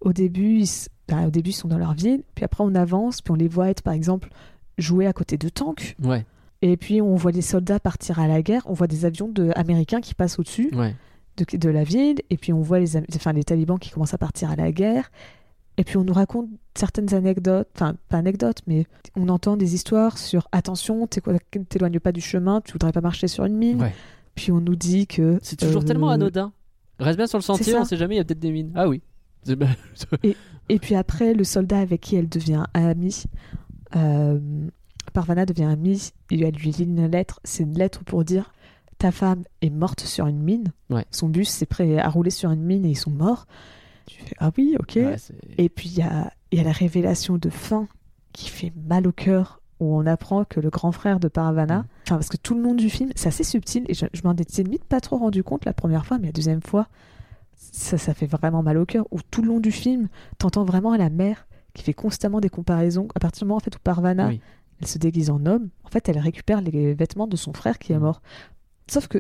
au 0.02 0.14
début, 0.14 0.60
ils, 0.60 0.70
bah, 1.08 1.28
au 1.28 1.32
début, 1.32 1.50
ils 1.52 1.54
sont 1.54 1.68
dans 1.68 1.78
leur 1.78 1.94
ville, 1.94 2.24
puis 2.36 2.46
après 2.46 2.64
on 2.64 2.76
avance, 2.76 3.22
puis 3.22 3.32
on 3.32 3.36
les 3.36 3.48
voit 3.48 3.70
être 3.70 3.82
par 3.82 3.94
exemple 3.94 4.30
jouer 4.78 5.08
à 5.08 5.14
côté 5.14 5.38
de 5.38 5.50
tanks. 5.50 5.96
Ouais, 6.04 6.26
Et 6.62 6.78
puis 6.78 7.02
on 7.02 7.16
voit 7.16 7.32
des 7.32 7.42
soldats 7.42 7.80
partir 7.80 8.20
à 8.20 8.28
la 8.28 8.42
guerre, 8.42 8.62
on 8.66 8.74
voit 8.74 8.88
des 8.88 9.06
avions 9.06 9.28
de, 9.28 9.52
américains 9.56 10.00
qui 10.02 10.14
passent 10.14 10.38
au-dessus 10.38 10.70
ouais. 10.76 10.96
de, 11.38 11.58
de 11.58 11.70
la 11.70 11.84
ville, 11.84 12.20
et 12.30 12.38
puis 12.38 12.54
on 12.54 12.62
voit 12.62 12.80
les, 12.80 12.98
enfin, 13.16 13.34
les 13.34 13.44
talibans 13.44 13.80
qui 13.80 13.90
commencent 13.90 14.14
à 14.14 14.20
partir 14.20 14.52
à 14.52 14.56
la 14.56 14.72
guerre, 14.72 15.12
et 15.78 15.84
puis 15.84 15.98
on 15.98 16.04
nous 16.04 16.14
raconte 16.14 16.50
certaines 16.76 17.14
anecdotes, 17.16 17.68
enfin 17.76 17.96
pas 18.10 18.18
anecdotes, 18.18 18.60
mais 18.68 18.86
on 19.16 19.28
entend 19.30 19.58
des 19.58 19.74
histoires 19.74 20.18
sur 20.20 20.48
attention, 20.52 21.08
t'é- 21.08 21.22
t'éloignes 21.68 22.00
pas 22.00 22.12
du 22.12 22.22
chemin, 22.22 22.62
tu 22.62 22.74
voudrais 22.74 22.92
pas 22.92 23.02
marcher 23.02 23.28
sur 23.28 23.46
une 23.46 23.56
mine, 23.58 23.82
Ouais. 23.82 23.94
puis 24.36 24.52
on 24.52 24.62
nous 24.62 24.76
dit 24.76 25.08
que... 25.08 25.40
C'est 25.42 25.56
toujours 25.56 25.82
euh, 25.82 25.86
tellement 25.86 26.10
anodin. 26.10 26.52
Reste 27.00 27.18
bien 27.18 27.26
sur 27.26 27.40
le 27.40 27.44
sentier, 27.44 27.76
on 27.76 27.86
sait 27.86 27.98
jamais, 27.98 28.16
il 28.16 28.18
y 28.20 28.22
a 28.22 28.24
peut-être 28.24 28.40
des 28.40 28.52
mines. 28.52 28.72
Ah 28.76 28.88
oui. 28.88 29.02
Et 30.70 30.78
puis 30.80 30.94
après, 30.94 31.34
le 31.34 31.44
soldat 31.44 31.80
avec 31.80 32.02
qui 32.02 32.16
elle 32.16 32.30
devient 32.30 32.66
amie, 32.76 33.24
euh, 33.96 34.40
Parvana 35.12 35.46
devient 35.46 35.66
amie, 35.66 36.12
elle 36.32 36.38
lui 36.56 36.72
lit 36.72 36.84
une 36.84 37.06
lettre. 37.08 37.40
C'est 37.44 37.64
une 37.64 37.78
lettre 37.78 38.04
pour 38.04 38.24
dire 38.24 38.52
ta 38.98 39.12
femme 39.12 39.44
est 39.62 39.70
morte 39.72 40.02
sur 40.02 40.28
une 40.28 40.42
mine. 40.42 40.72
Ouais. 40.90 41.06
Son 41.12 41.28
bus 41.28 41.50
s'est 41.50 41.66
prêt 41.66 41.98
à 41.98 42.08
rouler 42.10 42.30
sur 42.30 42.52
une 42.52 42.62
mine 42.62 42.86
et 42.86 42.90
ils 42.90 42.96
sont 42.96 43.10
morts. 43.12 43.48
Tu 44.06 44.20
fais 44.22 44.36
ah 44.40 44.52
oui, 44.58 44.76
ok. 44.80 44.94
Ouais, 44.96 45.16
Et 45.58 45.70
puis 45.70 45.90
il 45.90 45.98
y 45.98 46.02
a, 46.04 46.32
il 46.52 46.58
y 46.58 46.62
a 46.62 46.64
la 46.64 46.72
révélation 46.72 47.38
de 47.38 47.50
fin 47.50 47.88
qui 48.34 48.50
fait 48.50 48.72
mal 48.88 49.08
au 49.08 49.12
cœur 49.12 49.62
où 49.80 49.98
on 49.98 50.06
apprend 50.06 50.44
que 50.46 50.60
le 50.60 50.70
grand 50.70 50.92
frère 50.92 51.20
de 51.20 51.28
Paravana, 51.28 51.86
enfin 52.06 52.16
parce 52.18 52.30
que 52.30 52.38
tout 52.38 52.54
le 52.54 52.62
long 52.62 52.76
du 52.76 52.92
film, 52.92 53.10
c'est 53.16 53.30
assez 53.30 53.44
subtil 53.44 53.84
et 53.88 53.96
je, 53.96 54.06
je 54.14 54.22
m'en 54.24 54.34
étais 54.34 54.62
limite 54.62 54.84
pas 54.84 55.02
trop 55.02 55.18
rendu 55.18 55.44
compte 55.44 55.66
la 55.66 55.74
première 55.74 56.06
fois, 56.06 56.20
mais 56.20 56.28
la 56.28 56.32
deuxième 56.34 56.62
fois, 56.62 56.88
ça, 57.56 57.98
ça 57.98 58.14
fait 58.14 58.28
vraiment 58.28 58.62
mal 58.62 58.78
au 58.78 58.86
cœur. 58.86 59.08
Où 59.10 59.20
tout 59.32 59.42
le 59.42 59.48
long 59.48 59.60
du 59.60 59.72
film, 59.72 60.08
t'entends 60.38 60.66
vraiment 60.66 60.96
la 60.96 61.10
mère 61.10 61.48
qui 61.74 61.82
fait 61.84 61.94
constamment 61.94 62.40
des 62.40 62.50
comparaisons. 62.50 63.08
À 63.16 63.20
partir 63.20 63.40
du 63.40 63.48
moment 63.48 63.58
en 63.58 63.60
fait 63.62 63.76
où 63.76 63.80
Parvana, 63.84 64.28
Oui. 64.28 64.42
Elle 64.82 64.88
se 64.88 64.98
déguise 64.98 65.30
en 65.30 65.46
homme, 65.46 65.70
en 65.84 65.90
fait 65.90 66.10
elle 66.10 66.18
récupère 66.20 66.62
les 66.62 66.94
vêtements 66.94 67.28
de 67.28 67.36
son 67.38 67.54
frère 67.54 67.80
qui 67.80 67.94
est 67.94 67.98
Mm. 67.98 68.02
mort. 68.02 68.22
Sauf 68.90 69.08
que 69.08 69.20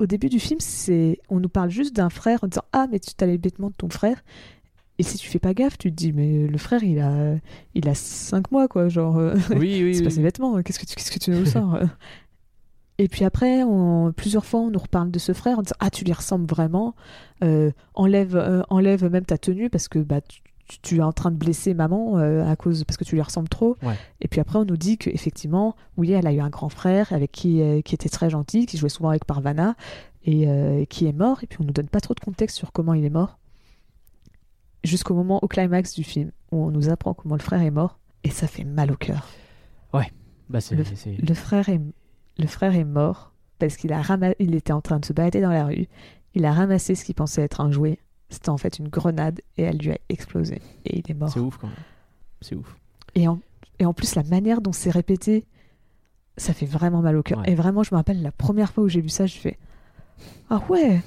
au 0.00 0.06
début 0.06 0.28
du 0.28 0.38
film, 0.38 0.60
c'est 0.60 1.18
on 1.28 1.40
nous 1.40 1.48
parle 1.48 1.70
juste 1.70 1.94
d'un 1.96 2.10
frère 2.10 2.44
en 2.44 2.48
disant 2.48 2.64
ah 2.72 2.86
mais 2.90 2.98
tu 3.00 3.12
as 3.20 3.26
les 3.26 3.36
vêtements 3.38 3.70
de 3.70 3.74
ton 3.76 3.88
frère. 3.90 4.22
Et 5.00 5.04
si 5.04 5.16
tu 5.16 5.28
fais 5.28 5.38
pas 5.38 5.54
gaffe, 5.54 5.78
tu 5.78 5.90
te 5.90 5.96
dis 5.96 6.12
mais 6.12 6.46
le 6.48 6.58
frère 6.58 6.82
il 6.82 6.98
a 6.98 7.36
il 7.74 7.88
a 7.88 7.94
cinq 7.94 8.50
mois 8.50 8.66
quoi 8.68 8.88
genre 8.88 9.16
euh, 9.18 9.34
Oui, 9.50 9.82
oui, 9.84 9.94
c'est 9.96 10.02
pas 10.02 10.08
oui. 10.08 10.14
ses 10.16 10.22
vêtements 10.22 10.60
qu'est-ce 10.62 10.78
que 10.80 10.86
tu 10.86 10.94
qu'est-ce 10.96 11.10
que 11.12 11.18
tu 11.20 11.30
nous 11.30 11.46
sors 11.46 11.74
euh? 11.76 11.86
Et 13.00 13.06
puis 13.06 13.24
après, 13.24 13.62
on- 13.62 14.12
plusieurs 14.12 14.44
fois, 14.44 14.58
on 14.58 14.70
nous 14.70 14.78
reparle 14.80 15.12
de 15.12 15.20
ce 15.20 15.32
frère 15.32 15.60
en 15.60 15.62
disant 15.62 15.76
ah 15.78 15.88
tu 15.90 16.04
lui 16.04 16.12
ressembles 16.12 16.46
vraiment, 16.46 16.96
euh, 17.44 17.70
enlève 17.94 18.34
euh, 18.34 18.62
enlève 18.70 19.04
même 19.04 19.24
ta 19.24 19.38
tenue 19.38 19.70
parce 19.70 19.86
que 19.86 20.00
bah 20.00 20.20
tu, 20.20 20.40
tu- 20.68 20.78
tu 20.80 20.96
es 20.98 21.02
en 21.02 21.12
train 21.12 21.30
de 21.30 21.36
blesser 21.36 21.74
maman 21.74 22.18
euh, 22.18 22.46
à 22.48 22.54
cause 22.56 22.84
parce 22.84 22.96
que 22.96 23.04
tu 23.04 23.14
lui 23.16 23.22
ressembles 23.22 23.48
trop. 23.48 23.76
Ouais. 23.82 23.94
Et 24.20 24.28
puis 24.28 24.40
après, 24.40 24.58
on 24.58 24.64
nous 24.64 24.76
dit 24.76 24.98
que 24.98 25.10
effectivement, 25.10 25.74
oui, 25.96 26.12
elle 26.12 26.26
a 26.26 26.32
eu 26.32 26.40
un 26.40 26.50
grand 26.50 26.68
frère 26.68 27.12
avec 27.12 27.32
qui 27.32 27.60
euh, 27.62 27.80
qui 27.80 27.94
était 27.94 28.08
très 28.08 28.30
gentil, 28.30 28.66
qui 28.66 28.76
jouait 28.76 28.88
souvent 28.88 29.08
avec 29.08 29.24
Parvana 29.24 29.74
et 30.24 30.46
euh, 30.48 30.84
qui 30.84 31.06
est 31.06 31.12
mort. 31.12 31.42
Et 31.42 31.46
puis 31.46 31.58
on 31.60 31.64
nous 31.64 31.72
donne 31.72 31.88
pas 31.88 32.00
trop 32.00 32.14
de 32.14 32.20
contexte 32.20 32.56
sur 32.56 32.70
comment 32.72 32.94
il 32.94 33.04
est 33.04 33.10
mort 33.10 33.38
jusqu'au 34.84 35.14
moment 35.14 35.40
au 35.42 35.48
climax 35.48 35.94
du 35.94 36.04
film 36.04 36.30
où 36.52 36.64
on 36.64 36.70
nous 36.70 36.88
apprend 36.88 37.12
comment 37.14 37.34
le 37.36 37.42
frère 37.42 37.62
est 37.62 37.70
mort 37.70 37.98
et 38.24 38.30
ça 38.30 38.46
fait 38.46 38.64
mal 38.64 38.92
au 38.92 38.96
cœur. 38.96 39.26
Bah, 40.50 40.60
c'est- 40.60 40.76
Le- 40.76 41.34
frère 41.34 41.68
est, 41.68 41.80
le 42.38 42.46
frère 42.46 42.74
est 42.74 42.84
mort 42.84 43.34
parce 43.58 43.76
qu'il 43.76 43.92
a 43.92 44.00
rama- 44.00 44.34
il 44.38 44.54
était 44.54 44.72
en 44.72 44.80
train 44.80 44.98
de 44.98 45.04
se 45.04 45.12
balader 45.12 45.40
dans 45.42 45.50
la 45.52 45.66
rue. 45.66 45.88
Il 46.34 46.44
a 46.46 46.52
ramassé 46.52 46.94
ce 46.94 47.04
qu'il 47.04 47.14
pensait 47.14 47.42
être 47.42 47.60
un 47.60 47.70
jouet. 47.70 47.98
C'était 48.30 48.50
en 48.50 48.58
fait 48.58 48.78
une 48.78 48.88
grenade 48.88 49.40
et 49.56 49.62
elle 49.62 49.78
lui 49.78 49.90
a 49.90 49.98
explosé 50.08 50.60
et 50.84 50.98
il 50.98 51.10
est 51.10 51.14
mort. 51.14 51.30
C'est 51.30 51.40
ouf 51.40 51.56
quand 51.56 51.68
même. 51.68 51.76
C'est 52.40 52.54
ouf. 52.54 52.76
Et 53.14 53.26
en, 53.26 53.40
et 53.78 53.86
en 53.86 53.92
plus, 53.94 54.14
la 54.14 54.22
manière 54.22 54.60
dont 54.60 54.72
c'est 54.72 54.90
répété, 54.90 55.44
ça 56.36 56.52
fait 56.52 56.66
vraiment 56.66 57.00
mal 57.00 57.16
au 57.16 57.22
cœur. 57.22 57.38
Ouais. 57.38 57.50
Et 57.50 57.54
vraiment, 57.54 57.82
je 57.82 57.90
me 57.92 57.96
rappelle 57.96 58.22
la 58.22 58.32
première 58.32 58.72
fois 58.72 58.84
où 58.84 58.88
j'ai 58.88 59.00
vu 59.00 59.08
ça, 59.08 59.26
je 59.26 59.36
fais 59.38 59.58
Ah 60.50 60.62
ouais 60.68 61.00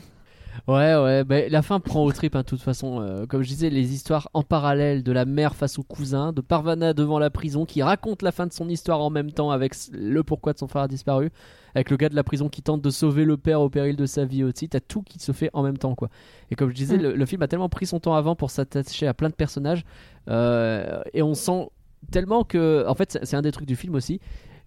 Ouais, 0.68 0.96
ouais, 0.96 1.24
bah, 1.24 1.48
la 1.50 1.62
fin 1.62 1.80
prend 1.80 2.04
au 2.04 2.12
trip, 2.12 2.36
hein, 2.36 2.42
de 2.42 2.46
toute 2.46 2.62
façon. 2.62 3.02
euh, 3.02 3.26
comme 3.26 3.42
je 3.42 3.48
disais, 3.48 3.70
les 3.70 3.94
histoires 3.94 4.30
en 4.34 4.44
parallèle 4.44 5.02
de 5.04 5.12
la 5.12 5.26
mère 5.26 5.56
face 5.56 5.80
au 5.80 5.84
cousin, 5.84 6.34
de 6.34 6.42
Parvana 6.42 6.94
devant 6.94 7.20
la 7.20 7.30
prison, 7.30 7.66
qui 7.66 7.82
raconte 7.82 8.22
la 8.22 8.32
fin 8.32 8.48
de 8.48 8.54
son 8.54 8.70
histoire 8.70 9.02
en 9.02 9.10
même 9.10 9.32
temps 9.32 9.52
avec 9.52 9.74
le 9.92 10.24
pourquoi 10.24 10.54
de 10.54 10.60
son 10.60 10.68
frère 10.68 10.84
a 10.84 10.88
disparu, 10.88 11.32
avec 11.74 11.90
le 11.90 11.98
gars 11.98 12.10
de 12.10 12.16
la 12.16 12.24
prison 12.24 12.50
qui 12.50 12.62
tente 12.62 12.82
de 12.82 12.90
sauver 12.90 13.24
le 13.26 13.38
père 13.38 13.62
au 13.62 13.70
péril 13.70 13.96
de 13.96 14.06
sa 14.06 14.26
vie 14.26 14.44
aussi. 14.44 14.68
T'as 14.70 14.80
tout 14.82 15.02
qui 15.02 15.20
se 15.20 15.32
fait 15.32 15.50
en 15.54 15.64
même 15.64 15.78
temps, 15.78 15.96
quoi. 15.96 16.10
Et 16.52 16.56
comme 16.56 16.70
je 16.70 16.76
disais, 16.76 16.98
Mm. 16.98 17.02
le, 17.02 17.16
le 17.16 17.26
film 17.26 17.42
a 17.42 17.48
tellement 17.48 17.70
pris 17.70 17.86
son 17.86 18.00
temps 18.00 18.14
avant 18.16 18.36
pour 18.36 18.52
s'attacher 18.52 19.08
à 19.08 19.14
plein 19.14 19.30
de 19.30 19.36
personnages, 19.36 19.84
euh, 20.30 21.02
et 21.14 21.22
on 21.22 21.34
sent 21.34 21.70
tellement 22.12 22.44
que, 22.44 22.86
en 22.88 22.96
fait, 22.96 23.12
c'est- 23.14 23.26
c'est 23.26 23.36
un 23.38 23.42
des 23.42 23.52
trucs 23.52 23.68
du 23.68 23.76
film 23.76 23.96
aussi, 23.96 24.20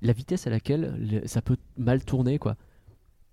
la 0.02 0.12
vitesse 0.12 0.46
à 0.46 0.50
laquelle 0.50 0.94
le- 0.98 1.26
ça 1.26 1.42
peut 1.42 1.56
mal 1.78 2.04
tourner, 2.04 2.38
quoi 2.38 2.56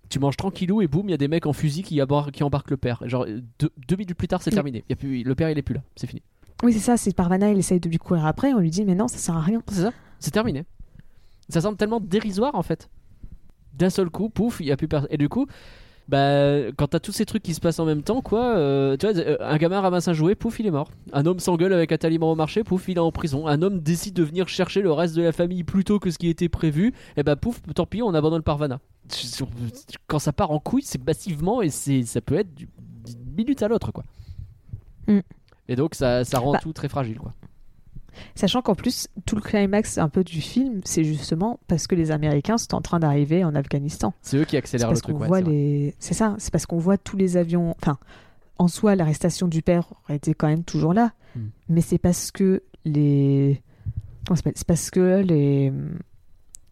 tu 0.08 0.18
manges 0.18 0.36
tranquillou 0.36 0.82
et 0.82 0.86
boum, 0.86 1.08
il 1.08 1.12
y 1.12 1.14
a 1.14 1.18
des 1.18 1.28
mecs 1.28 1.46
en 1.46 1.52
fusil 1.52 1.82
qui, 1.82 2.00
embarquent 2.02 2.70
le 2.70 2.76
père. 2.76 3.02
Genre 3.06 3.26
deux, 3.58 3.70
deux 3.88 3.96
minutes 3.96 4.16
plus 4.16 4.28
tard, 4.28 4.42
c'est 4.42 4.50
terminé. 4.50 4.84
Y 4.88 4.92
a 4.92 4.96
plus, 4.96 5.22
le 5.22 5.34
père, 5.34 5.50
il 5.50 5.58
est 5.58 5.62
plus 5.62 5.74
là, 5.74 5.82
c'est 5.96 6.06
fini. 6.06 6.22
Oui, 6.62 6.72
c'est 6.72 6.78
ça, 6.78 6.96
c'est 6.96 7.14
Parvana, 7.14 7.50
il 7.50 7.58
essaye 7.58 7.80
de 7.80 7.88
lui 7.88 7.98
courir 7.98 8.26
après. 8.26 8.52
On 8.52 8.58
lui 8.58 8.70
dit 8.70 8.84
Mais 8.84 8.94
non, 8.94 9.08
ça 9.08 9.18
sert 9.18 9.36
à 9.36 9.40
rien. 9.40 9.62
C'est 9.68 9.82
ça, 9.82 9.92
c'est 10.18 10.30
terminé. 10.30 10.64
Ça 11.48 11.60
semble 11.60 11.76
tellement 11.76 12.00
dérisoire 12.00 12.54
en 12.54 12.62
fait. 12.62 12.88
D'un 13.74 13.90
seul 13.90 14.10
coup, 14.10 14.28
pouf, 14.28 14.60
il 14.60 14.66
y 14.66 14.72
a 14.72 14.76
plus 14.76 14.88
personne. 14.88 15.08
Et 15.10 15.16
du 15.16 15.28
coup, 15.28 15.46
bah, 16.08 16.70
quand 16.76 16.88
t'as 16.88 17.00
tous 17.00 17.12
ces 17.12 17.24
trucs 17.24 17.42
qui 17.42 17.54
se 17.54 17.60
passent 17.60 17.78
en 17.78 17.84
même 17.84 18.02
temps, 18.02 18.20
quoi, 18.20 18.56
euh, 18.56 18.96
tu 18.96 19.06
vois, 19.06 19.16
euh, 19.16 19.36
un 19.40 19.56
gamin 19.56 19.80
ramasse 19.80 20.08
un 20.08 20.12
jouet, 20.12 20.34
pouf, 20.34 20.58
il 20.60 20.66
est 20.66 20.70
mort. 20.70 20.90
Un 21.12 21.24
homme 21.26 21.38
s'engueule 21.40 21.72
avec 21.72 21.92
un 21.92 21.96
taliban 21.96 22.30
au 22.30 22.34
marché, 22.34 22.64
pouf, 22.64 22.88
il 22.88 22.96
est 22.96 23.00
en 23.00 23.12
prison. 23.12 23.46
Un 23.46 23.62
homme 23.62 23.80
décide 23.80 24.14
de 24.14 24.22
venir 24.22 24.48
chercher 24.48 24.82
le 24.82 24.92
reste 24.92 25.14
de 25.14 25.22
la 25.22 25.32
famille 25.32 25.64
plus 25.64 25.84
tôt 25.84 25.98
que 25.98 26.10
ce 26.10 26.18
qui 26.18 26.28
était 26.28 26.48
prévu, 26.48 26.92
et 27.16 27.22
bah, 27.22 27.36
pouf, 27.36 27.60
tant 27.74 27.86
pis, 27.86 28.02
on 28.02 28.12
abandonne 28.14 28.42
Parvana. 28.42 28.80
Quand 30.06 30.18
ça 30.18 30.32
part 30.32 30.50
en 30.50 30.58
couille, 30.58 30.82
c'est 30.82 31.04
massivement 31.06 31.62
et 31.62 31.70
c'est, 31.70 32.02
ça 32.04 32.20
peut 32.20 32.36
être 32.36 32.54
du- 32.54 32.68
d'une 33.04 33.34
minute 33.36 33.62
à 33.62 33.68
l'autre, 33.68 33.92
quoi. 33.92 34.04
Mm. 35.08 35.20
Et 35.68 35.76
donc, 35.76 35.94
ça, 35.94 36.24
ça 36.24 36.38
rend 36.38 36.52
Bah. 36.52 36.58
tout 36.62 36.72
très 36.72 36.88
fragile, 36.88 37.18
quoi. 37.18 37.32
Sachant 38.34 38.62
qu'en 38.62 38.74
plus, 38.74 39.08
tout 39.26 39.36
le 39.36 39.42
climax 39.42 39.98
un 39.98 40.08
peu 40.08 40.24
du 40.24 40.40
film, 40.40 40.80
c'est 40.84 41.04
justement 41.04 41.58
parce 41.68 41.86
que 41.86 41.94
les 41.94 42.10
Américains 42.10 42.58
sont 42.58 42.74
en 42.74 42.80
train 42.80 42.98
d'arriver 42.98 43.44
en 43.44 43.54
Afghanistan. 43.54 44.14
C'est 44.22 44.36
eux 44.38 44.44
qui 44.44 44.56
accélèrent 44.56 44.88
le 44.88 44.92
parce 44.92 45.02
truc, 45.02 45.14
qu'on 45.16 45.22
ouais, 45.22 45.28
voit 45.28 45.40
les. 45.40 45.94
C'est 45.98 46.14
ça, 46.14 46.34
c'est 46.38 46.52
parce 46.52 46.66
qu'on 46.66 46.78
voit 46.78 46.98
tous 46.98 47.16
les 47.16 47.36
avions. 47.36 47.74
Enfin, 47.80 47.98
en 48.58 48.68
soi, 48.68 48.94
l'arrestation 48.96 49.48
du 49.48 49.62
père 49.62 49.92
aurait 50.04 50.16
été 50.16 50.34
quand 50.34 50.48
même 50.48 50.64
toujours 50.64 50.94
là, 50.94 51.12
Hmm. 51.34 51.48
mais 51.70 51.80
c'est 51.80 51.96
parce 51.98 52.30
que 52.30 52.62
les. 52.84 53.62
comment 54.26 54.36
s'appelle? 54.36 54.52
C'est 54.56 54.66
parce 54.66 54.90
que 54.90 55.22
les 55.22 55.72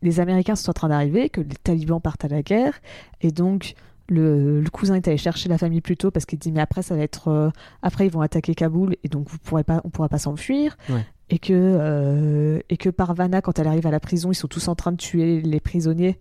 les 0.03 0.21
Américains 0.21 0.55
sont 0.57 0.71
en 0.71 0.75
train 0.75 0.89
d'arriver, 0.89 1.29
que 1.31 1.41
les 1.41 1.57
talibans 1.63 2.01
partent 2.01 2.25
à 2.25 2.29
la 2.29 2.43
guerre, 2.43 2.81
et 3.21 3.31
donc 3.33 3.75
le, 4.09 4.61
le 4.61 4.71
cousin 4.71 4.95
est 4.97 5.07
allé 5.09 5.17
chercher 5.19 5.49
la 5.49 5.57
famille 5.59 5.81
plus 5.81 5.97
tôt 5.97 6.11
parce 6.11 6.27
qu'il 6.27 6.39
dit 6.39 6.51
mais 6.53 6.61
après 6.61 6.83
ça 6.83 6.97
va 6.97 7.03
être 7.03 7.29
euh, 7.29 7.51
après 7.83 8.07
ils 8.07 8.11
vont 8.11 8.23
attaquer 8.23 8.55
Kaboul 8.57 8.97
et 9.05 9.09
donc 9.09 9.29
vous 9.29 9.39
pourrez 9.39 9.63
pas 9.63 9.81
on 9.85 9.89
pourra 9.91 10.09
pas 10.09 10.19
s'enfuir 10.19 10.77
Ouais. 10.89 11.07
Et 11.31 11.39
que 11.39 11.53
euh, 11.55 12.61
et 12.69 12.77
que 12.77 12.91
Parvana 12.91 13.41
quand 13.41 13.59
elle 13.59 13.67
arrive 13.67 13.87
à 13.87 13.91
la 13.91 14.01
prison 14.01 14.31
ils 14.31 14.37
sont 14.37 14.49
tous 14.49 14.69
en 14.69 14.75
train 14.75 14.93
de 14.93 14.97
tuer 14.97 15.41
les 15.41 15.61
prisonniers 15.61 16.19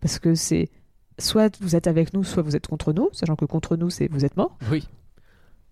parce 0.00 0.18
que 0.18 0.34
c'est 0.34 0.70
soit 1.18 1.56
vous 1.60 1.76
êtes 1.76 1.86
avec 1.86 2.12
nous 2.14 2.24
soit 2.24 2.42
vous 2.42 2.56
êtes 2.56 2.66
contre 2.66 2.92
nous 2.92 3.08
sachant 3.12 3.36
que 3.36 3.44
contre 3.44 3.76
nous 3.76 3.90
c'est 3.90 4.08
vous 4.10 4.24
êtes 4.24 4.36
mort 4.36 4.58
Oui. 4.70 4.88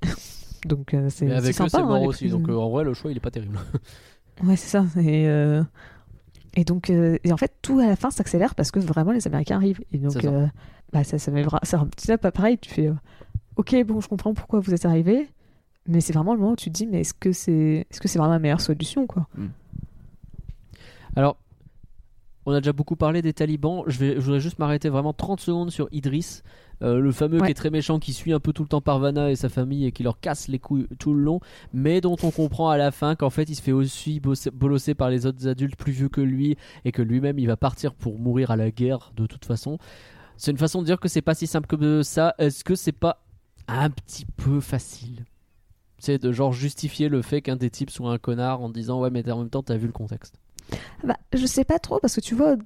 donc 0.67 0.95
euh, 0.95 1.09
c'est 1.11 1.31
avec 1.31 1.55
c'est 1.55 1.63
eux, 1.63 1.69
sympa 1.69 1.69
c'est 1.71 1.77
hein, 1.79 1.87
mort 1.87 1.99
les 1.99 2.07
aussi. 2.07 2.29
Donc 2.29 2.49
euh, 2.49 2.57
en 2.57 2.71
vrai, 2.71 2.85
le 2.85 2.95
choix, 2.95 3.11
il 3.11 3.17
est 3.17 3.21
pas 3.21 3.31
terrible. 3.31 3.59
Ouais, 4.45 4.57
c'est 4.57 4.69
ça. 4.69 4.85
Et, 5.01 5.27
euh, 5.29 5.63
et 6.53 6.65
donc, 6.65 6.91
et 6.91 7.33
en 7.33 7.39
fait, 7.39 7.55
tout 7.63 7.79
à 7.79 7.87
la 7.87 7.97
fin 7.97 8.11
s'accélère 8.11 8.55
parce 8.55 8.71
que 8.71 8.79
vraiment 8.79 9.13
les 9.13 9.27
Américains 9.27 9.57
arrivent. 9.57 9.81
Et 9.93 9.97
donc, 9.97 10.13
ça. 10.13 10.51
bah, 10.93 11.05
ça, 11.05 11.19
ça, 11.19 11.31
met 11.31 11.43
ça, 11.63 11.79
petit 11.91 12.09
là, 12.09 12.19
pas 12.19 12.33
pareil. 12.33 12.59
Tu 12.59 12.69
fais, 12.69 12.91
ok, 13.57 13.75
bon, 13.87 14.03
je 14.03 14.09
comprends 14.09 14.35
pourquoi 14.35 14.61
vous 14.61 14.75
êtes 14.75 14.85
arrivés, 14.85 15.27
mais 15.89 16.01
c'est 16.01 16.13
vraiment 16.13 16.35
le 16.35 16.41
moment 16.41 16.53
où 16.53 16.57
tu 16.57 16.71
te 16.71 16.75
dis, 16.75 16.87
mais 16.87 17.01
est-ce 17.01 17.15
que 17.15 17.33
c'est, 17.33 17.87
est-ce 17.91 18.01
que 18.01 18.09
c'est 18.09 18.19
vraiment 18.19 18.33
la 18.35 18.39
meilleure 18.41 18.61
solution, 18.61 19.07
quoi? 19.07 19.27
Alors, 21.15 21.37
on 22.45 22.53
a 22.53 22.61
déjà 22.61 22.73
beaucoup 22.73 22.97
parlé 22.97 23.23
des 23.23 23.33
talibans. 23.33 23.83
Je, 23.87 23.99
vais, 23.99 24.15
je 24.17 24.21
voudrais 24.21 24.41
juste 24.41 24.59
m'arrêter 24.59 24.89
vraiment 24.89 25.13
30 25.13 25.41
secondes 25.41 25.71
sur 25.71 25.89
Idriss, 25.93 26.43
euh, 26.83 27.01
le 27.01 27.11
fameux 27.11 27.41
Ouais. 27.41 27.47
qui 27.47 27.51
est 27.51 27.55
très 27.55 27.71
méchant, 27.71 27.99
qui 27.99 28.13
suit 28.13 28.33
un 28.33 28.39
peu 28.39 28.53
tout 28.53 28.63
le 28.63 28.69
temps 28.69 28.81
Parvana 28.81 29.31
et 29.31 29.37
sa 29.37 29.49
famille 29.49 29.87
et 29.87 29.93
qui 29.93 30.03
leur 30.03 30.21
casse 30.21 30.47
les 30.49 30.59
couilles 30.59 30.87
tout 30.99 31.15
le 31.15 31.23
long, 31.23 31.41
mais 31.73 32.01
dont 32.01 32.17
on 32.23 32.31
comprend 32.31 32.69
à 32.69 32.77
la 32.77 32.91
fin 32.93 33.17
qu'en 33.17 33.31
fait 33.31 33.49
il 33.49 33.55
se 33.57 33.63
fait 33.63 33.73
aussi 33.73 34.21
bosser- 34.21 34.51
bolosser 34.51 34.95
par 34.95 35.09
les 35.11 35.25
autres 35.27 35.49
adultes 35.49 35.75
plus 35.77 35.93
vieux 35.93 36.09
que 36.11 36.21
lui 36.21 36.57
et 36.85 36.93
que 36.93 37.03
lui-même 37.03 37.39
il 37.39 37.47
va 37.47 37.57
partir 37.57 37.95
pour 37.95 38.19
mourir 38.19 38.51
à 38.51 38.57
la 38.57 38.71
guerre 38.71 39.11
de 39.17 39.27
toute 39.27 39.45
façon. 39.47 39.79
C'est 40.37 40.51
une 40.51 40.59
façon 40.59 40.83
de 40.83 40.87
dire 40.87 41.01
que 41.01 41.09
c'est 41.09 41.23
pas 41.23 41.35
si 41.35 41.47
simple 41.47 41.67
que 41.67 42.03
ça. 42.03 42.35
Est-ce 42.39 42.63
que 42.63 42.75
c'est 42.75 42.93
pas 42.93 43.25
un 43.69 43.89
petit 43.89 44.27
peu 44.37 44.61
facile? 44.61 45.25
C'est 45.99 46.21
de 46.23 46.31
genre 46.33 46.53
justifier 46.53 47.09
le 47.09 47.23
fait 47.23 47.41
qu'un 47.43 47.57
des 47.57 47.71
types 47.71 47.91
soit 47.91 48.11
un 48.13 48.19
connard 48.19 48.61
en 48.61 48.69
disant 48.69 49.01
ouais 49.01 49.11
mais 49.11 49.29
en 49.31 49.39
même 49.41 49.51
temps 49.51 49.63
t'as 49.63 49.77
vu 49.77 49.87
le 49.87 49.93
contexte. 49.93 50.35
Bah, 51.05 51.17
je 51.35 51.47
sais 51.47 51.65
pas 51.65 51.79
trop 51.79 51.99
parce 52.01 52.15
que 52.17 52.21
tu 52.21 52.35
vois, 52.35 52.57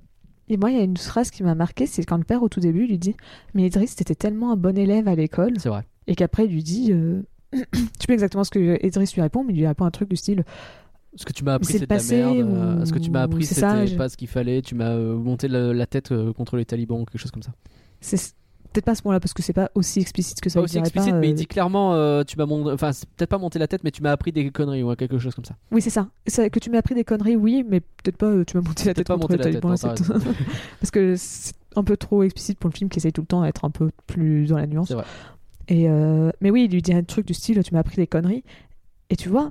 et 0.49 0.57
moi, 0.57 0.71
il 0.71 0.77
y 0.77 0.81
a 0.81 0.85
une 0.85 0.97
phrase 0.97 1.31
qui 1.31 1.43
m'a 1.45 1.55
marqué, 1.55 1.87
c'est 1.87 2.03
quand 2.05 2.17
le 2.17 2.25
père 2.25 2.43
au 2.43 2.49
tout 2.49 2.59
début 2.61 2.87
lui 2.87 2.99
dit, 2.99 3.15
mais 3.55 3.67
Idriss, 3.67 3.95
t'étais 3.95 4.15
tellement 4.17 4.51
un 4.53 4.57
bon 4.57 4.77
élève 4.77 5.07
à 5.07 5.15
l'école, 5.15 5.53
C'est 5.59 5.69
vrai. 5.69 5.87
et 6.09 6.17
qu'après 6.17 6.47
il 6.47 6.53
lui 6.53 6.63
dit, 6.65 6.91
euh, 6.93 7.23
je 7.53 7.59
sais 8.05 8.13
exactement 8.13 8.43
ce 8.43 8.51
que 8.51 8.85
Idriss 8.85 9.15
lui 9.15 9.23
répond, 9.23 9.45
mais 9.45 9.53
il 9.53 9.59
lui 9.59 9.67
répond 9.67 9.85
un 9.85 9.91
truc 9.93 10.09
du 10.11 10.17
style, 10.17 10.45
Ce 11.15 11.25
que 11.25 11.33
tu 11.33 11.45
m'as 11.45 11.55
appris, 11.55 11.75
c'est 11.75 11.87
de 11.87 11.95
la 11.95 12.03
merde. 12.03 12.49
euh, 12.49 12.83
ou- 12.83 12.87
Ce 12.87 12.93
que 12.93 12.99
tu 12.99 13.11
m'as 13.11 13.23
appris, 13.23 13.45
c'était 13.45 13.87
je- 13.87 13.97
pas 13.97 14.09
ce 14.09 14.17
qu'il 14.17 14.29
fallait. 14.29 14.63
Tu 14.63 14.75
m'as 14.75 14.91
euh, 14.91 15.15
monté 15.17 15.47
la, 15.47 15.73
la 15.73 15.87
tête 15.87 16.11
euh, 16.13 16.33
contre 16.33 16.57
les 16.57 16.65
talibans 16.65 17.01
ou 17.01 17.05
quelque 17.05 17.21
chose 17.21 17.31
comme 17.33 17.43
ça. 17.43 17.53
c'est 18.01 18.35
peut-être 18.73 18.85
pas 18.85 18.93
à 18.93 18.95
ce 18.95 19.03
moment-là 19.05 19.21
parce 19.21 19.33
que 19.33 19.43
c'est 19.43 19.53
pas 19.53 19.71
aussi 19.75 20.01
explicite 20.01 20.41
que 20.41 20.49
ça. 20.49 20.61
Pas 20.61 20.65
aussi 20.65 20.79
explicite, 20.79 21.13
pas, 21.13 21.19
mais 21.19 21.29
il 21.29 21.33
euh, 21.33 21.37
dit 21.37 21.47
clairement 21.47 21.95
euh, 21.95 22.23
tu 22.25 22.37
m'as 22.37 22.47
monté. 22.47 22.71
Enfin, 22.71 22.93
c'est 22.93 23.09
peut-être 23.09 23.31
pas 23.31 23.39
monté 23.39 23.59
la 23.59 23.69
tête, 23.69 23.85
mais 23.85 23.91
tu 23.91 24.03
m'as 24.03 24.13
appris 24.13 24.33
des 24.33 24.51
conneries 24.51 24.83
ou 24.83 24.95
quelque 24.95 25.19
chose 25.19 25.35
comme 25.35 25.45
ça. 25.45 25.57
Oui, 25.71 25.83
c'est 25.83 25.91
ça. 25.91 26.09
Que 26.27 26.59
tu 26.59 26.71
m'as 26.71 26.79
appris 26.79 26.95
des 26.95 27.05
conneries, 27.05 27.37
oui, 27.37 27.65
mais 27.69 27.81
peut-être 27.81 28.17
pas 28.17 28.27
euh, 28.27 28.45
tu 28.45 28.57
m'as 28.57 28.63
monté 28.63 28.85
la 28.85 28.95
Peut-être 28.95 28.97
tête 28.97 29.07
pas 29.09 29.17
monté 29.17 29.37
la 29.37 29.45
tête, 29.45 29.65
non, 29.65 29.75
parce 30.81 30.91
que 30.91 31.15
c'est 31.17 31.55
un 31.77 31.85
peu 31.85 31.97
trop 31.97 32.23
explicite 32.23 32.59
pour 32.59 32.71
le 32.71 32.75
film 32.75 32.91
qui 32.91 32.99
essaye 32.99 33.13
tout 33.13 33.23
le 33.23 33.27
temps 33.27 33.43
d'être 33.43 33.65
un 33.65 33.71
peu 33.71 33.91
plus 34.07 34.47
dans 34.47 34.57
la 34.57 34.67
nuance. 34.67 34.91
Vrai. 34.91 35.05
Et 35.69 35.89
mais 36.41 36.51
oui, 36.51 36.65
il 36.65 36.73
lui 36.73 36.83
dit 36.83 36.93
un 36.93 37.03
truc 37.03 37.27
du 37.27 37.35
style 37.35 37.63
tu 37.63 37.75
m'as 37.75 37.81
appris 37.81 37.97
des 37.97 38.07
conneries. 38.07 38.45
Et 39.11 39.17
tu 39.17 39.29
vois, 39.29 39.51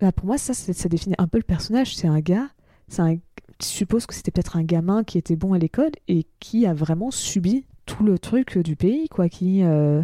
là, 0.00 0.12
pour 0.12 0.26
moi, 0.26 0.36
ça, 0.36 0.52
ça 0.52 0.88
définit 0.88 1.14
un 1.18 1.28
peu 1.28 1.38
le 1.38 1.44
personnage. 1.44 1.96
C'est 1.96 2.08
un 2.08 2.20
gars, 2.20 2.48
c'est 2.88 3.02
un. 3.02 3.16
Tu 3.58 3.68
supposes 3.68 4.04
que 4.04 4.14
c'était 4.14 4.30
peut-être 4.30 4.56
un 4.56 4.64
gamin 4.64 5.02
qui 5.02 5.16
était 5.16 5.36
bon 5.36 5.54
à 5.54 5.58
l'école 5.58 5.92
et 6.08 6.26
qui 6.40 6.66
a 6.66 6.74
vraiment 6.74 7.10
subi 7.10 7.64
tout 7.86 8.04
le 8.04 8.18
truc 8.18 8.58
du 8.58 8.76
pays, 8.76 9.08
quoi. 9.08 9.28
Qui. 9.28 9.62
euh, 9.62 10.02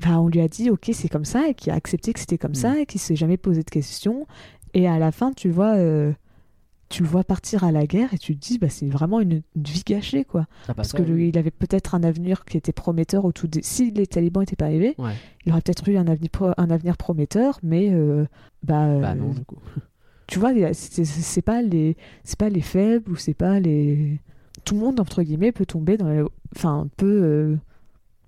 Enfin, 0.00 0.18
on 0.18 0.28
lui 0.28 0.40
a 0.40 0.46
dit, 0.46 0.70
ok, 0.70 0.90
c'est 0.92 1.08
comme 1.08 1.24
ça, 1.24 1.48
et 1.48 1.54
qui 1.54 1.70
a 1.70 1.74
accepté 1.74 2.12
que 2.12 2.20
c'était 2.20 2.38
comme 2.38 2.52
Mm. 2.52 2.54
ça, 2.54 2.78
et 2.80 2.86
qui 2.86 2.98
s'est 2.98 3.16
jamais 3.16 3.36
posé 3.36 3.64
de 3.64 3.68
questions. 3.70 4.28
Et 4.72 4.86
à 4.86 4.96
la 5.00 5.10
fin, 5.10 5.32
tu 5.32 5.50
vois, 5.50 5.74
euh, 5.74 6.12
tu 6.88 7.02
le 7.02 7.08
vois 7.08 7.24
partir 7.24 7.64
à 7.64 7.72
la 7.72 7.84
guerre, 7.84 8.14
et 8.14 8.18
tu 8.18 8.36
te 8.36 8.40
dis, 8.46 8.58
bah, 8.58 8.68
c'est 8.68 8.86
vraiment 8.86 9.18
une, 9.20 9.42
une 9.56 9.62
vie 9.64 9.82
gâchée, 9.84 10.24
quoi. 10.24 10.42
Ah, 10.42 10.68
bah, 10.68 10.74
Parce 10.76 10.92
que 10.92 11.02
oui. 11.02 11.32
avait 11.34 11.50
peut-être 11.50 11.96
un 11.96 12.04
avenir 12.04 12.44
qui 12.44 12.56
était 12.56 12.70
prometteur 12.72 13.24
au 13.24 13.32
tout 13.32 13.48
dé- 13.48 13.60
Si 13.64 13.90
les 13.90 14.06
talibans 14.06 14.42
n'étaient 14.42 14.54
pas 14.54 14.66
arrivés, 14.66 14.94
Ouais. 14.98 15.14
il 15.44 15.50
aurait 15.50 15.62
peut-être 15.62 15.88
eu 15.88 15.96
un 15.96 16.06
avenir, 16.06 16.30
pro- 16.30 16.52
un 16.56 16.70
avenir 16.70 16.96
prometteur, 16.96 17.58
mais 17.64 17.88
euh, 17.90 18.22
bah, 18.62 19.00
Bah 19.00 19.10
euh, 19.10 19.14
non, 19.14 19.30
du 19.30 19.44
coup. 19.44 19.58
tu 20.28 20.38
vois, 20.38 20.52
c'est 20.74 21.04
c'est 21.04 21.42
pas 21.42 21.60
les, 21.60 21.96
c'est 22.22 22.38
pas 22.38 22.50
les 22.50 22.60
faibles 22.62 23.10
ou 23.10 23.16
c'est 23.16 23.34
pas 23.34 23.58
les. 23.58 24.20
Tout 24.68 24.74
le 24.74 24.80
monde 24.80 25.00
entre 25.00 25.22
guillemets 25.22 25.52
peut 25.52 25.64
tomber 25.66 25.96
dans, 25.96 26.28
enfin, 26.54 26.88
peut 26.96 27.06
euh, 27.22 27.56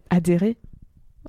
adhérer 0.09 0.57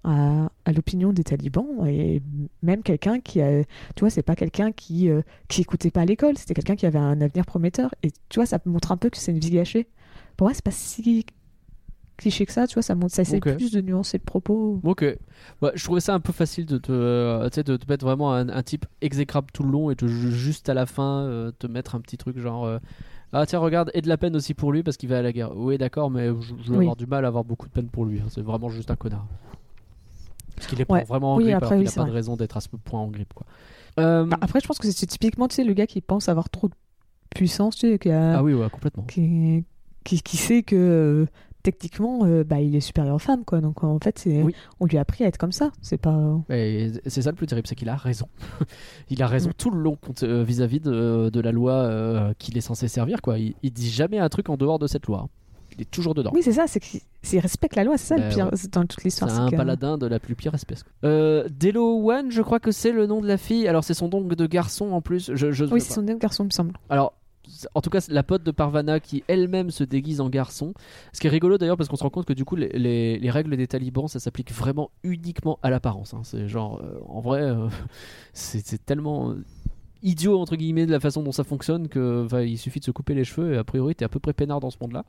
à, 0.04 0.50
à 0.66 0.72
l'opinion 0.72 1.12
des 1.12 1.24
talibans 1.24 1.86
et 1.86 2.22
même 2.64 2.82
quelqu'un 2.82 3.20
qui 3.20 3.42
a, 3.42 3.64
tu 3.96 4.00
vois, 4.00 4.10
c'est 4.10 4.24
pas 4.24 4.36
quelqu'un 4.36 4.72
qui 4.72 5.10
euh, 5.10 5.22
qui 5.50 5.62
écoutait 5.62 5.92
pas 5.92 6.02
à 6.02 6.06
l'école, 6.06 6.38
c'était 6.38 6.54
quelqu'un 6.54 6.76
qui 6.78 6.86
avait 6.86 6.98
un 6.98 7.20
avenir 7.20 7.46
prometteur 7.46 7.94
et 8.04 8.12
tu 8.30 8.40
vois, 8.40 8.46
ça 8.46 8.60
montre 8.66 8.92
un 8.94 8.98
peu 8.98 9.10
que 9.10 9.18
c'est 9.18 9.32
une 9.32 9.40
vie 9.40 9.52
gâchée. 9.52 9.88
Pour 10.38 10.48
moi, 10.48 10.54
c'est 10.54 10.64
pas 10.64 10.72
si 10.72 11.26
cliché 12.18 12.46
que 12.46 12.54
ça, 12.54 12.68
tu 12.68 12.76
vois, 12.76 12.84
ça 12.84 12.96
montre, 12.96 13.14
ça 13.14 13.24
essaie 13.24 13.40
plus 13.58 13.72
de 13.72 13.82
nuancer 13.82 14.18
le 14.18 14.24
propos. 14.24 14.80
Ok. 14.84 15.02
Ouais, 15.62 15.72
je 15.76 15.84
trouvais 15.84 16.00
ça 16.02 16.14
un 16.14 16.20
peu 16.20 16.32
facile 16.32 16.66
de 16.66 16.78
te, 16.78 16.92
euh, 16.92 17.50
de 17.50 17.78
te 17.78 17.86
mettre 17.90 18.06
vraiment 18.06 18.34
un, 18.34 18.48
un 18.48 18.64
type 18.64 18.86
exécrable 19.02 19.48
tout 19.54 19.64
le 19.64 19.72
long 19.72 19.92
et 19.92 19.96
te, 19.96 20.08
ju- 20.08 20.32
juste 20.32 20.70
à 20.70 20.74
la 20.74 20.86
fin 20.86 21.24
euh, 21.26 21.52
te 21.60 21.68
mettre 21.68 21.96
un 21.96 22.00
petit 22.02 22.18
truc 22.18 22.38
genre. 22.40 22.66
Euh, 23.34 23.40
ah 23.40 23.46
tiens 23.46 23.60
regarde 23.60 23.92
et 23.94 24.02
de 24.02 24.08
la 24.10 24.18
peine 24.18 24.36
aussi 24.36 24.54
pour 24.54 24.72
lui 24.72 24.84
parce 24.84 24.98
qu'il 24.98 25.10
va 25.10 25.20
à 25.20 25.22
la 25.22 25.32
guerre. 25.32 25.56
Oui 25.56 25.78
d'accord 25.78 26.10
mais 26.12 26.28
je, 26.28 26.54
je 26.64 26.72
vais 26.72 26.78
Oui. 26.78 26.86
avoir 26.86 26.96
du 26.96 27.06
mal 27.08 27.26
à 27.26 27.28
avoir 27.30 27.44
beaucoup 27.44 27.68
de 27.68 27.72
peine 27.74 27.88
pour 27.88 28.06
lui. 28.06 28.20
hein. 28.20 28.26
C'est 28.30 28.42
vraiment 28.42 28.70
juste 28.70 28.92
un 28.92 28.96
connard. 28.96 29.26
Parce 30.56 30.68
qu'il 30.68 30.80
est 30.82 30.92
Ouais. 30.92 31.04
vraiment 31.06 31.34
en 31.34 31.38
Oui, 31.38 31.44
grippe 31.46 31.56
après, 31.56 31.68
alors 31.68 31.72
qu'il 31.78 31.82
oui, 31.84 31.88
a 31.88 31.92
c'est 31.92 32.00
pas 32.02 32.06
de 32.06 32.12
raison 32.12 32.36
d'être 32.36 32.58
à 32.58 32.62
ce 32.62 32.68
point 32.70 33.00
en 33.00 33.08
grippe 33.08 33.34
quoi. 33.34 33.46
Euh, 34.00 34.26
Bah, 34.26 34.38
après, 34.42 34.60
je 34.62 34.68
pense 34.68 34.78
que 34.78 34.90
c'est 34.90 35.06
typiquement, 35.06 35.48
tu 35.48 35.56
sais, 35.56 35.64
le 35.64 35.74
gars 35.74 35.88
qui 35.88 36.02
pense 36.02 36.30
avoir 36.30 36.50
trop 36.50 36.68
de 36.70 36.74
puissance, 37.36 37.76
tu 37.76 37.90
sais, 37.90 38.00
qui, 38.00 38.10
a- 38.10 38.38
ah 38.40 38.44
oui 38.44 38.54
ouais 38.54 38.70
complètement. 38.70 39.04
qui, 39.04 39.66
qui, 40.04 40.22
qui 40.22 40.38
sait 40.38 40.64
que 40.64 40.76
euh, 40.76 41.26
techniquement, 41.64 42.20
euh, 42.26 42.44
bah, 42.44 42.60
il 42.62 42.76
est 42.76 42.80
supérieur 42.82 43.16
aux 43.16 43.20
femmes, 43.20 43.44
quoi. 43.46 43.62
Donc 43.62 43.84
en 43.84 43.98
fait, 44.00 44.24
Oui. 44.26 44.54
on 44.80 44.86
lui 44.86 44.98
a 44.98 45.02
appris 45.02 45.24
à 45.24 45.28
être 45.28 45.38
comme 45.38 45.52
ça. 45.52 45.72
C'est 45.82 45.98
pas. 45.98 46.40
Et 46.50 46.92
c'est 47.08 47.22
ça 47.22 47.30
le 47.32 47.36
plus 47.36 47.48
terrible, 47.48 47.68
c'est 47.68 47.76
qu'il 47.76 47.90
a 47.90 47.96
raison. 47.96 48.28
il 49.10 49.22
a 49.24 49.28
raison 49.28 49.50
Mm. 49.50 49.54
tout 49.58 49.72
le 49.72 49.80
long 49.82 49.98
euh, 50.24 50.44
vis-à-vis 50.44 50.80
de, 50.80 51.30
de 51.30 51.40
la 51.40 51.52
loi 51.52 51.74
euh, 51.74 52.34
qu'il 52.40 52.58
est 52.58 52.62
censé 52.62 52.88
servir. 52.88 53.22
Quoi. 53.22 53.38
Il, 53.40 53.56
il 53.64 53.72
dit 53.72 53.90
jamais 53.90 54.20
un 54.20 54.30
truc 54.30 54.50
en 54.50 54.58
dehors 54.58 54.80
de 54.80 54.88
cette 54.88 55.06
loi. 55.08 55.28
Il 55.74 55.82
est 55.82 55.90
toujours 55.90 56.14
dedans. 56.14 56.32
Oui, 56.34 56.42
c'est 56.44 56.52
ça. 56.52 56.66
C'est 56.68 56.82
qu'il 56.82 57.40
respecte 57.40 57.78
la 57.78 57.86
loi. 57.86 57.98
C'est 57.98 58.08
ça 58.16 58.18
Bah, 58.18 58.28
le 58.28 58.34
pire 58.36 58.46
ouais. 58.48 58.52
c'est 58.56 58.74
dans 58.74 58.82
toute 58.82 58.94
C'est 59.00 59.06
l'histoire. 59.06 59.32
un 59.32 59.46
c'est 59.46 59.52
que- 59.52 59.56
paladin 59.58 59.98
de 59.98 60.06
la 60.06 60.20
plus 60.20 60.36
pire 60.36 60.54
espèce. 60.54 60.84
Euh, 61.06 61.48
Delo 61.50 62.12
One, 62.12 62.30
je 62.30 62.42
crois 62.42 62.60
que 62.60 62.72
c'est 62.72 62.92
le 62.92 63.06
nom 63.08 63.22
de 63.22 63.28
la 63.28 63.38
fille. 63.38 63.68
Alors 63.70 63.84
c'est 63.86 63.94
son 63.94 64.10
nom 64.10 64.20
de 64.22 64.46
garçon 64.48 64.92
en 64.92 65.00
plus. 65.02 65.32
Je, 65.34 65.52
je 65.52 65.64
Oui, 65.66 65.80
c'est 65.80 65.94
son 65.94 66.04
garçon, 66.04 66.44
il 66.44 66.48
me 66.48 66.52
semble. 66.52 66.74
Alors, 66.90 67.14
en 67.76 67.82
tout 67.82 67.90
cas, 67.90 68.02
c'est 68.02 68.12
la 68.12 68.24
pote 68.24 68.44
de 68.44 68.52
Parvana 68.52 69.00
qui 69.00 69.24
elle-même 69.28 69.72
se 69.72 69.84
déguise 69.84 70.22
en 70.22 70.30
garçon. 70.30 70.74
Ce 71.14 71.20
qui 71.20 71.28
est 71.28 71.30
rigolo 71.30 71.58
d'ailleurs 71.58 71.78
parce 71.78 71.90
qu'on 71.90 71.96
se 71.96 72.04
rend 72.04 72.10
compte 72.10 72.26
que 72.26 72.34
du 72.34 72.46
coup, 72.46 72.56
les, 72.56 72.70
les- 72.70 73.18
les 73.20 73.30
règles 73.30 73.56
des 73.58 73.68
talibans, 73.68 74.08
ça 74.08 74.20
s'applique 74.20 74.52
vraiment 74.52 74.92
uniquement 75.04 75.60
à 75.64 75.70
l'apparence. 75.70 76.14
hein. 76.14 76.22
C'est 76.24 76.48
genre, 76.48 76.82
euh, 76.84 77.00
en 77.08 77.20
vrai, 77.22 77.42
euh, 77.42 77.68
c'est 78.34 78.66
c'est 78.66 78.86
tellement 78.86 79.34
idiot 80.04 80.40
entre 80.40 80.56
guillemets 80.56 80.86
de 80.88 80.92
la 80.92 81.00
façon 81.00 81.22
dont 81.22 81.32
ça 81.32 81.44
fonctionne 81.44 81.88
que 81.88 82.28
il 82.44 82.58
suffit 82.58 82.80
de 82.80 82.86
se 82.86 82.92
couper 82.92 83.14
les 83.14 83.24
cheveux 83.24 83.54
et 83.54 83.58
a 83.58 83.64
priori 83.64 83.94
t'es 83.94 84.04
à 84.04 84.10
peu 84.10 84.20
près 84.20 84.34
peinard 84.34 84.60
dans 84.60 84.72
ce 84.72 84.78
monde-là. 84.82 85.06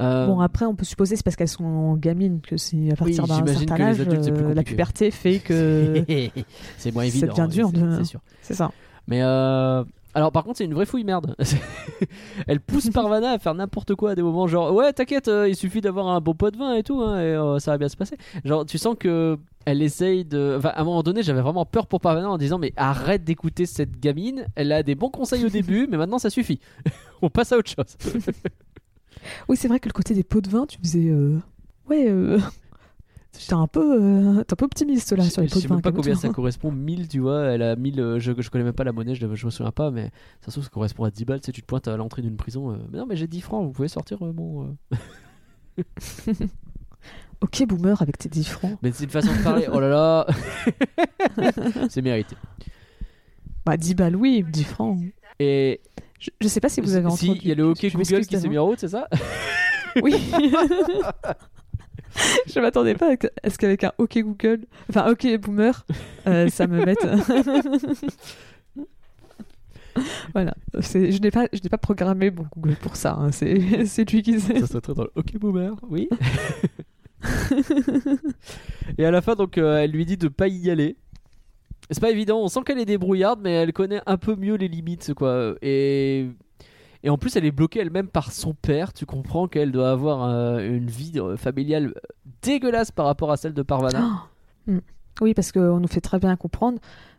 Euh, 0.00 0.26
Bon, 0.26 0.40
après, 0.40 0.64
on 0.66 0.74
peut 0.74 0.84
supposer 0.84 1.16
c'est 1.16 1.22
parce 1.22 1.36
qu'elles 1.36 1.48
sont 1.48 1.94
gamines 1.96 2.40
que 2.40 2.56
si 2.56 2.90
à 2.90 2.96
partir 2.96 3.26
d'un 3.26 3.36
j'imagine 3.36 3.58
certain 3.60 3.76
que 3.76 3.80
les 3.82 3.86
âge, 3.88 4.00
adultes, 4.00 4.24
c'est 4.24 4.32
plus 4.32 4.54
la 4.54 4.62
puberté 4.62 5.10
fait 5.10 5.38
que. 5.40 6.04
c'est 6.78 6.92
moins 6.92 7.02
ça 7.04 7.08
évident. 7.08 7.46
devient 7.48 7.48
oui, 7.48 7.48
dur 7.54 7.70
c'est- 7.74 7.80
de- 7.80 7.96
c'est 7.98 8.04
sûr. 8.04 8.20
c'est 8.42 8.54
ça. 8.54 8.70
Mais 9.08 9.22
euh, 9.22 9.84
alors 10.14 10.32
par 10.32 10.44
contre 10.44 10.58
c'est 10.58 10.64
une 10.64 10.74
vraie 10.74 10.86
fouille 10.86 11.04
merde. 11.04 11.34
Elle 12.46 12.60
pousse 12.60 12.88
Parvana 12.90 13.32
à 13.32 13.38
faire 13.38 13.54
n'importe 13.54 13.94
quoi 13.94 14.12
à 14.12 14.14
des 14.14 14.22
moments 14.22 14.46
genre 14.46 14.72
ouais 14.74 14.92
t'inquiète 14.92 15.28
euh, 15.28 15.48
il 15.48 15.56
suffit 15.56 15.80
d'avoir 15.80 16.08
un 16.08 16.20
bon 16.20 16.34
pot 16.34 16.50
de 16.50 16.56
vin 16.56 16.74
et 16.74 16.82
tout 16.82 17.00
hein, 17.02 17.18
et 17.18 17.34
euh, 17.34 17.58
ça 17.58 17.72
va 17.72 17.78
bien 17.78 17.88
se 17.88 17.96
passer. 17.96 18.16
Genre 18.44 18.64
tu 18.64 18.78
sens 18.78 18.94
que 18.98 19.38
elle 19.66 19.80
essaye 19.82 20.24
de... 20.24 20.56
Enfin 20.58 20.70
à 20.70 20.80
un 20.80 20.84
moment 20.84 21.02
donné 21.02 21.22
j'avais 21.22 21.40
vraiment 21.40 21.64
peur 21.66 21.86
pour 21.86 22.00
Parvana 22.00 22.30
en 22.30 22.38
disant 22.38 22.58
mais 22.58 22.72
arrête 22.76 23.24
d'écouter 23.24 23.66
cette 23.66 23.98
gamine. 23.98 24.46
Elle 24.56 24.72
a 24.72 24.82
des 24.82 24.94
bons 24.94 25.10
conseils 25.10 25.44
au 25.44 25.48
début 25.50 25.86
mais 25.90 25.96
maintenant 25.96 26.18
ça 26.18 26.30
suffit. 26.30 26.60
On 27.22 27.30
passe 27.30 27.52
à 27.52 27.58
autre 27.58 27.70
chose. 27.70 27.96
Oui, 29.48 29.56
c'est 29.56 29.68
vrai 29.68 29.80
que 29.80 29.88
le 29.88 29.92
côté 29.94 30.12
des 30.14 30.22
pots 30.24 30.40
de 30.42 30.50
vin, 30.50 30.66
tu 30.66 30.78
faisais. 30.78 31.08
euh, 31.08 31.38
Ouais. 31.88 32.06
T'es 33.36 33.52
un 33.54 33.66
peu, 33.66 33.80
euh, 34.00 34.40
un 34.40 34.56
peu 34.56 34.64
optimiste 34.64 35.12
là 35.12 35.24
Je 35.24 35.28
sur 35.30 35.42
les 35.42 35.48
je 35.48 35.52
pots 35.52 35.58
de 35.58 35.62
sais 35.62 35.68
vin. 35.68 35.74
même 35.76 35.82
pas 35.82 35.92
combien 35.92 36.14
ça 36.14 36.28
correspond 36.28 36.70
1000 36.70 37.08
tu 37.08 37.18
vois 37.18 37.42
elle 37.46 37.62
a 37.62 37.74
1000 37.76 38.00
euh, 38.00 38.18
je, 38.20 38.32
je 38.38 38.48
connais 38.50 38.64
même 38.64 38.72
pas 38.74 38.84
la 38.84 38.92
monnaie 38.92 39.14
je, 39.14 39.26
je 39.34 39.46
me 39.46 39.50
souviens 39.50 39.72
pas 39.72 39.90
mais 39.90 40.10
ça 40.40 40.46
se 40.46 40.50
trouve 40.52 40.64
ça 40.64 40.70
correspond 40.70 41.04
à 41.04 41.10
10 41.10 41.24
balles 41.24 41.40
tu 41.40 41.46
sais 41.46 41.52
tu 41.52 41.60
te 41.62 41.66
pointes 41.66 41.88
à 41.88 41.96
l'entrée 41.96 42.22
d'une 42.22 42.36
prison 42.36 42.70
euh, 42.72 42.76
mais 42.92 42.98
non 42.98 43.06
mais 43.06 43.16
j'ai 43.16 43.26
10 43.26 43.40
francs 43.40 43.64
vous 43.66 43.72
pouvez 43.72 43.88
sortir 43.88 44.24
euh, 44.24 44.32
mon 44.32 44.76
euh. 45.78 45.82
Ok, 47.40 47.64
boomer 47.66 48.00
avec 48.00 48.16
tes 48.16 48.28
10 48.30 48.44
francs. 48.48 48.78
Mais 48.80 48.90
c'est 48.92 49.04
une 49.04 49.10
façon 49.10 49.30
de 49.36 49.42
parler. 49.42 49.66
Oh 49.70 49.78
là 49.80 49.88
là. 49.90 50.26
c'est 51.90 52.00
mérité. 52.00 52.36
Bah, 53.66 53.76
10 53.76 53.94
balles, 53.96 54.16
oui, 54.16 54.42
10 54.48 54.64
francs. 54.64 54.98
Et 55.40 55.80
Je, 56.18 56.30
je 56.40 56.48
sais 56.48 56.60
pas 56.60 56.70
si 56.70 56.80
vous 56.80 56.94
avez 56.94 57.10
si 57.10 57.26
entendu. 57.28 57.40
il 57.42 57.48
y 57.48 57.52
a 57.52 57.54
le 57.54 57.64
hockey 57.64 57.90
je 57.90 57.98
Google 57.98 58.24
qui 58.24 58.38
s'est 58.38 58.48
mis 58.48 58.56
en 58.56 58.64
route, 58.64 58.78
c'est 58.80 58.88
ça? 58.88 59.08
Oui. 60.02 60.14
Je 62.46 62.60
m'attendais 62.60 62.94
pas 62.94 63.14
à 63.42 63.50
ce 63.50 63.58
qu'avec 63.58 63.84
un 63.84 63.92
OK 63.98 64.18
Google, 64.18 64.60
enfin 64.88 65.10
OK 65.10 65.26
Boomer, 65.38 65.84
euh, 66.26 66.48
ça 66.48 66.66
me 66.66 66.84
mette. 66.84 67.04
voilà, 70.32 70.54
je 70.74 71.20
n'ai 71.20 71.30
pas, 71.30 71.46
je 71.52 71.60
n'ai 71.62 71.68
pas 71.68 71.78
programmé 71.78 72.30
mon 72.30 72.46
Google 72.56 72.76
pour 72.76 72.96
ça. 72.96 73.16
hein. 73.18 73.30
C'est 73.32 73.86
c'est 73.90 74.10
lui 74.10 74.22
qui 74.22 74.40
sait. 74.40 74.60
Ça 74.60 74.66
serait 74.66 74.80
très 74.80 74.94
drôle. 74.94 75.10
Ok, 75.14 75.36
boomer, 75.38 75.74
oui. 75.88 76.08
Et 78.98 79.04
à 79.04 79.10
la 79.10 79.22
fin, 79.22 79.34
donc, 79.34 79.58
euh, 79.58 79.78
elle 79.78 79.90
lui 79.90 80.06
dit 80.06 80.16
de 80.16 80.28
pas 80.28 80.48
y 80.48 80.70
aller. 80.70 80.96
C'est 81.90 82.00
pas 82.00 82.10
évident, 82.10 82.40
on 82.40 82.48
sent 82.48 82.60
qu'elle 82.64 82.78
est 82.78 82.84
débrouillarde, 82.86 83.40
mais 83.42 83.52
elle 83.52 83.72
connaît 83.72 84.00
un 84.06 84.16
peu 84.16 84.36
mieux 84.36 84.54
les 84.54 84.68
limites, 84.68 85.12
quoi. 85.14 85.54
Et, 85.62 86.28
et 87.04 87.10
en 87.10 87.18
plus, 87.18 87.36
elle 87.36 87.44
est 87.44 87.52
bloquée 87.52 87.78
elle-même 87.80 88.08
par 88.08 88.32
son 88.32 88.54
père. 88.54 88.92
Tu 88.92 89.06
comprends 89.06 89.46
qu'elle 89.46 89.70
doit 89.70 89.90
avoir 89.90 90.24
euh, 90.24 90.58
une 90.66 90.88
vie 90.90 91.12
euh, 91.16 91.36
familiale 91.36 91.94
dégueulasse 92.42 92.90
par 92.90 93.06
rapport 93.06 93.30
à 93.30 93.36
celle 93.36 93.52
de 93.54 93.62
Parvana. 93.62 94.24
Mm. 94.66 94.78
Oui, 95.20 95.34
parce 95.34 95.52
qu'on 95.52 95.78
nous 95.78 95.86
fait 95.88 96.00
très 96.00 96.18
bien 96.18 96.34
comprendre. 96.36 96.78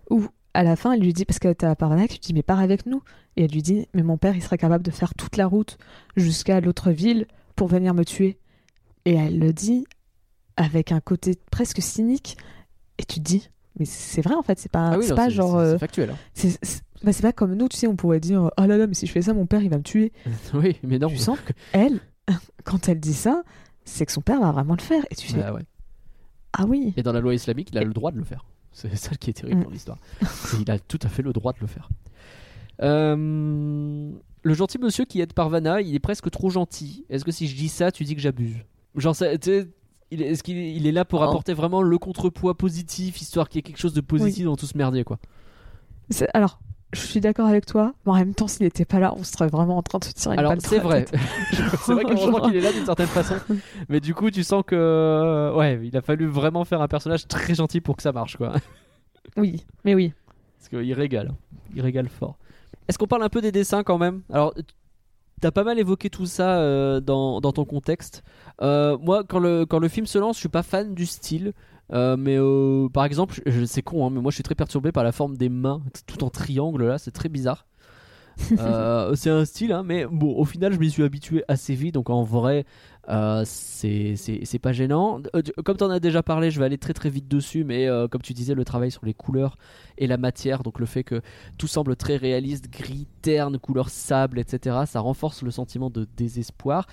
Ou 0.09 0.25
à 0.53 0.63
la 0.63 0.75
fin, 0.75 0.91
elle 0.93 1.01
lui 1.01 1.13
dit, 1.13 1.23
parce 1.25 1.39
que 1.39 1.53
t'as 1.53 1.75
Parvana, 1.75 2.07
tu 2.07 2.17
dis, 2.17 2.33
mais 2.33 2.43
pars 2.43 2.59
avec 2.59 2.85
nous. 2.85 3.01
Et 3.37 3.45
elle 3.45 3.51
lui 3.51 3.61
dit, 3.61 3.87
mais 3.93 4.03
mon 4.03 4.17
père, 4.17 4.35
il 4.35 4.41
serait 4.41 4.57
capable 4.57 4.83
de 4.83 4.91
faire 4.91 5.13
toute 5.13 5.37
la 5.37 5.45
route 5.47 5.77
jusqu'à 6.17 6.59
l'autre 6.61 6.91
ville 6.91 7.27
pour 7.55 7.67
venir 7.67 7.93
me 7.93 8.03
tuer. 8.03 8.37
Et 9.05 9.13
elle 9.13 9.37
le 9.39 9.53
dit 9.53 9.85
avec 10.57 10.91
un 10.91 10.99
côté 10.99 11.35
presque 11.51 11.81
cynique. 11.81 12.37
Et 12.97 13.03
tu 13.05 13.19
te 13.19 13.23
dis, 13.25 13.49
mais 13.77 13.85
c'est 13.85 14.21
vrai 14.21 14.33
en 14.35 14.41
fait, 14.41 14.57
c'est 14.57 14.71
pas, 14.71 14.91
Ah 14.93 14.97
oui, 14.97 15.03
c'est 15.03 15.09
non, 15.11 15.15
pas 15.17 15.29
genre. 15.29 15.51
c'est- 15.59 15.65
euh, 15.65 15.77
factuel. 15.77 16.09
hein. 16.11 16.49
Bah, 17.05 17.13
c'est 17.13 17.21
pas 17.21 17.31
comme 17.33 17.53
nous, 17.55 17.67
tu 17.69 17.77
sais, 17.77 17.87
on 17.87 17.95
pourrait 17.95 18.19
dire, 18.19 18.51
oh 18.57 18.65
là 18.65 18.77
là, 18.77 18.87
mais 18.87 18.93
si 18.93 19.05
je 19.07 19.11
fais 19.11 19.21
ça, 19.21 19.33
mon 19.33 19.45
père, 19.45 19.61
il 19.61 19.69
va 19.69 19.77
me 19.77 19.83
tuer. 19.83 20.11
oui, 20.53 20.77
mais 20.83 20.99
non. 20.99 21.07
Tu 21.07 21.17
sens 21.17 21.39
que 21.39 21.53
elle, 21.71 21.99
quand 22.65 22.89
elle 22.89 22.99
dit 22.99 23.13
ça, 23.13 23.43
c'est 23.85 24.05
que 24.05 24.11
son 24.11 24.21
père 24.21 24.41
va 24.41 24.51
vraiment 24.51 24.75
le 24.75 24.81
faire. 24.81 25.03
Et 25.11 25.15
tu 25.15 25.27
fais, 25.31 25.39
Bah 25.39 25.53
ouais. 25.53 25.61
ah 26.53 26.65
oui. 26.67 26.93
Et 26.97 27.03
dans 27.03 27.13
la 27.13 27.19
loi 27.21 27.33
islamique, 27.33 27.69
il 27.71 27.77
a 27.77 27.83
le 27.83 27.93
droit 27.93 28.11
de 28.11 28.17
le 28.17 28.23
faire. 28.23 28.43
C'est 28.71 28.93
ça 28.97 29.15
qui 29.15 29.29
est 29.29 29.33
terrible 29.33 29.61
Mm. 29.61 29.63
dans 29.63 29.69
l'histoire. 29.69 29.97
Il 30.59 30.69
a 30.69 30.79
tout 30.79 30.99
à 31.03 31.07
fait 31.07 31.21
le 31.21 31.31
droit 31.31 31.53
de 31.53 31.59
le 31.61 31.67
faire. 31.67 31.87
Euh, 32.81 34.11
le 34.43 34.53
gentil 34.53 34.77
monsieur 34.79 35.05
qui 35.05 35.21
aide 35.21 35.33
Parvana, 35.33 35.81
il 35.81 35.95
est 35.95 35.99
presque 35.99 36.29
trop 36.29 36.49
gentil. 36.49 37.05
Est-ce 37.09 37.25
que 37.25 37.31
si 37.31 37.47
je 37.47 37.55
dis 37.55 37.69
ça, 37.69 37.91
tu 37.91 38.03
dis 38.03 38.15
que 38.15 38.21
j'abuse? 38.21 38.57
Genre, 38.95 39.15
ça- 39.15 39.27
sais, 39.41 39.67
il 40.11 40.21
est- 40.21 40.27
est-ce 40.31 40.43
qu'il 40.43 40.57
est, 40.57 40.73
il 40.75 40.85
est 40.87 40.91
là 40.91 41.05
pour 41.05 41.23
apporter 41.23 41.53
vraiment 41.53 41.81
le 41.81 41.97
contrepoids 41.97 42.55
positif, 42.57 43.21
histoire 43.21 43.49
qu'il 43.49 43.57
y 43.57 43.59
ait 43.59 43.63
quelque 43.63 43.79
chose 43.79 43.93
de 43.93 44.01
positif 44.01 44.45
dans 44.45 44.55
tout 44.55 44.65
ce 44.67 44.77
merdier, 44.77 45.03
quoi? 45.03 45.19
C'est- 46.09 46.29
Alors, 46.33 46.59
je 46.93 46.99
suis 46.99 47.19
d'accord 47.19 47.47
avec 47.47 47.65
toi, 47.65 47.93
mais 48.05 48.11
en 48.13 48.15
même 48.15 48.33
temps, 48.33 48.47
s'il 48.47 48.63
n'était 48.63 48.85
pas 48.85 48.99
là, 48.99 49.13
on 49.17 49.23
serait 49.23 49.47
vraiment 49.47 49.77
en 49.77 49.83
train 49.83 49.99
de 49.99 50.05
se 50.05 50.13
tirer 50.13 50.35
une 50.35 50.39
Alors, 50.39 50.53
c'est 50.59 50.79
vrai. 50.79 51.05
c'est 51.51 51.93
vrai 51.93 52.03
qu'heureusement 52.05 52.41
qu'il 52.41 52.55
est 52.55 52.61
là 52.61 52.71
d'une 52.71 52.85
certaine 52.85 53.07
façon. 53.07 53.35
Mais 53.89 53.99
du 53.99 54.13
coup, 54.13 54.31
tu 54.31 54.43
sens 54.43 54.63
que. 54.65 54.75
euh, 54.75 55.53
ouais, 55.53 55.79
il 55.83 55.95
a 55.97 56.01
fallu 56.01 56.25
vraiment 56.27 56.63
faire 56.63 56.81
un 56.81 56.87
personnage 56.87 57.27
très 57.27 57.55
gentil 57.55 57.81
pour 57.81 57.97
que 57.97 58.03
ça 58.03 58.11
marche, 58.11 58.37
quoi. 58.37 58.53
Oui, 59.37 59.65
mais 59.83 59.95
oui. 59.95 60.13
Parce 60.57 60.69
qu'il 60.69 60.93
régale. 60.93 61.33
Il 61.75 61.81
régale 61.81 62.07
fort. 62.07 62.37
Est-ce 62.87 62.97
qu'on 62.97 63.07
parle 63.07 63.23
un 63.23 63.29
peu 63.29 63.41
des 63.41 63.51
dessins 63.51 63.83
quand 63.83 63.97
même? 63.97 64.21
Alors, 64.31 64.53
t'as 65.41 65.51
pas 65.51 65.63
mal 65.63 65.77
évoqué 65.79 66.09
tout 66.09 66.25
ça 66.27 66.59
euh, 66.59 67.01
dans, 67.01 67.41
dans 67.41 67.51
ton 67.51 67.65
contexte. 67.65 68.23
Euh, 68.61 68.97
moi, 68.99 69.23
quand 69.27 69.39
le, 69.39 69.65
quand 69.65 69.79
le 69.79 69.89
film 69.89 70.05
se 70.05 70.17
lance, 70.19 70.37
je 70.37 70.41
suis 70.41 70.49
pas 70.49 70.63
fan 70.63 70.93
du 70.93 71.05
style. 71.05 71.51
Euh, 71.93 72.17
mais 72.17 72.37
euh, 72.37 72.89
par 72.89 73.05
exemple, 73.05 73.41
c'est 73.65 73.81
con, 73.81 74.05
hein, 74.05 74.09
mais 74.11 74.21
moi 74.21 74.31
je 74.31 74.35
suis 74.35 74.43
très 74.43 74.55
perturbé 74.55 74.91
par 74.91 75.03
la 75.03 75.11
forme 75.11 75.37
des 75.37 75.49
mains, 75.49 75.81
tout 76.07 76.23
en 76.23 76.29
triangle 76.29 76.85
là, 76.85 76.97
c'est 76.97 77.11
très 77.11 77.29
bizarre. 77.29 77.65
Euh, 78.59 79.15
c'est 79.15 79.29
un 79.29 79.45
style, 79.45 79.71
hein, 79.71 79.83
mais 79.83 80.05
bon, 80.05 80.35
au 80.35 80.43
final, 80.43 80.73
je 80.73 80.77
m'y 80.77 80.89
suis 80.89 81.03
habitué 81.03 81.45
assez 81.47 81.73
vite, 81.73 81.93
donc 81.93 82.09
en 82.09 82.23
vrai, 82.23 82.65
euh, 83.09 83.43
c'est 83.45 84.59
pas 84.61 84.71
gênant. 84.71 85.21
Euh, 85.35 85.41
Comme 85.63 85.77
tu 85.77 85.83
en 85.83 85.89
as 85.89 85.99
déjà 85.99 86.23
parlé, 86.23 86.51
je 86.51 86.59
vais 86.59 86.65
aller 86.65 86.77
très 86.77 86.93
très 86.93 87.09
vite 87.09 87.27
dessus, 87.27 87.63
mais 87.63 87.87
euh, 87.87 88.07
comme 88.07 88.21
tu 88.21 88.33
disais, 88.33 88.53
le 88.55 88.65
travail 88.65 88.91
sur 88.91 89.05
les 89.05 89.13
couleurs 89.13 89.57
et 89.97 90.07
la 90.07 90.17
matière, 90.17 90.63
donc 90.63 90.79
le 90.79 90.85
fait 90.85 91.03
que 91.03 91.21
tout 91.57 91.67
semble 91.67 91.95
très 91.95 92.15
réaliste, 92.17 92.69
gris, 92.69 93.07
terne, 93.21 93.59
couleur 93.59 93.89
sable, 93.89 94.39
etc., 94.39 94.77
ça 94.85 94.99
renforce 94.99 95.41
le 95.43 95.51
sentiment 95.51 95.89
de 95.89 96.07
désespoir. 96.17 96.87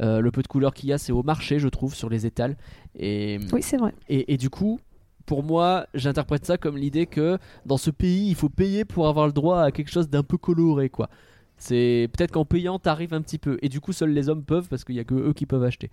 Euh, 0.00 0.20
le 0.20 0.30
peu 0.30 0.42
de 0.42 0.48
couleur 0.48 0.74
qu'il 0.74 0.88
y 0.88 0.92
a, 0.92 0.98
c'est 0.98 1.12
au 1.12 1.22
marché, 1.22 1.58
je 1.58 1.68
trouve, 1.68 1.94
sur 1.94 2.08
les 2.08 2.24
étals. 2.26 2.56
Et, 2.98 3.38
Oui, 3.52 3.62
c'est 3.62 3.76
vrai. 3.76 3.92
et, 4.08 4.32
et 4.32 4.36
du 4.36 4.50
coup, 4.50 4.80
pour 5.26 5.42
moi, 5.42 5.86
j'interprète 5.92 6.46
ça 6.46 6.56
comme 6.56 6.78
l'idée 6.78 7.04
que 7.06 7.36
dans 7.66 7.76
ce 7.76 7.90
pays, 7.90 8.28
il 8.28 8.34
faut 8.34 8.48
payer 8.48 8.86
pour 8.86 9.08
avoir 9.08 9.26
le 9.26 9.32
droit 9.32 9.60
à 9.60 9.70
quelque 9.72 9.90
chose 9.90 10.08
d'un 10.08 10.22
peu 10.22 10.38
coloré, 10.38 10.88
quoi. 10.88 11.10
C'est 11.58 12.08
peut-être 12.16 12.30
qu'en 12.32 12.44
payant, 12.44 12.78
t'arrives 12.78 13.14
un 13.14 13.20
petit 13.22 13.38
peu. 13.38 13.58
Et 13.62 13.68
du 13.68 13.80
coup, 13.80 13.92
seuls 13.92 14.10
les 14.12 14.28
hommes 14.28 14.44
peuvent 14.44 14.68
parce 14.68 14.84
qu'il 14.84 14.94
y 14.94 15.00
a 15.00 15.04
que 15.04 15.14
eux 15.14 15.32
qui 15.32 15.44
peuvent 15.46 15.64
acheter. 15.64 15.90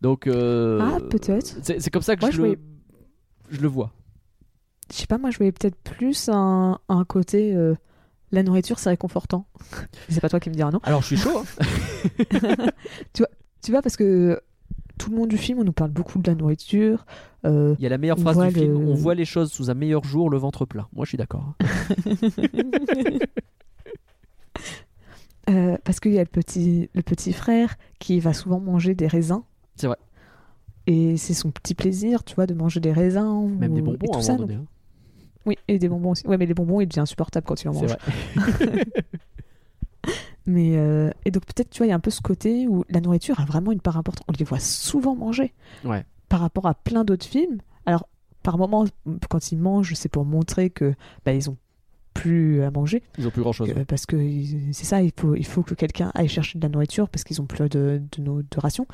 Donc, 0.00 0.26
euh, 0.26 0.80
Ah, 0.82 0.98
peut-être. 1.10 1.58
C'est 1.62 1.90
comme 1.90 2.02
ça 2.02 2.16
que 2.16 2.20
Moi, 2.22 2.30
je, 2.30 2.36
je 2.36 2.40
le, 2.42 2.46
voyais- 2.48 2.60
je 3.50 3.60
le 3.60 3.68
vois. 3.68 3.92
Je 4.90 4.96
sais 4.96 5.06
pas, 5.06 5.18
moi, 5.18 5.30
je 5.30 5.38
voyais 5.38 5.52
peut-être 5.52 5.76
plus 5.76 6.28
un, 6.30 6.78
un 6.88 7.04
côté. 7.04 7.54
euh, 7.54 7.74
la 8.32 8.42
nourriture, 8.42 8.78
c'est 8.78 8.90
réconfortant. 8.90 9.46
c'est 10.08 10.20
pas 10.20 10.28
toi 10.28 10.40
qui 10.40 10.50
me 10.50 10.54
diras 10.54 10.70
non. 10.70 10.80
Alors, 10.82 11.02
je 11.02 11.06
suis 11.08 11.16
chaud. 11.16 11.38
hein. 11.38 11.44
Tu 13.62 13.70
vois, 13.70 13.80
parce 13.80 13.96
que 13.96 14.40
tout 14.98 15.10
le 15.10 15.16
monde 15.16 15.28
du 15.28 15.38
film, 15.38 15.58
on 15.60 15.64
nous 15.64 15.72
parle 15.72 15.90
beaucoup 15.90 16.18
de 16.18 16.28
la 16.30 16.34
nourriture. 16.34 17.06
euh, 17.46 17.74
Il 17.78 17.82
y 17.82 17.86
a 17.86 17.88
la 17.88 17.96
meilleure 17.98 18.18
phrase 18.18 18.36
du 18.36 18.50
film 18.52 18.72
le- 18.72 18.76
on 18.78 18.94
voit 18.94 19.14
les 19.14 19.24
choses 19.24 19.50
sous 19.52 19.70
un 19.70 19.74
meilleur 19.74 20.04
jour, 20.04 20.28
le 20.30 20.36
ventre 20.38 20.66
plein. 20.66 20.86
Moi, 20.92 21.04
je 21.04 21.10
suis 21.10 21.18
d'accord. 21.18 21.54
Euh, 25.54 25.76
parce 25.84 26.00
qu'il 26.00 26.12
y 26.12 26.18
a 26.18 26.22
le 26.22 26.28
petit, 26.28 26.90
le 26.94 27.02
petit 27.02 27.32
frère 27.32 27.76
qui 27.98 28.20
va 28.20 28.32
souvent 28.32 28.60
manger 28.60 28.94
des 28.94 29.06
raisins. 29.06 29.42
C'est 29.76 29.86
vrai. 29.86 29.96
Et 30.86 31.16
c'est 31.16 31.34
son 31.34 31.50
petit 31.50 31.74
plaisir, 31.74 32.24
tu 32.24 32.34
vois, 32.34 32.46
de 32.46 32.54
manger 32.54 32.80
des 32.80 32.92
raisins. 32.92 33.48
Même 33.58 33.72
ou- 33.72 33.74
des 33.74 33.80
et 33.80 33.82
bonbons 33.82 34.06
tout 34.06 34.14
à 34.14 34.18
un 34.18 34.22
ça, 34.22 34.36
donné. 34.36 34.54
hein. 34.54 34.64
Oui, 35.46 35.56
et 35.68 35.78
des 35.78 35.88
bonbons 35.88 36.10
aussi. 36.12 36.26
Ouais, 36.26 36.36
mais 36.38 36.46
les 36.46 36.54
bonbons, 36.54 36.80
il 36.80 36.86
devient 36.88 37.00
insupportable 37.00 37.46
quand 37.46 37.62
il 37.62 37.68
en 37.68 37.74
mange. 37.74 37.84
vrai. 37.86 37.98
Mais 40.46 40.76
euh, 40.76 41.10
et 41.24 41.30
donc 41.30 41.46
peut-être 41.46 41.70
tu 41.70 41.78
vois 41.78 41.86
il 41.86 41.90
y 41.90 41.92
a 41.92 41.96
un 41.96 42.00
peu 42.00 42.10
ce 42.10 42.20
côté 42.20 42.68
où 42.68 42.84
la 42.90 43.00
nourriture 43.00 43.40
a 43.40 43.46
vraiment 43.46 43.72
une 43.72 43.80
part 43.80 43.96
importante. 43.96 44.26
On 44.28 44.32
les 44.38 44.44
voit 44.44 44.58
souvent 44.58 45.14
manger. 45.16 45.54
Ouais. 45.84 46.04
Par 46.28 46.40
rapport 46.40 46.66
à 46.66 46.74
plein 46.74 47.04
d'autres 47.04 47.24
films. 47.26 47.58
Alors 47.86 48.06
par 48.42 48.58
moment 48.58 48.84
quand 49.30 49.52
ils 49.52 49.58
mangent 49.58 49.94
c'est 49.94 50.10
pour 50.10 50.26
montrer 50.26 50.68
que 50.68 50.94
bah, 51.24 51.32
ils 51.32 51.48
ont 51.48 51.56
plus 52.14 52.62
à 52.62 52.70
manger 52.70 53.02
Ils 53.18 53.26
ont 53.26 53.30
plus 53.30 53.42
grand 53.42 53.52
chose. 53.52 53.70
que- 53.72 53.80
parce 53.82 54.06
que 54.06 54.16
c'est 54.72 54.84
ça 54.84 55.02
il 55.02 55.12
faut 55.18 55.34
il 55.34 55.44
faut 55.44 55.62
que 55.62 55.74
quelqu'un 55.74 56.10
aille 56.14 56.28
chercher 56.28 56.58
de 56.58 56.64
la 56.64 56.70
nourriture 56.70 57.08
parce 57.10 57.24
qu'ils 57.24 57.42
ont 57.42 57.46
plus 57.46 57.68
de 57.68 58.00
de, 58.16 58.22
nos- 58.22 58.40
de 58.42 58.60
rations. 58.60 58.86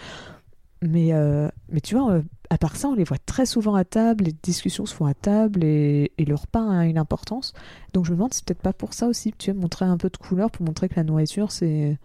Mais 0.82 1.12
euh, 1.12 1.48
mais 1.70 1.80
tu 1.82 1.94
vois 1.94 2.10
euh, 2.12 2.22
à 2.48 2.56
part 2.56 2.76
ça 2.76 2.88
on 2.88 2.94
les 2.94 3.04
voit 3.04 3.18
très 3.18 3.44
souvent 3.44 3.74
à 3.74 3.84
table, 3.84 4.24
les 4.24 4.32
discussions 4.42 4.86
se 4.86 4.94
font 4.94 5.04
à 5.04 5.12
table 5.14 5.62
et, 5.62 6.10
et 6.16 6.24
le 6.24 6.34
repas 6.34 6.66
a 6.68 6.86
une 6.86 6.96
importance. 6.96 7.52
Donc 7.92 8.06
je 8.06 8.10
me 8.12 8.16
demande 8.16 8.32
si 8.32 8.38
c'est 8.38 8.46
peut-être 8.46 8.62
pas 8.62 8.72
pour 8.72 8.94
ça 8.94 9.06
aussi 9.06 9.32
tu 9.36 9.52
veux 9.52 9.58
montrer 9.58 9.84
un 9.84 9.98
peu 9.98 10.08
de 10.08 10.16
couleur 10.16 10.50
pour 10.50 10.64
montrer 10.64 10.88
que 10.88 10.94
la 10.96 11.04
nourriture 11.04 11.52
c'est 11.52 11.98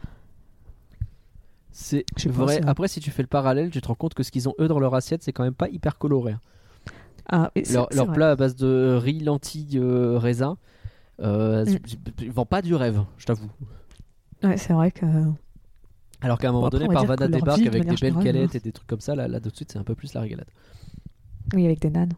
C'est 1.71 2.05
pas, 2.25 2.31
vrai. 2.31 2.61
Après, 2.65 2.87
si 2.87 2.99
tu 2.99 3.11
fais 3.11 3.21
le 3.21 3.27
parallèle, 3.27 3.69
tu 3.69 3.81
te 3.81 3.87
rends 3.87 3.95
compte 3.95 4.13
que 4.13 4.23
ce 4.23 4.31
qu'ils 4.31 4.47
ont 4.47 4.55
eux 4.59 4.67
dans 4.67 4.79
leur 4.79 4.95
assiette, 4.95 5.23
c'est 5.23 5.33
quand 5.33 5.43
même 5.43 5.53
pas 5.53 5.67
hyper 5.69 5.97
coloré. 5.97 6.33
hein. 6.33 6.39
Ah, 7.27 7.51
Leur, 7.71 7.87
leur 7.91 8.11
plat 8.13 8.31
à 8.31 8.35
base 8.35 8.55
de 8.55 8.97
riz, 9.01 9.19
lentilles, 9.19 9.79
euh, 9.79 10.17
raisin, 10.19 10.57
euh, 11.21 11.65
Mm. 11.65 11.77
ils 12.21 12.31
vendent 12.31 12.49
pas 12.49 12.61
du 12.61 12.75
rêve, 12.75 13.03
je 13.17 13.25
t'avoue. 13.25 13.49
Ouais, 14.43 14.57
c'est 14.57 14.73
vrai 14.73 14.91
que. 14.91 15.05
Alors 16.21 16.37
qu'à 16.39 16.49
un 16.49 16.51
moment 16.51 16.67
après, 16.67 16.79
donné, 16.79 16.93
Parvana 16.93 17.27
débarque 17.27 17.59
vie, 17.59 17.65
de 17.65 17.69
avec 17.69 17.85
des 17.87 17.95
belles 17.95 18.17
galettes 18.23 18.55
hein. 18.55 18.57
et 18.57 18.59
des 18.59 18.71
trucs 18.71 18.87
comme 18.87 19.01
ça. 19.01 19.15
Là, 19.15 19.27
là 19.27 19.39
tout 19.39 19.49
de 19.49 19.55
suite, 19.55 19.71
c'est 19.71 19.79
un 19.79 19.83
peu 19.83 19.95
plus 19.95 20.13
la 20.13 20.21
régalade. 20.21 20.47
Oui, 21.53 21.65
avec 21.65 21.79
des 21.79 21.89
nanes. 21.89 22.13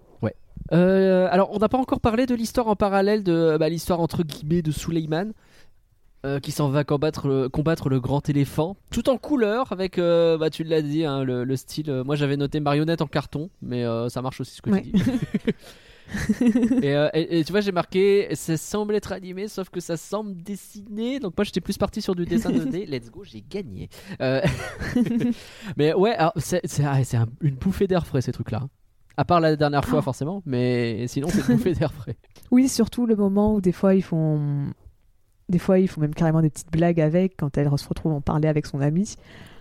Euh, 0.73 1.29
alors, 1.31 1.49
on 1.53 1.59
n'a 1.59 1.69
pas 1.69 1.77
encore 1.77 2.01
parlé 2.01 2.25
de 2.25 2.35
l'histoire 2.35 2.67
en 2.67 2.75
parallèle 2.75 3.23
de 3.23 3.55
bah, 3.57 3.69
l'histoire 3.69 4.01
entre 4.01 4.23
guillemets 4.23 4.61
de 4.61 4.71
Suleiman. 4.71 5.31
euh, 6.25 6.39
qui 6.41 6.51
s'en 6.51 6.67
va 6.69 6.83
combattre 6.83 7.27
le, 7.27 7.47
combattre 7.47 7.87
le 7.89 7.99
grand 8.01 8.27
éléphant, 8.27 8.75
tout 8.91 9.07
en 9.07 9.17
couleur, 9.17 9.71
avec, 9.71 9.97
euh, 9.97 10.37
bah, 10.37 10.49
tu 10.49 10.63
l'as 10.65 10.81
dit, 10.81 11.05
hein, 11.05 11.23
le, 11.23 11.43
le 11.45 11.55
style. 11.55 12.01
moi 12.05 12.15
j'avais 12.15 12.35
noté 12.35 12.59
marionnette 12.59 13.01
en 13.01 13.07
carton, 13.07 13.49
mais 13.61 13.85
ça 14.09 14.21
marche 14.21 14.41
aussi 14.41 14.55
ce 14.55 14.61
que 14.61 14.71
Ouais. 14.71 14.81
tu 14.81 14.91
dis. 14.91 15.03
et, 16.81 16.95
euh, 16.95 17.09
et- 17.13 17.39
et 17.39 17.43
tu 17.43 17.51
vois, 17.51 17.61
j'ai 17.61 17.71
marqué, 17.71 18.27
ça 18.33 18.55
semble 18.57 18.95
être 18.95 19.11
animé, 19.11 19.47
sauf 19.47 19.69
que 19.69 19.79
ça 19.79 19.97
semble 19.97 20.35
dessiné. 20.41 21.19
Donc 21.19 21.33
moi 21.37 21.43
j'étais 21.43 21.61
plus 21.61 21.77
parti 21.77 22.01
sur 22.01 22.15
du 22.15 22.25
dessin 22.25 22.49
2D. 22.51 22.85
Let's 22.87 23.09
go, 23.11 23.23
j'ai 23.23 23.41
gagné. 23.47 23.89
Euh, 24.21 24.41
mais 25.77 25.93
ouais, 25.93 26.15
c'est 26.37 26.61
ah, 26.83 26.97
un- 27.13 27.25
une 27.41 27.55
bouffée 27.55 27.87
d'air 27.87 28.05
frais 28.05 28.21
ces 28.21 28.31
trucs-là. 28.31 28.67
À 29.17 29.25
part 29.25 29.39
la 29.39 29.55
dernière 29.55 29.83
fois 29.83 29.99
Oh. 29.99 30.03
forcément, 30.03 30.43
mais 30.45 31.07
sinon 31.07 31.27
c'est 31.29 31.39
une 31.47 31.55
bouffée 31.57 31.73
d'air 31.73 31.91
frais. 31.91 32.15
Oui, 32.51 32.69
surtout 32.69 33.05
le 33.05 33.15
moment 33.15 33.55
où 33.55 33.61
des 33.61 33.71
fois 33.71 33.95
ils 33.95 34.03
font. 34.03 34.67
Des 35.49 35.59
fois, 35.59 35.79
ils 35.79 35.87
font 35.87 36.01
même 36.01 36.13
carrément 36.13 36.41
des 36.41 36.49
petites 36.49 36.69
blagues 36.73 36.99
avec 36.99 37.37
quand 37.37 37.57
elle 37.57 37.69
se 37.77 37.87
retrouve 37.87 38.11
en 38.11 38.19
parler 38.19 38.49
avec 38.49 38.65
son 38.65 38.81
ami. 38.81 39.15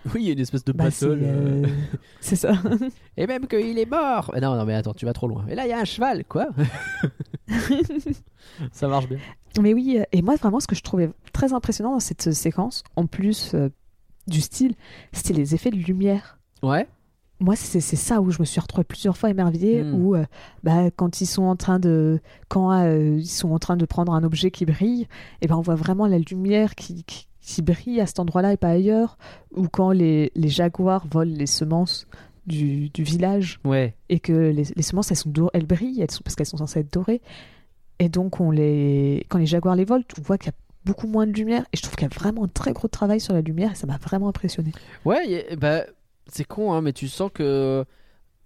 Oui, 0.13 0.21
il 0.23 0.27
y 0.27 0.29
a 0.29 0.33
une 0.33 0.39
espèce 0.39 0.63
de 0.65 0.71
Bah, 0.71 0.89
c'est 0.91 1.07
battle. 1.07 1.21
euh, 1.23 1.63
euh, 1.65 1.67
c'est 2.19 2.35
ça. 2.35 2.53
Et 3.17 3.27
même 3.27 3.47
qu'il 3.47 3.77
est 3.79 3.89
mort. 3.89 4.31
Mais 4.33 4.39
non, 4.41 4.55
non, 4.55 4.65
mais 4.65 4.73
attends, 4.75 4.93
tu 4.93 5.05
vas 5.05 5.13
trop 5.13 5.27
loin. 5.27 5.45
Et 5.49 5.55
là, 5.55 5.65
il 5.65 5.69
y 5.69 5.73
a 5.73 5.79
un 5.79 5.85
cheval, 5.85 6.23
quoi. 6.25 6.47
ça 8.71 8.87
marche 8.87 9.07
bien. 9.07 9.17
Mais 9.61 9.73
oui, 9.73 9.97
euh, 9.99 10.03
et 10.11 10.21
moi 10.21 10.35
vraiment 10.35 10.59
ce 10.59 10.67
que 10.67 10.75
je 10.75 10.83
trouvais 10.83 11.09
très 11.33 11.53
impressionnant 11.53 11.93
dans 11.93 11.99
cette 11.99 12.31
séquence, 12.33 12.83
en 12.95 13.05
plus 13.07 13.51
euh, 13.55 13.69
du 14.27 14.41
style, 14.41 14.73
c'était 15.13 15.33
les 15.33 15.55
effets 15.55 15.71
de 15.71 15.77
lumière. 15.77 16.37
Ouais. 16.63 16.87
moi, 17.39 17.55
c'est 17.55 17.79
ça 17.81 18.19
où 18.19 18.31
je 18.31 18.39
me 18.39 18.45
suis 18.45 18.59
retrouvée 18.59 18.83
plusieurs 18.83 19.15
fois 19.17 19.29
émerveillée, 19.29 19.83
Mm. 19.83 19.93
où 19.93 20.15
euh, 20.15 20.25
bah, 20.63 20.89
quand 20.95 21.21
ils 21.21 21.27
sont 21.27 21.43
en 21.43 21.55
train 21.55 21.79
de 21.79 22.19
quand 22.49 22.71
euh, 22.71 23.17
ils 23.19 23.27
sont 23.27 23.51
en 23.51 23.59
train 23.59 23.77
de 23.77 23.85
prendre 23.85 24.11
un 24.13 24.23
objet 24.23 24.49
qui 24.51 24.65
brille, 24.65 25.07
et 25.41 25.47
ben 25.47 25.55
on 25.55 25.61
voit 25.61 25.75
vraiment 25.75 26.07
la 26.07 26.17
lumière 26.19 26.73
qui, 26.75 27.03
qui, 27.03 27.26
qui 27.47 27.61
brille 27.61 28.01
à 28.01 28.05
cet 28.05 28.19
endroit-là 28.19 28.51
et 28.51 28.57
pas 28.57 28.69
ailleurs, 28.71 29.17
ou 29.55 29.67
quand 29.69 29.91
les, 29.91 30.31
les 30.35 30.49
jaguars 30.49 31.07
volent 31.07 31.33
les 31.33 31.45
semences 31.45 32.05
du, 32.45 32.89
du 32.89 33.03
village 33.03 33.59
Ouais. 33.63 33.95
et 34.09 34.19
que 34.19 34.33
les, 34.33 34.63
les 34.75 34.81
semences 34.83 35.11
elles 35.11 35.17
sont 35.17 35.31
elles 35.53 35.65
brillent, 35.65 36.01
elles 36.01 36.11
sont 36.11 36.21
parce 36.23 36.35
qu'elles 36.35 36.45
sont 36.45 36.57
censées 36.57 36.81
être 36.81 36.91
dorées, 36.91 37.21
et 37.99 38.09
donc 38.09 38.41
on 38.41 38.51
les 38.51 39.25
quand 39.29 39.37
les 39.37 39.45
jaguars 39.45 39.75
les 39.77 39.85
volent, 39.85 40.03
on 40.19 40.21
voit 40.23 40.37
qu'il 40.37 40.47
y 40.47 40.49
a 40.49 40.57
beaucoup 40.83 41.07
moins 41.07 41.25
de 41.25 41.31
lumière, 41.31 41.63
et 41.71 41.77
je 41.77 41.81
trouve 41.83 41.95
qu'il 41.95 42.07
y 42.07 42.11
a 42.11 42.13
vraiment 42.13 42.43
un 42.43 42.47
très 42.49 42.73
gros 42.73 42.89
travail 42.89 43.21
sur 43.21 43.33
la 43.33 43.41
lumière, 43.41 43.71
et 43.71 43.75
ça 43.75 43.87
m'a 43.87 43.97
vraiment 43.97 44.27
impressionné. 44.27 44.73
Ouais, 45.05 45.55
bah, 45.55 45.83
c'est 46.27 46.43
con, 46.45 46.73
hein, 46.73 46.81
mais 46.81 46.91
tu 46.93 47.07
sens 47.07 47.31
que 47.33 47.85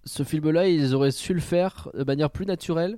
ce 0.03 0.21
film-là, 0.23 0.67
ils 0.67 0.93
auraient 0.93 1.11
su 1.11 1.33
le 1.33 1.39
faire 1.41 1.89
de 1.95 2.03
manière 2.03 2.29
plus 2.29 2.45
naturelle. 2.45 2.97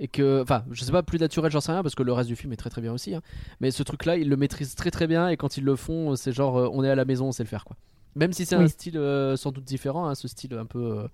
Et 0.00 0.08
que, 0.08 0.42
enfin, 0.42 0.64
je 0.72 0.82
sais 0.84 0.90
pas, 0.92 1.02
plus 1.04 1.18
naturel, 1.20 1.52
j'en 1.52 1.60
sais 1.60 1.70
rien, 1.72 1.82
parce 1.82 1.94
que 1.94 2.02
le 2.02 2.12
reste 2.12 2.28
du 2.28 2.34
film 2.36 2.52
est 2.52 2.56
très 2.56 2.70
très 2.70 2.80
bien 2.82 2.92
aussi. 2.92 3.14
hein. 3.14 3.22
Mais 3.60 3.70
ce 3.70 3.82
truc-là, 3.84 4.16
ils 4.16 4.28
le 4.28 4.36
maîtrisent 4.36 4.74
très 4.74 4.90
très 4.90 5.06
bien, 5.06 5.28
et 5.28 5.36
quand 5.36 5.56
ils 5.56 5.64
le 5.64 5.76
font, 5.76 6.16
c'est 6.16 6.32
genre, 6.32 6.56
euh, 6.58 6.68
on 6.72 6.82
est 6.82 6.90
à 6.90 6.96
la 6.96 7.04
maison, 7.04 7.26
on 7.28 7.32
sait 7.32 7.44
le 7.44 7.48
faire, 7.48 7.64
quoi. 7.64 7.76
Même 8.16 8.32
si 8.32 8.44
c'est 8.46 8.54
un 8.56 8.68
style 8.68 8.96
euh, 8.96 9.36
sans 9.36 9.50
doute 9.52 9.64
différent, 9.64 10.06
hein, 10.06 10.14
ce 10.14 10.28
style 10.28 10.54
un 10.54 10.66
peu. 10.66 10.78
euh, 10.98 11.08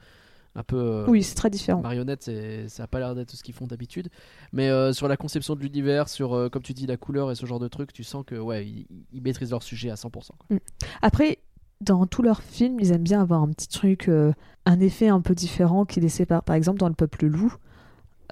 un 0.57 0.63
peu 0.65 0.77
euh, 0.77 1.07
Oui, 1.09 1.23
c'est 1.23 1.35
très 1.37 1.49
différent. 1.49 1.81
marionnette, 1.81 2.29
ça 2.69 2.83
a 2.83 2.87
pas 2.89 2.99
l'air 2.99 3.15
d'être 3.15 3.31
ce 3.31 3.43
qu'ils 3.45 3.55
font 3.55 3.67
d'habitude. 3.67 4.09
Mais 4.53 4.69
sur 4.93 5.07
la 5.09 5.17
conception 5.17 5.55
de 5.55 5.61
l'univers, 5.61 6.09
sur, 6.09 6.49
comme 6.51 6.63
tu 6.63 6.73
dis, 6.75 6.87
la 6.87 6.97
couleur 6.97 7.31
et 7.31 7.35
ce 7.37 7.47
genre 7.47 7.61
de 7.61 7.69
trucs, 7.69 7.93
tu 7.93 8.03
sens 8.03 8.25
que, 8.27 8.35
ouais, 8.35 8.67
ils, 8.67 8.87
ils 9.13 9.23
maîtrisent 9.23 9.51
leur 9.53 9.63
sujet 9.63 9.91
à 9.91 9.95
100%. 9.95 10.11
quoi. 10.11 10.59
Après, 11.03 11.39
dans 11.81 12.05
tous 12.07 12.23
leurs 12.23 12.43
films, 12.43 12.81
ils 12.81 12.91
aiment 12.93 13.05
bien 13.05 13.21
avoir 13.23 13.43
un 13.43 13.49
petit 13.51 13.69
truc, 13.69 14.11
un 14.67 14.81
effet 14.81 15.09
un 15.09 15.21
peu 15.21 15.35
différent 15.35 15.85
qui 15.85 16.01
les 16.01 16.09
sépare. 16.09 16.43
Par 16.43 16.57
exemple, 16.57 16.79
dans 16.79 16.89
Le 16.89 16.95
Peuple 16.95 17.27
Loup, 17.27 17.55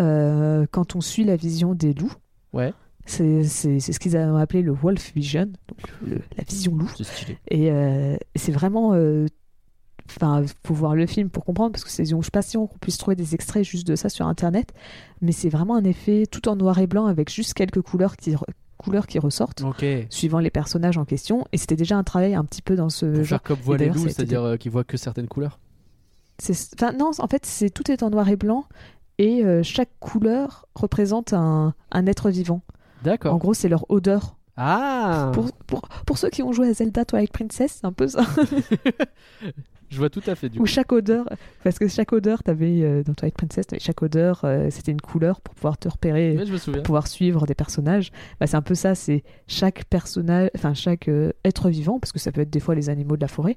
euh, 0.01 0.66
quand 0.70 0.97
on 0.97 1.01
suit 1.01 1.25
la 1.25 1.37
vision 1.37 1.75
des 1.75 1.93
loups, 1.95 2.12
Ouais. 2.53 2.73
c'est 3.07 3.45
ce 3.45 3.99
qu'ils 3.99 4.16
ont 4.16 4.37
appelé 4.37 4.62
le 4.62 4.73
Wolf 4.73 5.12
Vision, 5.15 5.47
donc 5.47 5.79
le- 6.07 6.20
la 6.37 6.45
vision 6.45 6.75
loup. 6.77 6.91
C'est 6.97 7.05
stylé. 7.05 7.39
Et 7.49 7.70
euh, 7.70 8.16
c'est 8.37 8.53
vraiment. 8.53 8.95
euh, 8.95 9.27
Enfin, 10.11 10.43
faut 10.66 10.73
voir 10.73 10.95
le 10.95 11.05
film 11.07 11.29
pour 11.29 11.45
comprendre, 11.45 11.73
parce 11.73 11.85
que 11.85 11.91
c'est, 11.91 12.07
je 12.07 12.16
suis 12.23 12.31
pas 12.31 12.41
sûre 12.41 12.66
qu'on 12.66 12.79
puisse 12.79 12.97
trouver 12.97 13.15
des 13.15 13.35
extraits 13.35 13.62
juste 13.62 13.87
de 13.87 13.95
ça 13.95 14.09
sur 14.09 14.27
internet, 14.27 14.73
mais 15.20 15.33
c'est 15.33 15.51
vraiment 15.51 15.77
un 15.77 15.85
effet 15.85 16.25
tout 16.31 16.49
en 16.49 16.57
noir 16.57 16.79
et 16.79 16.87
blanc 16.87 17.05
avec 17.05 17.31
juste 17.31 17.53
quelques 17.53 17.83
couleurs 17.83 18.16
qui, 18.16 18.35
couleurs 18.79 19.07
qui 19.07 19.19
ressortent, 19.19 19.62
suivant 20.09 20.39
les 20.39 20.49
personnages 20.49 20.97
en 20.97 21.05
question. 21.05 21.45
Et 21.53 21.59
c'était 21.59 21.77
déjà 21.77 21.99
un 21.99 22.05
travail 22.05 22.35
un 22.35 22.45
petit 22.47 22.62
peu 22.62 22.75
dans 22.75 22.89
ce 22.89 23.05
Pour 23.05 23.16
genre. 23.16 23.27
faire 23.27 23.43
comme 23.43 23.59
voient 23.59 23.77
les 23.77 23.91
loups, 23.91 24.09
c'est-à-dire 24.09 24.57
qu'ils 24.59 24.70
voient 24.73 24.83
que 24.85 24.97
certaines 24.97 25.29
couleurs. 25.29 25.59
Enfin, 26.41 26.93
non, 26.93 27.11
en 27.19 27.27
fait, 27.27 27.45
c'est 27.45 27.69
tout 27.69 27.91
est 27.91 28.03
en 28.03 28.09
noir 28.09 28.31
et 28.31 28.37
blanc 28.37 28.65
et 29.19 29.45
euh, 29.45 29.62
chaque 29.62 29.90
couleur 30.01 30.66
représente 30.74 31.32
un, 31.32 31.74
un 31.90 32.07
être 32.07 32.31
vivant. 32.31 32.62
En 33.01 33.05
D'accord. 33.05 33.39
gros, 33.39 33.55
c'est 33.55 33.69
leur 33.69 33.90
odeur. 33.90 34.36
Ah 34.57 35.31
Pour, 35.35 35.53
pour, 35.66 35.82
pour 36.05 36.19
ceux 36.19 36.31
qui 36.31 36.43
ont 36.43 36.53
joué 36.53 36.69
à 36.69 36.74
Zelda 36.74 37.05
Twilight 37.05 37.32
Princess, 37.32 37.78
c'est 37.81 37.86
un 37.86 37.93
peu 37.93 38.09
ça. 38.09 38.24
Je 39.90 39.97
vois 39.97 40.11
tout 40.11 40.23
à 40.27 40.35
fait 40.35 40.49
du 40.51 40.59
coup. 40.59 40.66
chaque 40.66 40.93
odeur, 40.93 41.27
parce 41.65 41.78
que 41.78 41.89
chaque 41.89 42.12
odeur, 42.12 42.43
t'avais 42.43 42.82
euh, 42.82 43.03
dans 43.03 43.15
Twilight 43.15 43.36
Princess, 43.36 43.66
t'avais 43.66 43.81
chaque 43.81 44.03
odeur, 44.03 44.43
euh, 44.45 44.69
c'était 44.70 44.93
une 44.93 45.01
couleur 45.01 45.40
pour 45.40 45.55
pouvoir 45.55 45.78
te 45.78 45.89
repérer, 45.89 46.36
je 46.45 46.53
me 46.53 46.73
pour 46.74 46.82
pouvoir 46.82 47.07
suivre 47.07 47.47
des 47.47 47.55
personnages. 47.55 48.11
Bah, 48.39 48.47
c'est 48.47 48.57
un 48.57 48.62
peu 48.62 48.74
ça, 48.74 48.95
c'est 48.95 49.23
chaque 49.47 49.85
personnage, 49.86 50.51
enfin 50.55 50.74
chaque 50.74 51.09
euh, 51.09 51.32
être 51.45 51.70
vivant, 51.70 51.99
parce 51.99 52.12
que 52.12 52.19
ça 52.19 52.32
peut 52.32 52.43
être 52.43 52.51
des 52.51 52.61
fois 52.61 52.74
les 52.74 52.90
animaux 52.90 53.16
de 53.16 53.23
la 53.23 53.28
forêt, 53.28 53.57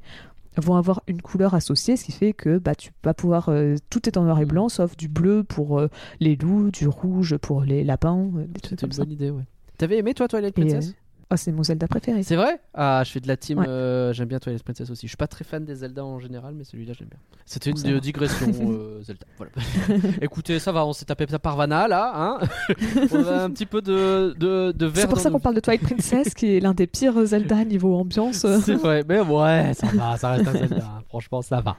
vont 0.58 0.76
avoir 0.76 1.02
une 1.08 1.22
couleur 1.22 1.54
associée, 1.54 1.96
ce 1.98 2.04
qui 2.06 2.12
fait 2.12 2.34
que 2.34 2.58
bah, 2.58 2.76
tu 2.76 2.92
vas 3.04 3.14
pouvoir. 3.14 3.50
euh, 3.50 3.76
tout 3.90 4.08
est 4.10 4.18
en 4.18 4.24
noir 4.24 4.40
et 4.40 4.46
Mm. 4.46 4.48
blanc, 4.50 4.70
sauf 4.70 4.98
du 4.98 5.08
bleu 5.08 5.44
pour 5.44 5.80
euh, 5.80 5.88
les 6.20 6.36
loups, 6.36 6.72
du 6.72 6.88
rouge 6.88 7.38
pour 7.38 7.64
les 7.64 7.84
lapins, 7.84 8.30
euh, 8.36 8.46
des 8.48 8.60
trucs 8.60 8.80
C'était 8.80 8.86
une 8.88 8.92
ça. 8.92 9.04
bonne 9.04 9.12
idée, 9.14 9.30
ouais. 9.30 9.44
T'avais 9.78 9.98
aimé 9.98 10.14
toi 10.14 10.28
Twilight 10.28 10.58
Et, 10.58 10.62
Princess? 10.62 10.94
Euh, 11.32 11.34
oh, 11.34 11.38
c'est 11.38 11.52
mon 11.52 11.64
Zelda 11.64 11.88
préféré. 11.88 12.24
C'est 12.24 12.36
vrai? 12.36 12.60
Ah, 12.74 13.02
je 13.06 13.12
fais 13.12 13.20
de 13.20 13.28
la 13.28 13.38
team. 13.38 13.60
Ouais. 13.60 13.68
euh, 13.68 14.14
j'aime 14.14 14.28
bien 14.28 14.40
Twilight 14.40 14.64
Princess 14.64 14.90
aussi. 14.90 15.08
Je 15.08 15.12
suis 15.12 15.18
pas 15.18 15.28
très 15.28 15.44
fan 15.44 15.64
des 15.66 15.76
Zelda 15.76 16.04
en 16.06 16.20
général, 16.20 16.54
mais 16.54 16.64
celui-là 16.64 16.94
j'aime 16.98 17.08
bien. 17.10 17.20
C'était 17.46 17.72
une 17.72 17.78
euh, 17.96 18.00
digression 18.00 18.48
euh, 18.62 19.02
Zelda. 19.04 19.26
Voilà. 19.38 19.52
Écoutez, 20.22 20.60
ça 20.60 20.72
va, 20.72 20.86
on 20.86 20.94
s'est 20.94 21.06
tapé 21.06 21.26
ça 21.30 21.40
par 21.40 21.56
Vanna 21.56 21.88
là, 21.88 22.12
hein 22.16 22.40
On 23.12 23.26
a 23.26 23.44
un 23.44 23.50
petit 23.50 23.66
peu 23.66 23.82
de 23.82 24.36
de, 24.38 24.72
de 24.72 24.86
verre. 24.86 25.04
C'est 25.04 25.08
pour 25.08 25.20
ça 25.20 25.30
nos- 25.30 25.36
qu'on 25.36 25.42
parle 25.42 25.56
de 25.56 25.60
Twilight 25.62 25.84
Princess, 25.84 26.34
qui 26.34 26.56
est 26.56 26.60
l'un 26.60 26.74
des 26.74 26.88
pires 26.88 27.26
Zelda 27.26 27.64
niveau 27.66 27.96
ambiance. 27.96 28.46
C'est 28.62 28.76
vrai, 28.76 29.04
mais 29.08 29.20
ouais, 29.22 29.74
ça 29.74 29.88
va, 29.88 30.18
ça 30.18 30.32
reste 30.32 30.48
un 30.48 30.54
Zelda. 30.54 30.76
hein. 30.86 31.04
Franchement, 31.10 31.42
ça 31.42 31.62
va. 31.62 31.78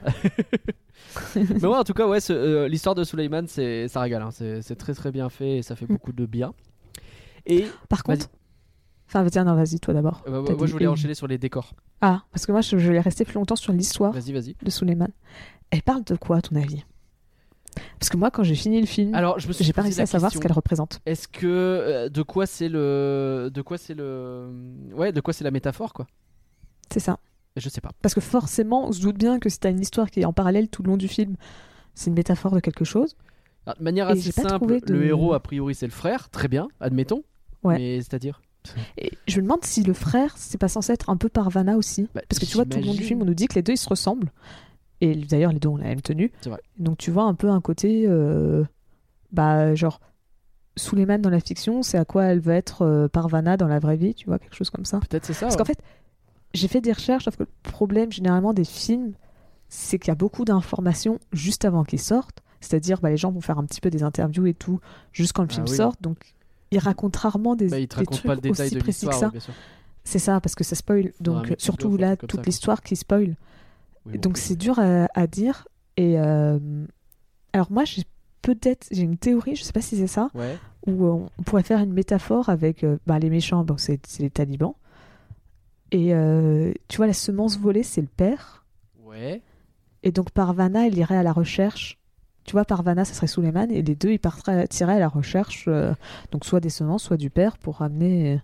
mais 1.36 1.64
ouais, 1.64 1.76
en 1.76 1.84
tout 1.84 1.94
cas, 1.94 2.06
ouais, 2.06 2.18
euh, 2.30 2.68
l'histoire 2.68 2.94
de 2.94 3.04
Suleiman, 3.04 3.46
ça 3.46 4.00
régale. 4.00 4.22
hein. 4.22 4.30
C'est, 4.30 4.62
c'est 4.62 4.76
très 4.76 4.94
très 4.94 5.10
bien 5.10 5.28
fait 5.28 5.58
et 5.58 5.62
ça 5.62 5.76
fait 5.76 5.84
Mm. 5.86 5.92
beaucoup 5.94 6.12
de 6.12 6.26
bien. 6.26 6.52
Et 7.46 7.66
Par 7.88 8.02
contre. 8.04 8.28
Enfin, 9.14 9.44
non, 9.44 9.54
vas-y, 9.54 9.78
toi 9.80 9.92
d'abord. 9.94 10.22
euh, 10.26 10.42
bah, 10.42 10.54
moi, 10.56 10.66
je 10.66 10.72
voulais 10.72 10.86
enchaîner 10.86 11.14
sur 11.14 11.26
les 11.26 11.38
décors. 11.38 11.74
Ah, 12.00 12.22
parce 12.32 12.46
que 12.46 12.52
moi, 12.52 12.60
je, 12.62 12.76
je 12.78 12.92
vais 12.92 13.00
rester 13.00 13.24
plus 13.24 13.34
longtemps 13.34 13.56
sur 13.56 13.72
l'histoire 13.72 14.12
Vas-y, 14.12 14.32
vas-y. 14.32 14.54
de 14.62 14.70
Suleiman. 14.70 15.08
Elle 15.70 15.82
parle 15.82 16.04
de 16.04 16.16
quoi, 16.16 16.38
à 16.38 16.40
ton 16.42 16.56
avis? 16.56 16.84
Parce 17.98 18.10
que 18.10 18.16
moi, 18.18 18.30
quand 18.30 18.42
j'ai 18.42 18.54
fini 18.54 18.80
le 18.80 18.86
film, 18.86 19.14
Alors, 19.14 19.38
je 19.38 19.48
me 19.48 19.52
suis 19.52 19.64
j'ai 19.64 19.72
pas 19.72 19.80
réussi 19.82 20.00
à 20.02 20.06
savoir 20.06 20.30
question. 20.30 20.40
ce 20.40 20.46
qu'elle 20.46 20.52
représente. 20.54 21.00
Est-ce 21.06 21.26
que 21.26 21.46
euh, 21.46 22.08
de 22.10 22.20
quoi 22.22 22.44
c'est 22.46 22.68
le 22.68 23.50
de 23.52 23.62
quoi 23.62 23.78
c'est 23.78 23.94
le 23.94 24.50
ouais 24.94 25.10
de 25.12 25.20
quoi 25.22 25.32
c'est 25.32 25.44
la 25.44 25.50
métaphore 25.50 25.94
quoi? 25.94 26.06
C'est 26.92 27.00
ça. 27.00 27.18
Je 27.56 27.68
sais 27.70 27.80
pas. 27.80 27.90
Parce 28.02 28.14
que 28.14 28.20
forcément, 28.20 28.88
on 28.88 28.92
se 28.92 29.00
doute 29.00 29.16
bien 29.16 29.38
que 29.38 29.48
si 29.48 29.58
t'as 29.58 29.70
une 29.70 29.80
histoire 29.80 30.10
qui 30.10 30.20
est 30.20 30.24
en 30.26 30.32
parallèle 30.34 30.68
tout 30.68 30.82
le 30.82 30.88
long 30.90 30.96
du 30.98 31.08
film, 31.08 31.36
c'est 31.94 32.08
une 32.10 32.14
métaphore 32.14 32.52
de 32.52 32.60
quelque 32.60 32.84
chose. 32.84 33.16
Alors, 33.66 33.78
de 33.78 33.84
manière 33.84 34.08
Et 34.08 34.12
assez 34.12 34.20
j'ai 34.22 34.32
pas 34.32 34.42
simple, 34.42 34.54
trouvé 34.56 34.80
de- 34.80 34.92
le 34.92 35.04
héros 35.06 35.32
a 35.32 35.40
priori 35.40 35.74
c'est 35.74 35.86
le 35.86 35.92
frère, 35.92 36.28
très 36.28 36.48
bien, 36.48 36.68
admettons. 36.80 37.22
Ouais. 37.62 37.76
Mais 37.78 37.96
c'est-à-dire? 38.02 38.42
Et 38.98 39.12
je 39.26 39.38
me 39.38 39.42
demande 39.42 39.64
si 39.64 39.82
le 39.82 39.92
frère, 39.92 40.34
c'est 40.36 40.58
pas 40.58 40.68
censé 40.68 40.92
être 40.92 41.10
un 41.10 41.16
peu 41.16 41.28
Parvana 41.28 41.76
aussi. 41.76 42.08
Bah, 42.14 42.20
Parce 42.28 42.38
que 42.38 42.46
tu 42.46 42.54
vois, 42.54 42.64
tout 42.64 42.78
le 42.78 42.84
long 42.84 42.94
du 42.94 43.02
film, 43.02 43.22
on 43.22 43.24
nous 43.24 43.34
dit 43.34 43.46
que 43.48 43.54
les 43.54 43.62
deux, 43.62 43.72
ils 43.72 43.78
se 43.78 43.88
ressemblent. 43.88 44.30
Et 45.00 45.14
d'ailleurs, 45.16 45.52
les 45.52 45.58
deux 45.58 45.68
ont 45.68 45.76
la 45.76 45.86
même 45.86 46.00
tenue. 46.00 46.30
Vrai. 46.46 46.60
Donc 46.78 46.98
tu 46.98 47.10
vois 47.10 47.24
un 47.24 47.34
peu 47.34 47.48
un 47.50 47.60
côté, 47.60 48.04
euh, 48.06 48.64
bah, 49.32 49.74
genre, 49.74 50.00
Suleiman 50.76 51.18
dans 51.20 51.30
la 51.30 51.40
fiction, 51.40 51.82
c'est 51.82 51.98
à 51.98 52.04
quoi 52.04 52.24
elle 52.24 52.40
veut 52.40 52.54
être 52.54 52.82
euh, 52.82 53.08
Parvana 53.08 53.56
dans 53.56 53.66
la 53.68 53.78
vraie 53.78 53.96
vie, 53.96 54.14
tu 54.14 54.26
vois, 54.26 54.38
quelque 54.38 54.54
chose 54.54 54.70
comme 54.70 54.84
ça. 54.84 55.00
Peut-être 55.00 55.24
c'est 55.26 55.32
ça. 55.34 55.46
Parce 55.46 55.54
ouais. 55.54 55.58
qu'en 55.58 55.64
fait, 55.64 55.80
j'ai 56.54 56.68
fait 56.68 56.80
des 56.80 56.92
recherches, 56.92 57.24
sauf 57.24 57.36
que 57.36 57.42
le 57.42 57.48
problème 57.62 58.12
généralement 58.12 58.54
des 58.54 58.64
films, 58.64 59.12
c'est 59.68 59.98
qu'il 59.98 60.08
y 60.08 60.12
a 60.12 60.14
beaucoup 60.16 60.44
d'informations 60.44 61.18
juste 61.32 61.64
avant 61.64 61.82
qu'ils 61.84 62.00
sortent. 62.00 62.42
C'est-à-dire, 62.60 63.00
bah, 63.00 63.10
les 63.10 63.16
gens 63.16 63.32
vont 63.32 63.40
faire 63.40 63.58
un 63.58 63.64
petit 63.64 63.80
peu 63.80 63.90
des 63.90 64.02
interviews 64.04 64.46
et 64.46 64.54
tout, 64.54 64.78
juste 65.12 65.32
quand 65.32 65.42
le 65.42 65.48
Ah 65.50 65.54
film 65.54 65.66
oui. 65.68 65.76
sort. 65.76 65.94
Donc, 66.00 66.34
ils 66.72 66.78
racontent 66.78 67.18
rarement 67.20 67.54
des, 67.54 67.68
Bah, 67.68 67.78
il 67.78 67.86
te 67.86 67.94
des 67.94 68.00
raconte 68.00 68.16
trucs 68.18 68.26
pas 68.26 68.34
le 68.34 68.40
détail 68.40 68.66
aussi 68.66 68.74
de 68.74 68.80
précis 68.80 69.06
que 69.06 69.14
ça. 69.14 69.30
C'est 70.04 70.18
ça, 70.18 70.40
parce 70.40 70.54
que 70.56 70.64
ça 70.64 70.74
spoil. 70.74 71.12
Donc, 71.20 71.54
surtout 71.58 71.96
là, 71.96 72.16
toute 72.16 72.44
l'histoire 72.46 72.82
qui 72.82 72.96
spoil. 72.96 73.36
Oui, 74.04 74.14
bon, 74.14 74.20
Donc, 74.20 74.38
c'est 74.38 74.56
dur 74.56 74.78
à, 74.80 75.06
à 75.14 75.26
dire. 75.28 75.68
Et 75.96 76.18
euh, 76.18 76.58
alors, 77.52 77.70
moi, 77.70 77.84
j'ai 77.84 78.02
peut-être 78.40 78.88
j'ai 78.90 79.02
une 79.02 79.16
théorie, 79.16 79.54
je 79.54 79.62
sais 79.62 79.72
pas 79.72 79.80
si 79.80 79.96
c'est 79.96 80.08
ça, 80.08 80.28
Ouais. 80.34 80.58
où 80.88 81.04
euh, 81.06 81.26
on 81.38 81.42
pourrait 81.44 81.62
faire 81.62 81.78
une 81.78 81.92
métaphore 81.92 82.48
avec 82.48 82.82
euh, 82.82 82.98
bah, 83.06 83.20
les 83.20 83.30
méchants, 83.30 83.62
bon, 83.62 83.76
c'est 83.78 84.00
les 84.18 84.30
talibans. 84.30 84.74
Et 85.92 86.14
euh, 86.14 86.72
tu 86.88 86.96
vois, 86.96 87.06
la 87.06 87.12
semence 87.12 87.58
volée, 87.58 87.82
c'est 87.84 88.00
le 88.00 88.08
père. 88.08 88.64
Ouais. 89.04 89.42
Et 90.02 90.10
donc 90.10 90.30
Parvana, 90.30 90.86
il 90.86 90.98
irait 90.98 91.16
à 91.16 91.22
la 91.22 91.32
recherche. 91.32 91.98
Tu 92.44 92.52
vois, 92.52 92.64
Parvana, 92.64 93.04
ça 93.04 93.14
serait 93.14 93.26
Suleiman, 93.28 93.70
et 93.70 93.82
les 93.82 93.94
deux, 93.94 94.10
ils 94.12 94.18
partiraient 94.18 94.66
iraient 94.80 94.96
à 94.96 94.98
la 94.98 95.08
recherche, 95.08 95.66
euh, 95.68 95.94
donc 96.32 96.44
soit 96.44 96.60
des 96.60 96.70
semences, 96.70 97.04
soit 97.04 97.16
du 97.16 97.30
père, 97.30 97.56
pour 97.58 97.76
ramener. 97.76 98.40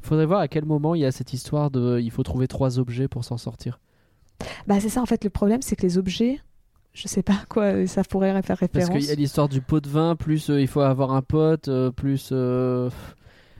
Faudrait 0.00 0.26
voir 0.26 0.40
à 0.40 0.48
quel 0.48 0.64
moment 0.64 0.94
il 0.94 1.00
y 1.00 1.04
a 1.06 1.12
cette 1.12 1.32
histoire 1.32 1.70
de 1.70 1.98
il 2.00 2.10
faut 2.10 2.22
trouver 2.22 2.46
trois 2.46 2.78
objets 2.78 3.08
pour 3.08 3.24
s'en 3.24 3.36
sortir. 3.38 3.80
Bah, 4.66 4.78
c'est 4.80 4.88
ça, 4.90 5.00
en 5.02 5.06
fait, 5.06 5.24
le 5.24 5.30
problème, 5.30 5.62
c'est 5.62 5.76
que 5.76 5.82
les 5.82 5.98
objets, 5.98 6.40
je 6.92 7.08
sais 7.08 7.22
pas 7.22 7.32
à 7.32 7.44
quoi 7.48 7.86
ça 7.86 8.04
pourrait 8.04 8.30
faire 8.42 8.58
Parce 8.58 8.60
référence. 8.60 8.90
qu'il 8.90 9.04
y 9.08 9.10
a 9.10 9.14
l'histoire 9.14 9.48
du 9.48 9.60
pot 9.60 9.80
de 9.80 9.88
vin, 9.88 10.14
plus 10.14 10.50
euh, 10.50 10.60
il 10.60 10.68
faut 10.68 10.80
avoir 10.80 11.12
un 11.12 11.22
pote, 11.22 11.68
euh, 11.68 11.90
plus 11.90 12.30
euh, 12.32 12.90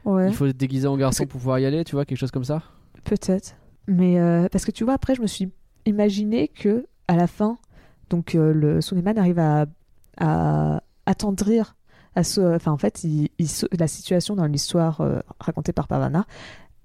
Ouais, 0.04 0.28
il 0.28 0.34
faut 0.34 0.46
être 0.46 0.56
déguisé 0.56 0.86
en 0.86 0.96
garçon 0.96 1.24
Parce 1.24 1.30
pour 1.30 1.40
pouvoir 1.40 1.58
y 1.58 1.66
aller, 1.66 1.82
tu 1.84 1.96
vois, 1.96 2.04
quelque 2.04 2.18
chose 2.18 2.30
comme 2.30 2.44
ça. 2.44 2.62
peut-être. 3.04 3.56
Mais 3.86 4.18
euh, 4.20 4.48
parce 4.52 4.64
que 4.64 4.70
tu 4.70 4.84
vois, 4.84 4.92
après, 4.94 5.14
je 5.14 5.22
me 5.22 5.26
suis 5.26 5.50
imaginé 5.86 6.48
que 6.48 6.86
à 7.08 7.16
la 7.16 7.26
fin, 7.26 7.56
donc 8.10 8.34
euh, 8.34 8.52
le 8.52 8.80
Suleiman 8.80 9.16
arrive 9.18 9.38
à, 9.38 9.66
à 10.18 10.82
attendrir. 11.06 11.74
À 12.14 12.24
ce, 12.24 12.40
enfin, 12.56 12.72
en 12.72 12.78
fait, 12.78 13.04
il, 13.04 13.28
il 13.38 13.48
se- 13.48 13.66
la 13.78 13.86
situation 13.86 14.34
dans 14.34 14.46
l'histoire 14.46 15.00
euh, 15.00 15.20
racontée 15.40 15.72
par 15.72 15.86
Pavana, 15.88 16.26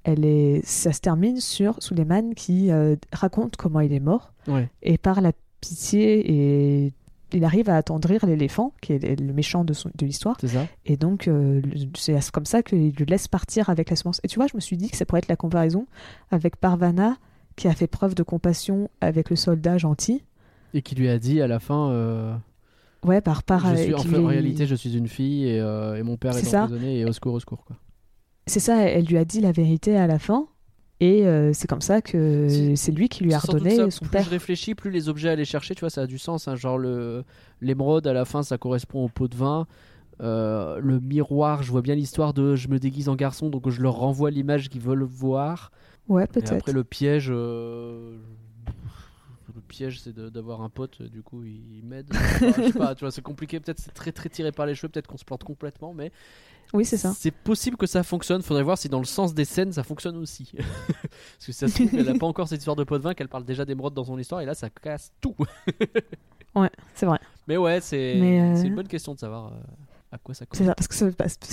elle 0.03 0.25
est, 0.25 0.61
ça 0.65 0.91
se 0.93 0.99
termine 0.99 1.39
sur 1.39 1.81
Suleiman 1.81 2.33
qui 2.35 2.69
euh, 2.71 2.95
raconte 3.13 3.55
comment 3.55 3.79
il 3.79 3.93
est 3.93 3.99
mort 4.01 4.33
Ouais. 4.47 4.69
et 4.81 4.97
par 4.97 5.21
la 5.21 5.31
pitié 5.61 6.31
et 6.85 6.93
il 7.31 7.45
arrive 7.45 7.69
à 7.69 7.77
attendrir 7.77 8.25
l'éléphant 8.25 8.73
qui 8.81 8.91
est 8.93 9.19
le 9.19 9.33
méchant 9.33 9.63
de, 9.63 9.73
l'histoire 10.01 10.37
et 10.85 10.97
donc 10.97 11.27
euh, 11.29 11.61
c'est 11.95 12.19
comme 12.31 12.45
ça 12.45 12.61
qu'il 12.61 12.93
le 12.99 13.05
laisse 13.05 13.27
partir 13.29 13.69
avec 13.69 13.89
la 13.89 13.95
semence 13.95 14.19
et 14.23 14.27
tu 14.27 14.35
vois 14.37 14.45
je 14.47 14.55
me 14.55 14.59
suis 14.61 14.75
dit 14.77 14.89
que 14.89 14.97
ça 14.97 15.05
pourrait 15.05 15.19
être 15.19 15.29
la 15.29 15.37
comparaison 15.37 15.87
avec 16.31 16.57
Parvana 16.57 17.15
qui 17.55 17.69
a 17.69 17.73
fait 17.73 17.87
preuve 17.87 18.13
de 18.13 18.23
compassion 18.23 18.89
avec 19.01 19.29
le 19.29 19.35
soldat 19.37 19.77
gentil 19.77 20.21
Et 20.73 20.81
qui 20.81 20.95
lui 20.95 21.07
a 21.09 21.17
dit 21.17 21.41
à 21.41 21.47
la 21.47 21.59
fin. 21.61 21.89
euh, 21.91 22.35
Ouais, 23.03 23.21
par 23.21 23.43
par. 23.43 23.67
je 23.67 23.73
euh, 23.73 23.83
suis, 23.83 23.93
en, 23.93 23.99
fait, 23.99 24.17
réalité, 24.17 24.65
je 24.65 24.75
suis 24.75 24.95
une 24.97 25.07
fille 25.07 25.47
et, 25.47 25.59
euh, 25.59 25.95
et 25.95 26.03
mon 26.03 26.17
père 26.17 26.35
est, 26.37 26.55
emprisonné 26.55 26.99
et 26.99 27.05
au 27.05 27.11
secours, 27.11 27.33
au 27.33 27.39
secours. 27.39 27.65
C'est 28.45 28.59
ça, 28.59 28.81
elle 28.81 29.05
lui 29.05 29.17
a 29.17 29.25
dit 29.25 29.41
la 29.41 29.51
vérité 29.51 29.97
à 29.97 30.07
la 30.07 30.19
fin. 30.19 30.47
Et 30.99 31.25
euh, 31.25 31.51
c'est 31.53 31.67
comme 31.67 31.81
ça 31.81 32.01
que 32.01 32.73
c'est 32.75 32.91
lui 32.91 33.09
qui 33.09 33.23
lui 33.23 33.33
a 33.33 33.39
redonné 33.39 33.75
ça, 33.75 33.91
son 33.91 34.05
plus 34.05 34.11
père. 34.11 34.23
je 34.23 34.29
réfléchis, 34.29 34.73
plus 34.73 34.89
les 34.89 35.09
objets 35.09 35.29
à 35.29 35.31
aller 35.33 35.43
chercher, 35.43 35.75
tu 35.75 35.81
vois, 35.81 35.89
ça 35.89 36.01
a 36.03 36.07
du 36.07 36.17
sens. 36.17 36.47
hein. 36.47 36.55
genre 36.55 36.77
le 36.77 37.23
l'émeraude 37.61 38.07
à 38.07 38.13
la 38.13 38.25
fin, 38.25 38.41
ça 38.43 38.57
correspond 38.57 39.03
au 39.03 39.09
pot 39.09 39.27
de 39.27 39.35
vin. 39.35 39.67
Euh, 40.21 40.79
le 40.79 40.99
miroir, 40.99 41.63
je 41.63 41.71
vois 41.71 41.81
bien 41.81 41.95
l'histoire 41.95 42.33
de 42.33 42.55
je 42.55 42.67
me 42.67 42.79
déguise 42.79 43.09
en 43.09 43.15
garçon, 43.15 43.49
donc 43.49 43.69
je 43.69 43.81
leur 43.81 43.95
renvoie 43.95 44.31
l'image 44.31 44.69
qu'ils 44.69 44.81
veulent 44.81 45.03
voir. 45.03 45.71
Ouais, 46.07 46.27
peut-être. 46.27 46.53
après 46.53 46.71
le 46.71 46.83
piège, 46.83 47.27
euh, 47.29 48.17
piège 49.73 49.99
c'est 50.01 50.13
d'avoir 50.17 50.61
un 50.61 50.69
pote, 50.69 51.01
du 51.01 51.21
coup 51.23 51.43
il, 51.43 51.77
il 51.77 51.83
m'aide. 51.85 52.07
Enfin, 52.13 52.51
je 52.57 52.63
sais 52.71 52.79
pas, 52.79 52.95
tu 52.95 53.01
vois, 53.01 53.11
c'est 53.11 53.21
compliqué. 53.21 53.59
Peut-être 53.59 53.79
c'est 53.79 53.93
très 53.93 54.11
très 54.11 54.29
tiré 54.29 54.51
par 54.51 54.65
les 54.65 54.75
cheveux, 54.75 54.89
peut-être 54.89 55.07
qu'on 55.07 55.17
se 55.17 55.25
plante 55.25 55.43
complètement, 55.43 55.93
mais 55.93 56.11
Oui, 56.73 56.85
c'est 56.85 56.97
ça. 56.97 57.13
c'est 57.17 57.31
possible 57.31 57.75
que 57.77 57.85
ça 57.87 58.03
fonctionne. 58.03 58.41
Faudrait 58.43 58.63
voir 58.63 58.77
si 58.77 58.87
dans 58.89 58.99
le 58.99 59.05
sens 59.05 59.33
des 59.33 59.45
scènes 59.45 59.71
ça 59.73 59.83
fonctionne 59.83 60.17
aussi. 60.17 60.51
Parce 60.57 61.45
que 61.47 61.51
ça 61.51 61.67
se 61.67 61.73
trouve, 61.83 61.99
elle 61.99 62.09
a 62.09 62.13
pas 62.17 62.27
encore 62.27 62.47
cette 62.47 62.59
histoire 62.59 62.75
de 62.75 62.83
pot 62.83 62.97
de 62.97 63.03
vin, 63.03 63.13
qu'elle 63.13 63.29
parle 63.29 63.45
déjà 63.45 63.65
d'émeraude 63.65 63.93
dans 63.93 64.05
son 64.05 64.17
histoire, 64.19 64.41
et 64.41 64.45
là 64.45 64.53
ça 64.53 64.69
casse 64.69 65.11
tout. 65.21 65.35
C'est 66.93 67.05
vrai. 67.07 67.19
Mais 67.47 67.57
ouais, 67.57 67.81
c'est 67.81 68.21
euh, 68.21 68.61
une 68.63 68.75
bonne 68.75 68.87
question 68.87 69.15
de 69.15 69.19
savoir 69.19 69.47
euh, 69.47 69.57
à 70.11 70.17
quoi 70.19 70.35
ça 70.35 70.45
C'est 70.53 70.65
parce 70.65 70.87
que 70.87 70.93
ça- 70.95 71.09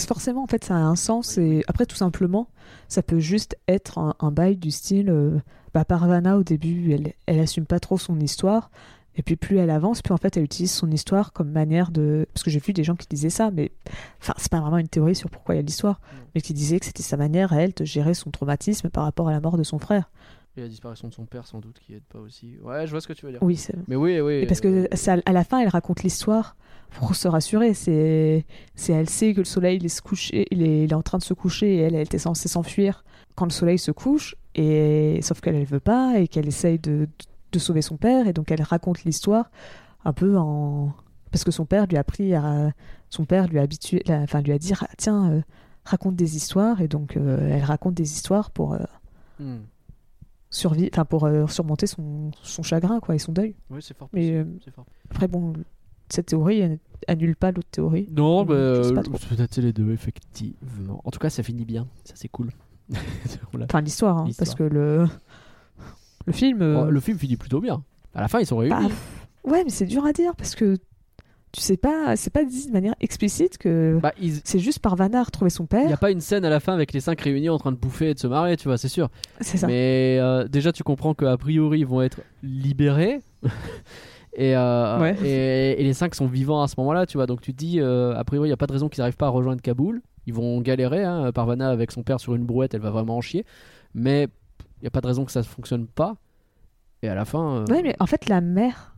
forcément, 0.07 0.43
en 0.43 0.47
fait, 0.47 0.63
ça 0.63 0.75
a 0.75 0.79
un 0.79 0.95
sens. 0.95 1.39
Et 1.39 1.65
après, 1.69 1.87
tout 1.87 1.97
simplement, 1.97 2.49
ça 2.87 3.03
peut 3.03 3.19
juste 3.19 3.57
être 3.67 3.97
un, 3.99 4.15
un 4.21 4.31
bail 4.31 4.57
du 4.59 4.71
style. 4.71 5.09
euh, 5.09 5.39
bah, 5.75 5.85
Parvana, 5.85 6.37
au 6.37 6.43
début, 6.43 6.93
elle, 6.93 7.13
elle 7.27 7.41
assume 7.41 7.67
pas 7.67 7.81
trop 7.81 7.99
son 7.99 8.19
histoire. 8.21 8.71
Et 9.17 9.23
puis, 9.23 9.37
plus 9.37 9.59
elle 9.59 9.71
avance, 9.71 10.03
plus 10.03 10.15
en 10.15 10.17
fait, 10.17 10.37
elle 10.37 10.45
utilise 10.45 10.73
son 10.73 10.91
histoire 10.91 11.33
comme 11.33 11.51
manière 11.51 11.91
de. 11.91 12.27
Parce 12.33 12.43
que 12.45 12.51
j'ai 12.51 12.61
vu 12.61 12.73
des 12.73 12.85
gens 12.85 12.95
qui 12.95 13.07
disaient 13.09 13.31
ça, 13.31 13.51
mais. 13.51 13.73
Enfin, 14.21 14.35
c'est 14.37 14.51
pas 14.51 14.61
vraiment 14.61 14.79
une 14.79 14.89
théorie 14.89 15.15
sur 15.15 15.31
pourquoi 15.31 15.55
il 15.55 15.59
y 15.59 15.61
a 15.61 15.63
l'histoire. 15.63 16.01
Non. 16.15 16.23
Mais 16.35 16.41
qui 16.41 16.55
disaient 16.55 16.79
que 16.79 16.87
c'était 16.87 17.03
sa 17.03 17.17
manière 17.17 17.53
à 17.53 17.63
elle 17.63 17.73
de 17.73 17.85
gérer 17.85 18.15
son 18.15 18.31
traumatisme 18.31 18.89
par 18.89 19.05
rapport 19.05 19.29
à 19.29 19.33
la 19.33 19.41
mort 19.41 19.57
de 19.57 19.63
son 19.63 19.79
frère. 19.79 20.11
Et 20.57 20.61
la 20.61 20.69
disparition 20.69 21.09
de 21.09 21.15
son 21.15 21.27
père 21.27 21.47
sans 21.47 21.61
doute 21.61 21.79
qui 21.81 21.95
aide 21.95 22.05
pas 22.09 22.19
aussi. 22.19 22.57
Ouais, 22.63 22.87
je 22.87 22.91
vois 22.91 23.01
ce 23.01 23.09
que 23.09 23.13
tu 23.13 23.27
veux 23.27 23.33
dire. 23.33 23.43
Oui, 23.43 23.57
c'est. 23.57 23.75
Mais 23.89 23.97
oui, 23.97 24.21
oui. 24.21 24.35
Et 24.35 24.47
parce 24.47 24.61
que 24.61 24.89
ça, 24.93 25.17
à 25.25 25.33
la 25.33 25.45
fin, 25.45 25.61
elle 25.61 25.69
raconte 25.69 26.03
l'histoire 26.03 26.57
pour 26.91 27.15
se 27.15 27.29
rassurer. 27.29 27.75
C'est, 27.75 28.47
c'est 28.75 28.93
elle 28.93 29.09
sait 29.09 29.35
que 29.35 29.41
le 29.41 29.45
soleil 29.45 29.77
il 29.77 29.87
est, 29.87 29.89
se 29.89 30.03
coucher, 30.03 30.47
il 30.51 30.63
est, 30.63 30.85
il 30.85 30.91
est 30.93 30.95
en 30.95 31.03
train 31.03 31.19
de 31.19 31.23
se 31.23 31.35
coucher 31.35 31.75
et 31.75 31.79
elle, 31.79 31.95
elle 31.95 32.03
était 32.03 32.19
censée 32.19 32.49
s'enfuir 32.49 33.05
quand 33.35 33.45
le 33.47 33.51
soleil 33.51 33.79
se 33.79 33.91
couche. 33.91 34.37
Et 34.55 35.21
sauf 35.23 35.41
qu'elle, 35.41 35.55
elle 35.55 35.65
veut 35.65 35.81
pas 35.81 36.19
et 36.19 36.27
qu'elle 36.29 36.49
essaye 36.49 36.79
de, 36.79 37.09
de 37.53 37.59
sauver 37.59 37.83
son 37.83 37.97
père. 37.97 38.27
Et 38.27 38.33
donc 38.33 38.51
elle 38.51 38.63
raconte 38.63 39.05
l'histoire 39.05 39.51
un 40.05 40.13
peu 40.13 40.37
en 40.39 40.93
parce 41.31 41.45
que 41.45 41.51
son 41.53 41.65
père 41.67 41.87
lui 41.87 41.97
a 41.97 42.03
pris 42.05 42.35
à 42.35 42.73
son 43.09 43.25
père 43.25 43.47
lui 43.49 43.59
a 43.59 43.63
habitué, 43.63 44.03
la- 44.07 44.21
enfin 44.23 44.41
lui 44.41 44.53
a 44.53 44.59
dit 44.59 44.73
Ah, 44.81 44.89
tiens 44.97 45.31
euh, 45.31 45.41
raconte 45.85 46.17
des 46.17 46.37
histoires 46.37 46.81
et 46.81 46.89
donc 46.89 47.17
euh, 47.17 47.49
elle 47.57 47.63
raconte 47.65 47.95
des 47.95 48.13
histoires 48.13 48.51
pour 48.51 48.75
euh, 48.75 48.79
hmm. 49.39 49.59
enfin 50.93 51.05
pour 51.05 51.27
euh, 51.27 51.47
surmonter 51.47 51.87
son, 51.87 52.31
son 52.43 52.63
chagrin 52.63 52.99
quoi 53.01 53.15
et 53.15 53.19
son 53.19 53.33
deuil. 53.33 53.55
Oui, 53.71 53.81
c'est 53.83 53.97
fort. 53.97 54.09
Mais, 54.13 54.33
euh, 54.33 54.45
fort. 54.75 54.87
Après, 55.11 55.29
bon, 55.29 55.53
cette 56.09 56.27
théorie 56.27 56.79
annule 57.07 57.37
pas 57.37 57.53
l'autre 57.53 57.69
théorie. 57.71 58.09
Non, 58.11 58.45
euh, 58.51 58.93
bah, 58.93 59.03
peut-être 59.29 59.59
les 59.59 59.73
deux, 59.73 59.93
effectivement. 59.93 61.01
En 61.05 61.11
tout 61.11 61.19
cas, 61.21 61.31
ça 61.31 61.43
finit 61.43 61.65
bien. 61.65 61.87
Ça, 62.05 62.15
c'est 62.17 62.29
cool. 62.29 62.51
Enfin, 63.65 63.81
l'histoire, 63.83 64.17
hein, 64.19 64.29
parce 64.39 64.55
que 64.55 64.63
le, 64.63 65.07
le 66.27 66.33
film. 66.33 66.63
euh, 66.63 66.85
Oh, 66.87 66.91
le 66.91 67.01
film 67.01 67.19
finit 67.19 67.37
plutôt 67.37 67.61
bien. 67.61 67.83
À 68.15 68.21
la 68.21 68.29
fin, 68.29 68.41
ils 68.41 68.47
sont 68.47 68.57
réunis. 68.59 68.75
bah, 68.75 69.51
ouais, 69.51 69.65
mais 69.65 69.71
c'est 69.71 69.87
dur 69.87 70.05
à 70.05 70.13
dire 70.13 70.35
parce 70.37 70.55
que 70.55 70.77
tu 71.53 71.61
sais 71.61 71.77
pas, 71.77 72.15
c'est 72.17 72.31
pas 72.33 72.45
dit 72.45 72.69
de 72.69 72.73
manière 72.73 72.95
explicite 73.01 73.59
que 73.59 73.99
Bah, 74.01 74.13
ils- 74.21 74.41
c'est 74.45 74.61
juste 74.61 74.79
Parvana 74.79 75.21
a 75.21 75.23
retrouvé 75.25 75.51
son 75.51 75.67
Il 75.73 75.79
n'y 75.79 75.85
a 75.85 75.89
père. 75.89 75.99
pas 75.99 76.11
une 76.13 76.21
scène 76.21 76.45
à 76.45 76.51
la 76.51 76.61
fin 76.61 76.73
avec 76.73 76.93
les 76.93 77.01
cinq 77.01 77.21
réunis 77.21 77.49
en 77.49 77.59
train 77.59 77.73
de 77.73 77.77
bouffer 77.77 78.11
et 78.11 78.15
de 78.15 78.19
se 78.21 78.27
marrer, 78.29 78.57
tu 78.57 78.69
vois, 78.69 78.79
c'est 78.79 78.89
sûr. 78.89 79.09
C'est 79.41 79.57
ça. 79.59 79.67
Mais 79.67 80.19
euh, 80.21 80.47
déjà, 80.49 80.73
tu 80.73 80.83
comprends 80.85 81.13
qu'a 81.15 81.37
priori, 81.37 81.81
ils 81.81 81.87
vont 81.87 82.03
être 82.03 82.21
libérés. 82.43 83.21
et, 84.35 84.57
euh, 84.57 85.01
Ouais. 85.01 85.17
et, 85.25 85.81
et 85.81 85.85
les 85.85 85.93
cinq 85.93 86.15
sont 86.15 86.27
vivants 86.27 86.63
à 86.63 86.69
ce 86.69 86.75
moment-là, 86.79 87.05
tu 87.07 87.19
vois. 87.19 87.27
Donc 87.27 87.41
tu 87.41 87.53
te 87.53 87.59
dis, 87.59 87.81
a 87.81 88.23
priori, 88.25 88.47
il 88.49 88.51
n'y 88.51 88.55
a 88.55 88.57
pas 88.57 88.67
de 88.69 88.73
raison 88.73 88.89
qu'ils 88.89 89.01
n'arrivent 89.03 89.17
pas 89.17 89.27
à 89.27 89.31
rejoindre 89.31 89.61
Kaboul. 89.61 90.03
Ils 90.27 90.35
vont 90.35 90.61
galérer. 90.61 91.05
Hein. 91.05 91.33
Parvana, 91.33 91.71
avec 91.71 91.91
son 91.93 92.03
père 92.03 92.21
sur 92.21 92.35
une 92.35 92.45
brouette, 92.45 92.75
elle 92.75 92.81
va 92.81 92.91
vraiment 92.91 93.17
en 93.17 93.21
chier. 93.21 93.45
Mais 93.95 94.25
il 94.79 94.83
n'y 94.83 94.87
a 94.89 94.91
pas 94.91 95.01
de 95.01 95.07
raison 95.07 95.25
que 95.25 95.33
ça 95.33 95.41
ne 95.41 95.45
fonctionne 95.45 95.87
pas. 95.87 96.17
Et 97.03 97.09
à 97.09 97.15
la 97.15 97.25
fin. 97.25 97.57
euh, 97.59 97.65
Ouais, 97.71 97.83
mais 97.83 97.97
en 97.99 98.07
fait, 98.07 98.29
la 98.29 98.41
mère 98.41 98.95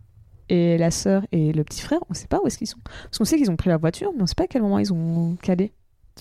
et 0.49 0.77
la 0.77 0.90
sœur 0.90 1.23
et 1.32 1.53
le 1.53 1.62
petit 1.65 1.81
frère, 1.81 2.01
on 2.11 2.15
sait 2.15 2.27
pas 2.27 2.40
où 2.43 2.47
est-ce 2.47 2.59
qu'ils 2.59 2.66
sont. 2.66 2.78
Parce 3.05 3.19
qu'on 3.19 3.24
sait 3.24 3.36
qu'ils 3.36 3.51
ont 3.51 3.57
pris 3.57 3.70
la 3.70 3.77
voiture, 3.77 4.11
mais 4.16 4.23
on 4.23 4.27
sait 4.27 4.35
pas 4.35 4.44
à 4.44 4.47
quel 4.49 4.62
moment 4.62 4.78
ils 4.81 4.93
ont 4.93 5.36
calé. 5.36 5.73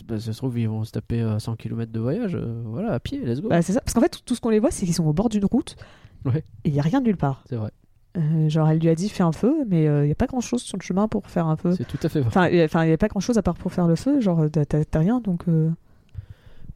bah, 0.07 0.19
ça 0.19 0.31
se 0.31 0.37
trouve, 0.37 0.57
ils 0.59 0.69
vont 0.69 0.83
se 0.83 0.91
taper 0.91 1.21
euh, 1.21 1.39
100 1.39 1.55
km 1.55 1.91
de 1.91 1.99
voyage. 1.99 2.35
euh, 2.35 2.61
voilà, 2.65 2.93
à 2.93 2.99
pied, 2.99 3.19
let's 3.25 3.41
go. 3.41 3.49
Bah, 3.49 3.61
c'est 3.63 3.73
ça. 3.73 3.81
Parce 3.81 3.93
qu'en 3.95 4.01
fait, 4.01 4.21
tout 4.23 4.35
ce 4.35 4.41
qu'on 4.41 4.49
les 4.49 4.59
voit, 4.59 4.71
c'est 4.71 4.85
qu'ils 4.85 4.93
sont 4.95 5.05
au 5.07 5.13
bord 5.13 5.27
d'une 5.29 5.45
route. 5.45 5.75
Ouais. 6.23 6.43
Et 6.63 6.69
il 6.69 6.75
y 6.75 6.79
a 6.79 6.83
rien 6.83 7.01
nulle 7.01 7.17
part. 7.17 7.43
C'est 7.49 7.55
vrai. 7.55 7.71
Euh, 8.17 8.49
genre, 8.49 8.67
elle 8.69 8.79
lui 8.79 8.89
a 8.89 8.95
dit 8.95 9.07
fais 9.07 9.23
un 9.23 9.31
feu, 9.31 9.53
mais 9.67 9.83
il 9.85 10.07
y 10.07 10.11
a 10.11 10.15
pas 10.15 10.27
grand 10.27 10.41
chose 10.41 10.61
sur 10.61 10.77
le 10.77 10.83
chemin 10.83 11.07
pour 11.07 11.27
faire 11.27 11.47
un 11.47 11.55
feu. 11.55 11.71
C'est 11.77 11.87
tout 11.87 11.97
à 12.03 12.09
fait 12.09 12.19
vrai. 12.19 12.27
Enfin, 12.27 12.47
il 12.49 12.59
a- 12.61 12.85
n'y 12.85 12.91
a 12.93 12.97
pas 12.97 13.07
grand 13.07 13.19
chose 13.21 13.37
à 13.37 13.41
part 13.41 13.55
pour 13.55 13.71
faire 13.71 13.87
le 13.87 13.95
feu, 13.95 14.19
genre 14.19 14.45
t'as 14.51 14.99
rien, 14.99 15.19
donc 15.21 15.43
euh, 15.47 15.69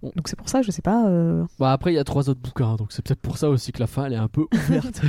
Bon. 0.01 0.11
donc 0.15 0.27
c'est 0.29 0.35
pour 0.37 0.47
ça, 0.49 0.61
je 0.61 0.71
sais 0.71 0.81
pas. 0.81 1.07
euh, 1.07 1.43
Bah, 1.59 1.71
après, 1.73 1.91
il 1.91 1.95
y 1.95 1.99
a 1.99 2.03
trois 2.05 2.29
autres 2.29 2.39
bouquins, 2.41 2.75
donc 2.75 2.91
c'est 2.93 3.03
peut-être 3.03 3.19
pour 3.21 3.37
ça 3.37 3.49
aussi 3.49 3.71
que 3.73 3.79
la 3.79 3.87
fin, 3.87 4.05
elle 4.05 4.13
est 4.13 4.17
un 4.17 4.27
peu 4.29 4.45
ouverte. 4.53 5.01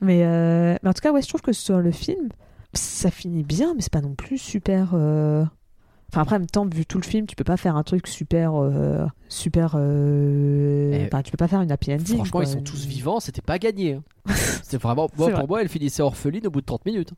Mais, 0.00 0.22
euh, 0.24 0.76
mais 0.82 0.90
en 0.90 0.92
tout 0.92 1.00
cas, 1.00 1.12
ouais, 1.12 1.22
je 1.22 1.28
trouve 1.28 1.40
que 1.40 1.52
sur 1.52 1.78
le 1.78 1.90
film, 1.90 2.28
ça 2.74 3.10
finit 3.10 3.42
bien, 3.44 3.74
mais 3.74 3.80
c'est 3.82 3.92
pas 3.92 4.00
non 4.02 4.14
plus 4.14 4.36
super. 4.38 4.90
Enfin 6.14 6.22
après, 6.22 6.36
en 6.36 6.38
même 6.38 6.46
temps, 6.48 6.64
vu 6.64 6.86
tout 6.86 6.98
le 6.98 7.04
film, 7.04 7.26
tu 7.26 7.34
peux 7.34 7.42
pas 7.42 7.56
faire 7.56 7.74
un 7.74 7.82
truc 7.82 8.06
super, 8.06 8.52
euh, 8.54 9.04
super. 9.28 9.72
euh, 9.76 11.04
Enfin, 11.06 11.22
tu 11.22 11.32
peux 11.32 11.36
pas 11.36 11.48
faire 11.48 11.60
une 11.60 11.72
happy 11.72 11.92
ending. 11.92 12.16
Franchement, 12.16 12.30
quoi. 12.40 12.44
ils 12.44 12.52
sont 12.52 12.62
tous 12.62 12.86
vivants, 12.86 13.18
c'était 13.18 13.42
pas 13.42 13.58
gagné. 13.58 13.94
hein. 13.94 14.02
C'est 14.62 14.80
vraiment. 14.80 15.08
Vrai. 15.16 15.32
pour 15.32 15.48
moi, 15.48 15.60
elle 15.62 15.68
finissait 15.68 16.02
orpheline 16.02 16.46
au 16.46 16.50
bout 16.50 16.60
de 16.60 16.66
30 16.66 16.86
minutes. 16.86 17.12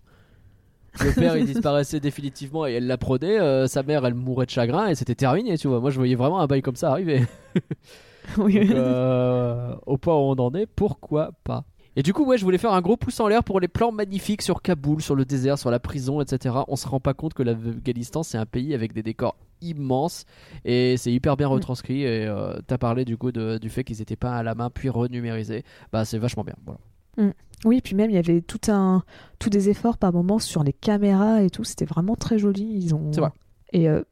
Le 1.05 1.13
père, 1.13 1.37
il 1.37 1.45
disparaissait 1.45 2.01
définitivement 2.01 2.67
et 2.67 2.73
elle 2.73 2.87
l'apprenait. 2.87 3.39
euh, 3.39 3.67
sa 3.67 3.83
mère, 3.83 4.07
elle 4.07 4.15
mourait 4.15 4.47
de 4.47 4.51
chagrin 4.51 4.87
et 4.89 4.95
c'était 4.95 5.15
terminé, 5.15 5.59
tu 5.59 5.69
vois. 5.69 5.79
Moi, 5.79 5.91
je 5.91 5.97
voyais 5.99 6.15
vraiment 6.15 6.41
un 6.41 6.47
bail 6.47 6.63
comme 6.63 6.77
ça 6.77 6.91
arriver. 6.91 7.23
Oui, 8.39 8.55
Donc, 8.67 8.71
euh, 8.77 9.77
au 9.87 9.99
point 9.99 10.15
où 10.15 10.19
on 10.19 10.33
en 10.33 10.53
est, 10.55 10.67
pourquoi 10.67 11.31
pas 11.45 11.63
et 11.97 12.03
du 12.03 12.13
coup, 12.13 12.25
ouais, 12.25 12.37
je 12.39 12.45
voulais 12.45 12.59
faire 12.59 12.73
un 12.73 12.81
gros 12.83 12.97
pouce 12.97 13.19
en 13.21 13.27
l'air 13.29 13.43
pour 13.43 13.59
les 13.59 13.69
plans 13.69 13.91
magnifiques 13.91 14.43
sur 14.43 14.61
Kaboul, 14.63 15.01
sur 15.03 15.15
le 15.15 15.25
désert, 15.25 15.59
sur 15.59 15.71
la 15.71 15.81
prison, 15.81 16.21
etc. 16.21 16.55
On 16.69 16.77
se 16.77 16.87
rend 16.87 17.01
pas 17.01 17.15
compte 17.15 17.33
que 17.35 17.43
l'Afghanistan, 17.43 18.23
c'est 18.23 18.39
un 18.39 18.47
pays 18.47 18.75
avec 18.75 18.93
des 18.93 19.03
décors 19.03 19.37
immenses 19.63 20.27
et 20.65 20.97
c'est 20.99 21.11
hyper 21.13 21.37
bien 21.37 21.49
retranscrit. 21.49 22.03
Et 22.03 22.27
euh, 22.27 22.59
t'as 22.67 22.77
parlé 22.79 23.05
du 23.07 23.17
coup 23.17 23.33
de- 23.33 23.57
du 23.59 23.71
fait 23.71 23.83
qu'ils 23.85 24.03
étaient 24.03 24.15
pas 24.17 24.37
à 24.37 24.43
la 24.43 24.55
main 24.55 24.69
puis 24.71 24.89
renumérisés. 24.91 25.65
Bah, 25.93 26.05
c'est 26.05 26.19
vachement 26.19 26.45
bien. 26.45 26.55
Voilà. 26.65 27.33
Oui, 27.65 27.81
puis 27.81 27.95
même 27.95 28.11
il 28.11 28.15
y 28.15 28.19
avait 28.19 28.43
tout 28.43 28.61
un, 28.71 29.03
tout 29.39 29.49
des 29.49 29.71
efforts 29.71 29.97
par 29.97 30.13
moments 30.13 30.39
sur 30.39 30.63
les 30.63 30.75
caméras 30.75 31.43
et 31.43 31.49
tout. 31.49 31.65
C'était 31.65 31.87
vraiment 31.87 32.15
très 32.15 32.39
joli. 32.39 32.65
Ils 32.65 32.95
ont. 32.95 33.11
C'est 33.13 33.21
vrai. 33.21 33.31
Et 33.73 33.89
euh, 33.89 34.03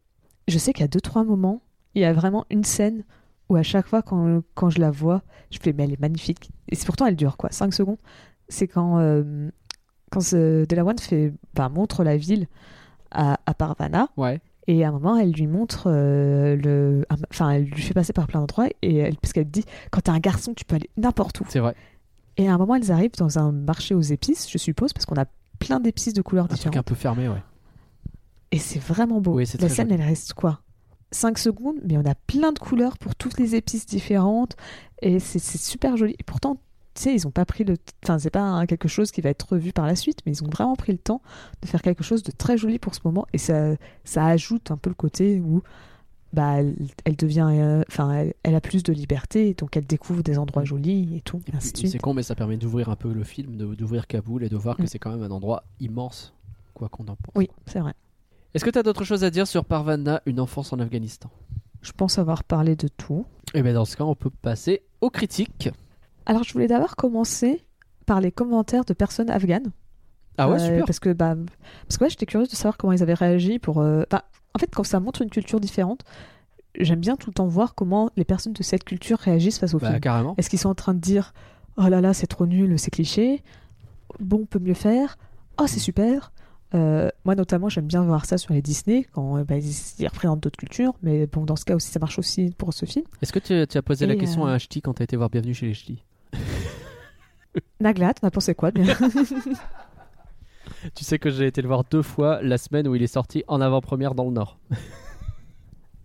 je 0.48 0.56
sais 0.56 0.72
qu'à 0.72 0.88
deux 0.88 1.02
trois 1.02 1.24
moments, 1.24 1.60
il 1.94 2.00
y 2.00 2.06
a 2.06 2.12
vraiment 2.14 2.46
une 2.48 2.64
scène 2.64 3.04
où 3.48 3.56
à 3.56 3.62
chaque 3.62 3.86
fois 3.86 4.02
quand, 4.02 4.42
quand 4.54 4.70
je 4.70 4.80
la 4.80 4.90
vois, 4.90 5.22
je 5.50 5.58
fais 5.60 5.72
mais 5.72 5.84
elle 5.84 5.92
est 5.92 6.00
magnifique. 6.00 6.50
Et 6.70 6.76
pourtant 6.84 7.06
elle 7.06 7.16
dure 7.16 7.36
quoi, 7.36 7.50
5 7.50 7.72
secondes. 7.74 7.98
C'est 8.48 8.68
quand 8.68 8.98
euh, 8.98 9.50
quand 10.10 10.20
ce 10.20 10.64
Delawan 10.66 10.98
fait 10.98 11.32
bah, 11.54 11.68
montre 11.68 12.04
la 12.04 12.16
ville 12.16 12.46
à, 13.10 13.38
à 13.46 13.54
Parvana. 13.54 14.08
Ouais. 14.16 14.40
Et 14.66 14.82
à 14.82 14.88
un 14.88 14.92
moment, 14.92 15.18
elle 15.18 15.30
lui 15.32 15.46
montre 15.46 15.88
euh, 15.88 16.56
le. 16.56 17.04
Enfin, 17.30 17.50
elle 17.50 17.64
lui 17.64 17.82
fait 17.82 17.92
passer 17.92 18.14
par 18.14 18.26
plein 18.26 18.40
d'endroits. 18.40 18.68
Et 18.80 18.96
elle, 18.96 19.16
parce 19.16 19.34
qu'elle 19.34 19.50
dit 19.50 19.64
quand 19.90 20.00
t'es 20.00 20.10
un 20.10 20.20
garçon, 20.20 20.54
tu 20.54 20.64
peux 20.64 20.76
aller 20.76 20.88
n'importe 20.96 21.38
où. 21.40 21.44
C'est 21.50 21.58
vrai. 21.58 21.74
Et 22.38 22.48
à 22.48 22.54
un 22.54 22.56
moment, 22.56 22.74
elles 22.74 22.90
arrivent 22.90 23.14
dans 23.18 23.38
un 23.38 23.52
marché 23.52 23.94
aux 23.94 24.00
épices, 24.00 24.50
je 24.50 24.56
suppose, 24.56 24.94
parce 24.94 25.04
qu'on 25.04 25.20
a 25.20 25.26
plein 25.58 25.80
d'épices 25.80 26.14
de 26.14 26.22
couleurs 26.22 26.46
Un 26.46 26.48
truc 26.48 26.58
différentes. 26.60 26.76
un 26.78 26.82
peu 26.82 26.94
fermé, 26.94 27.28
ouais. 27.28 27.42
Et 28.52 28.58
c'est 28.58 28.78
vraiment 28.78 29.20
beau. 29.20 29.34
Oui, 29.34 29.44
La 29.60 29.68
scène, 29.68 29.92
elle 29.92 30.00
reste 30.02 30.32
quoi? 30.32 30.60
5 31.14 31.38
secondes, 31.38 31.76
mais 31.84 31.96
on 31.96 32.04
a 32.04 32.14
plein 32.14 32.52
de 32.52 32.58
couleurs 32.58 32.98
pour 32.98 33.14
toutes 33.14 33.38
les 33.38 33.54
épices 33.54 33.86
différentes. 33.86 34.56
Et 35.00 35.18
c'est 35.18 35.38
super 35.38 35.96
joli. 35.96 36.14
Et 36.18 36.22
pourtant, 36.24 36.56
tu 36.94 37.02
sais, 37.02 37.14
ils 37.14 37.26
ont 37.26 37.30
pas 37.30 37.44
pris 37.44 37.64
le. 37.64 37.74
Enfin, 38.04 38.18
c'est 38.18 38.30
pas 38.30 38.40
hein, 38.42 38.66
quelque 38.66 38.88
chose 38.88 39.10
qui 39.10 39.20
va 39.20 39.30
être 39.30 39.52
revu 39.52 39.72
par 39.72 39.86
la 39.86 39.96
suite, 39.96 40.20
mais 40.26 40.32
ils 40.32 40.44
ont 40.44 40.48
vraiment 40.48 40.76
pris 40.76 40.92
le 40.92 40.98
temps 40.98 41.20
de 41.62 41.66
faire 41.66 41.82
quelque 41.82 42.04
chose 42.04 42.22
de 42.22 42.30
très 42.30 42.56
joli 42.56 42.78
pour 42.78 42.94
ce 42.94 43.00
moment. 43.04 43.26
Et 43.32 43.38
ça, 43.38 43.74
ça 44.04 44.26
ajoute 44.26 44.70
un 44.70 44.76
peu 44.76 44.90
le 44.90 44.94
côté 44.94 45.40
où. 45.40 45.62
Bah, 46.32 46.54
elle, 46.58 46.74
elle 47.04 47.14
devient, 47.14 47.46
euh, 47.52 47.84
enfin, 47.88 48.10
elle, 48.10 48.34
elle 48.42 48.56
a 48.56 48.60
plus 48.60 48.82
de 48.82 48.92
liberté, 48.92 49.54
donc 49.54 49.76
elle 49.76 49.86
découvre 49.86 50.20
des 50.24 50.36
endroits 50.36 50.64
jolis 50.64 51.16
et 51.16 51.20
tout. 51.20 51.40
C'est 51.60 51.96
con, 51.98 52.12
mais 52.12 52.24
ça 52.24 52.34
permet 52.34 52.56
d'ouvrir 52.56 52.88
un 52.88 52.96
peu 52.96 53.12
le 53.12 53.22
film, 53.22 53.56
d'ouvrir 53.56 54.08
Kaboul 54.08 54.42
et 54.42 54.48
de 54.48 54.56
voir 54.56 54.76
que 54.76 54.82
Mm. 54.82 54.86
c'est 54.88 54.98
quand 54.98 55.12
même 55.12 55.22
un 55.22 55.30
endroit 55.30 55.62
immense, 55.78 56.34
quoi 56.74 56.88
qu'on 56.88 57.04
en 57.04 57.14
pense. 57.14 57.34
Oui, 57.36 57.50
c'est 57.66 57.78
vrai. 57.78 57.94
Est-ce 58.54 58.64
que 58.64 58.70
tu 58.70 58.78
as 58.78 58.82
d'autres 58.82 59.04
choses 59.04 59.24
à 59.24 59.30
dire 59.30 59.46
sur 59.46 59.64
Parvana, 59.64 60.22
une 60.26 60.40
enfance 60.40 60.72
en 60.72 60.78
Afghanistan? 60.78 61.30
Je 61.82 61.92
pense 61.92 62.18
avoir 62.18 62.44
parlé 62.44 62.76
de 62.76 62.88
tout. 62.88 63.26
Et 63.52 63.62
bien 63.62 63.74
dans 63.74 63.84
ce 63.84 63.96
cas, 63.96 64.04
on 64.04 64.14
peut 64.14 64.30
passer 64.30 64.82
aux 65.00 65.10
critiques. 65.10 65.68
Alors, 66.26 66.44
je 66.44 66.52
voulais 66.52 66.68
d'abord 66.68 66.96
commencer 66.96 67.64
par 68.06 68.20
les 68.20 68.32
commentaires 68.32 68.84
de 68.84 68.94
personnes 68.94 69.28
afghanes. 69.30 69.70
Ah 70.38 70.48
ouais, 70.48 70.56
Euh, 70.60 70.66
super. 70.66 70.84
Parce 70.86 70.98
que, 71.00 71.12
bah, 71.12 71.34
parce 71.88 71.98
que 71.98 72.04
ouais, 72.04 72.10
j'étais 72.10 72.26
curieuse 72.26 72.48
de 72.48 72.56
savoir 72.56 72.76
comment 72.76 72.92
ils 72.92 73.02
avaient 73.02 73.14
réagi 73.14 73.58
pour. 73.58 73.80
euh, 73.80 74.02
enfin, 74.10 74.22
en 74.54 74.58
fait, 74.58 74.70
quand 74.74 74.84
ça 74.84 75.00
montre 75.00 75.22
une 75.22 75.30
culture 75.30 75.60
différente, 75.60 76.02
j'aime 76.78 77.00
bien 77.00 77.16
tout 77.16 77.30
le 77.30 77.34
temps 77.34 77.46
voir 77.46 77.74
comment 77.74 78.10
les 78.16 78.24
personnes 78.24 78.52
de 78.52 78.62
cette 78.62 78.84
culture 78.84 79.18
réagissent 79.18 79.58
face 79.58 79.74
au 79.74 79.78
Bah, 79.78 79.88
film. 79.88 80.00
carrément. 80.00 80.34
Est-ce 80.38 80.48
qu'ils 80.48 80.58
sont 80.58 80.70
en 80.70 80.74
train 80.74 80.94
de 80.94 81.00
dire 81.00 81.34
Oh 81.76 81.88
là 81.88 82.00
là, 82.00 82.14
c'est 82.14 82.26
trop 82.28 82.46
nul, 82.46 82.78
c'est 82.78 82.90
cliché 82.90 83.42
Bon, 84.20 84.40
on 84.42 84.46
peut 84.46 84.58
mieux 84.60 84.74
faire 84.74 85.18
Oh, 85.60 85.66
c'est 85.66 85.80
super 85.80 86.32
Euh, 86.74 87.08
Moi, 87.24 87.34
notamment, 87.34 87.68
j'aime 87.68 87.86
bien 87.86 88.02
voir 88.02 88.26
ça 88.26 88.38
sur 88.38 88.52
les 88.52 88.62
Disney, 88.62 89.06
quand 89.12 89.38
euh, 89.38 89.44
bah, 89.44 89.56
ils, 89.58 90.06
représentent 90.06 90.40
d'autres 90.40 90.58
cultures. 90.58 90.94
Mais 91.02 91.26
bon, 91.26 91.44
dans 91.44 91.56
ce 91.56 91.64
cas 91.64 91.76
aussi, 91.76 91.90
ça 91.90 92.00
marche 92.00 92.18
aussi 92.18 92.52
pour 92.56 92.72
ce 92.72 92.86
film. 92.86 93.04
Est-ce 93.22 93.32
que 93.32 93.38
tu, 93.38 93.66
tu 93.66 93.78
as 93.78 93.82
posé 93.82 94.06
la 94.06 94.16
question 94.16 94.46
euh, 94.46 94.50
à 94.50 94.54
un 94.54 94.58
ch'ti 94.58 94.82
quand 94.82 94.94
t'as 94.94 95.04
été 95.04 95.16
voir 95.16 95.30
Bienvenue 95.30 95.54
chez 95.54 95.66
les 95.66 95.74
ch'tis? 95.74 96.02
Naglat, 97.80 98.14
on 98.22 98.26
a 98.26 98.30
pensé 98.30 98.54
quoi 98.54 98.70
bien 98.72 98.86
Tu 100.94 101.04
sais 101.04 101.18
que 101.18 101.30
j'ai 101.30 101.46
été 101.46 101.62
le 101.62 101.68
voir 101.68 101.84
deux 101.88 102.02
fois 102.02 102.42
la 102.42 102.58
semaine 102.58 102.88
où 102.88 102.94
il 102.94 103.02
est 103.02 103.06
sorti 103.06 103.44
en 103.46 103.60
avant-première 103.60 104.14
dans 104.14 104.24
le 104.24 104.32
Nord. 104.32 104.58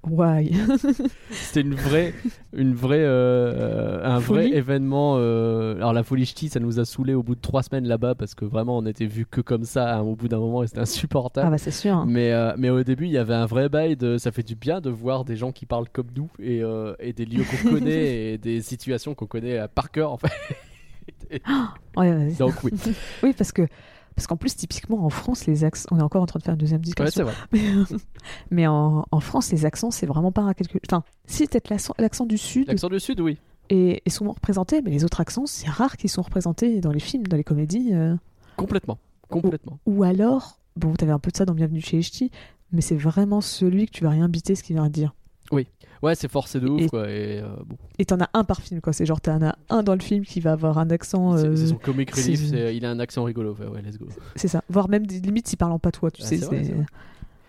Why? 0.07 0.51
C'était 1.31 1.61
une 1.61 1.75
vraie, 1.75 2.13
une 2.53 2.73
vraie, 2.73 3.03
euh, 3.03 4.01
un 4.05 4.17
vrai 4.19 4.49
événement. 4.49 5.15
euh, 5.17 5.75
alors 5.75 5.91
la 5.91 6.03
folie 6.03 6.25
ch'ti, 6.25 6.47
ça 6.47 6.61
nous 6.61 6.79
a 6.79 6.85
saoulé 6.85 7.13
au 7.13 7.21
bout 7.21 7.35
de 7.35 7.41
trois 7.41 7.63
semaines 7.63 7.85
là-bas 7.85 8.15
parce 8.15 8.33
que 8.33 8.45
vraiment 8.45 8.77
on 8.77 8.85
était 8.85 9.05
vu 9.05 9.25
que 9.29 9.41
comme 9.41 9.65
ça 9.65 9.97
hein, 9.97 10.01
au 10.01 10.15
bout 10.15 10.29
d'un 10.29 10.39
moment 10.39 10.63
et 10.63 10.67
c'était 10.67 10.79
insupportable. 10.79 11.47
Ah, 11.47 11.51
bah, 11.51 11.57
c'est 11.57 11.71
sûr. 11.71 12.05
Mais, 12.05 12.31
euh, 12.31 12.53
mais 12.57 12.69
au 12.69 12.81
début, 12.83 13.05
il 13.05 13.11
y 13.11 13.17
avait 13.17 13.33
un 13.33 13.45
vrai 13.45 13.67
bail 13.67 13.97
de 13.97 14.17
ça 14.17 14.31
fait 14.31 14.41
du 14.43 14.55
bien 14.55 14.79
de 14.79 14.89
voir 14.89 15.25
des 15.25 15.35
gens 15.35 15.51
qui 15.51 15.65
parlent 15.65 15.89
comme 15.89 16.07
nous 16.15 16.29
et, 16.39 16.63
euh, 16.63 16.95
et 16.99 17.11
des 17.11 17.25
lieux 17.25 17.43
qu'on 17.43 17.69
connaît 17.71 18.33
et 18.33 18.37
des 18.37 18.61
situations 18.61 19.13
qu'on 19.15 19.27
connaît 19.27 19.59
euh, 19.59 19.67
par 19.67 19.91
cœur 19.91 20.13
en 20.13 20.17
fait. 20.17 20.31
Ouais, 21.97 22.11
ouais. 22.13 22.33
Donc 22.39 22.63
oui, 22.63 22.71
Oui, 23.23 23.33
parce 23.37 23.51
que. 23.51 23.63
Parce 24.19 24.27
qu'en 24.27 24.35
plus, 24.35 24.53
typiquement 24.57 25.05
en 25.05 25.09
France, 25.09 25.45
les 25.45 25.63
accents. 25.63 25.87
On 25.91 25.99
est 25.99 26.01
encore 26.01 26.21
en 26.21 26.25
train 26.25 26.39
de 26.39 26.43
faire 26.43 26.53
une 26.55 26.59
deuxième 26.59 26.81
discussion. 26.81 27.25
mais 27.53 27.61
euh, 27.69 27.85
mais 28.51 28.67
en, 28.67 29.05
en 29.09 29.19
France, 29.21 29.49
les 29.53 29.63
accents, 29.65 29.91
c'est 29.91 30.05
vraiment 30.05 30.33
pas 30.33 30.53
quelque. 30.53 30.77
Enfin, 30.85 31.05
si 31.25 31.47
peut-être 31.47 31.69
l'accent 31.69 32.25
du 32.25 32.37
Sud 32.37 32.67
L'accent 32.67 32.89
du 32.89 32.99
Sud, 32.99 33.21
oui. 33.21 33.37
est, 33.69 34.01
est 34.05 34.09
souvent 34.09 34.33
représenté, 34.33 34.81
mais 34.81 34.91
les 34.91 35.05
autres 35.05 35.21
accents, 35.21 35.45
c'est 35.45 35.69
rare 35.69 35.95
qu'ils 35.95 36.09
sont 36.09 36.21
représentés 36.21 36.81
dans 36.81 36.91
les 36.91 36.99
films, 36.99 37.27
dans 37.27 37.37
les 37.37 37.45
comédies. 37.45 37.93
euh. 37.93 38.17
Complètement, 38.57 38.97
complètement. 39.29 39.79
Ou 39.85 40.03
alors, 40.03 40.59
bon, 40.75 40.93
t'avais 40.95 41.13
un 41.13 41.19
peu 41.19 41.31
de 41.31 41.37
ça 41.37 41.45
dans 41.45 41.53
Bienvenue 41.53 41.79
chez 41.79 41.95
les 41.95 42.03
Ch'tis, 42.03 42.29
mais 42.73 42.81
c'est 42.81 42.97
vraiment 42.97 43.39
celui 43.39 43.85
que 43.85 43.91
tu 43.91 44.03
vas 44.03 44.09
rien 44.09 44.27
biter 44.27 44.53
ce 44.55 44.63
qu'il 44.63 44.75
vient 44.75 44.87
de 44.87 44.91
dire. 44.91 45.15
Ouais, 45.51 46.15
c'est 46.15 46.31
forcé 46.31 46.59
de 46.61 46.67
ouf 46.69 46.81
Et- 46.83 46.87
quoi. 46.87 47.09
Et 47.09 47.39
euh, 47.39 47.47
bon, 47.65 47.75
Et 47.97 48.05
t'en 48.05 48.19
as 48.21 48.29
un 48.33 48.45
par 48.45 48.61
film, 48.61 48.79
quoi. 48.79 48.93
C'est 48.93 49.05
genre, 49.05 49.19
t'en 49.19 49.41
as 49.41 49.57
un 49.69 49.83
dans 49.83 49.95
le 49.95 49.99
film 49.99 50.23
qui 50.23 50.39
va 50.39 50.53
avoir 50.53 50.77
un 50.77 50.89
accent. 50.91 51.35
c'est 51.37 51.45
euh, 51.47 51.55
c'est 51.57 51.67
son 51.67 51.75
comic 51.75 52.11
relief. 52.15 52.41
Il 52.73 52.85
a 52.85 52.89
un 52.91 52.99
accent 52.99 53.23
rigolo. 53.25 53.53
Ouais, 53.59 53.67
ouais, 53.67 53.81
let's 53.81 53.97
go. 53.97 54.07
c'est 54.37 54.47
ça. 54.47 54.63
Voire 54.69 54.87
même 54.87 55.05
des 55.05 55.19
limites, 55.19 55.47
s'il 55.49 55.57
parle 55.57 55.73
en 55.73 55.79
patois, 55.79 56.09
tu 56.11 56.21
Ah, 56.23 56.27
sais. 56.27 56.37
vrai. 56.37 56.63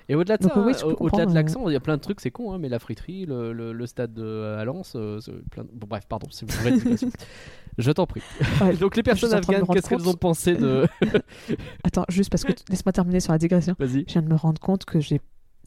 Et 0.08 0.16
au-delà 0.16 0.38
de 0.38 0.42
Donc, 0.42 0.52
ça, 0.54 0.60
oui, 0.66 0.72
hein, 0.82 0.96
au-delà 0.98 1.24
de 1.26 1.30
euh, 1.30 1.34
l'accent, 1.34 1.68
il 1.68 1.72
y 1.72 1.76
a 1.76 1.80
plein 1.80 1.96
de 1.96 2.00
trucs, 2.02 2.20
c'est 2.20 2.32
con, 2.32 2.52
hein, 2.52 2.58
mais 2.58 2.68
la 2.68 2.80
friterie, 2.80 3.26
le, 3.26 3.52
le- 3.52 3.72
le 3.72 3.86
stade 3.86 4.12
de 4.12 4.56
à 4.58 4.64
Lens, 4.64 4.94
euh, 4.96 5.20
plein 5.52 5.62
de- 5.62 5.68
bon, 5.72 5.86
bref, 5.88 6.06
pardon, 6.08 6.26
c'est 6.32 6.46
une 6.46 6.52
vraie. 6.52 6.72
Je 7.78 7.92
t'en 7.92 8.06
prie. 8.06 8.20
Ouais. 8.60 8.74
Donc 8.80 8.96
les 8.96 9.04
personnes 9.04 9.32
afghanes, 9.32 9.64
qu'est-ce 9.72 9.88
qu'elles 9.88 10.08
ont 10.08 10.14
pensé 10.14 10.56
de 10.56 10.88
Attends, 11.84 12.04
juste 12.08 12.28
parce 12.30 12.42
que 12.42 12.52
laisse-moi 12.68 12.92
terminer 12.92 13.20
sur 13.20 13.30
la 13.30 13.38
digression. 13.38 13.76
Vas-y. 13.78 14.04
Je 14.08 14.12
viens 14.14 14.22
de 14.22 14.28
me 14.28 14.34
rendre 14.34 14.60
compte 14.60 14.84
que 14.84 14.98
j'ai. 14.98 15.20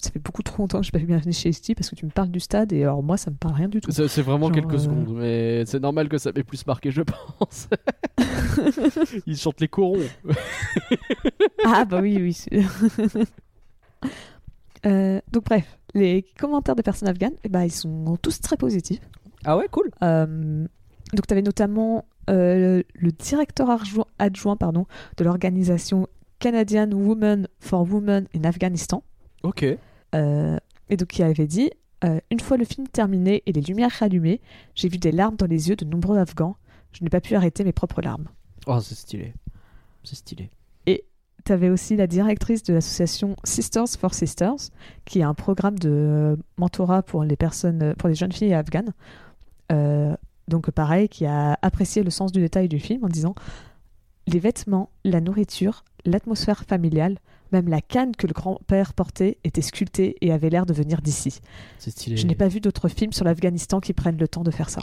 Ça 0.03 0.11
fait 0.11 0.19
beaucoup 0.19 0.43
trop 0.43 0.63
longtemps 0.63 0.81
que 0.81 0.85
je 0.85 0.89
n'ai 0.89 0.91
pas 0.91 0.97
vu 0.97 1.05
Bienvenue 1.05 1.31
chez 1.31 1.47
les 1.47 1.53
Ch'tis 1.53 1.75
parce 1.75 1.89
que 1.89 1.95
tu 1.95 2.05
me 2.05 2.11
parles 2.11 2.27
du 2.27 2.41
stade 2.41 2.73
et 2.73 2.83
alors 2.83 3.01
moi 3.01 3.15
ça 3.15 3.31
me 3.31 3.37
parle 3.37 3.55
rien 3.55 3.69
du 3.69 3.79
tout. 3.79 3.89
C'est 3.89 4.21
vraiment 4.21 4.47
Genre, 4.47 4.55
quelques 4.55 4.73
euh, 4.73 4.79
secondes, 4.79 5.13
mais 5.15 5.65
c'est 5.65 5.79
normal 5.79 6.09
que 6.09 6.17
ça 6.17 6.33
m'ait 6.33 6.43
plus 6.43 6.67
marqué, 6.67 6.91
je 6.91 7.03
pense. 7.03 7.69
Ils 9.25 9.37
chantent 9.37 9.61
les 9.61 9.69
corons. 9.69 10.03
Ah 11.65 11.85
bah 11.85 12.01
oui, 12.01 12.17
oui. 12.19 12.45
Euh, 14.85 15.21
donc 15.31 15.45
bref, 15.45 15.79
les 15.93 16.25
commentaires 16.37 16.75
des 16.75 16.83
personnes 16.83 17.07
afghanes, 17.07 17.35
eh 17.45 17.47
ben, 17.47 17.63
ils 17.63 17.71
sont 17.71 18.17
tous 18.21 18.41
très 18.41 18.57
positifs. 18.57 18.99
Ah 19.45 19.55
ouais, 19.55 19.69
cool. 19.71 19.89
Euh, 20.03 20.67
donc 21.13 21.25
tu 21.25 21.31
avais 21.31 21.41
notamment 21.41 22.03
le 22.27 22.83
directeur 23.17 23.69
adjoint, 23.69 24.07
adjoint 24.19 24.57
pardon, 24.57 24.85
de 25.15 25.23
l'organisation 25.23 26.09
Canadian 26.39 26.89
Women 26.91 27.47
for 27.61 27.89
Women 27.89 28.27
in 28.35 28.43
Afghanistan. 28.43 29.03
Ok. 29.43 29.65
Euh, 30.13 30.57
et 30.89 30.97
donc 30.97 31.09
qui 31.09 31.23
avait 31.23 31.47
dit 31.47 31.71
euh, 32.03 32.19
Une 32.31 32.39
fois 32.39 32.57
le 32.57 32.65
film 32.65 32.87
terminé 32.87 33.43
et 33.45 33.51
les 33.51 33.61
lumières 33.61 33.91
rallumées, 33.91 34.41
j'ai 34.75 34.89
vu 34.89 34.97
des 34.97 35.11
larmes 35.11 35.35
dans 35.35 35.47
les 35.47 35.69
yeux 35.69 35.75
de 35.75 35.85
nombreux 35.85 36.17
Afghans. 36.17 36.55
Je 36.91 37.03
n'ai 37.03 37.09
pas 37.09 37.21
pu 37.21 37.35
arrêter 37.35 37.63
mes 37.63 37.71
propres 37.71 38.01
larmes. 38.01 38.27
Oh, 38.67 38.79
c'est 38.79 38.95
stylé. 38.95 39.33
C'est 40.03 40.15
stylé. 40.15 40.49
Tu 41.45 41.51
avais 41.51 41.69
aussi 41.69 41.97
la 41.97 42.07
directrice 42.07 42.63
de 42.63 42.73
l'association 42.73 43.35
Sisters 43.43 43.89
for 43.99 44.13
Sisters, 44.13 44.69
qui 45.03 45.19
est 45.19 45.23
un 45.23 45.33
programme 45.33 45.77
de 45.77 45.89
euh, 45.89 46.35
mentorat 46.57 47.03
pour 47.03 47.25
les 47.25 47.35
personnes, 47.35 47.93
pour 47.97 48.07
les 48.07 48.15
jeunes 48.15 48.31
filles 48.31 48.53
afghanes. 48.53 48.93
Euh, 49.71 50.15
donc 50.47 50.71
pareil, 50.71 51.09
qui 51.09 51.25
a 51.25 51.57
apprécié 51.61 52.01
le 52.03 52.11
sens 52.11 52.31
du 52.31 52.39
détail 52.39 52.69
du 52.69 52.79
film 52.79 53.03
en 53.03 53.09
disant 53.09 53.35
les 54.25 54.39
vêtements, 54.39 54.89
la 55.03 55.19
nourriture, 55.19 55.83
l'atmosphère 56.05 56.63
familiale, 56.63 57.17
même 57.53 57.69
la 57.69 57.81
canne 57.81 58.15
que 58.15 58.27
le 58.27 58.33
grand-père 58.33 58.93
portait 58.93 59.37
était 59.43 59.61
sculptée 59.61 60.15
et 60.21 60.31
avait 60.31 60.49
l'air 60.49 60.65
de 60.65 60.73
venir 60.73 61.01
d'ici. 61.01 61.39
C'est 61.79 61.91
stylé. 61.91 62.17
Je 62.17 62.27
n'ai 62.27 62.35
pas 62.35 62.47
vu 62.47 62.59
d'autres 62.59 62.87
films 62.89 63.13
sur 63.13 63.23
l'Afghanistan 63.25 63.79
qui 63.79 63.93
prennent 63.93 64.17
le 64.17 64.27
temps 64.27 64.43
de 64.43 64.51
faire 64.51 64.69
ça. 64.69 64.81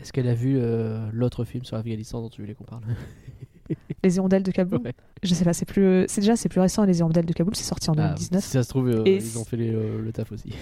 Est-ce 0.00 0.12
qu'elle 0.12 0.28
a 0.28 0.34
vu 0.34 0.56
euh, 0.58 1.08
l'autre 1.12 1.44
film 1.44 1.64
sur 1.64 1.76
l'Afghanistan 1.76 2.20
dont 2.22 2.28
tu 2.28 2.42
voulais 2.42 2.54
qu'on 2.54 2.64
parle? 2.64 2.82
Les 4.04 4.16
Hirondelles 4.16 4.42
de 4.42 4.50
Kaboul, 4.50 4.80
Ouais. 4.84 4.92
je 5.22 5.32
sais 5.34 5.44
pas, 5.44 5.52
c'est 5.52 5.64
plus, 5.64 6.04
c'est 6.08 6.20
déjà 6.20 6.36
c'est 6.36 6.48
plus 6.48 6.60
récent. 6.60 6.84
Les 6.84 6.98
Hirondelles 6.98 7.24
de 7.24 7.32
Kaboul, 7.32 7.54
c'est 7.56 7.62
sorti 7.64 7.88
en 7.90 7.94
Ah, 7.94 8.08
2019. 8.08 8.44
Si 8.44 8.50
ça 8.50 8.62
se 8.62 8.68
trouve, 8.68 8.88
euh, 8.88 9.04
ils 9.06 9.38
ont 9.38 9.44
fait 9.44 9.56
les, 9.56 9.72
euh, 9.72 10.00
le 10.02 10.12
taf 10.12 10.30
aussi. 10.32 10.52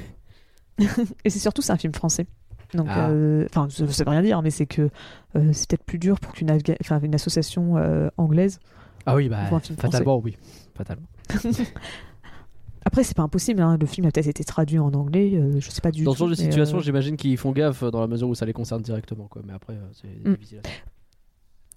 Et 1.25 1.31
c'est 1.31 1.39
surtout 1.39 1.63
c'est 1.63 1.73
un 1.73 1.77
film 1.79 1.95
français. 1.95 2.27
Donc, 2.75 2.87
Ah. 2.89 3.09
euh, 3.11 3.47
enfin, 3.51 3.69
ça, 3.71 3.87
ça 3.89 4.05
veut 4.05 4.11
rien 4.11 4.23
dire, 4.23 4.43
mais 4.43 4.51
c'est 4.51 4.67
que 4.67 4.91
euh, 5.35 5.51
c'est 5.53 5.69
peut-être 5.71 5.85
plus 5.85 5.99
dur 5.99 6.21
pour 6.21 6.33
qu'une 6.33 6.57
une 7.03 7.15
association 7.15 7.77
euh, 7.79 8.09
anglaise. 8.17 8.61
Ah 9.07 9.17
oui, 9.17 9.29
bah, 9.29 9.47
fatalement, 9.79 10.19
oui. 10.19 10.37
Fatalement. 10.77 11.07
Après, 12.85 13.05
c'est 13.05 13.15
pas 13.17 13.23
impossible. 13.23 13.61
hein, 13.61 13.77
Le 13.79 13.87
film 13.87 14.07
a 14.07 14.11
peut-être 14.11 14.27
été 14.27 14.43
traduit 14.43 14.79
en 14.79 14.93
anglais. 14.95 15.33
euh, 15.35 15.61
je 15.61 15.71
sais 15.71 15.83
pas 15.83 15.91
du 15.91 16.03
Dans 16.03 16.13
tout. 16.13 16.17
ce 16.17 16.19
genre 16.21 16.29
de 16.31 16.35
situation, 16.35 16.79
euh, 16.79 16.81
j'imagine 16.81 17.17
qu'ils 17.17 17.37
font 17.37 17.53
gaffe 17.53 17.85
dans 17.85 18.01
la 18.01 18.07
mesure 18.07 18.29
où 18.29 18.35
ça 18.35 18.47
les 18.47 18.53
concerne 18.55 18.81
directement. 18.83 19.29
Quoi. 19.29 19.43
Mais 19.47 19.53
après, 19.53 19.75
euh, 19.75 19.87
c'est 19.93 20.09
Mm. 20.29 20.35
difficile. 20.35 20.59
à 20.59 20.63
dire. 20.63 20.71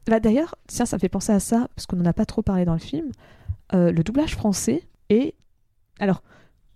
bah, 0.07 0.19
D'ailleurs, 0.21 0.55
tiens, 0.67 0.85
ça 0.85 0.95
me 0.95 0.99
fait 1.01 1.09
penser 1.09 1.33
à 1.33 1.39
ça 1.41 1.67
parce 1.75 1.85
qu'on 1.87 1.97
n'en 1.97 2.05
a 2.05 2.13
pas 2.13 2.25
trop 2.25 2.41
parlé 2.41 2.63
dans 2.63 2.73
le 2.73 2.79
film. 2.79 3.07
Euh, 3.73 3.91
le 3.91 4.03
doublage 4.03 4.35
français 4.35 4.83
est 5.09 5.33
alors 5.99 6.23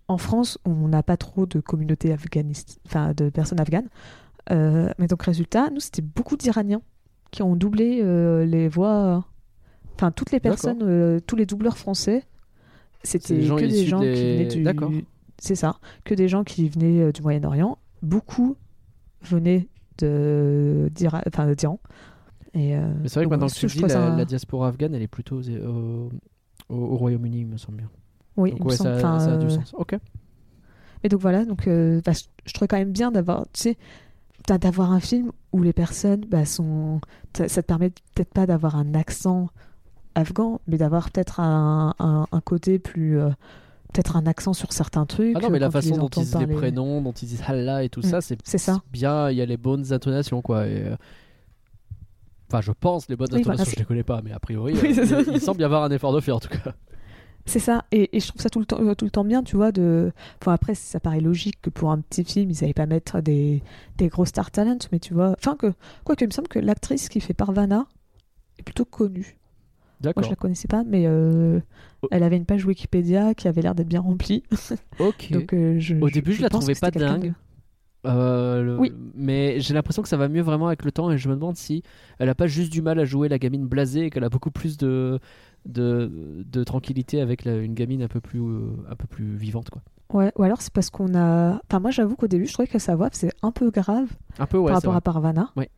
en 0.08 0.16
France, 0.18 0.58
on 0.64 0.88
n'a 0.88 1.02
pas 1.02 1.16
trop 1.18 1.44
de 1.44 1.60
communauté 1.60 2.12
afghaniste, 2.12 2.80
enfin 2.86 3.12
de 3.14 3.28
personnes 3.30 3.60
afghanes. 3.60 3.88
Euh, 4.50 4.90
mais 4.98 5.06
donc 5.06 5.22
résultat, 5.22 5.68
nous 5.70 5.80
c'était 5.80 6.00
beaucoup 6.02 6.36
d'Iraniens 6.36 6.80
qui 7.30 7.42
ont 7.42 7.56
doublé 7.56 8.00
euh, 8.02 8.44
les 8.46 8.68
voix. 8.68 9.24
Enfin 9.94 10.10
toutes 10.10 10.30
les 10.32 10.40
personnes, 10.40 10.82
euh, 10.82 11.18
tous 11.20 11.36
les 11.36 11.44
doubleurs 11.44 11.76
français, 11.76 12.24
c'était 13.02 13.34
que 13.34 13.64
des 13.66 13.86
gens 13.86 14.00
des- 14.00 14.12
qui 14.12 14.22
venaient 14.22 14.46
du. 14.48 14.62
D'accord. 14.62 14.90
C'est 15.38 15.54
ça, 15.54 15.78
que 16.04 16.14
des 16.14 16.26
gens 16.28 16.42
qui 16.44 16.68
venaient 16.68 17.00
euh, 17.02 17.12
du 17.12 17.22
Moyen-Orient. 17.22 17.78
Beaucoup 18.02 18.56
venaient 19.22 19.68
de 19.98 20.90
enfin, 21.26 21.52
d'Iran. 21.54 21.80
Et 22.54 22.76
euh, 22.76 22.92
Mais 23.02 23.08
c'est 23.08 23.20
vrai 23.20 23.24
que 23.26 23.30
maintenant 23.30 23.46
que 23.46 23.52
tu 23.54 23.66
dis, 23.66 23.78
ça- 23.88 24.10
la, 24.10 24.16
la 24.16 24.24
diaspora 24.24 24.68
afghane, 24.68 24.94
elle 24.94 25.02
est 25.02 25.06
plutôt 25.08 25.40
au, 25.40 26.08
au- 26.68 26.74
au 26.74 26.96
Royaume-Uni, 26.96 27.40
il 27.40 27.46
me 27.46 27.56
semble 27.56 27.78
bien. 27.78 27.90
oui, 28.36 28.50
Donc 28.50 28.58
il 28.60 28.64
me 28.64 28.70
ouais, 28.70 28.76
semble, 28.76 29.00
ça, 29.00 29.14
a 29.16 29.36
du 29.36 29.46
euh, 29.46 29.50
sens. 29.50 29.74
Ok. 29.76 29.96
Et 31.04 31.08
donc 31.08 31.20
voilà, 31.20 31.44
donc 31.44 31.68
euh, 31.68 32.00
bah, 32.04 32.12
je, 32.44 32.52
trouvais 32.52 32.66
quand 32.68 32.78
même 32.78 32.90
bien 32.92 33.12
d'avoir, 33.12 33.44
tu 33.52 33.60
sais, 33.62 33.76
d'avoir 34.60 34.92
un 34.92 35.00
film 35.00 35.30
où 35.52 35.62
les 35.62 35.72
personnes 35.72 36.24
bah, 36.28 36.44
sont, 36.44 37.00
ça, 37.36 37.48
ça 37.48 37.62
te 37.62 37.66
permet 37.66 37.90
peut-être 37.90 38.32
pas 38.32 38.46
d'avoir 38.46 38.76
un 38.76 38.94
accent 38.94 39.48
afghan, 40.18 40.60
mais 40.66 40.76
d'avoir 40.78 41.10
peut-être 41.10 41.40
un, 41.40 41.94
un, 41.98 42.26
un 42.30 42.40
côté 42.40 42.78
plus, 42.78 43.18
euh, 43.20 43.28
peut-être 43.92 44.16
un 44.16 44.26
accent 44.26 44.52
sur 44.52 44.72
certains 44.72 45.06
trucs. 45.06 45.34
Ah 45.36 45.40
non, 45.40 45.50
mais 45.50 45.58
la 45.58 45.70
façon 45.70 45.92
les 45.92 45.98
dont 45.98 46.08
ils 46.08 46.20
disent 46.20 46.34
les 46.34 46.38
parler. 46.46 46.54
prénoms, 46.54 47.00
dont 47.02 47.12
ils 47.12 47.26
disent 47.28 47.42
Allah 47.46 47.82
et 47.84 47.88
tout 47.88 48.00
Mm, 48.00 48.02
ça, 48.04 48.20
c'est 48.20 48.58
ça. 48.58 48.80
bien. 48.92 49.30
Il 49.30 49.36
y 49.36 49.40
a 49.42 49.46
les 49.46 49.56
bonnes 49.56 49.92
intonations, 49.92 50.42
quoi. 50.42 50.66
et, 50.66 50.82
euh, 50.82 50.96
Enfin, 52.50 52.62
je 52.62 52.72
pense 52.72 53.08
les 53.10 53.16
bonnes 53.16 53.28
Oui, 53.32 53.42
voilà, 53.42 53.54
intonations, 53.60 53.64
c'est- 53.70 53.76
je 53.76 53.78
les 53.80 53.84
connais 53.84 54.02
pas, 54.04 54.22
mais 54.22 54.32
a 54.32 54.38
priori, 54.38 54.72
Oui, 54.82 54.98
euh, 54.98 55.24
il, 55.28 55.34
il 55.34 55.40
semble 55.40 55.60
y 55.60 55.64
avoir 55.64 55.82
un 55.84 55.90
effort 55.90 56.12
de 56.14 56.20
fait 56.20 56.32
en 56.32 56.40
tout 56.40 56.48
cas. 56.48 56.72
C'est 57.44 57.58
ça, 57.60 57.84
et, 57.92 58.14
et 58.16 58.20
je 58.20 58.28
trouve 58.28 58.42
ça 58.42 58.50
tout 58.50 58.58
le 58.58 58.66
temps, 58.66 58.94
tout 58.94 59.04
le 59.06 59.10
temps 59.10 59.24
bien, 59.24 59.42
tu 59.42 59.56
vois. 59.56 59.72
De... 59.72 60.12
Enfin, 60.40 60.52
après, 60.52 60.74
ça 60.74 61.00
paraît 61.00 61.20
logique 61.20 61.60
que 61.62 61.70
pour 61.70 61.90
un 61.90 61.98
petit 62.00 62.22
film, 62.24 62.50
ils 62.50 62.58
n'allaient 62.60 62.74
pas 62.74 62.84
mettre 62.86 63.20
des, 63.22 63.62
des 63.96 64.08
gros 64.08 64.26
star 64.26 64.50
talents, 64.50 64.76
mais 64.92 64.98
tu 64.98 65.14
vois. 65.14 65.34
Enfin, 65.38 65.56
que, 65.56 65.72
quoi 66.04 66.14
il 66.20 66.26
me 66.26 66.30
semble 66.32 66.48
que 66.48 66.58
l'actrice 66.58 67.08
qui 67.08 67.20
fait 67.20 67.32
Parvana 67.32 67.86
est 68.58 68.62
plutôt 68.62 68.84
connue. 68.84 69.37
Moi, 70.04 70.12
je 70.24 70.28
la 70.30 70.36
connaissais 70.36 70.68
pas, 70.68 70.84
mais 70.84 71.04
euh, 71.06 71.60
Oh. 72.02 72.06
elle 72.12 72.22
avait 72.22 72.36
une 72.36 72.44
page 72.44 72.64
Wikipédia 72.64 73.34
qui 73.34 73.48
avait 73.48 73.60
l'air 73.62 73.74
d'être 73.74 73.88
bien 73.88 74.00
remplie. 74.00 74.44
Ok. 75.00 75.32
Donc, 75.32 75.52
euh, 75.52 75.78
je, 75.80 75.96
Au 75.96 76.08
début, 76.10 76.32
je 76.32 76.42
la 76.42 76.48
pense 76.48 76.60
trouvais 76.60 76.78
pas 76.78 76.90
dingue. 76.92 77.34
Euh, 78.06 78.62
le- 78.62 78.78
Oui. 78.78 78.92
Mais 79.14 79.58
j'ai 79.60 79.74
l'impression 79.74 80.02
que 80.02 80.08
ça 80.08 80.16
va 80.16 80.28
mieux 80.28 80.42
vraiment 80.42 80.68
avec 80.68 80.84
le 80.84 80.92
temps 80.92 81.10
et 81.10 81.18
je 81.18 81.28
me 81.28 81.34
demande 81.34 81.56
si 81.56 81.82
elle 82.20 82.28
a 82.28 82.34
pas 82.36 82.46
juste 82.46 82.70
du 82.72 82.80
mal 82.82 82.98
à 83.00 83.04
jouer 83.04 83.28
la 83.28 83.38
gamine 83.40 83.66
blasée 83.66 84.04
et 84.06 84.10
qu'elle 84.10 84.22
a 84.22 84.28
beaucoup 84.28 84.52
plus 84.52 84.76
de, 84.76 85.18
de, 85.66 86.44
de 86.46 86.62
tranquillité 86.64 87.20
avec 87.20 87.44
la- 87.44 87.56
une 87.56 87.74
gamine 87.74 88.02
un 88.02 88.08
peu 88.08 88.20
plus, 88.20 88.40
un 88.88 88.94
peu 88.94 89.08
plus 89.08 89.36
vivante. 89.36 89.70
Quoi. 89.70 89.82
Ouais, 90.12 90.32
ou 90.38 90.44
alors 90.44 90.62
c'est 90.62 90.72
parce 90.72 90.90
qu'on 90.90 91.14
a. 91.16 91.60
Enfin, 91.68 91.80
moi 91.80 91.90
j'avoue 91.90 92.14
qu'au 92.14 92.28
début, 92.28 92.46
je 92.46 92.52
trouvais 92.52 92.68
que 92.68 92.78
sa 92.78 92.94
voix 92.94 93.08
c'est 93.12 93.32
un 93.42 93.50
peu 93.50 93.70
grave 93.70 94.08
Un 94.38 94.46
peu, 94.46 94.58
ouais, 94.58 94.66
par 94.66 94.76
rapport 94.76 94.92
vrai. 94.92 94.98
à 94.98 95.00
Parvana. 95.00 95.50
Ouais. 95.56 95.68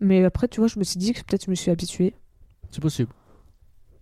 Mais 0.00 0.22
après, 0.24 0.48
tu 0.48 0.60
vois, 0.60 0.68
je 0.68 0.78
me 0.78 0.84
suis 0.84 0.98
dit 0.98 1.12
que 1.14 1.20
peut-être 1.20 1.46
je 1.46 1.50
me 1.50 1.54
suis 1.56 1.70
habituée. 1.70 2.14
C'est 2.70 2.80
possible. 2.82 3.10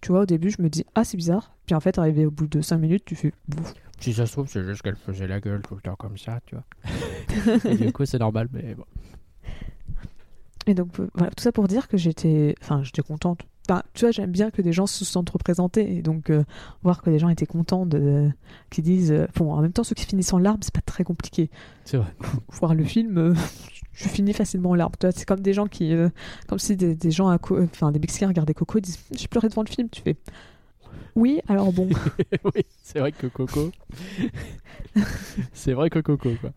Tu 0.01 0.13
vois, 0.13 0.21
au 0.23 0.27
début, 0.27 0.51
je 0.51 0.63
me 0.63 0.69
dis, 0.69 0.85
ah, 0.95 1.05
c'est 1.05 1.17
bizarre. 1.17 1.53
Puis 1.67 1.75
en 1.75 1.81
fait, 1.81 1.99
arrivé 1.99 2.25
au 2.27 2.31
bout 2.31 2.47
de 2.47 2.61
5 2.61 2.79
minutes, 2.79 3.05
tu 3.05 3.17
fais, 3.17 3.33
Bouf. 3.49 3.75
Si 4.01 4.13
ça 4.15 4.27
se 4.27 4.33
trouve, 4.33 4.47
c'est 4.49 4.63
juste 4.65 4.83
qu'elle 4.83 4.95
faisait 4.97 5.27
la 5.27 5.41
gueule 5.41 5.61
tout 5.67 5.75
le 5.75 5.81
temps 5.81 5.97
comme 5.97 6.17
ça, 6.17 6.39
tu 6.47 6.55
vois. 6.55 7.75
du 7.75 7.93
coup, 7.93 8.07
c'est 8.07 8.19
normal, 8.21 8.49
mais 8.53 8.75
bon. 8.77 8.85
Et 10.67 10.75
donc, 10.75 11.01
euh, 11.01 11.09
voilà, 11.15 11.31
tout 11.35 11.43
ça 11.43 11.51
pour 11.51 11.67
dire 11.67 11.89
que 11.89 11.97
j'étais. 11.97 12.55
Enfin, 12.63 12.83
j'étais 12.85 13.03
contente. 13.03 13.41
Enfin, 13.69 13.83
tu 13.95 14.05
vois, 14.05 14.13
j'aime 14.13 14.31
bien 14.31 14.51
que 14.51 14.63
des 14.63 14.73
gens 14.73 14.87
se 14.87 15.05
sentent 15.05 15.31
représentés. 15.31 15.97
Et 15.97 16.03
donc, 16.03 16.31
euh, 16.31 16.45
voir 16.83 17.03
que 17.03 17.11
les 17.11 17.19
gens 17.19 17.29
étaient 17.31 17.47
contents 17.47 17.87
de. 17.87 18.31
qui 18.71 18.83
disent. 18.83 19.11
euh, 19.13 19.27
Bon, 19.35 19.53
en 19.53 19.61
même 19.63 19.73
temps, 19.73 19.83
ceux 19.83 19.95
qui 19.95 20.05
finissent 20.05 20.33
en 20.33 20.39
larmes, 20.39 20.61
c'est 20.63 20.75
pas 20.75 20.81
très 20.83 21.05
compliqué. 21.05 21.51
C'est 21.85 21.97
vrai. 21.97 22.15
Voir 22.61 22.75
le 22.75 22.85
film, 22.85 23.35
je 23.99 24.09
finis 24.09 24.33
facilement 24.33 24.71
en 24.71 24.75
larmes. 24.75 24.93
C'est 25.01 25.27
comme 25.27 25.41
des 25.41 25.53
gens 25.53 25.67
qui. 25.67 25.93
euh, 25.93 26.09
comme 26.47 26.59
si 26.59 26.77
des, 26.77 26.95
des 26.95 27.11
gens 27.11 27.29
Enfin, 27.31 27.91
des 27.93 27.99
Mexicains 27.99 28.29
regardaient 28.29 28.55
Coco 28.55 28.79
et 28.79 28.81
disent 28.81 28.99
J'ai 29.13 29.29
pleuré 29.29 29.49
devant 29.49 29.63
le 29.63 29.69
film. 29.69 29.89
Tu 29.91 30.03
fais. 30.03 30.17
Oui, 31.17 31.41
alors 31.49 31.73
bon. 31.73 31.89
oui, 32.55 32.63
c'est 32.83 33.01
vrai 33.01 33.13
que 33.13 33.27
Coco. 33.27 33.73
c'est 35.53 35.73
vrai 35.73 35.91
que 35.91 35.99
Coco, 35.99 36.31
quoi. 36.41 36.53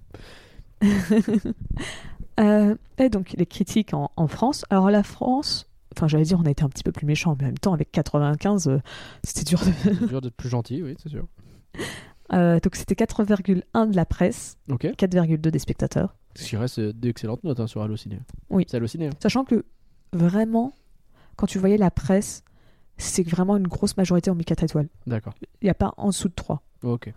Euh, 2.40 2.76
et 2.98 3.10
donc 3.10 3.34
les 3.34 3.46
critiques 3.46 3.94
en, 3.94 4.10
en 4.16 4.28
France. 4.28 4.64
Alors 4.70 4.90
la 4.90 5.04
France, 5.04 5.68
enfin 5.96 6.08
j'allais 6.08 6.24
dire 6.24 6.40
on 6.42 6.46
a 6.46 6.50
été 6.50 6.64
un 6.64 6.70
petit 6.70 6.82
peu 6.82 6.94
plus 6.94 7.06
méchant, 7.06 7.36
mais 7.38 7.44
en 7.44 7.48
même 7.50 7.58
temps 7.58 7.74
avec 7.74 7.92
95, 7.92 8.68
euh, 8.70 8.80
c'était 9.24 9.44
dur. 9.44 9.60
De... 9.60 10.08
Dur 10.08 10.22
d'être 10.22 10.36
plus 10.38 10.48
gentil, 10.50 10.82
oui, 10.82 10.96
c'est 11.04 11.10
sûr. 11.10 11.28
Euh, 12.32 12.60
donc 12.62 12.78
c'était 12.78 12.96
4,1 12.96 13.92
de 13.92 13.96
la 13.96 14.06
presse, 14.06 14.58
Ok. 14.70 14.86
4,2 14.86 15.36
des 15.50 15.60
spectateurs. 15.60 16.16
Ce 16.36 16.48
qui 16.48 16.58
reste 16.58 16.80
euh, 16.80 16.94
d'excellentes 16.94 17.44
notes 17.44 17.60
hein, 17.60 17.68
sur 17.68 17.82
Allociné. 17.82 18.20
Oui. 18.49 18.66
C'est 18.68 18.78
Allociné. 18.78 19.08
hein. 19.08 19.12
Sachant 19.22 19.44
que 19.45 19.66
vraiment, 20.14 20.74
quand 21.36 21.48
tu 21.48 21.60
voyais 21.60 21.78
la 21.78 21.91
presse, 21.91 22.44
c'est 22.98 23.28
vraiment 23.28 23.58
une 23.58 23.68
grosse 23.68 23.98
majorité 23.98 24.30
ont 24.32 24.36
mis 24.36 24.45
4 24.45 24.64
étoiles. 24.64 24.88
D'accord. 25.08 25.34
Il 25.62 25.66
n'y 25.66 25.70
a 25.70 25.74
pas 25.76 25.94
en 25.98 26.08
dessous 26.10 26.30
de 26.30 26.34
3. 26.34 26.62
Ok. 26.84 27.14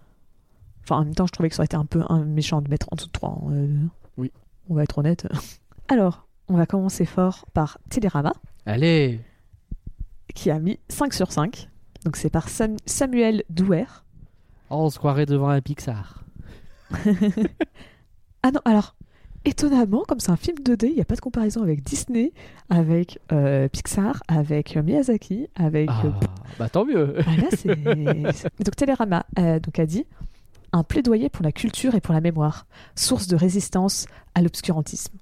Enfin 0.83 0.97
en 0.99 1.05
même 1.05 1.15
temps 1.15 1.27
je 1.27 1.33
trouvais 1.33 1.49
que 1.49 1.55
ça 1.55 1.61
aurait 1.61 1.67
été 1.67 1.77
un 1.77 1.87
peu 1.87 2.03
un 2.09 2.25
méchant 2.25 2.61
de 2.61 2.69
mettre 2.69 2.89
en 2.93 2.97
dessous 2.97 3.07
de 3.09 3.13
3. 3.13 3.31
hein, 3.31 3.53
euh, 3.53 3.77
Oui. 4.17 4.31
On 4.69 4.75
va 4.75 4.83
être 4.83 4.99
honnête. 4.99 5.27
Alors, 5.89 6.27
on 6.49 6.57
va 6.57 6.67
commencer 6.67 7.05
fort 7.07 7.47
par 7.55 7.79
Télérama. 7.91 8.33
Allez 8.67 9.21
qui 10.35 10.51
a 10.51 10.59
mis 10.59 10.79
5 10.89 11.15
sur 11.15 11.31
5. 11.33 11.69
Donc 12.05 12.17
c'est 12.17 12.31
par 12.31 12.49
Sam- 12.49 12.77
Samuel 12.87 13.45
Douer. 13.51 13.85
Oh, 14.71 14.77
on 14.87 14.91
se 14.91 14.99
croirait 14.99 15.27
devant 15.27 15.49
un 15.49 15.61
Pixar. 15.61 16.25
Ah 18.43 18.51
non, 18.51 18.61
alors, 18.67 18.95
étonnamment, 19.45 20.05
comme 20.07 20.21
c'est 20.21 20.31
un 20.31 20.37
film 20.37 20.57
2D, 20.59 20.87
il 20.87 20.95
n'y 20.95 21.01
a 21.01 21.05
pas 21.05 21.17
de 21.17 21.21
comparaison 21.21 21.63
avec 21.63 21.83
Disney, 21.83 22.33
avec 22.71 23.19
euh, 23.33 23.69
Pixar, 23.69 24.23
avec 24.29 24.77
euh, 24.77 24.83
Miyazaki, 24.83 25.49
avec... 25.55 25.89
Ah, 25.91 26.07
euh, 26.07 26.11
bah 26.59 26.69
tant 26.69 26.85
mieux. 26.85 27.17
ah, 27.19 27.33
donc 28.65 28.77
Télérama 28.77 29.27
euh, 29.39 29.61
donc, 29.61 29.79
a 29.79 29.87
dit 29.87 30.07
un 30.73 30.83
plaidoyer 30.83 31.29
pour 31.29 31.45
la 31.45 31.53
culture 31.53 31.95
et 31.95 32.01
pour 32.01 32.15
la 32.15 32.21
mémoire, 32.21 32.67
source 32.97 33.29
de 33.29 33.37
résistance 33.37 34.07
à 34.35 34.43
l'obscurantisme, 34.43 35.17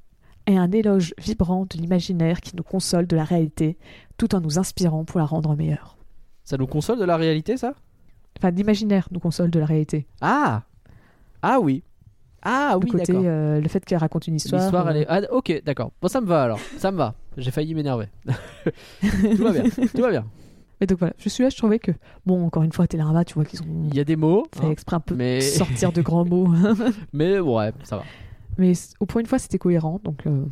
et 0.46 0.56
un 0.56 0.72
éloge 0.72 1.14
vibrant 1.18 1.66
de 1.66 1.76
l'imaginaire 1.76 2.40
qui 2.40 2.56
nous 2.56 2.62
console 2.62 3.06
de 3.06 3.16
la 3.16 3.24
réalité, 3.24 3.76
tout 4.16 4.34
en 4.34 4.40
nous 4.40 4.58
inspirant 4.58 5.04
pour 5.04 5.18
la 5.18 5.26
rendre 5.26 5.54
meilleure. 5.54 5.98
Ça 6.44 6.56
nous 6.56 6.66
console 6.66 6.98
de 6.98 7.04
la 7.04 7.16
réalité, 7.16 7.56
ça? 7.56 7.74
Enfin, 8.38 8.50
l'imaginaire 8.50 9.08
nous 9.10 9.20
console 9.20 9.50
de 9.50 9.58
la 9.58 9.66
réalité. 9.66 10.06
Ah 10.20 10.62
Ah 11.42 11.60
oui. 11.60 11.84
Ah 12.42 12.72
le 12.74 12.84
oui, 12.84 12.90
côté, 12.90 13.12
d'accord. 13.12 13.22
euh, 13.26 13.60
le 13.60 13.68
fait 13.68 13.84
qu'elle 13.84 13.98
raconte 13.98 14.26
une 14.26 14.34
histoire. 14.36 14.60
L'histoire, 14.62 14.90
elle 14.90 14.96
euh, 14.96 15.00
est. 15.02 15.06
Ah, 15.08 15.32
ok, 15.32 15.62
d'accord. 15.64 15.92
Bon, 16.00 16.08
ça 16.08 16.20
me 16.20 16.26
va 16.26 16.42
alors. 16.42 16.58
Ça 16.78 16.90
me 16.90 16.96
va. 16.96 17.14
J'ai 17.36 17.50
failli 17.50 17.74
m'énerver. 17.74 18.08
tout 18.26 19.42
va 19.42 19.52
bien. 19.52 19.62
Tout 19.94 20.02
va 20.02 20.10
bien. 20.10 20.24
Mais 20.80 20.86
donc 20.88 20.98
voilà, 20.98 21.14
je 21.18 21.28
suis 21.28 21.44
là, 21.44 21.48
je 21.50 21.56
trouvais 21.56 21.78
que, 21.78 21.92
bon, 22.26 22.44
encore 22.44 22.64
une 22.64 22.72
fois, 22.72 22.88
Télérama, 22.88 23.24
tu 23.24 23.34
vois 23.34 23.44
qu'ils 23.44 23.62
ont 23.62 23.84
Il 23.88 23.94
y 23.94 24.00
a 24.00 24.04
des 24.04 24.16
mots, 24.16 24.44
fait 24.52 24.66
hein, 24.66 24.70
exprès 24.72 24.96
un 24.96 25.00
peu 25.00 25.14
mais- 25.14 25.40
sortir 25.40 25.92
de 25.92 26.02
grands 26.02 26.24
mots. 26.24 26.48
mais 27.12 27.38
ouais, 27.38 27.72
ça 27.84 27.98
va. 27.98 28.04
Mais 28.58 28.72
au 28.98 29.06
point 29.06 29.20
une 29.20 29.26
fois, 29.28 29.38
c'était 29.38 29.58
cohérent, 29.58 30.00
donc. 30.02 30.26
euh, 30.26 30.44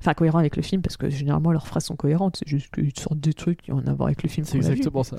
Enfin, 0.00 0.12
cohérent 0.12 0.38
avec 0.38 0.56
le 0.56 0.62
film, 0.62 0.82
parce 0.82 0.98
que 0.98 1.08
généralement 1.08 1.50
leurs 1.50 1.66
phrases 1.66 1.86
sont 1.86 1.96
cohérentes, 1.96 2.36
c'est 2.36 2.46
juste 2.46 2.74
qu'ils 2.74 2.92
sortent 2.98 3.20
des 3.20 3.32
trucs 3.32 3.62
qui 3.62 3.72
ont 3.72 3.78
à 3.78 3.94
voir 3.94 4.08
avec 4.08 4.22
le 4.22 4.28
film. 4.28 4.44
C'est 4.44 4.58
vu. 4.58 4.66
exactement 4.66 5.02
ça. 5.02 5.16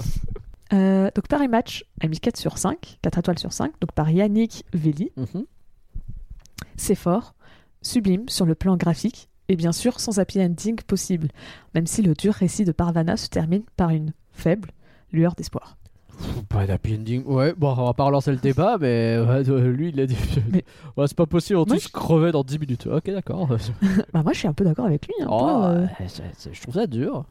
Euh, 0.74 1.10
donc 1.16 1.28
Paris 1.28 1.48
Match 1.48 1.86
a 2.02 2.08
mis 2.08 2.20
4 2.20 2.38
sur 2.38 2.58
5, 2.58 2.98
4 3.02 3.20
étoiles 3.20 3.40
sur 3.40 3.54
5, 3.54 3.72
donc 3.82 3.92
par 3.94 4.10
Yannick 4.10 4.66
Velli. 4.74 5.12
Mhm. 5.18 5.46
C'est 6.78 6.96
fort, 6.96 7.36
sublime 7.82 8.28
sur 8.28 8.46
le 8.46 8.56
plan 8.56 8.76
graphique, 8.78 9.30
et 9.48 9.56
bien 9.56 9.72
sûr 9.72 10.00
sans 10.00 10.18
happy 10.20 10.42
ending 10.42 10.76
possible, 10.82 11.28
même 11.74 11.86
si 11.88 12.02
le 12.02 12.14
dur 12.14 12.34
récit 12.34 12.66
de 12.66 12.72
Parvana 12.72 13.16
se 13.18 13.28
termine 13.30 13.64
par 13.78 13.92
une 13.92 14.12
faible 14.32 14.72
lueur 15.12 15.36
d'espoir. 15.36 15.78
Pas 16.50 16.66
d'happy 16.66 16.96
ending. 16.96 17.26
Ouais, 17.26 17.54
bon, 17.56 17.76
on 17.78 17.86
va 17.86 17.94
pas 17.94 18.06
relancer 18.06 18.32
le 18.32 18.38
débat, 18.38 18.78
mais 18.80 19.18
ouais, 19.20 19.50
euh, 19.50 19.68
lui, 19.72 19.90
il 19.90 20.00
a 20.00 20.06
dit. 20.08 20.16
Mais- 20.52 20.64
Ouais, 20.98 21.08
c'est 21.08 21.16
pas 21.18 21.26
possible, 21.26 21.60
on 21.60 21.66
Moi, 21.66 21.76
tous 21.76 21.84
je- 21.84 21.90
crever 21.90 22.32
dans 22.32 22.44
10 22.44 22.58
minutes. 22.58 22.88
Ok, 22.88 23.06
d'accord. 23.12 23.48
bah 24.14 24.24
moi 24.24 24.32
je 24.32 24.40
suis 24.40 24.48
un 24.48 24.54
peu 24.54 24.64
d'accord 24.64 24.86
avec 24.86 25.06
lui. 25.08 25.14
hein, 25.22 25.28
Oh, 25.30 25.62
euh, 25.66 25.86
je 26.52 26.62
trouve 26.62 26.74
ça 26.76 26.88
dur. 26.88 27.26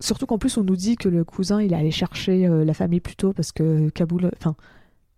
Surtout 0.00 0.26
qu'en 0.26 0.38
plus 0.38 0.56
on 0.56 0.64
nous 0.64 0.76
dit 0.76 0.96
que 0.96 1.08
le 1.08 1.24
cousin 1.24 1.60
il 1.62 1.72
est 1.72 1.76
allé 1.76 1.90
chercher 1.90 2.46
euh, 2.46 2.64
la 2.64 2.74
famille 2.74 3.00
plus 3.00 3.16
tôt 3.16 3.32
parce 3.32 3.52
que 3.52 3.88
Kaboul... 3.90 4.30
Enfin, 4.36 4.56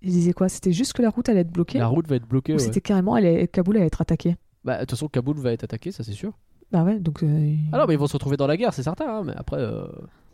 il 0.03 0.11
disait 0.11 0.33
quoi? 0.33 0.49
C'était 0.49 0.73
juste 0.73 0.93
que 0.95 1.03
la 1.03 1.11
route 1.11 1.29
allait 1.29 1.41
être 1.41 1.53
bloquée? 1.53 1.79
La 1.79 1.87
route 1.87 2.09
va 2.09 2.17
être 2.17 2.27
bloquée. 2.27 2.53
Ou 2.55 2.57
ouais. 2.57 2.63
c'était 2.63 2.81
carrément 2.81 3.17
Kaboul 3.53 3.77
allait 3.77 3.87
être 3.87 4.01
attaqué 4.01 4.37
Bah, 4.65 4.75
de 4.77 4.81
toute 4.81 4.91
façon, 4.91 5.07
Kaboul 5.09 5.39
va 5.39 5.53
être 5.53 5.63
attaqué, 5.65 5.93
ça 5.93 6.03
c'est 6.03 6.13
sûr. 6.13 6.33
Bah 6.73 6.83
ouais, 6.85 6.99
donc... 6.99 7.23
euh, 7.23 7.55
Ah 7.73 7.79
non, 7.79 7.85
mais 7.87 7.95
ils 7.95 7.99
vont 7.99 8.07
se 8.09 8.15
retrouver 8.15 8.37
dans 8.37 8.47
la 8.47 8.57
guerre, 8.57 8.75
c'est 8.75 8.83
certain. 8.83 9.07
hein, 9.19 9.23
mais 9.25 9.35
après, 9.37 9.59
euh, 9.61 9.87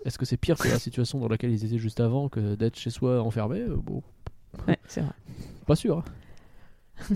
est-ce 0.07 0.17
que 0.19 0.25
c'est 0.25 0.37
pire 0.39 0.57
que 0.57 0.69
la 0.69 0.79
situation 0.79 1.19
dans 1.19 1.29
laquelle 1.29 1.51
ils 1.51 1.65
étaient 1.65 1.79
juste 1.79 2.01
avant 2.01 2.29
que 2.31 2.55
d'être 2.55 2.77
chez 2.77 2.91
soi 2.91 3.21
enfermé 3.23 3.61
Euh, 3.61 3.77
Bon, 3.77 4.03
Ouais, 4.67 4.79
c'est 4.87 5.03
vrai. 5.03 5.13
pas 5.67 5.77
sûr. 5.77 5.99
hein. 5.99 6.05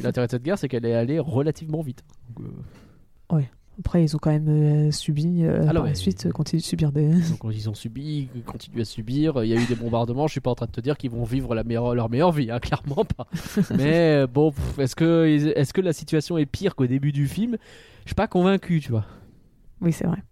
L'intérêt 0.03 0.27
de 0.27 0.31
cette 0.33 0.43
guerre, 0.43 0.59
c'est 0.59 0.69
qu'elle 0.69 0.85
est 0.85 0.95
allée 0.95 1.19
relativement 1.19 1.81
vite. 1.83 2.03
Donc, 2.37 2.47
euh, 2.47 3.43
Après 3.79 4.03
ils 4.03 4.15
ont 4.15 4.19
quand 4.19 4.31
même 4.31 4.49
euh, 4.49 4.91
subi, 4.91 5.43
euh, 5.43 5.65
Ah 5.69 5.73
par 5.73 5.85
la 5.85 5.95
suite, 5.95 6.27
euh, 6.27 6.31
continué 6.31 6.61
de 6.61 6.67
subir 6.67 6.93
des... 6.93 7.09
donc, 7.43 7.53
ils 7.53 7.71
ont 7.71 7.75
subi, 7.75 8.29
ils 8.35 8.43
continuent 8.43 8.83
à 8.83 8.85
subir. 8.85 9.43
Il 9.45 9.49
y 9.49 9.57
a 9.57 9.61
eu 9.61 9.65
des 9.65 9.75
bombardements. 9.75 10.27
Je 10.27 10.33
suis 10.33 10.41
pas 10.41 10.51
en 10.51 10.55
train 10.55 10.67
de 10.67 10.73
te 10.73 10.81
dire 10.81 10.99
qu'ils 10.99 11.11
vont 11.11 11.25
vivre 11.25 11.55
la 11.55 11.65
meilleure, 11.65 11.95
leur 11.95 12.11
meilleure 12.11 12.33
vie, 12.33 12.51
hein, 12.51 12.59
clairement 12.61 13.05
pas. 13.05 13.27
Mais 13.77 14.23
euh, 14.23 14.27
bon, 14.27 14.53
est-ce 14.79 14.95
que, 14.95 15.53
est-ce 15.57 15.73
que 15.73 15.81
la 15.81 15.93
situation 15.93 16.37
est 16.37 16.47
pire 16.47 16.75
qu'au 16.75 16.87
début 16.87 17.13
du 17.13 17.27
film? 17.27 17.57
Je 18.05 18.11
suis 18.11 18.15
pas 18.15 18.29
convaincu, 18.29 18.81
tu 18.81 18.91
vois. 18.91 19.07
Oui, 19.81 19.93
c'est 19.93 20.07
vrai. 20.07 20.23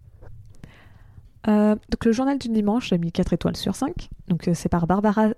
Euh, 1.47 1.75
donc 1.89 2.05
le 2.05 2.11
journal 2.11 2.37
du 2.37 2.49
dimanche 2.49 2.93
a 2.93 2.97
mis 2.97 3.11
4 3.11 3.33
étoiles 3.33 3.57
sur 3.57 3.75
5. 3.75 4.09
Donc 4.27 4.49
c'est 4.53 4.69
par 4.69 4.85
Barbara 4.85 5.29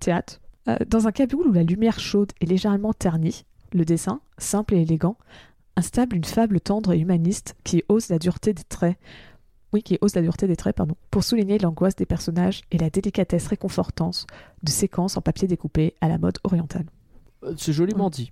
Théâtre. 0.00 0.40
Dans 0.86 1.08
un 1.08 1.12
Kaboul 1.12 1.48
où 1.48 1.52
la 1.52 1.64
lumière 1.64 1.98
chaude 1.98 2.30
est 2.40 2.46
légèrement 2.46 2.92
ternie, 2.92 3.44
le 3.72 3.84
dessin, 3.84 4.20
simple 4.38 4.74
et 4.74 4.82
élégant, 4.82 5.16
instable 5.76 6.16
une 6.16 6.24
fable 6.24 6.60
tendre 6.60 6.92
et 6.92 6.98
humaniste 6.98 7.54
qui 7.64 7.82
ose 7.88 8.08
la 8.08 8.18
dureté 8.18 8.52
des 8.52 8.64
traits. 8.64 8.96
Oui, 9.72 9.82
qui 9.82 9.96
ose 10.02 10.14
la 10.14 10.20
dureté 10.20 10.46
des 10.46 10.56
traits, 10.56 10.76
pardon, 10.76 10.96
pour 11.10 11.24
souligner 11.24 11.58
l'angoisse 11.58 11.96
des 11.96 12.04
personnages 12.04 12.60
et 12.72 12.78
la 12.78 12.90
délicatesse 12.90 13.46
réconfortante 13.46 14.26
de 14.62 14.68
séquences 14.70 15.16
en 15.16 15.22
papier 15.22 15.48
découpé 15.48 15.94
à 16.02 16.08
la 16.08 16.18
mode 16.18 16.36
orientale. 16.44 16.84
Euh, 17.42 17.54
C'est 17.56 17.72
joliment 17.72 18.10
dit. 18.10 18.30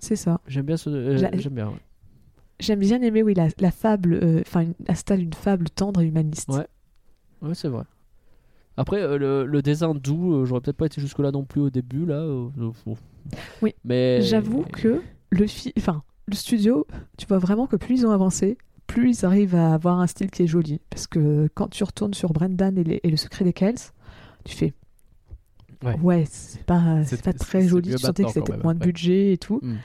C'est 0.00 0.16
ça. 0.16 0.40
J'aime 0.48 0.66
bien 0.66 0.76
ce. 0.76 0.90
euh, 0.90 1.16
J'a- 1.18 1.30
J'aime 1.36 1.54
bien. 1.54 1.68
ouais. 1.68 1.78
J'aime 2.58 2.80
bien 2.80 3.00
aimer, 3.00 3.22
oui, 3.22 3.32
la, 3.34 3.46
la 3.60 3.70
fable, 3.70 4.14
euh, 4.14 4.40
enfin, 4.44 4.62
une- 4.62 4.74
installe 4.88 5.20
une 5.20 5.32
fable 5.32 5.70
tendre 5.70 6.00
et 6.00 6.06
humaniste. 6.06 6.48
Ouais. 6.48 6.66
Ouais, 7.42 7.54
c'est 7.54 7.68
vrai. 7.68 7.84
Après, 8.76 9.00
euh, 9.00 9.18
le, 9.18 9.46
le 9.46 9.62
dessin 9.62 9.94
doux, 9.94 10.34
euh, 10.34 10.44
j'aurais 10.46 10.60
peut-être 10.60 10.76
pas 10.76 10.86
été 10.86 11.00
jusque-là 11.00 11.30
non 11.30 11.44
plus 11.44 11.60
au 11.60 11.70
début, 11.70 12.06
là. 12.06 12.16
euh, 12.16 12.48
euh. 12.58 12.94
Oui. 13.62 13.74
Mais. 13.84 14.20
J'avoue 14.22 14.62
que 14.64 15.00
le, 15.30 15.46
fi- 15.46 15.72
enfin, 15.78 16.02
le 16.30 16.36
studio, 16.36 16.86
tu 17.18 17.26
vois 17.26 17.38
vraiment 17.38 17.66
que 17.66 17.76
plus 17.76 18.00
ils 18.00 18.06
ont 18.06 18.10
avancé, 18.10 18.56
plus 18.86 19.20
ils 19.20 19.24
arrivent 19.26 19.54
à 19.54 19.74
avoir 19.74 20.00
un 20.00 20.06
style 20.06 20.30
qui 20.30 20.42
est 20.42 20.46
joli. 20.46 20.80
Parce 20.90 21.06
que 21.06 21.48
quand 21.54 21.68
tu 21.68 21.84
retournes 21.84 22.14
sur 22.14 22.32
Brendan 22.32 22.76
et, 22.78 22.84
les- 22.84 23.00
et 23.02 23.10
le 23.10 23.16
secret 23.16 23.44
des 23.44 23.52
Kells, 23.52 23.78
tu 24.44 24.56
fais 24.56 24.74
Ouais. 25.82 25.98
ouais, 26.00 26.24
c'est 26.28 26.62
pas, 26.64 27.02
C'est- 27.04 27.22
pas 27.22 27.32
très 27.32 27.66
joli. 27.66 27.90
Tu 27.92 27.98
sentais 27.98 28.24
que 28.24 28.30
c'était 28.32 28.56
moins 28.58 28.74
de 28.74 28.80
ouais. 28.80 28.86
budget 28.86 29.32
et 29.32 29.38
tout. 29.38 29.60
Hmm. 29.62 29.76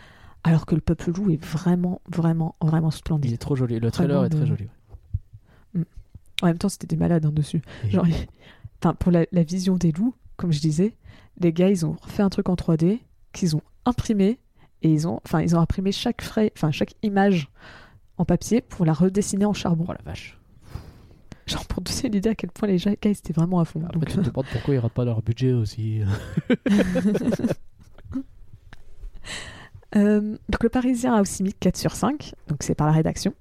Alors 0.43 0.65
que 0.65 0.75
le 0.75 0.81
peuple 0.81 1.11
loup 1.11 1.31
est 1.31 1.41
vraiment, 1.43 2.01
vraiment, 2.11 2.55
vraiment 2.61 2.89
Il 2.89 2.95
splendide. 2.95 3.31
est 3.33 3.37
trop 3.37 3.55
joli. 3.55 3.79
Le 3.79 3.89
trailer 3.91 4.17
Vraiment 4.19 4.25
est 4.25 4.37
très 4.37 4.45
joli. 4.45 4.67
En 6.41 6.47
même 6.47 6.57
temps, 6.57 6.67
c'était 6.69 6.87
des 6.87 6.97
malades 6.97 7.25
hein, 7.25 7.31
dessus. 7.31 7.61
Genre, 7.89 8.05
enfin, 8.81 8.93
pour 8.93 9.11
la, 9.11 9.25
la 9.31 9.43
vision 9.43 9.77
des 9.77 9.91
loups, 9.93 10.13
comme 10.35 10.51
je 10.51 10.59
disais, 10.59 10.97
les 11.39 11.53
gars, 11.53 11.69
ils 11.69 11.85
ont 11.85 11.95
fait 12.07 12.23
un 12.23 12.29
truc 12.29 12.49
en 12.49 12.55
3D 12.55 12.99
qu'ils 13.31 13.55
ont 13.55 13.61
imprimé 13.85 14.39
et 14.81 14.89
ils 14.89 15.07
ont, 15.07 15.19
enfin, 15.25 15.41
ils 15.41 15.55
ont 15.55 15.59
imprimé 15.59 15.91
chaque 15.91 16.21
frais, 16.21 16.51
enfin 16.55 16.71
chaque 16.71 16.93
image 17.03 17.49
en 18.17 18.25
papier 18.25 18.61
pour 18.61 18.85
la 18.85 18.93
redessiner 18.93 19.45
en 19.45 19.53
charbon. 19.53 19.85
Oh 19.87 19.93
la 19.93 20.03
vache. 20.03 20.37
Genre 21.47 21.65
pour 21.67 21.83
te 21.83 21.95
donner 21.95 22.09
l'idée 22.09 22.29
à 22.29 22.35
quel 22.35 22.49
point 22.49 22.67
les 22.67 22.83
ils 22.83 22.91
étaient 22.91 23.33
vraiment 23.33 23.59
à 23.59 23.65
fond. 23.65 23.81
Après, 23.83 23.99
Donc, 23.99 24.07
tu 24.07 24.15
te 24.15 24.21
demandes 24.21 24.45
pourquoi 24.51 24.73
ils 24.73 24.79
ratent 24.79 24.93
pas 24.93 25.05
leur 25.05 25.21
budget 25.21 25.53
aussi. 25.53 26.01
Euh, 29.95 30.37
donc 30.49 30.61
le 30.61 30.67
Parisien 30.67 31.13
a 31.13 31.21
aussi 31.21 31.41
mis 31.41 31.53
4 31.53 31.77
sur 31.77 31.95
5, 31.95 32.33
donc 32.49 32.63
c'est 32.63 32.75
par 32.75 32.87
la 32.87 32.91
rédaction. 32.91 33.33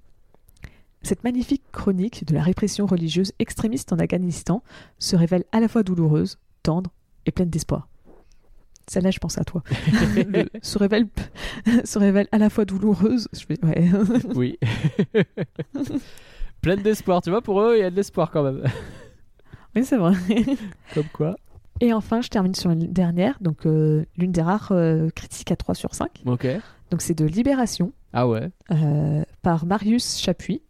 Cette 1.02 1.24
magnifique 1.24 1.64
chronique 1.72 2.24
de 2.26 2.32
la 2.34 2.42
répression 2.42 2.86
religieuse 2.86 3.32
extrémiste 3.40 3.92
en 3.92 3.98
Afghanistan 3.98 4.62
se 5.00 5.16
révèle 5.16 5.44
à 5.50 5.58
la 5.58 5.66
fois 5.66 5.82
douloureuse, 5.82 6.38
tendre 6.62 6.92
et 7.26 7.32
pleine 7.32 7.50
d'espoir. 7.50 7.88
Celle-là, 8.86 9.10
je 9.10 9.18
pense 9.18 9.38
à 9.38 9.44
toi. 9.44 9.62
Le- 10.16 10.48
se, 10.62 10.78
révèle, 10.78 11.06
se 11.84 11.98
révèle 11.98 12.28
à 12.32 12.38
la 12.38 12.50
fois 12.50 12.64
douloureuse. 12.64 13.28
Je 13.32 13.46
vais, 13.46 13.64
ouais. 13.64 13.90
oui. 14.34 14.58
Pleine 16.60 16.82
d'espoir, 16.82 17.22
tu 17.22 17.30
vois, 17.30 17.42
pour 17.42 17.60
eux, 17.60 17.76
il 17.76 17.80
y 17.80 17.84
a 17.84 17.90
de 17.90 17.96
l'espoir 17.96 18.30
quand 18.30 18.42
même. 18.42 18.62
oui, 19.76 19.84
c'est 19.84 19.96
vrai. 19.96 20.14
Comme 20.94 21.08
quoi. 21.12 21.36
Et 21.80 21.92
enfin, 21.92 22.20
je 22.20 22.28
termine 22.28 22.54
sur 22.54 22.70
une 22.70 22.92
dernière, 22.92 23.36
donc 23.40 23.66
euh, 23.66 24.04
l'une 24.16 24.32
des 24.32 24.42
rares 24.42 24.68
euh, 24.72 25.10
critiques 25.10 25.50
à 25.50 25.56
3 25.56 25.74
sur 25.74 25.94
5. 25.94 26.22
Ok. 26.26 26.46
Donc 26.90 27.02
c'est 27.02 27.14
de 27.18 27.24
Libération, 27.24 27.92
Ah 28.12 28.28
ouais. 28.28 28.48
euh, 28.70 29.24
par 29.42 29.66
Marius 29.66 30.18
Chapuis. 30.18 30.62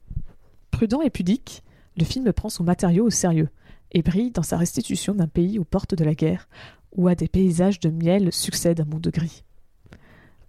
Prudent 0.70 1.02
et 1.02 1.10
pudique, 1.10 1.62
le 1.96 2.04
film 2.04 2.32
prend 2.32 2.48
son 2.48 2.64
matériau 2.64 3.04
au 3.06 3.10
sérieux 3.10 3.48
et 3.92 4.02
brille 4.02 4.32
dans 4.32 4.42
sa 4.42 4.56
restitution 4.56 5.14
d'un 5.14 5.28
pays 5.28 5.58
aux 5.60 5.64
portes 5.64 5.94
de 5.94 6.02
la 6.04 6.14
guerre 6.14 6.48
où 6.94 7.08
à 7.08 7.14
des 7.14 7.28
paysages 7.28 7.80
de 7.80 7.90
miel 7.90 8.32
succède 8.32 8.80
un 8.80 8.84
monde 8.84 9.08
gris. 9.12 9.44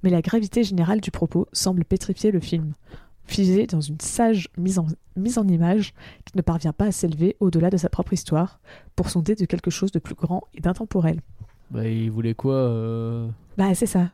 Mais 0.04 0.10
la 0.10 0.22
gravité 0.22 0.64
générale 0.64 1.02
du 1.02 1.12
propos 1.12 1.48
semble 1.52 1.84
pétrifier 1.84 2.32
le 2.32 2.40
film, 2.40 2.74
figé 3.26 3.66
dans 3.66 3.82
une 3.82 4.00
sage 4.00 4.50
mise 4.58 4.80
en, 4.80 4.88
mise 5.16 5.38
en 5.38 5.48
image 5.48 5.94
qui 6.26 6.38
ne 6.38 6.42
parvient 6.42 6.74
pas 6.74 6.86
à 6.86 6.92
s'élever 6.92 7.36
au-delà 7.40 7.70
de 7.70 7.78
sa 7.78 7.90
propre 7.90 8.14
histoire 8.14 8.60
pour 8.96 9.10
sonder 9.10 9.36
de 9.36 9.46
quelque 9.46 9.72
chose 9.72 9.92
de 9.92 10.00
plus 10.00 10.16
grand 10.16 10.44
et 10.54 10.62
d'intemporel. 10.62 11.22
Bah, 11.72 11.88
ils 11.88 12.12
voulaient 12.12 12.36
quoi 12.36 12.56
euh, 12.56 13.28
Bah 13.58 13.74
c'est 13.74 13.88
ça. 13.88 14.12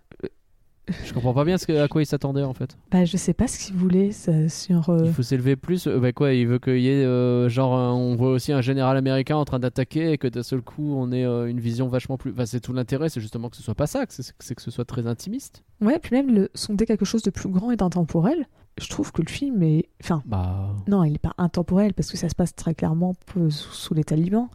Je 1.05 1.13
comprends 1.13 1.33
pas 1.33 1.43
bien 1.45 1.57
ce 1.57 1.65
que- 1.67 1.77
à 1.81 1.87
quoi 1.87 2.01
ils 2.01 2.05
s'attendaient 2.05 2.43
en 2.43 2.53
fait. 2.53 2.77
Bah 2.91 3.05
je 3.05 3.17
sais 3.17 3.33
pas 3.33 3.47
ce 3.47 3.57
qu'il 3.59 3.75
voulait 3.75 4.11
ça, 4.11 4.49
sur... 4.49 4.89
euh, 4.89 5.01
Il 5.05 5.11
faut 5.13 5.23
s'élever 5.23 5.55
plus. 5.55 5.87
euh, 5.87 5.99
Bah 5.99 6.11
quoi, 6.11 6.33
il 6.33 6.47
veut 6.47 6.59
qu'il 6.59 6.79
y 6.79 6.87
ait 6.89 7.03
euh, 7.05 7.49
genre 7.49 7.73
un- 7.75 7.93
on 7.93 8.15
voit 8.15 8.29
aussi 8.31 8.51
un 8.53 8.61
général 8.61 8.97
américain 8.97 9.35
en 9.37 9.45
train 9.45 9.59
d'attaquer 9.59 10.11
et 10.11 10.17
que 10.17 10.27
d'un 10.27 10.43
seul 10.43 10.61
coup 10.61 10.93
on 10.95 11.11
ait 11.11 11.23
une 11.25 11.59
vision 11.59 11.87
vachement 11.87 12.17
plus. 12.17 12.31
Enfin, 12.31 12.45
c'est 12.45 12.59
tout 12.59 12.73
l'intérêt, 12.73 13.09
c'est 13.09 13.21
justement 13.21 13.49
que 13.49 13.57
ce 13.57 13.63
soit 13.63 13.75
pas 13.75 13.87
ça, 13.87 14.05
que 14.05 14.13
c'est 14.13 14.55
que 14.55 14.61
ce 14.61 14.71
soit 14.71 14.85
très 14.85 15.07
intimiste. 15.07 15.63
Ouais, 15.81 15.99
puis 15.99 16.15
même 16.15 16.33
le 16.33 16.49
sonder 16.53 16.85
quelque 16.85 17.05
chose 17.05 17.21
de 17.23 17.29
plus 17.31 17.49
grand 17.49 17.71
et 17.71 17.75
d'intemporel, 17.75 18.45
je 18.79 18.87
trouve 18.87 19.11
que 19.11 19.21
le 19.21 19.29
film 19.29 19.61
est... 19.63 19.89
Enfin, 20.03 20.21
Bah. 20.25 20.69
non, 20.87 21.03
il 21.03 21.15
est 21.15 21.19
pas 21.19 21.33
intemporel 21.37 21.93
parce 21.93 22.09
que 22.11 22.17
ça 22.17 22.29
se 22.29 22.35
passe 22.35 22.55
très 22.55 22.73
clairement 22.75 23.13
sous, 23.49 23.93
les 23.93 24.03
talibans. 24.03 24.47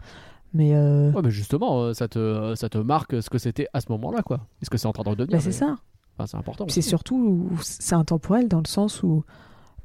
Mais 0.55 0.75
euh, 0.75 1.11
Ouais, 1.13 1.21
mais 1.23 1.31
justement, 1.31 1.93
ça 1.93 2.09
te, 2.09 2.55
ça 2.55 2.69
te 2.71 2.79
marque 2.79 3.21
ce 3.23 3.29
que 3.29 3.37
c'était 3.39 3.67
à 3.75 3.81
ce 3.81 3.91
moment-là, 3.93 4.23
quoi. 4.23 4.47
Est-ce 4.63 4.71
que 4.71 4.79
c'est 4.79 4.87
en 4.87 4.93
train 4.93 5.03
de 5.03 5.11
redevenir 5.11 5.37
bah, 5.39 5.43
c'est 5.45 5.53
ça. 5.53 5.77
Enfin, 6.19 6.27
c'est 6.27 6.37
important. 6.37 6.67
C'est 6.69 6.83
surtout 6.83 7.49
c'est 7.63 7.95
intemporel 7.95 8.49
dans 8.49 8.61
le 8.61 8.67
sens 8.67 9.03
où 9.03 9.25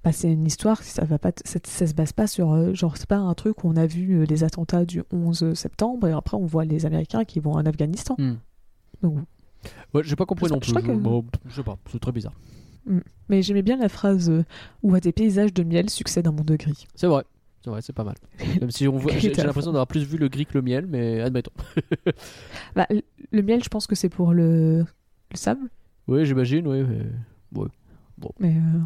bah, 0.04 0.12
c'est 0.12 0.32
une 0.32 0.46
histoire, 0.48 0.82
ça 0.82 1.04
va 1.06 1.20
pas, 1.20 1.32
t- 1.32 1.44
ça, 1.48 1.60
ça 1.64 1.86
se 1.86 1.94
base 1.94 2.12
pas 2.14 2.26
sur 2.26 2.52
euh, 2.54 2.74
genre 2.74 2.98
c'est 2.98 3.06
pas 3.08 3.18
un 3.18 3.34
truc 3.36 3.64
où 3.64 3.70
on 3.70 3.76
a 3.76 3.86
vu 3.86 4.14
euh, 4.22 4.26
les 4.26 4.44
attentats 4.44 4.84
du 4.86 5.04
11 5.12 5.54
septembre 5.54 6.08
et 6.08 6.12
après 6.12 6.38
on 6.38 6.46
voit 6.46 6.66
les 6.66 6.86
Américains 6.86 7.24
qui 7.26 7.40
vont 7.40 7.52
en 7.54 7.66
Afghanistan. 7.66 8.16
Hmm. 8.18 8.36
Donc, 9.04 9.20
Ouais, 9.94 10.02
j'ai 10.04 10.16
pas 10.16 10.26
compris 10.26 10.50
non 10.50 10.60
plus. 10.60 10.70
je 10.72 10.80
que- 10.80 10.92
bon, 10.92 11.24
je 11.46 11.56
sais 11.56 11.64
pas, 11.64 11.78
c'est 11.92 12.00
très 12.00 12.12
bizarre. 12.12 12.34
mais 13.30 13.42
j'aimais 13.44 13.62
bien 13.62 13.78
la 13.78 13.90
phrase 13.90 14.30
euh, 14.32 14.44
où 14.82 14.96
à 14.96 15.00
des 15.00 15.12
paysages 15.12 15.54
de 15.54 15.64
miel 15.64 15.90
succède 15.90 16.26
un 16.28 16.32
monde 16.32 16.50
gris. 16.58 16.88
C'est 16.96 17.08
vrai. 17.08 17.24
C'est 17.64 17.70
vrai, 17.70 17.82
c'est 17.84 17.94
pas 17.94 18.04
mal. 18.04 18.16
Même 18.60 18.72
si 18.72 18.88
on 18.88 18.98
voit, 18.98 19.12
j'ai 19.20 19.32
l'impression 19.34 19.72
d'avoir 19.72 19.86
plus 19.86 20.04
vu 20.04 20.18
le 20.18 20.30
gris 20.30 20.48
que 20.48 20.56
le 20.58 20.64
miel, 20.64 20.88
mais 20.88 21.22
admettons. 21.22 21.52
Bah, 22.76 22.88
le, 22.90 23.02
le 23.32 23.42
miel, 23.44 23.64
je 23.64 23.70
pense 23.70 23.86
que 23.86 23.94
c'est 23.94 24.10
pour 24.10 24.34
le, 24.34 24.80
le 24.80 25.36
sable. 25.36 25.70
Oui, 26.08 26.26
j'imagine, 26.26 26.68
oui. 26.68 26.84
mais- 26.84 27.64
Mais 28.40 28.56
euh, 28.56 28.80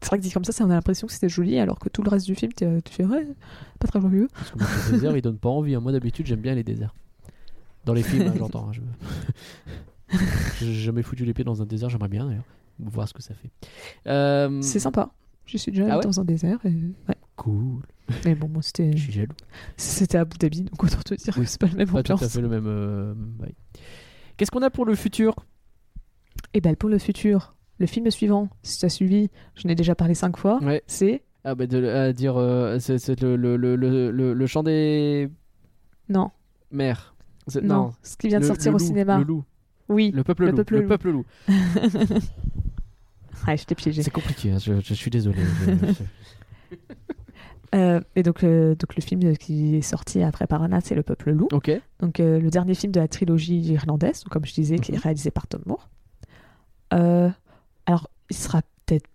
c'est 0.00 0.08
vrai 0.08 0.18
que 0.18 0.22
dit 0.22 0.30
comme 0.30 0.44
ça, 0.44 0.52
ça 0.52 0.64
on 0.64 0.70
a 0.70 0.74
l'impression 0.74 1.06
que 1.06 1.12
c'était 1.12 1.28
joli, 1.28 1.58
alors 1.58 1.78
que 1.78 1.88
tout 1.88 2.02
le 2.02 2.10
reste 2.10 2.26
du 2.26 2.34
film, 2.34 2.52
t'es- 2.52 2.82
tu 2.82 2.92
fais 2.92 3.04
ouais, 3.04 3.26
pas 3.78 3.88
très 3.88 4.00
joyeux. 4.00 4.28
Parce 4.34 4.50
que 4.50 4.58
le 4.58 4.92
désert, 4.96 5.16
il 5.16 5.22
donne 5.22 5.38
pas 5.38 5.48
envie. 5.48 5.74
hein. 5.74 5.80
Moi, 5.80 5.92
d'habitude, 5.92 6.26
j'aime 6.26 6.40
bien 6.40 6.54
les 6.54 6.64
déserts. 6.64 6.94
Dans 7.84 7.94
les 7.94 8.02
films, 8.02 8.28
hein, 8.28 8.34
j'entends. 8.38 8.68
hein, 8.68 8.72
je... 8.72 8.80
J'ai 10.60 10.74
jamais 10.74 11.02
foutu 11.02 11.24
les 11.24 11.32
pieds 11.34 11.44
dans 11.44 11.62
un 11.62 11.66
désert, 11.66 11.88
j'aimerais 11.88 12.08
bien 12.08 12.26
d'ailleurs. 12.26 12.44
Voir 12.78 13.08
ce 13.08 13.14
que 13.14 13.22
ça 13.22 13.34
fait. 13.34 13.50
Euh, 14.06 14.60
C'est 14.62 14.78
sympa. 14.78 15.10
Je 15.46 15.56
suis 15.56 15.72
déjà 15.72 15.86
Ah 15.90 15.96
ouais 15.98 16.02
dans 16.04 16.20
un 16.20 16.24
désert. 16.24 16.58
Et... 16.64 16.68
Ouais. 17.08 17.16
Cool. 17.36 17.82
Mais 18.24 18.34
bon, 18.34 18.48
moi 18.48 18.62
c'était 18.62 18.92
Je 18.96 19.02
suis 19.02 19.12
jaloux. 19.12 19.34
c'était 19.76 20.18
à 20.18 20.22
Abu 20.22 20.36
Dhabi, 20.38 20.62
donc 20.64 20.82
autant 20.84 21.00
te 21.00 21.14
dire 21.14 21.34
Oui. 21.38 21.44
que 21.44 21.50
c'est 21.50 21.60
pas 21.60 21.66
le 21.66 21.74
même 21.76 21.88
Pas 21.88 22.02
tout 22.02 22.12
ambiance. 22.12 22.22
à 22.22 22.28
fait 22.28 22.40
le 22.40 22.48
même. 22.48 22.66
euh. 22.66 23.14
Qu'est-ce 24.36 24.50
qu'on 24.50 24.62
a 24.62 24.70
pour 24.70 24.84
le 24.84 24.94
futur? 24.94 25.34
Et 26.54 26.60
ben 26.60 26.76
pour 26.76 26.88
le 26.88 26.98
futur, 26.98 27.54
le 27.78 27.86
film 27.86 28.10
suivant, 28.10 28.48
si 28.62 28.78
tu 28.78 28.84
as 28.86 28.88
suivi, 28.90 29.30
je 29.54 29.66
n'ai 29.66 29.74
déjà 29.74 29.94
parlé 29.94 30.14
cinq 30.14 30.36
fois, 30.36 30.62
Ouais. 30.62 30.82
c'est 30.86 31.22
Ah, 31.44 31.54
bah, 31.54 31.66
de, 31.66 31.84
à 31.86 32.12
dire. 32.12 32.36
euh, 32.36 32.78
c'est 32.78 33.20
le, 33.20 33.36
le, 33.36 33.56
le, 33.56 33.76
le, 34.34 34.46
chant 34.46 34.62
des 34.62 35.28
non. 36.08 36.30
C'est- 37.48 37.60
non, 37.62 37.92
ce 38.02 38.16
qui 38.16 38.28
vient 38.28 38.38
de 38.40 38.44
sortir 38.44 38.72
au 38.74 38.78
loup, 38.78 38.84
cinéma. 38.84 39.18
Le 39.18 39.24
loup. 39.24 39.44
Oui, 39.88 40.10
Le 40.14 40.22
peuple 40.24 40.44
Le 40.44 40.50
loup. 40.50 40.56
peuple 40.58 40.74
le 40.78 40.86
peuple 40.86 41.10
loup. 41.10 41.24
ouais, 43.48 43.56
je 43.56 43.64
t'ai 43.64 43.74
piégé. 43.74 44.02
C'est 44.02 44.10
compliqué, 44.10 44.52
hein, 44.52 44.58
je, 44.58 44.80
je 44.80 44.94
suis 44.94 45.10
désolé. 45.10 45.38
je- 45.42 46.02
Euh, 47.74 48.02
et 48.16 48.22
donc, 48.22 48.44
euh, 48.44 48.74
donc 48.74 48.94
le 48.96 49.00
film 49.00 49.34
qui 49.38 49.76
est 49.76 49.80
sorti 49.80 50.22
après 50.22 50.46
Parana, 50.46 50.82
c'est 50.82 50.94
Le 50.94 51.02
Peuple 51.02 51.30
Loup. 51.32 51.48
Ok. 51.52 51.70
Donc 52.00 52.20
euh, 52.20 52.38
le 52.38 52.50
dernier 52.50 52.74
film 52.74 52.92
de 52.92 53.00
la 53.00 53.08
trilogie 53.08 53.60
irlandaise, 53.62 54.24
comme 54.30 54.44
je 54.44 54.52
disais, 54.52 54.78
qui 54.78 54.92
est 54.92 54.96
Mhm. 54.96 55.00
réalisé 55.00 55.30
par 55.30 55.46
Tom 55.46 55.62
Moore. 55.64 55.88
Euh, 56.92 57.30
alors, 57.86 58.08
il 58.30 58.36
sera 58.36 58.62
peut-être 58.86 59.06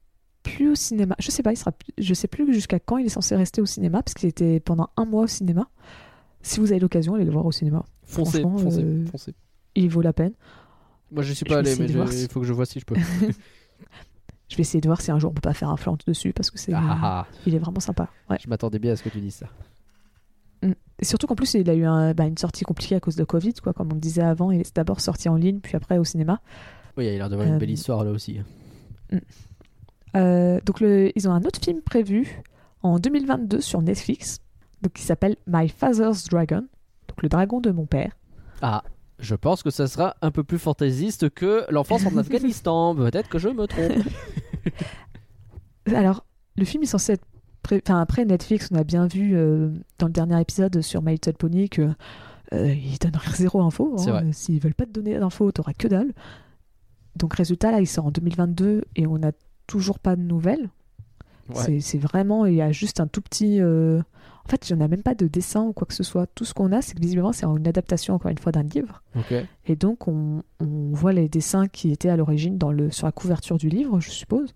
plus 0.44 0.72
au 0.72 0.76
cinéma. 0.76 1.16
Je 1.20 1.32
sais 1.32 1.44
pas, 1.44 1.52
il 1.54 1.58
sera. 1.58 1.72
plus- 1.72 1.94
Je 1.98 2.14
sais 2.14 2.28
plus 2.28 2.52
jusqu'à 2.54 2.80
quand 2.80 2.98
il 2.98 3.06
est 3.06 3.10
censé 3.10 3.36
rester 3.36 3.62
au 3.62 3.66
cinéma, 3.66 4.02
parce 4.04 4.14
qu'il 4.14 4.30
était 4.30 4.60
pendant 4.60 4.90
un 4.98 5.06
mois 5.06 5.24
au 5.24 5.28
cinéma. 5.28 5.68
Si 6.42 6.60
vous 6.60 6.72
avez 6.72 6.80
l'occasion, 6.80 7.16
allez 7.16 7.26
le 7.26 7.32
voir 7.32 7.46
au 7.46 7.52
cinéma. 7.52 7.84
Foncez, 8.04 8.42
foncez, 8.42 8.84
euh, 8.84 9.06
foncez. 9.08 9.34
Il 9.76 9.90
vaut 9.90 10.02
la 10.02 10.14
peine. 10.14 10.34
Moi, 11.12 11.24
je 11.24 11.34
suis 11.34 11.46
je 11.46 11.52
pas 11.54 11.60
allé, 11.60 11.76
mais 11.76 11.88
si- 12.12 12.24
il 12.24 12.30
faut 12.30 12.40
que 12.40 12.46
je 12.46 12.54
vois 12.54 12.66
si 12.66 12.80
je 12.80 12.86
peux. 12.86 12.96
Je 14.50 14.56
vais 14.56 14.62
essayer 14.62 14.80
de 14.80 14.88
voir 14.88 15.02
si 15.02 15.12
un 15.12 15.20
jour 15.20 15.32
on 15.32 15.34
peut 15.34 15.42
pas 15.42 15.54
faire 15.54 15.70
un 15.70 15.76
flanc 15.76 15.98
dessus, 16.08 16.32
parce 16.32 16.50
que 16.50 16.58
c'est. 16.58 16.72
Ah, 16.74 16.82
ah, 17.04 17.28
Il 17.46 17.54
est 17.54 17.60
vraiment 17.60 17.82
sympa. 17.82 18.08
Ouais. 18.30 18.38
je 18.42 18.48
m'attendais 18.50 18.80
bien 18.80 18.94
à 18.94 18.96
ce 18.96 19.04
que 19.04 19.10
tu 19.10 19.20
dises 19.20 19.36
ça. 19.36 19.48
Et 20.64 21.06
surtout 21.06 21.28
qu'en 21.28 21.36
plus, 21.36 21.54
il 21.54 21.70
a 21.70 21.74
eu 21.76 21.84
un- 21.86 22.14
bah, 22.14 22.26
une 22.26 22.38
sortie 22.38 22.64
compliquée 22.64 22.96
à 22.96 23.00
cause 23.02 23.16
de 23.18 23.24
Covid, 23.26 23.54
quoi. 23.62 23.74
Comme 23.74 23.92
on 23.92 23.96
disait 23.96 24.22
avant, 24.24 24.50
il 24.52 24.62
est 24.62 24.76
d'abord 24.76 25.02
sorti 25.02 25.28
en 25.30 25.36
ligne, 25.36 25.60
puis 25.60 25.76
après 25.76 25.98
au 25.98 26.04
cinéma. 26.06 26.40
Oui, 26.98 27.06
il 27.06 27.10
a 27.10 27.18
l'air 27.18 27.30
d'avoir 27.30 27.48
une 27.48 27.56
Euh, 27.56 27.58
belle 27.60 27.70
histoire 27.70 28.04
là 28.04 28.12
aussi. 28.12 28.40
Euh, 30.16 30.60
donc 30.66 30.80
le- 30.80 31.12
ils 31.18 31.28
ont 31.28 31.32
un 31.32 31.44
autre 31.44 31.60
film 31.64 31.82
prévu 31.82 32.42
en 32.82 32.98
2022 33.00 33.62
sur 33.62 33.82
Netflix, 33.82 34.40
donc 34.82 34.94
qui 34.94 35.04
s'appelle 35.04 35.36
My 35.46 35.70
Father's 35.70 36.26
Dragon, 36.26 36.62
donc 37.08 37.22
le 37.22 37.30
dragon 37.30 37.60
de 37.62 37.72
mon 37.72 37.86
père. 37.86 38.12
Ah, 38.62 38.84
je 39.20 39.36
pense 39.36 39.64
que 39.64 39.70
ça 39.70 39.88
sera 39.88 40.16
un 40.22 40.32
peu 40.32 40.44
plus 40.44 40.60
fantaisiste 40.60 41.30
que 41.30 41.66
l'enfance 41.70 42.06
en 42.06 42.16
Afghanistan. 42.18 42.96
Peut-être 42.96 43.30
que 43.30 43.38
je 43.38 43.50
me 43.50 43.68
trompe. 43.68 43.92
Alors 45.94 46.26
le 46.56 46.66
film 46.66 46.84
est 46.84 46.88
censé 46.88 47.14
être, 47.14 47.26
pré- 47.64 47.82
enfin 47.86 48.02
après 48.02 48.26
Netflix, 48.26 48.70
on 48.72 48.76
a 48.76 48.84
bien 48.84 49.08
vu 49.08 49.36
euh, 49.36 49.70
dans 50.00 50.08
le 50.08 50.14
dernier 50.14 50.40
épisode 50.42 50.82
sur 50.82 51.02
My 51.02 51.14
Little 51.14 51.34
Pony 51.34 51.70
que 51.70 51.90
euh, 52.54 52.74
ils 52.74 52.98
donnent 52.98 53.20
zéro 53.36 53.62
info. 53.62 53.96
hein. 53.98 54.02
S'ils 54.32 54.60
veulent 54.60 54.74
pas 54.74 54.86
te 54.86 54.92
donner 54.92 55.18
d'infos, 55.20 55.52
t'auras 55.52 55.74
que 55.74 55.88
dalle. 55.88 56.14
Donc 57.18 57.34
résultat 57.34 57.72
là, 57.72 57.80
il 57.82 57.88
sort 57.88 58.06
en 58.06 58.12
2022 58.12 58.84
et 58.96 59.08
on 59.08 59.18
n'a 59.18 59.32
toujours 59.68 60.00
pas 60.00 60.16
de 60.16 60.22
nouvelles. 60.22 60.70
Ouais. 61.50 61.80
C'est- 61.80 61.98
vraiment, 61.98 62.46
il 62.46 62.56
y 62.56 62.62
a 62.62 62.72
juste 62.72 63.00
un 63.00 63.08
tout 63.08 63.22
petit. 63.22 63.60
euh, 63.62 64.02
En 64.46 64.50
fait, 64.50 64.70
il 64.70 64.76
n'y 64.78 64.82
en 64.82 64.86
a 64.86 64.88
même 64.88 65.04
pas 65.04 65.14
de 65.14 65.28
dessin 65.28 65.64
ou 65.64 65.74
quoi 65.74 65.86
que 65.86 65.94
ce 65.94 66.04
soit. 66.04 66.26
Tout 66.28 66.46
ce 66.46 66.54
qu'on 66.54 66.72
a, 66.72 66.82
c'est 66.82 66.94
que 66.96 67.02
visiblement, 67.02 67.34
c'est 67.34 67.46
une 67.46 67.68
adaptation, 67.68 68.14
encore 68.14 68.32
une 68.32 68.38
fois, 68.38 68.54
d'un 68.54 68.64
livre. 68.64 69.04
Et 69.66 69.76
donc, 69.76 70.08
on, 70.08 70.42
on 70.62 70.92
voit 70.94 71.12
les 71.12 71.28
dessins 71.28 71.68
qui 71.68 71.92
étaient 71.92 72.08
à 72.08 72.16
l'origine 72.16 72.58
le, 72.72 72.90
sur 72.90 73.08
la 73.08 73.12
couverture 73.12 73.58
du 73.58 73.68
livre, 73.68 74.00
je 74.00 74.10
suppose. 74.10 74.54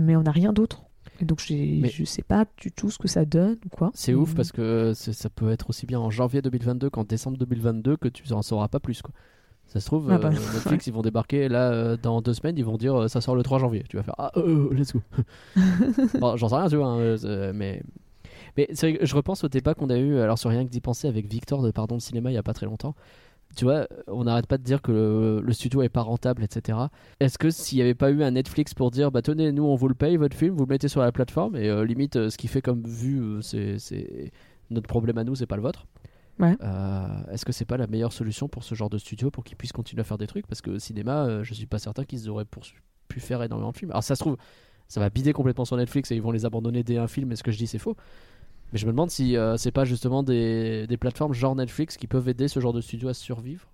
Mais 0.00 0.16
on 0.16 0.22
n'a 0.22 0.32
rien 0.32 0.52
d'autre. 0.52 0.82
Et 1.20 1.24
donc, 1.24 1.40
Mais- 1.48 1.88
je 1.90 2.02
sais 2.04 2.22
pas 2.22 2.44
du 2.56 2.72
tout 2.72 2.90
ce 2.90 2.98
que 2.98 3.06
ça 3.06 3.24
donne 3.24 3.56
ou 3.66 3.68
quoi. 3.68 3.90
C'est 3.94 4.14
ouf 4.14 4.34
parce 4.34 4.50
que 4.50 4.94
ça 4.94 5.30
peut 5.30 5.50
être 5.50 5.70
aussi 5.70 5.86
bien 5.86 6.00
en 6.00 6.10
janvier 6.10 6.42
2022 6.42 6.90
qu'en 6.90 7.04
décembre 7.04 7.36
2022 7.38 7.96
que 7.96 8.08
tu 8.08 8.32
en 8.32 8.42
sauras 8.42 8.66
pas 8.68 8.80
plus. 8.80 9.00
Quoi. 9.02 9.12
Ça 9.72 9.78
se 9.80 9.86
trouve, 9.86 10.10
Ah 10.10 10.18
bah, 10.18 10.28
euh, 10.28 10.30
Netflix, 10.32 10.86
ils 10.88 10.92
vont 10.92 11.00
débarquer 11.02 11.48
là 11.48 11.70
euh, 11.70 11.96
dans 11.96 12.20
deux 12.20 12.34
semaines, 12.34 12.58
ils 12.58 12.64
vont 12.64 12.76
dire 12.76 12.94
euh, 13.02 13.08
ça 13.08 13.20
sort 13.20 13.36
le 13.36 13.42
3 13.44 13.58
janvier. 13.60 13.84
Tu 13.88 13.96
vas 13.96 14.02
faire 14.02 14.16
ah, 14.18 14.32
let's 14.72 14.92
go. 14.92 15.00
Bon, 16.20 16.36
J'en 16.36 16.48
sais 16.48 16.56
rien, 16.56 16.68
tu 16.68 16.76
vois, 16.76 16.88
hein, 16.88 17.52
mais. 17.54 17.82
Mais 18.56 18.68
vrai 18.72 18.94
que 18.94 19.06
je 19.06 19.14
repense 19.14 19.44
au 19.44 19.48
débat 19.48 19.74
qu'on 19.74 19.90
a 19.90 19.96
eu, 19.96 20.18
alors 20.18 20.36
sur 20.38 20.50
rien 20.50 20.64
que 20.64 20.70
d'y 20.70 20.80
penser, 20.80 21.06
avec 21.06 21.26
Victor 21.30 21.62
de 21.62 21.70
Pardon 21.70 21.96
de 21.96 22.02
Cinéma 22.02 22.30
il 22.32 22.34
y 22.34 22.38
a 22.38 22.42
pas 22.42 22.52
très 22.52 22.66
longtemps. 22.66 22.96
tu 23.54 23.64
vois, 23.64 23.86
on 24.08 24.24
n'arrête 24.24 24.48
pas 24.48 24.58
de 24.58 24.64
dire 24.64 24.82
que 24.82 24.90
le, 24.90 25.40
le 25.40 25.52
studio 25.52 25.82
est 25.82 25.88
pas 25.88 26.02
rentable, 26.02 26.42
etc. 26.42 26.76
Est-ce 27.20 27.38
que 27.38 27.48
s'il 27.50 27.78
n'y 27.78 27.82
avait 27.82 27.94
pas 27.94 28.10
eu 28.10 28.24
un 28.24 28.32
Netflix 28.32 28.74
pour 28.74 28.90
dire, 28.90 29.12
bah 29.12 29.22
tenez, 29.22 29.52
nous 29.52 29.62
on 29.62 29.76
vous 29.76 29.86
le 29.86 29.94
paye 29.94 30.16
votre 30.16 30.36
film, 30.36 30.56
vous 30.56 30.64
le 30.64 30.68
mettez 30.68 30.88
sur 30.88 31.00
la 31.00 31.12
plateforme 31.12 31.54
et 31.54 31.84
limite 31.86 32.28
ce 32.28 32.36
qui 32.36 32.48
fait 32.48 32.60
comme 32.62 32.82
vue, 32.82 33.40
c'est- 33.40 33.78
c'est 33.78 34.32
notre 34.70 34.88
problème 34.88 35.18
à 35.18 35.22
nous, 35.24 35.36
c'est 35.36 35.46
pas 35.46 35.56
le 35.56 35.62
vôtre. 35.62 35.86
Ouais. 36.40 36.56
Euh, 36.62 37.06
Est-ce 37.30 37.44
que 37.44 37.52
c'est 37.52 37.64
pas 37.66 37.76
la 37.76 37.86
meilleure 37.86 38.12
solution 38.12 38.48
pour 38.48 38.64
ce 38.64 38.74
genre 38.74 38.90
de 38.90 38.98
studio 38.98 39.30
pour 39.30 39.44
qu'ils 39.44 39.56
puissent 39.56 39.72
continuer 39.72 40.00
à 40.00 40.04
faire 40.04 40.18
des 40.18 40.26
trucs? 40.26 40.46
Parce 40.46 40.60
que 40.62 40.70
au 40.70 40.78
cinéma, 40.78 41.24
euh, 41.26 41.44
je 41.44 41.54
suis 41.54 41.66
pas 41.66 41.78
certain 41.78 42.04
qu'ils 42.04 42.28
auraient 42.30 42.46
pu 43.08 43.20
faire 43.20 43.42
énormément 43.42 43.72
de 43.72 43.76
films. 43.76 43.90
Alors 43.90 44.02
ça 44.04 44.14
se 44.16 44.20
trouve, 44.20 44.36
ça 44.88 45.00
va 45.00 45.10
bider 45.10 45.32
complètement 45.32 45.64
sur 45.64 45.76
Netflix 45.76 46.10
et 46.10 46.16
ils 46.16 46.22
vont 46.22 46.30
les 46.32 46.46
abandonner 46.46 46.82
dès 46.82 46.96
un 46.96 47.06
film. 47.08 47.30
Et 47.32 47.36
ce 47.36 47.42
que 47.42 47.50
je 47.50 47.58
dis, 47.58 47.66
c'est 47.66 47.78
faux. 47.78 47.96
Mais 48.72 48.78
je 48.78 48.86
me 48.86 48.92
demande 48.92 49.10
si 49.10 49.36
euh, 49.36 49.56
c'est 49.56 49.72
pas 49.72 49.84
justement 49.84 50.22
des, 50.22 50.86
des 50.86 50.96
plateformes 50.96 51.32
genre 51.34 51.54
Netflix 51.56 51.96
qui 51.96 52.06
peuvent 52.06 52.28
aider 52.28 52.48
ce 52.48 52.58
genre 52.60 52.72
de 52.72 52.80
studio 52.80 53.08
à 53.08 53.14
survivre? 53.14 53.66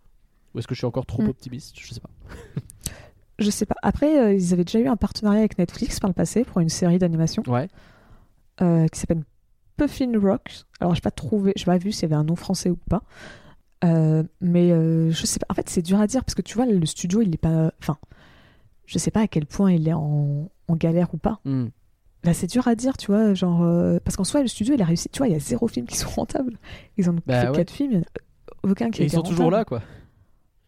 Ou 0.55 0.59
est-ce 0.59 0.67
que 0.67 0.75
je 0.75 0.81
suis 0.81 0.87
encore 0.87 1.07
trop 1.07 1.23
Mm. 1.23 1.29
optimiste? 1.29 1.79
Je 1.79 1.93
sais 1.95 2.01
pas. 2.01 2.11
Je 3.39 3.51
sais 3.51 3.67
pas. 3.67 3.75
Après, 3.83 4.19
euh, 4.19 4.33
ils 4.33 4.55
avaient 4.55 4.65
déjà 4.65 4.79
eu 4.79 4.89
un 4.89 4.97
partenariat 4.97 5.41
avec 5.41 5.59
Netflix 5.59 6.01
par 6.01 6.09
le 6.09 6.15
passé 6.15 6.43
pour 6.45 6.61
une 6.61 6.71
série 6.71 6.99
d'animation 6.99 7.43
Ouais. 7.47 7.69
euh, 8.63 8.87
qui 8.89 8.99
s'appelle 8.99 9.23
Puffin 9.77 10.13
Rocks. 10.21 10.65
Alors, 10.81 10.95
j'ai 10.95 11.01
pas 11.01 11.11
trouvé, 11.11 11.53
j'ai 11.57 11.65
pas 11.65 11.79
vu 11.79 11.93
s'il 11.93 12.03
y 12.03 12.05
avait 12.07 12.15
un 12.21 12.25
nom 12.25 12.37
français 12.37 12.71
ou 12.71 12.77
pas. 12.89 13.03
Euh, 13.85 14.23
mais 14.41 14.73
euh, 14.73 15.11
je 15.11 15.27
sais 15.27 15.39
pas. 15.39 15.47
En 15.51 15.55
fait, 15.55 15.69
c'est 15.69 15.83
dur 15.83 16.01
à 16.01 16.07
dire 16.07 16.25
parce 16.25 16.35
que 16.35 16.43
tu 16.43 16.55
vois, 16.55 16.67
le 16.67 16.87
studio, 16.87 17.21
il 17.23 17.35
est 17.35 17.39
pas. 17.39 17.73
Enfin, 17.81 17.97
je 18.87 18.99
sais 18.99 19.11
pas 19.11 19.21
à 19.21 19.27
quel 19.29 19.47
point 19.47 19.73
il 19.73 19.87
est 19.89 19.93
en, 19.93 20.51
en 20.69 20.77
galère 20.77 21.13
ou 21.15 21.19
pas. 21.19 21.41
Hmm. 21.45 21.67
Là, 22.25 22.35
c'est 22.35 22.47
dur 22.49 22.67
à 22.67 22.75
dire, 22.75 22.97
tu 22.97 23.09
vois, 23.13 23.35
genre 23.35 23.63
euh, 23.63 23.99
parce 24.03 24.17
qu'en 24.17 24.25
soi, 24.25 24.41
le 24.43 24.49
studio, 24.49 24.75
il 24.75 24.83
a 24.83 24.85
réussi. 24.87 25.09
Tu 25.11 25.19
vois, 25.19 25.29
il 25.29 25.33
y 25.33 25.37
a 25.37 25.39
zéro 25.39 25.69
film 25.69 25.87
qui 25.87 25.97
sont 25.97 26.09
rentables. 26.09 26.59
Ils 26.97 27.09
ont 27.11 27.17
Bah 27.27 27.43
fait 27.43 27.49
ouais. 27.51 27.57
quatre 27.57 27.71
films, 27.71 28.03
aucun 28.65 28.91
qui 28.91 29.03
Et 29.03 29.05
ils 29.05 29.11
sont 29.11 29.23
toujours 29.23 29.51
là, 29.51 29.65
quoi. 29.65 29.83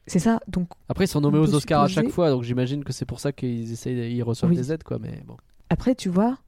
C'est 0.06 0.20
ça. 0.20 0.40
Donc 0.48 0.68
Après, 0.88 1.04
ils 1.04 1.08
sont 1.08 1.20
nommés 1.20 1.38
aux 1.38 1.54
Oscars 1.54 1.82
à 1.82 1.88
chaque 1.88 2.10
fois, 2.10 2.30
donc 2.30 2.42
j'imagine 2.42 2.84
que 2.84 2.92
c'est 2.92 3.04
pour 3.06 3.20
ça 3.20 3.32
qu'ils 3.32 3.72
essayent, 3.72 4.14
ils 4.14 4.22
reçoivent 4.22 4.50
Oui. 4.52 4.56
des 4.56 4.72
aides, 4.72 4.82
quoi. 4.84 4.98
Mais 5.00 5.22
bon. 5.26 5.36
Après, 5.70 5.94
tu 5.94 6.08
vois, 6.08 6.38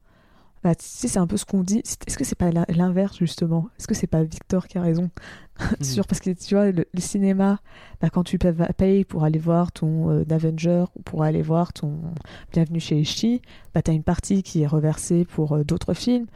bah, 0.63 0.75
tu 0.75 0.85
sais, 0.85 1.07
c'est 1.07 1.19
un 1.19 1.27
peu 1.27 1.37
ce 1.37 1.45
qu'on 1.45 1.63
dit. 1.63 1.79
Est-ce 1.79 2.17
que 2.17 2.23
c'est 2.23 2.35
pas 2.37 2.51
l'in- 2.51 2.65
l'inverse, 2.69 3.17
justement? 3.17 3.69
Est-ce 3.79 3.87
que 3.87 3.93
c'est 3.95 4.07
pas 4.07 4.23
Victor 4.23 4.67
qui 4.67 4.77
a 4.77 4.81
raison 4.81 5.09
Sur, 5.81 6.05
Parce 6.07 6.19
que 6.19 6.29
tu 6.31 6.55
vois, 6.55 6.71
le, 6.71 6.85
le 6.93 6.99
cinéma, 7.01 7.59
bah, 8.01 8.09
quand 8.09 8.23
tu 8.23 8.37
pa- 8.37 8.51
vas 8.51 8.67
payer 8.67 9.03
pour 9.05 9.23
aller 9.23 9.39
voir 9.39 9.71
ton 9.71 10.09
euh, 10.11 10.23
Avenger 10.29 10.85
ou 10.95 11.01
pour 11.01 11.23
aller 11.23 11.41
voir 11.41 11.73
ton 11.73 11.99
Bienvenue 12.51 12.79
chez 12.79 12.99
Echi, 12.99 13.41
bah, 13.73 13.81
tu 13.81 13.91
as 13.91 13.93
une 13.93 14.03
partie 14.03 14.43
qui 14.43 14.61
est 14.61 14.67
reversée 14.67 15.25
pour 15.25 15.53
euh, 15.53 15.63
d'autres 15.63 15.93
films. 15.93 16.27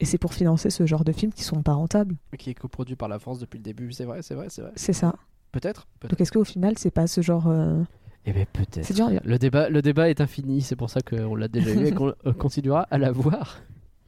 Et 0.00 0.04
c'est 0.04 0.18
pour 0.18 0.34
financer 0.34 0.68
ce 0.70 0.84
genre 0.84 1.04
de 1.04 1.12
films 1.12 1.32
qui 1.32 1.44
sont 1.44 1.62
pas 1.62 1.74
rentables. 1.74 2.16
Qui 2.36 2.50
est 2.50 2.54
coproduit 2.54 2.96
par 2.96 3.08
la 3.08 3.18
France 3.20 3.38
depuis 3.38 3.58
le 3.58 3.62
début, 3.62 3.92
c'est 3.92 4.04
vrai, 4.04 4.20
c'est 4.22 4.34
vrai, 4.34 4.46
c'est 4.48 4.62
vrai. 4.62 4.72
C'est 4.74 4.92
ça. 4.92 5.14
Peut-être. 5.52 5.86
Donc 6.08 6.20
est-ce 6.20 6.32
qu'au 6.32 6.44
final, 6.44 6.74
c'est 6.78 6.90
pas 6.90 7.06
ce 7.06 7.20
genre. 7.20 7.46
euh, 7.46 7.82
Eh 8.24 8.32
bien, 8.32 8.44
peut-être. 8.52 8.84
Le 9.24 9.38
débat, 9.38 9.68
le 9.68 9.80
débat 9.82 10.08
est 10.10 10.20
infini, 10.20 10.60
c'est 10.60 10.74
pour 10.76 10.90
ça 10.90 11.02
qu'on 11.02 11.36
l'a 11.36 11.46
déjà 11.46 11.70
eu 11.72 11.86
et 11.86 11.92
qu'on 11.92 12.08
euh, 12.26 12.32
continuera 12.32 12.88
à 12.90 12.98
l'avoir. 12.98 13.60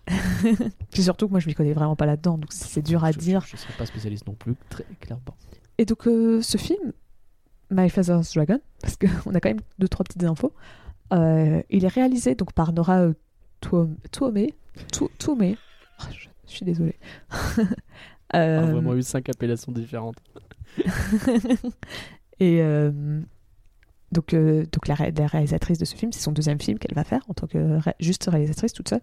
Puis 0.93 1.03
surtout 1.03 1.27
que 1.27 1.31
moi, 1.33 1.41
je 1.41 1.47
m'y 1.47 1.55
connais 1.55 1.73
vraiment 1.73 1.97
pas 1.97 2.07
là-dedans. 2.07 2.39
Donc 2.39 2.53
c'est 2.53 2.83
dur 2.83 3.05
à 3.05 3.13
Je- 3.13 3.19
dire. 3.19 3.41
Je 3.47 3.55
ne 3.55 3.59
serais 3.59 3.73
pas 3.79 3.87
spécialiste 3.87 4.27
non 4.27 4.35
plus, 4.35 4.55
très 4.69 4.85
clairement. 5.01 5.37
Et 5.79 5.85
donc, 5.85 6.07
euh, 6.07 6.41
ce 6.43 6.57
film, 6.59 6.93
My 7.71 7.89
Father's 7.91 8.33
Dragon, 8.35 8.61
parce 8.81 8.97
qu'on 8.97 9.35
a 9.35 9.41
quand 9.41 9.49
même 9.51 9.61
deux, 9.79 9.89
trois 9.89 10.05
petites 10.05 10.25
infos, 10.25 10.53
euh, 11.13 11.63
il 11.71 11.85
est 11.85 11.89
réalisé 11.89 12.35
donc, 12.35 12.53
par 12.53 12.73
Nora 12.73 13.01
euh, 13.01 13.15
Tuom- 13.63 13.97
Tuomé. 14.13 14.55
Tu- 14.93 15.05
Tuomé. 15.19 15.57
Oh, 16.01 16.05
je, 16.13 16.29
je 16.49 16.53
suis 16.53 16.65
désolée. 16.67 16.99
On 18.33 18.39
a 18.39 18.41
Euh, 18.41 18.73
vraiment 18.73 18.95
eu 18.95 19.03
cinq 19.03 19.29
appellations 19.29 19.71
différentes. 19.73 20.17
et 22.41 22.61
euh, 22.63 23.21
donc, 24.15 24.33
euh, 24.33 24.65
donc 24.73 24.89
la, 24.89 24.95
ré- 24.95 25.13
la 25.17 25.27
réalisatrice 25.27 25.77
de 25.79 25.85
ce 25.85 25.95
film, 25.95 26.13
c'est 26.13 26.21
son 26.23 26.33
deuxième 26.33 26.61
film 26.61 26.79
qu'elle 26.79 26.95
va 26.95 27.05
faire 27.05 27.21
en 27.29 27.35
tant 27.35 27.47
que 27.47 27.79
ré- 27.79 27.95
juste 28.01 28.27
réalisatrice 28.31 28.73
toute 28.73 28.89
seule. 28.89 29.01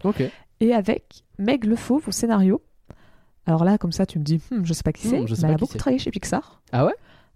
Et 0.59 0.73
avec 0.73 1.23
Meg 1.37 1.65
Le 1.65 1.75
Fauve 1.75 2.07
au 2.07 2.11
scénario. 2.11 2.61
Alors 3.45 3.63
là, 3.63 3.77
comme 3.77 3.91
ça, 3.91 4.05
tu 4.05 4.17
me 4.19 4.23
dis, 4.23 4.39
Hmm, 4.51 4.63
je 4.63 4.73
sais 4.73 4.83
pas 4.83 4.91
qui 4.93 5.07
Hmm, 5.07 5.09
c'est, 5.11 5.17
mais 5.19 5.23
elle 5.49 5.53
a 5.55 5.57
beaucoup 5.59 5.77
travaillé 5.79 5.99
chez 5.99 6.11
Pixar. 6.11 6.61
Ah 6.71 6.85
ouais? 6.85 6.93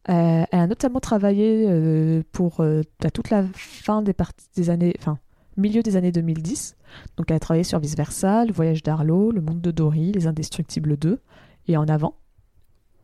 Euh, 0.10 0.43
elle 0.52 0.60
a 0.60 0.68
notamment 0.68 0.99
travaillé 0.99 1.65
euh, 1.68 2.22
pour 2.31 2.61
à 2.61 3.10
toute 3.11 3.30
la 3.31 3.43
fin 3.53 4.02
des 4.03 4.14
parties 4.14 4.45
des 4.56 4.69
années, 4.69 4.93
enfin 4.99 5.18
milieu 5.57 5.81
des 5.81 5.95
années 5.95 6.11
2010. 6.11 6.76
Donc 7.18 7.31
elle 7.31 7.38
a 7.38 7.39
travaillé 7.39 7.64
sur 7.64 7.80
Vice 7.80 7.95
Versa, 7.97 8.45
Le 8.45 8.53
Voyage 8.53 8.84
d'Arlo, 8.84 9.31
Le 9.31 9.41
Monde 9.41 9.61
de 9.61 9.72
Dory, 9.72 10.11
Les 10.11 10.27
Indestructibles 10.27 10.95
2 10.97 11.19
et 11.68 11.77
en 11.77 11.88
avant. 11.88 12.15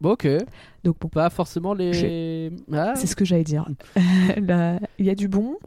Bon, 0.01 0.11
ok. 0.11 0.27
Donc 0.83 0.97
bon, 0.99 1.07
Pas 1.07 1.29
forcément 1.29 1.73
les. 1.73 2.51
Ah, 2.73 2.93
c'est 2.95 3.07
ce 3.07 3.15
que 3.15 3.23
j'allais 3.23 3.43
dire. 3.45 3.65
Là, 4.37 4.79
Il 4.99 5.05
y 5.05 5.09
a 5.09 5.15
du 5.15 5.27
bon, 5.27 5.57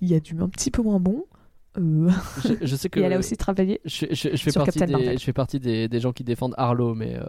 il 0.00 0.08
y 0.08 0.14
a 0.14 0.20
du 0.20 0.34
un 0.40 0.48
petit 0.48 0.70
peu 0.70 0.82
moins 0.82 0.98
bon. 1.00 1.24
euh, 1.78 2.10
je, 2.44 2.54
je 2.66 2.76
sais 2.76 2.88
que. 2.90 2.98
et 2.98 3.02
elle 3.02 3.12
a 3.12 3.18
aussi 3.18 3.36
travaillé. 3.36 3.80
Je, 3.84 4.06
je- 4.10 4.14
je 4.30 4.36
fais 4.36 4.50
sur 4.50 4.64
partie, 4.64 4.78
Captain 4.78 4.86
des, 4.86 4.92
Marvel. 5.04 5.18
je 5.18 5.24
fais 5.24 5.32
partie 5.32 5.60
des, 5.60 5.86
des 5.88 6.00
gens 6.00 6.12
qui 6.12 6.24
défendent 6.24 6.54
Arlo, 6.56 6.94
mais, 6.94 7.14
euh, 7.16 7.22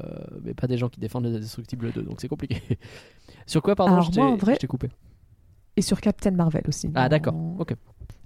mais 0.43 0.53
pas 0.53 0.67
des 0.67 0.77
gens 0.77 0.89
qui 0.89 0.99
défendent 0.99 1.25
les 1.25 1.35
Indestructibles 1.35 1.91
2, 1.91 2.03
donc 2.03 2.21
c'est 2.21 2.27
compliqué. 2.29 2.61
Sur 3.45 3.61
quoi, 3.61 3.75
pardon, 3.75 3.93
Alors, 3.93 4.11
je 4.11 4.19
moi, 4.19 4.29
en 4.29 4.37
vrai- 4.37 4.53
je 4.55 4.59
t'ai 4.59 4.67
coupé 4.67 4.89
Et 5.75 5.81
sur 5.81 5.99
Captain 5.99 6.31
Marvel 6.31 6.63
aussi. 6.67 6.89
Ah, 6.95 7.09
d'accord, 7.09 7.35
ok. 7.59 7.75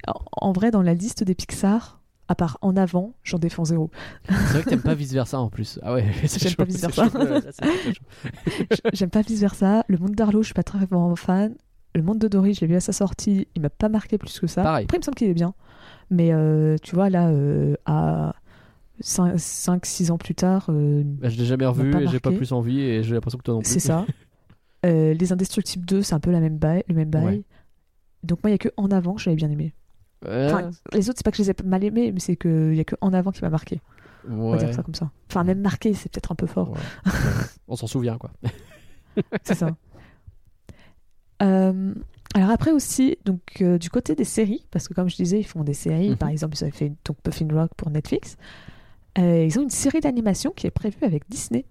En, 0.08 0.14
en 0.50 0.52
vrai, 0.52 0.70
dans 0.72 0.82
la 0.84 0.94
liste 0.94 1.24
des 1.24 1.34
Pixar, 1.36 2.00
à 2.27 2.35
part 2.35 2.57
en 2.61 2.76
avant, 2.76 3.14
j'en 3.23 3.38
défends 3.38 3.65
zéro. 3.65 3.91
C'est 4.27 4.34
vrai 4.34 4.64
que 4.64 4.69
t'aimes 4.69 4.81
pas 4.81 4.95
vice 4.95 5.14
versa 5.14 5.39
en 5.39 5.49
plus. 5.49 5.80
Ah 5.84 5.93
ouais, 5.93 6.06
c'est 6.26 6.41
J'aime 6.41 6.52
chaud, 6.52 6.65
pas 6.65 7.10
très 7.10 7.52
chaud. 7.52 8.03
J'aime 8.93 9.10
pas 9.10 9.22
vice 9.22 9.39
versa. 9.39 9.84
Le 9.88 9.97
monde 9.97 10.15
d'Arlo, 10.15 10.41
je 10.41 10.47
suis 10.47 10.53
pas 10.53 10.64
très 10.64 10.85
vraiment 10.85 11.15
fan. 11.15 11.56
Le 11.93 12.02
monde 12.02 12.19
de 12.19 12.27
Dory, 12.27 12.53
je 12.53 12.61
l'ai 12.61 12.68
vu 12.68 12.76
à 12.76 12.80
sa 12.81 12.91
sortie, 12.91 13.47
il 13.56 13.61
m'a 13.61 13.69
pas 13.69 13.89
marqué 13.89 14.18
plus 14.18 14.39
que 14.39 14.47
ça. 14.47 14.64
Pareil. 14.64 14.84
Après, 14.85 14.97
il 14.97 14.99
me 14.99 15.03
semble 15.06 15.15
qu'il 15.15 15.30
est 15.30 15.34
bien. 15.34 15.53
Mais 16.10 16.34
euh, 16.34 16.76
tu 16.81 16.93
vois, 16.95 17.10
là, 17.10 17.30
euh, 17.30 17.76
à 17.85 18.34
5-6 19.02 20.11
ans 20.11 20.18
plus 20.18 20.35
tard, 20.35 20.65
euh, 20.69 21.03
Bah, 21.06 21.30
je 21.30 21.38
l'ai 21.38 21.45
jamais 21.45 21.65
revu 21.65 21.95
et 22.02 22.07
j'ai 22.07 22.19
pas 22.19 22.31
plus 22.31 22.52
envie 22.52 22.81
et 22.81 23.03
j'ai 23.03 23.14
l'impression 23.14 23.38
que 23.38 23.43
toi 23.43 23.53
non 23.53 23.61
plus. 23.61 23.69
c'est 23.69 23.80
ça. 23.80 24.06
Euh, 24.85 25.15
les 25.15 25.34
Indestructibles 25.34 25.84
2, 25.84 26.03
c'est 26.03 26.14
un 26.14 26.19
peu 26.19 26.30
la 26.30 26.39
même 26.39 26.60
bail, 26.60 26.84
le 26.88 26.93
même 26.93 27.10
bail. 27.10 27.26
Ouais. 27.26 27.43
Donc 28.22 28.43
moi, 28.43 28.52
il 28.52 28.53
y 28.53 28.56
a 28.56 28.60
que 28.60 28.69
En 28.77 28.91
Avant 28.91 29.15
que 29.15 29.22
j'avais 29.22 29.35
bien 29.35 29.49
aimé. 29.49 29.73
Ouais, 30.27 30.45
Enfin, 30.45 30.69
les 30.93 31.10
autres, 31.10 31.19
c'est 31.19 31.26
pas 31.26 31.31
que 31.31 31.38
je 31.38 31.43
les 31.43 31.52
ai 31.52 31.56
mal 31.64 31.84
aimés, 31.84 32.11
mais 32.11 32.19
c'est 32.19 32.35
qu'il 32.35 32.76
y 32.76 32.80
a 32.80 32.84
que 32.84 32.95
En 33.02 33.14
Avant 33.14 33.31
qui 33.31 33.41
m'a 33.41 33.49
marqué. 33.49 33.81
On 34.30 34.52
va 34.52 34.57
dire 34.57 34.73
ça 34.73 34.84
comme 34.84 34.95
ça. 34.95 35.11
Enfin, 35.30 35.43
même 35.43 35.61
marqué, 35.61 35.93
c'est 35.93 36.11
peut-être 36.11 36.31
un 36.31 36.35
peu 36.35 36.47
fort. 36.47 36.72
Ouais. 36.72 37.11
On 37.68 37.76
s'en 37.76 37.88
souvient 37.88 38.18
quoi. 38.18 38.31
C'est 39.43 39.56
ça. 39.56 39.69
Euh, 41.41 41.93
alors 42.34 42.49
après 42.49 42.72
aussi, 42.72 43.18
donc 43.26 43.41
euh, 43.61 43.77
du 43.77 43.89
côté 43.89 44.15
des 44.15 44.23
séries, 44.23 44.65
parce 44.72 44.88
que 44.88 44.93
comme 44.93 45.10
je 45.10 45.15
disais, 45.15 45.39
ils 45.39 45.45
font 45.45 45.64
des 45.64 45.73
séries. 45.73 46.11
Mhm. 46.11 46.18
Par 46.18 46.30
exemple, 46.30 46.56
ils 46.57 46.64
avaient 46.64 46.72
fait 46.72 46.93
donc 47.06 47.18
Puffin 47.22 47.47
Rock 47.52 47.72
pour 47.76 47.89
Netflix. 47.89 48.38
Euh, 49.18 49.45
ils 49.45 49.57
ont 49.60 49.64
une 49.64 49.69
série 49.69 50.02
d'animation 50.02 50.52
qui 50.52 50.68
est 50.68 50.72
prévue 50.72 51.03
avec 51.03 51.30
Disney. 51.30 51.65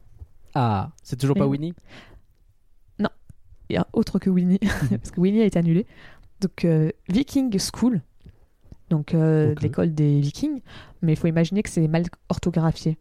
Ah, 0.54 0.90
c'est 1.02 1.18
toujours 1.18 1.36
pas 1.36 1.46
Winnie? 1.46 1.74
Et 3.70 3.78
un 3.78 3.86
autre 3.94 4.18
que 4.18 4.28
Winnie, 4.28 4.58
parce 4.90 5.10
que 5.10 5.18
Winnie 5.18 5.40
a 5.40 5.46
été 5.46 5.58
annulé. 5.58 5.86
Donc 6.42 6.66
Viking 7.08 7.58
School, 7.58 8.02
donc 8.94 9.12
euh, 9.14 9.54
l'école 9.60 9.92
des 9.92 10.20
Vikings, 10.20 10.60
mais 11.02 11.12
il 11.12 11.16
faut 11.16 11.26
imaginer 11.26 11.62
que 11.62 11.70
c'est 11.70 11.88
mal 11.88 12.04
orthographié. 12.28 12.96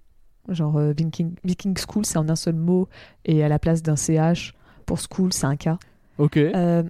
Genre 0.49 0.75
euh, 0.77 0.91
Viking, 0.97 1.35
Viking 1.43 1.77
School, 1.77 2.05
c'est 2.05 2.17
en 2.17 2.27
un 2.29 2.35
seul 2.35 2.55
mot, 2.55 2.87
et 3.25 3.43
à 3.43 3.47
la 3.47 3.59
place 3.59 3.81
d'un 3.83 3.95
CH, 3.95 4.53
pour 4.85 4.97
School, 4.99 5.31
c'est 5.31 5.45
un 5.45 5.55
K. 5.55 5.69
Ok. 6.17 6.37
Euh, 6.37 6.83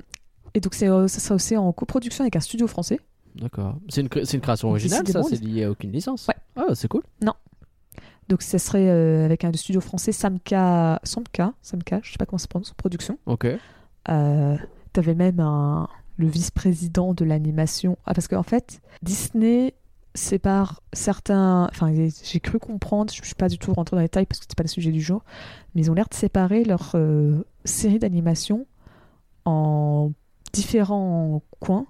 et 0.54 0.60
donc 0.60 0.74
c'est, 0.74 0.88
ça 0.88 1.08
sera 1.20 1.36
aussi 1.36 1.58
en 1.58 1.72
coproduction 1.74 2.24
avec 2.24 2.36
un 2.36 2.40
studio 2.40 2.66
français. 2.68 3.00
D'accord. 3.36 3.76
C'est 3.90 4.02
une, 4.02 4.10
cré- 4.10 4.26
c'est 4.26 4.38
une 4.38 4.42
création 4.42 4.70
originale 4.70 5.08
ça 5.08 5.22
C'est 5.24 5.42
lié 5.42 5.64
à 5.66 5.72
aucune 5.72 5.92
licence 5.92 6.28
Ouais. 6.28 6.36
Ah, 6.56 6.74
c'est 6.76 6.88
cool. 6.88 7.02
Donc 8.30 8.42
ça 8.42 8.58
serait 8.58 8.90
avec 9.26 9.44
un 9.44 9.52
studio 9.54 9.82
français 9.82 10.12
Samka, 10.14 11.00
Samka, 11.04 11.54
Samka, 11.62 12.00
je 12.04 12.12
sais 12.12 12.18
pas 12.18 12.26
comment 12.26 12.38
ça 12.38 12.44
se 12.44 12.48
prononce, 12.48 12.74
production. 12.74 13.18
Ok. 13.26 13.48
T'avais 14.06 15.16
même 15.16 15.40
un, 15.40 15.88
le 16.18 16.27
vice-président 16.27 17.14
de 17.14 17.26
l'animation. 17.26 17.98
Ah 18.06 18.14
parce 18.14 18.27
qu'en 18.27 18.44
fait, 18.44 18.81
Disney 19.02 19.73
sépare 20.15 20.81
certains. 20.94 21.68
Enfin, 21.72 21.91
j'ai 21.94 22.40
cru 22.40 22.60
comprendre. 22.60 23.11
Je 23.14 23.23
suis 23.26 23.35
pas 23.35 23.49
du 23.49 23.57
tout 23.57 23.73
rentrée 23.73 23.95
dans 23.95 24.02
les 24.02 24.06
détails 24.07 24.26
parce 24.27 24.40
que 24.40 24.45
c'est 24.48 24.56
pas 24.57 24.64
le 24.64 24.69
sujet 24.69 24.91
du 24.91 25.02
jour, 25.02 25.23
mais 25.73 25.81
ils 25.81 25.90
ont 25.91 25.94
l'air 25.95 26.07
de 26.10 26.14
séparer 26.14 26.64
leur 26.64 26.91
euh, 26.95 27.44
série 27.65 27.99
d'animation 27.99 28.65
en 29.45 30.11
différents 30.53 31.41
coins. 31.60 31.88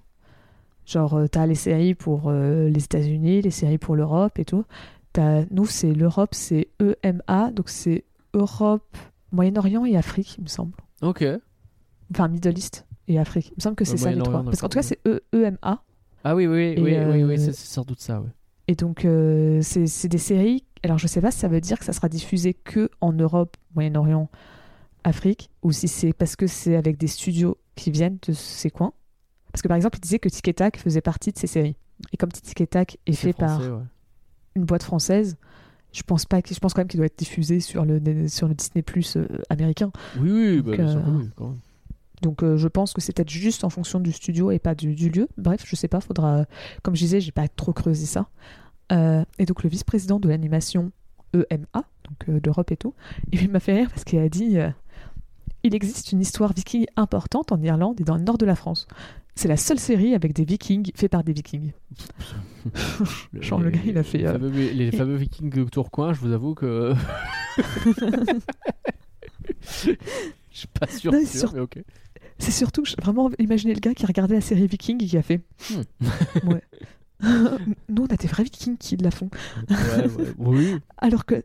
Genre, 0.86 1.14
euh, 1.16 1.28
t'as 1.28 1.46
les 1.46 1.56
séries 1.56 1.96
pour 1.96 2.24
euh, 2.30 2.70
les 2.70 2.84
États-Unis, 2.84 3.42
les 3.42 3.52
séries 3.52 3.78
pour 3.78 3.96
l'Europe 3.96 4.40
et 4.40 4.46
tout. 4.46 4.66
T'as- 5.14 5.46
nous, 5.52 5.66
c'est 5.66 5.94
l'Europe, 5.94 6.34
c'est 6.34 6.70
EMA, 6.82 7.52
donc 7.52 7.70
c'est 7.70 8.04
Europe, 8.34 8.98
Moyen-Orient 9.32 9.86
et 9.86 9.96
Afrique, 9.96 10.36
il 10.38 10.44
me 10.44 10.50
semble. 10.50 10.74
Ok. 11.02 11.24
Enfin, 12.12 12.28
Middle 12.28 12.58
East 12.58 12.86
et 13.08 13.20
Afrique. 13.20 13.50
Il 13.50 13.56
me 13.58 13.62
semble 13.62 13.76
que 13.76 13.86
c'est 13.86 13.98
ça 13.98 14.12
les 14.12 14.22
trois. 14.22 14.44
Parce 14.44 14.62
qu'en 14.62 14.70
tout 14.70 14.78
cas, 14.78 14.84
c'est 14.84 15.00
E- 15.08 15.22
EMA. 15.34 15.84
Ah 16.24 16.36
oui, 16.36 16.48
oui, 16.48 16.76
oui, 16.78 16.98
oui, 16.98 17.24
oui, 17.24 17.34
euh, 17.34 17.38
c'est 17.38 17.54
sans 17.54 17.84
doute 17.84 18.00
ça. 18.00 18.24
Et 18.68 18.76
donc, 18.76 19.04
euh, 19.06 19.62
c'est 19.62 20.08
des 20.08 20.18
séries. 20.18 20.64
Alors, 20.84 20.98
je 20.98 21.08
sais 21.08 21.22
pas 21.22 21.32
si 21.32 21.40
ça 21.40 21.48
veut 21.48 21.62
dire 21.62 21.78
que 21.80 21.86
ça 21.86 21.94
sera 21.94 22.08
diffusé 22.10 22.54
que 22.54 22.90
en 23.02 23.12
Europe, 23.12 23.58
Moyen-Orient 23.76 24.30
Afrique 25.04 25.50
ou 25.64 25.72
si 25.74 25.88
c'est 25.90 26.14
parce 26.14 26.36
que 26.38 26.48
c'est 26.48 26.76
avec 26.78 26.98
des 26.98 27.08
studios 27.08 27.58
qui 27.76 27.92
viennent 27.92 28.20
de 28.26 28.34
ces 28.34 28.70
coins. 28.70 28.94
Parce 29.52 29.62
que 29.62 29.68
par 29.68 29.76
exemple, 29.76 29.98
il 29.98 30.02
disait 30.02 30.20
que 30.20 30.30
Tic 30.30 30.48
et 30.48 30.54
Tac 30.54 30.78
faisait 30.78 31.02
partie 31.02 31.32
de 31.32 31.38
ces 31.38 31.48
séries. 31.48 31.76
Et 32.14 32.18
comme 32.18 32.32
Tic 32.32 32.60
et 32.62 32.68
Tac 32.68 32.98
est 33.06 33.12
fait 33.14 33.34
par 33.34 33.60
une 34.56 34.64
boîte 34.66 34.84
française, 34.84 35.36
je 35.92 36.02
pense 36.04 36.26
pas 36.26 36.40
je 36.50 36.58
pense 36.60 36.74
quand 36.74 36.82
même 36.82 36.88
qu'il 36.88 36.98
doit 37.00 37.06
être 37.08 37.20
diffusé 37.20 37.60
sur 37.60 37.86
le 37.86 38.28
sur 38.30 38.48
le 38.48 38.54
Disney 38.56 38.82
Plus 38.82 39.18
euh, 39.18 39.28
américain. 39.50 39.92
Oui, 40.18 40.32
oui, 40.32 40.62
bah, 40.62 40.72
euh, 40.80 41.02
oui, 41.08 41.30
quand 41.36 41.50
même. 41.50 41.60
Donc 42.24 42.42
euh, 42.42 42.58
je 42.58 42.68
pense 42.68 42.94
que 42.94 43.02
c'est 43.02 43.14
peut-être 43.16 43.30
juste 43.30 43.64
en 43.64 43.70
fonction 43.70 44.00
du 44.00 44.12
studio 44.12 44.50
et 44.50 44.58
pas 44.58 44.74
du, 44.74 44.96
du 44.96 45.10
lieu. 45.10 45.28
Bref, 45.38 45.64
je 45.68 45.76
sais 45.76 45.88
pas, 45.90 46.00
faudra. 46.02 46.46
Comme 46.82 46.96
je 46.96 47.02
disais, 47.02 47.20
j'ai 47.22 47.32
pas 47.34 47.48
trop 47.48 47.74
creusé 47.74 48.06
ça. 48.08 48.28
Euh, 48.92 49.24
et 49.38 49.46
donc 49.46 49.62
le 49.64 49.70
vice-président 49.70 50.20
de 50.20 50.30
l'animation 50.30 50.92
EMA, 51.34 51.66
donc 51.74 52.30
euh, 52.30 52.40
d'Europe 52.40 52.72
et 52.72 52.78
tout, 52.78 52.94
il 53.32 53.50
m'a 53.52 53.60
fait 53.60 53.74
rire 53.74 53.90
parce 53.90 54.04
qu'il 54.04 54.20
a 54.20 54.30
dit 54.30 54.58
il 55.64 55.76
existe 55.76 56.12
une 56.12 56.22
histoire 56.22 56.54
viking 56.54 56.86
importante 56.96 57.52
en 57.52 57.62
Irlande 57.62 58.00
et 58.02 58.04
dans 58.04 58.16
le 58.18 58.24
nord 58.24 58.38
de 58.38 58.46
la 58.46 58.56
France. 58.56 58.88
C'est 59.36 59.48
la 59.48 59.58
seule 59.58 59.80
série 59.80 60.14
avec 60.14 60.34
des 60.34 60.46
vikings 60.46 60.92
fait 60.96 61.10
par 61.10 61.24
des 61.24 61.34
vikings. 61.34 61.72
Genre, 63.34 63.60
le 63.60 63.72
gars, 63.72 63.80
il 63.86 63.98
a 63.98 64.04
fait, 64.04 64.20
Les 64.20 64.28
fameux, 64.28 64.50
les 64.50 64.92
fameux 64.92 65.16
vikings 65.16 65.50
de 65.50 65.64
Tourcoing, 65.64 66.14
je 66.14 66.20
vous 66.20 66.32
avoue 66.32 66.54
que. 66.54 66.94
Je 70.54 70.60
suis 70.60 70.68
pas 70.68 70.88
sûr, 70.88 71.12
Non, 71.12 71.20
sûr, 71.20 71.28
c'est 71.28 71.38
sur- 71.40 71.54
mais 71.54 71.60
ok. 71.62 71.80
C'est 72.44 72.52
surtout 72.52 72.84
vraiment 73.02 73.30
imaginer 73.40 73.74
le 73.74 73.80
gars 73.80 73.94
qui 73.94 74.06
regardait 74.06 74.36
la 74.36 74.42
série 74.42 74.68
Viking 74.68 75.02
et 75.02 75.08
qui 75.08 75.18
a 75.18 75.22
fait 75.22 75.42
Hmm. 75.70 76.50
ouais. 76.50 76.62
Nous 77.90 78.04
on 78.04 78.06
a 78.08 78.18
des 78.18 78.28
vrais 78.28 78.44
Vikings 78.44 78.78
qui 78.78 78.98
la 78.98 79.12
font. 79.12 79.30
Ouais, 79.70 79.76
ouais, 79.78 80.34
oui. 80.38 80.78
Alors 80.98 81.26
que 81.26 81.44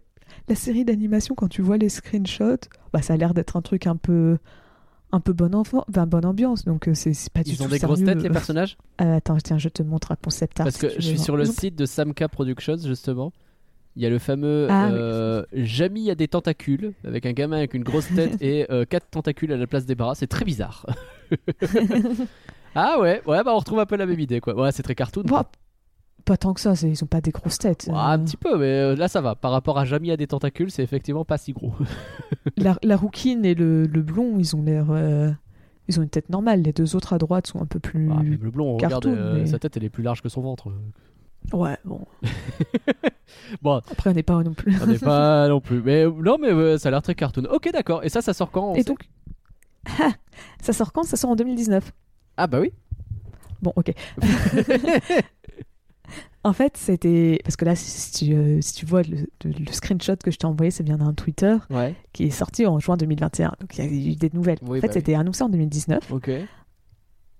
la 0.48 0.54
série 0.56 0.84
d'animation, 0.84 1.36
quand 1.36 1.46
tu 1.48 1.62
vois 1.62 1.76
les 1.76 1.88
screenshots, 1.88 2.68
bah, 2.92 3.00
ça 3.00 3.14
a 3.14 3.16
l'air 3.16 3.32
d'être 3.32 3.56
un 3.56 3.62
truc 3.62 3.86
un 3.86 3.94
peu, 3.96 4.38
un 5.12 5.20
peu 5.20 5.32
bonne, 5.32 5.54
enfant, 5.54 5.84
enfin, 5.88 6.06
bonne 6.06 6.24
ambiance. 6.24 6.64
Donc 6.64 6.88
euh, 6.88 6.94
c'est 6.94 7.14
pas 7.30 7.44
du 7.44 7.50
Ils 7.50 7.58
tout 7.58 7.62
ont 7.62 7.68
des 7.68 7.78
grosses 7.78 8.02
têtes, 8.02 8.22
les 8.22 8.30
personnages? 8.30 8.76
Euh, 9.00 9.16
attends, 9.18 9.36
tiens, 9.36 9.58
je 9.58 9.68
te 9.68 9.84
montre 9.84 10.10
un 10.10 10.16
concept 10.16 10.58
art. 10.58 10.64
Parce 10.66 10.78
que 10.78 10.88
si 10.88 10.96
je 10.96 11.00
suis 11.00 11.14
voir. 11.14 11.24
sur 11.24 11.36
le 11.36 11.44
site 11.44 11.76
de 11.76 11.86
Samka 11.86 12.28
Productions, 12.28 12.78
justement. 12.78 13.32
Il 13.98 14.02
y 14.02 14.06
a 14.06 14.10
le 14.10 14.20
fameux 14.20 14.68
Ah, 14.70 14.86
oui. 14.86 14.94
euh, 14.96 15.42
Jamie 15.54 16.08
a 16.08 16.14
des 16.14 16.28
tentacules, 16.28 16.92
avec 17.04 17.26
un 17.26 17.32
gamin 17.32 17.56
avec 17.56 17.74
une 17.74 17.82
grosse 17.82 18.06
tête 18.14 18.36
et 18.40 18.64
euh, 18.70 18.84
quatre 18.84 19.08
tentacules 19.10 19.52
à 19.52 19.56
la 19.56 19.66
place 19.66 19.86
des 19.86 19.96
bras. 19.96 20.14
C'est 20.14 20.28
très 20.28 20.44
bizarre. 20.44 20.86
ah 22.76 22.98
ouais, 23.00 23.20
ouais, 23.26 23.42
bah 23.42 23.52
on 23.54 23.58
retrouve 23.58 23.80
un 23.80 23.86
peu 23.86 23.96
la 23.96 24.06
même 24.06 24.20
idée, 24.20 24.40
quoi. 24.40 24.54
Ouais, 24.54 24.70
c'est 24.72 24.84
très 24.84 24.94
cartoon. 24.94 25.22
Bon, 25.24 25.42
pas 26.24 26.36
tant 26.36 26.54
que 26.54 26.60
ça, 26.60 26.74
ils 26.82 27.02
ont 27.02 27.08
pas 27.08 27.20
des 27.20 27.32
grosses 27.32 27.58
têtes. 27.58 27.86
Ouais, 27.88 27.94
Euh, 27.94 27.98
un 27.98 28.18
petit 28.20 28.36
peu, 28.36 28.56
mais 28.56 28.94
là 28.94 29.08
ça 29.08 29.20
va. 29.20 29.34
Par 29.34 29.50
rapport 29.50 29.78
à 29.78 29.84
Jamie 29.84 30.10
a 30.12 30.16
des 30.16 30.28
tentacules, 30.28 30.70
c'est 30.70 30.82
effectivement 30.84 31.24
pas 31.24 31.36
si 31.38 31.52
gros. 31.52 31.72
la, 32.56 32.78
la 32.84 32.96
rouquine 32.96 33.44
et 33.44 33.54
le, 33.54 33.86
le 33.86 34.02
blond, 34.02 34.38
ils 34.38 34.54
ont 34.54 34.62
l'air. 34.62 34.86
Ils 35.88 35.98
ont 35.98 36.02
une 36.02 36.10
tête 36.10 36.28
normale. 36.28 36.62
Les 36.62 36.72
deux 36.72 36.94
autres 36.94 37.14
à 37.14 37.18
droite 37.18 37.46
sont 37.48 37.60
un 37.62 37.66
peu 37.66 37.80
plus. 37.80 38.10
Ah, 38.12 38.22
le 38.22 38.36
blond, 38.50 38.66
on 38.66 38.74
regarde, 38.76 38.92
cartoon, 39.04 39.34
mais- 39.38 39.46
sa 39.46 39.58
tête, 39.58 39.76
elle 39.76 39.84
est 39.84 39.90
plus 39.90 40.02
large 40.04 40.20
que 40.22 40.28
son 40.28 40.42
ventre. 40.42 40.70
Ouais, 41.52 41.78
bon. 41.84 42.04
Bon, 43.62 43.80
Après, 43.90 44.10
on 44.10 44.14
n'est 44.14 44.22
pas 44.22 44.42
non 44.42 44.54
plus. 44.54 44.74
on 44.82 44.86
n'est 44.86 44.98
pas 44.98 45.48
non 45.48 45.60
plus. 45.60 45.82
Mais 45.82 46.04
non, 46.06 46.36
mais 46.40 46.48
euh, 46.50 46.78
ça 46.78 46.88
a 46.88 46.92
l'air 46.92 47.02
très 47.02 47.14
cartoon. 47.14 47.44
Ok, 47.50 47.70
d'accord. 47.72 48.04
Et 48.04 48.08
ça, 48.08 48.22
ça 48.22 48.32
sort 48.34 48.50
quand 48.50 48.74
Et 48.74 48.84
donc. 48.84 49.00
Ah, 50.00 50.12
ça 50.60 50.72
sort 50.72 50.92
quand? 50.92 51.04
Ça 51.04 51.16
sort 51.16 51.30
en 51.30 51.36
2019. 51.36 51.92
Ah 52.36 52.46
bah 52.46 52.60
oui. 52.60 52.72
Bon, 53.62 53.72
ok. 53.76 53.92
en 56.44 56.52
fait, 56.52 56.76
c'était. 56.76 57.40
Parce 57.44 57.56
que 57.56 57.64
là, 57.64 57.74
si 57.76 58.12
tu, 58.26 58.34
euh, 58.34 58.60
si 58.60 58.74
tu 58.74 58.86
vois 58.86 59.02
le, 59.02 59.16
le- 59.44 59.50
le 59.52 59.72
screenshot 59.72 60.16
que 60.22 60.30
je 60.30 60.38
t'ai 60.38 60.46
envoyé, 60.46 60.70
c'est 60.70 60.82
bien 60.82 60.96
d'un 60.98 61.12
Twitter 61.12 61.56
Ouais. 61.70 61.94
qui 62.12 62.24
est 62.24 62.30
sorti 62.30 62.66
en 62.66 62.78
juin 62.78 62.96
2021. 62.96 63.54
Donc 63.60 63.76
il 63.76 63.84
y 63.84 63.88
a 63.88 63.90
eu 64.12 64.16
des 64.16 64.30
nouvelles. 64.32 64.58
Oui, 64.62 64.78
en 64.78 64.80
fait, 64.80 64.86
bah 64.88 64.92
oui. 64.94 65.00
c'était 65.00 65.14
annoncé 65.14 65.42
en 65.42 65.48
2019. 65.48 66.12
Ok. 66.12 66.30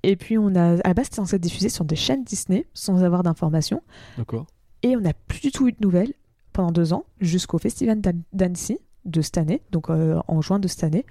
Et 0.03 0.17
puis, 0.17 0.39
on 0.39 0.55
a. 0.55 0.75
À 0.85 0.89
la 0.89 0.95
base, 0.95 1.07
c'était 1.07 1.17
censé 1.17 1.37
être 1.37 1.43
diffusé 1.43 1.69
sur 1.69 1.85
des 1.85 1.97
chaînes 1.97 2.25
Disney 2.25 2.67
sans 2.75 3.03
avoir 3.05 3.23
d'informations. 3.23 3.83
D'accord. 4.17 4.47
Et 4.83 4.97
on 4.97 5.01
n'a 5.01 5.13
plus 5.15 5.41
du 5.41 5.51
tout 5.53 5.69
eu 5.69 5.73
de 5.73 5.79
nouvelles 5.81 6.13
pendant 6.53 6.73
deux 6.73 6.93
ans, 6.93 7.05
jusqu'au 7.21 7.59
Festival 7.59 8.01
d'An- 8.01 8.13
d'Annecy 8.33 8.79
de 9.05 9.21
cette 9.23 9.39
année, 9.39 9.63
donc 9.71 9.91
euh, 9.91 10.21
en 10.29 10.41
juin 10.41 10.59
de 10.59 10.69
cette 10.69 10.85
année, 10.85 11.07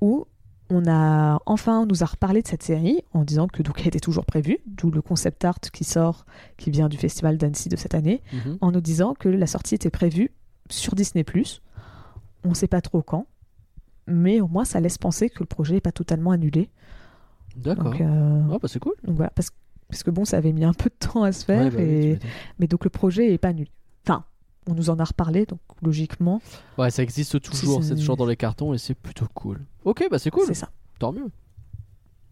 où 0.00 0.26
on 0.68 0.84
a 0.88 1.40
enfin 1.46 1.80
on 1.82 1.86
nous 1.86 2.02
a 2.02 2.06
reparlé 2.06 2.42
de 2.42 2.48
cette 2.48 2.62
série 2.64 3.02
en 3.12 3.22
disant 3.22 3.46
que 3.46 3.62
donc 3.62 3.80
elle 3.80 3.88
était 3.88 4.00
toujours 4.00 4.26
prévue, 4.26 4.58
d'où 4.66 4.90
le 4.90 5.00
concept 5.00 5.44
art 5.44 5.60
qui 5.60 5.84
sort, 5.84 6.26
qui 6.56 6.70
vient 6.70 6.88
du 6.88 6.96
Festival 6.96 7.36
d'Annecy 7.38 7.68
de 7.68 7.76
cette 7.76 7.94
année, 7.94 8.20
Mhm. 8.32 8.58
en 8.60 8.72
nous 8.72 8.80
disant 8.80 9.14
que 9.14 9.28
la 9.28 9.46
sortie 9.46 9.74
était 9.76 9.90
prévue 9.90 10.30
sur 10.70 10.94
Disney+. 10.96 11.24
On 12.44 12.48
ne 12.50 12.54
sait 12.54 12.66
pas 12.66 12.80
trop 12.80 13.02
quand, 13.02 13.26
mais 14.08 14.40
au 14.40 14.48
moins 14.48 14.64
ça 14.64 14.80
laisse 14.80 14.98
penser 14.98 15.30
que 15.30 15.40
le 15.40 15.46
projet 15.46 15.74
n'est 15.74 15.80
pas 15.80 15.92
totalement 15.92 16.32
annulé. 16.32 16.68
D'accord. 17.56 17.94
Euh, 18.00 18.42
Ah 18.52 18.58
bah 18.60 18.68
c'est 18.68 18.78
cool. 18.80 18.94
donc 19.04 19.16
voilà, 19.16 19.30
parce, 19.30 19.50
parce 19.88 20.02
que 20.02 20.10
bon, 20.10 20.24
ça 20.24 20.36
avait 20.38 20.52
mis 20.52 20.64
un 20.64 20.72
peu 20.72 20.90
de 20.90 21.06
temps 21.06 21.22
à 21.22 21.32
se 21.32 21.44
faire, 21.44 21.64
Ouais, 21.64 21.70
bah 21.70 21.80
et... 21.82 22.18
mais 22.58 22.66
donc 22.66 22.84
le 22.84 22.90
projet 22.90 23.28
n'est 23.28 23.38
pas 23.38 23.48
annulé. 23.48 23.70
Enfin, 24.06 24.24
on 24.68 24.74
nous 24.74 24.90
en 24.90 24.98
a 24.98 25.04
reparlé, 25.04 25.46
donc 25.46 25.60
logiquement, 25.82 26.40
Ouais, 26.78 26.90
ça 26.90 27.02
existe 27.02 27.40
toujours, 27.40 27.82
c'est- 27.84 27.94
toujours 27.94 28.16
dans 28.16 28.26
les 28.26 28.36
cartons 28.36 28.74
et 28.74 28.78
c'est 28.78 28.94
plutôt 28.94 29.26
cool. 29.34 29.60
Ok, 29.84 30.06
bah 30.10 30.18
c'est 30.18 30.30
cool. 30.30 30.44
c'est 30.46 30.54
ça. 30.54 30.70
Tant 30.98 31.12
mieux. 31.12 31.30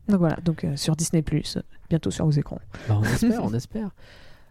Donc 0.08 0.18
voilà, 0.18 0.36
donc 0.44 0.64
euh, 0.64 0.76
sur 0.76 0.96
Disney+, 0.96 1.24
bientôt 1.88 2.10
sur 2.10 2.24
vos 2.26 2.30
écrans. 2.32 2.58
Bah, 2.88 2.98
on 3.00 3.04
espère, 3.04 3.44
on 3.44 3.54
espère. 3.54 3.90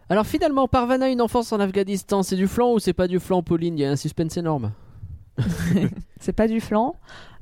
Alors 0.08 0.26
finalement, 0.26 0.66
Parvana, 0.68 1.08
une 1.08 1.20
enfance 1.20 1.52
en 1.52 1.60
Afghanistan, 1.60 2.22
c'est 2.22 2.36
du 2.36 2.46
flan 2.48 2.72
ou 2.72 2.78
c'est 2.78 2.92
pas 2.92 3.06
du 3.08 3.20
flan, 3.20 3.42
Pauline? 3.42 3.78
Il 3.78 3.80
y 3.82 3.84
a 3.84 3.90
un 3.90 3.96
suspense 3.96 4.36
énorme. 4.36 4.72
c'est 6.20 6.32
pas 6.32 6.46
du 6.48 6.60
flan, 6.60 6.94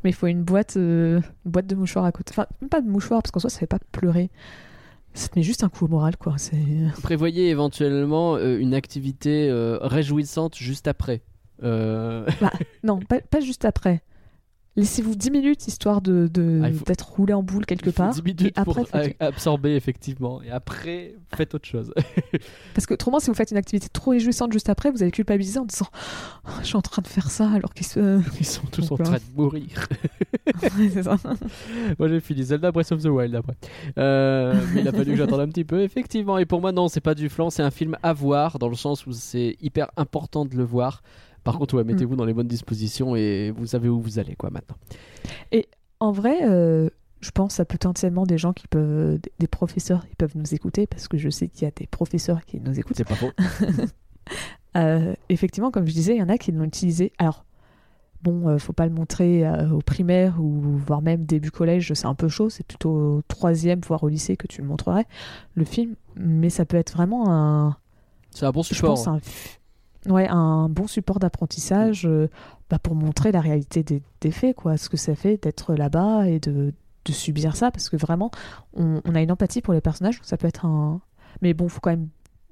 mais 0.05 0.11
il 0.11 0.13
faut 0.13 0.27
une 0.27 0.43
boîte, 0.43 0.77
euh, 0.77 1.21
une 1.45 1.51
boîte 1.53 1.67
de 1.67 1.75
mouchoirs 1.75 2.05
à 2.05 2.13
côté. 2.13 2.33
Enfin, 2.33 2.47
même 2.61 2.69
pas 2.71 2.81
de 2.81 2.89
mouchoirs, 2.89 3.23
parce 3.23 3.31
qu'en 3.31 3.41
soi, 3.41 3.51
ça 3.51 3.59
fait 3.59 3.67
pas 3.67 3.79
pleurer. 3.93 4.31
Ça 5.15 5.29
te 5.29 5.39
met 5.39 5.43
juste 5.43 5.63
un 5.63 5.69
coup 5.69 5.85
au 5.85 5.89
moral, 5.89 6.17
quoi. 6.17 6.37
Prévoyez 7.03 7.49
éventuellement 7.51 8.37
euh, 8.37 8.59
une 8.59 8.75
activité 8.75 9.49
euh, 9.51 9.79
réjouissante 9.81 10.57
juste 10.57 10.89
après. 10.89 11.23
Euh, 11.63 12.27
Non, 12.83 12.99
pas, 12.99 13.21
pas 13.21 13.41
juste 13.41 13.65
après. 13.65 14.03
Laissez-vous 14.75 15.15
10 15.15 15.31
minutes, 15.31 15.67
histoire 15.69 16.01
de, 16.01 16.29
de- 16.33 16.63
Ah, 16.65 16.71
d'être 16.87 17.03
roulé 17.11 17.35
en 17.35 17.43
boule 17.43 17.67
quelque 17.67 17.91
part. 17.91 18.15
10 18.15 18.23
minutes 18.23 18.41
et 18.43 18.53
après, 18.57 18.65
pour 18.85 18.89
faites- 18.89 19.17
absorber 19.21 19.75
effectivement. 19.77 20.41
Et 20.43 20.51
après, 20.51 21.15
faites 21.37 21.55
autre 21.55 21.67
chose. 21.69 21.93
Parce 22.75 22.87
que 22.87 22.95
autrement, 22.95 23.21
si 23.21 23.27
vous 23.27 23.35
faites 23.35 23.51
une 23.51 23.59
activité 23.59 23.89
trop 23.93 24.13
réjouissante 24.13 24.51
juste 24.51 24.71
après, 24.71 24.91
vous 24.91 25.03
allez 25.03 25.11
culpabiliser 25.13 25.59
en 25.59 25.67
disant 25.67 25.89
Oh, 26.47 26.51
Je 26.63 26.67
suis 26.69 26.77
en 26.77 26.81
train 26.83 27.03
de 27.03 27.07
faire 27.07 27.31
ça 27.31 27.51
alors 27.51 27.75
qu'ils 27.75 27.87
se. 27.87 28.21
Ils 28.41 28.47
sont 28.47 28.67
tous 28.73 28.91
en 28.93 28.97
train 28.97 29.19
de 29.19 29.37
mourir. 29.37 29.89
Ouais, 30.63 30.89
c'est 30.93 31.05
ça. 31.05 31.17
Moi 31.99 32.09
j'ai 32.09 32.21
fini 32.21 32.43
Zelda 32.43 32.73
Breath 32.73 32.91
of 32.93 33.01
the 33.03 33.07
Wild 33.07 33.35
après. 33.35 33.55
Euh, 33.99 34.55
mais 34.75 34.81
il 34.81 34.89
a 34.89 34.93
fallu 34.93 35.13
que 35.13 35.17
j'attende 35.17 35.41
un 35.41 35.49
petit 35.49 35.65
peu, 35.65 35.83
effectivement. 35.83 36.37
Et 36.39 36.47
pour 36.47 36.61
moi, 36.61 36.73
non, 36.73 36.89
c'est 36.89 37.01
pas 37.01 37.15
du 37.15 37.29
flan, 37.29 37.49
c'est 37.51 37.63
un 37.63 37.71
film 37.71 37.97
à 38.03 38.13
voir, 38.13 38.59
dans 38.59 38.69
le 38.69 38.75
sens 38.75 39.07
où 39.07 39.13
c'est 39.13 39.57
hyper 39.61 39.89
important 39.97 40.45
de 40.45 40.57
le 40.57 40.65
voir. 40.65 41.03
Par 41.45 41.59
contre, 41.59 41.75
ouais, 41.77 41.85
mettez-vous 41.85 42.17
dans 42.17 42.25
les 42.25 42.35
bonnes 42.35 42.47
dispositions 42.49 43.17
et 43.17 43.51
vous 43.57 43.67
savez 43.67 43.89
où 43.89 44.01
vous 44.01 44.19
allez, 44.19 44.35
quoi, 44.37 44.51
maintenant. 44.51 44.77
En 46.01 46.11
vrai, 46.13 46.39
euh, 46.49 46.89
je 47.21 47.31
pense 47.31 47.61
à 47.61 47.65
potentiellement 47.65 48.27
des 48.27 48.39
gens 48.39 48.53
qui 48.53 48.67
peuvent, 48.67 49.19
des- 49.39 49.47
professeurs 49.47 50.07
qui 50.09 50.17
peuvent 50.17 50.37
nous 50.37 50.53
écouter, 50.55 50.87
parce 50.89 51.07
que 51.07 51.17
je 51.19 51.31
sais 51.31 51.47
qu'il 51.49 51.63
y 51.63 51.67
a 51.67 51.71
des 51.71 51.87
professeurs 51.87 52.45
qui 52.45 52.59
nous 52.61 52.79
écoutent. 52.79 52.97
C'est 52.97 53.07
pas 53.09 53.15
faux. 53.15 53.31
Euh, 54.77 55.15
effectivement, 55.29 55.71
comme 55.71 55.87
je 55.87 55.93
disais, 55.93 56.15
il 56.15 56.19
y 56.21 56.23
en 56.23 56.29
a 56.31 56.39
qui 56.39 56.51
l'ont 56.51 56.65
utilisé. 56.65 57.13
Alors, 57.19 57.45
bon, 58.23 58.49
euh, 58.49 58.57
faut 58.59 58.73
pas 58.73 58.87
le 58.87 58.93
montrer 58.93 59.47
euh, 59.47 59.69
au 59.71 59.81
primaire 59.81 60.41
ou 60.41 60.79
voire 60.79 61.03
même 61.03 61.25
début 61.27 61.51
collège, 61.51 61.93
c'est 61.93 62.07
un 62.07 62.15
peu 62.15 62.29
chaud. 62.29 62.49
C'est 62.49 62.67
plutôt 62.67 62.91
au 62.91 63.23
troisième, 63.29 63.81
voire 63.87 64.03
au 64.03 64.09
lycée 64.09 64.37
que 64.39 64.47
tu 64.47 64.63
le 64.63 64.67
montrerais, 64.69 65.05
le 65.57 65.65
film. 65.67 65.95
Mais 66.17 66.49
ça 66.49 66.65
peut 66.65 66.79
être 66.79 66.95
vraiment 66.95 67.31
un, 67.31 67.77
C'est 68.31 68.47
un 68.47 68.51
bon 68.51 68.63
je 68.63 68.69
support. 68.75 68.95
pense, 68.95 69.09
un, 69.09 69.19
f- 69.19 69.59
ouais, 70.09 70.27
un 70.29 70.69
bon 70.69 70.87
support 70.87 71.19
d'apprentissage 71.19 72.07
euh, 72.07 72.29
bah, 72.71 72.79
pour 72.79 72.95
montrer 72.95 73.33
la 73.33 73.41
réalité 73.41 73.83
des, 73.83 74.03
des 74.21 74.31
faits, 74.31 74.57
quoi, 74.57 74.77
ce 74.77 74.89
que 74.89 74.97
ça 74.97 75.15
fait 75.15 75.43
d'être 75.43 75.75
là-bas 75.75 76.29
et 76.29 76.39
de, 76.41 76.73
de 77.05 77.13
subir 77.13 77.57
ça, 77.57 77.71
parce 77.71 77.89
que 77.89 77.97
vraiment, 77.97 78.31
on, 78.75 79.01
on 79.05 79.15
a 79.15 79.23
une 79.23 79.33
empathie 79.33 79.61
pour 79.63 79.75
les 79.75 79.81
personnages, 79.81 80.17
donc 80.17 80.25
ça 80.27 80.37
peut 80.37 80.47
être 80.49 80.65
un. 80.67 81.01
Mais 81.41 81.55
bon, 81.55 81.69
faut 81.69 81.81
quand 81.81 81.91
même 81.91 82.09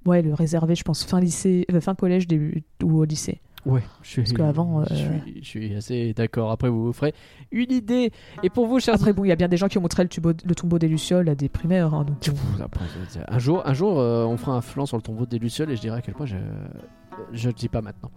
ouais, 0.07 0.23
le 0.23 0.33
réserver, 0.35 0.75
je 0.75 0.83
pense, 0.85 1.05
fin 1.05 1.21
lycée, 1.21 1.67
euh, 1.73 1.81
fin 1.81 1.95
collège 1.95 2.27
début, 2.27 2.63
ou 2.83 2.99
au 2.99 3.05
lycée. 3.05 3.41
Ouais, 3.67 3.83
je 4.01 4.09
suis, 4.09 4.23
Parce 4.23 4.33
qu'avant, 4.33 4.83
je, 4.87 4.95
euh, 4.95 4.97
suis, 4.97 5.41
je 5.43 5.47
suis 5.47 5.75
assez 5.75 6.15
d'accord. 6.15 6.51
Après, 6.51 6.71
vous 6.71 6.87
vous 6.87 6.93
ferez 6.95 7.13
une 7.53 7.71
idée. 7.71 8.11
Et 8.43 8.49
pour 8.49 8.67
vous, 8.67 8.81
chers 8.81 8.95
Après, 8.95 9.13
bon, 9.13 9.23
il 9.25 9.29
y 9.29 9.33
a 9.33 9.37
bien 9.37 9.49
des 9.49 9.59
gens 9.59 9.69
qui 9.69 9.77
ont 9.77 9.83
montré 9.83 10.03
le, 10.03 10.09
tubo- 10.09 10.33
le 10.43 10.55
tombeau 10.55 10.79
des 10.79 10.89
Lucioles 10.89 11.29
à 11.29 11.35
des 11.35 11.51
primaires, 11.51 11.93
hein, 11.93 12.05
donc 12.05 12.17
un 13.29 13.39
jour, 13.39 13.61
un 13.67 13.75
jour 13.75 14.01
euh, 14.01 14.25
on 14.25 14.39
fera 14.39 14.57
un 14.57 14.63
flanc 14.63 14.87
sur 14.87 14.97
le 14.97 15.03
tombeau 15.03 15.27
des 15.27 15.39
Lucioles 15.39 15.71
et 15.71 15.77
je 15.77 15.83
dirai 15.83 15.99
à 15.99 16.01
quel 16.01 16.15
point 16.15 16.25
je 17.33 17.49
le 17.49 17.55
dis 17.55 17.69
pas 17.69 17.81
maintenant. 17.81 18.11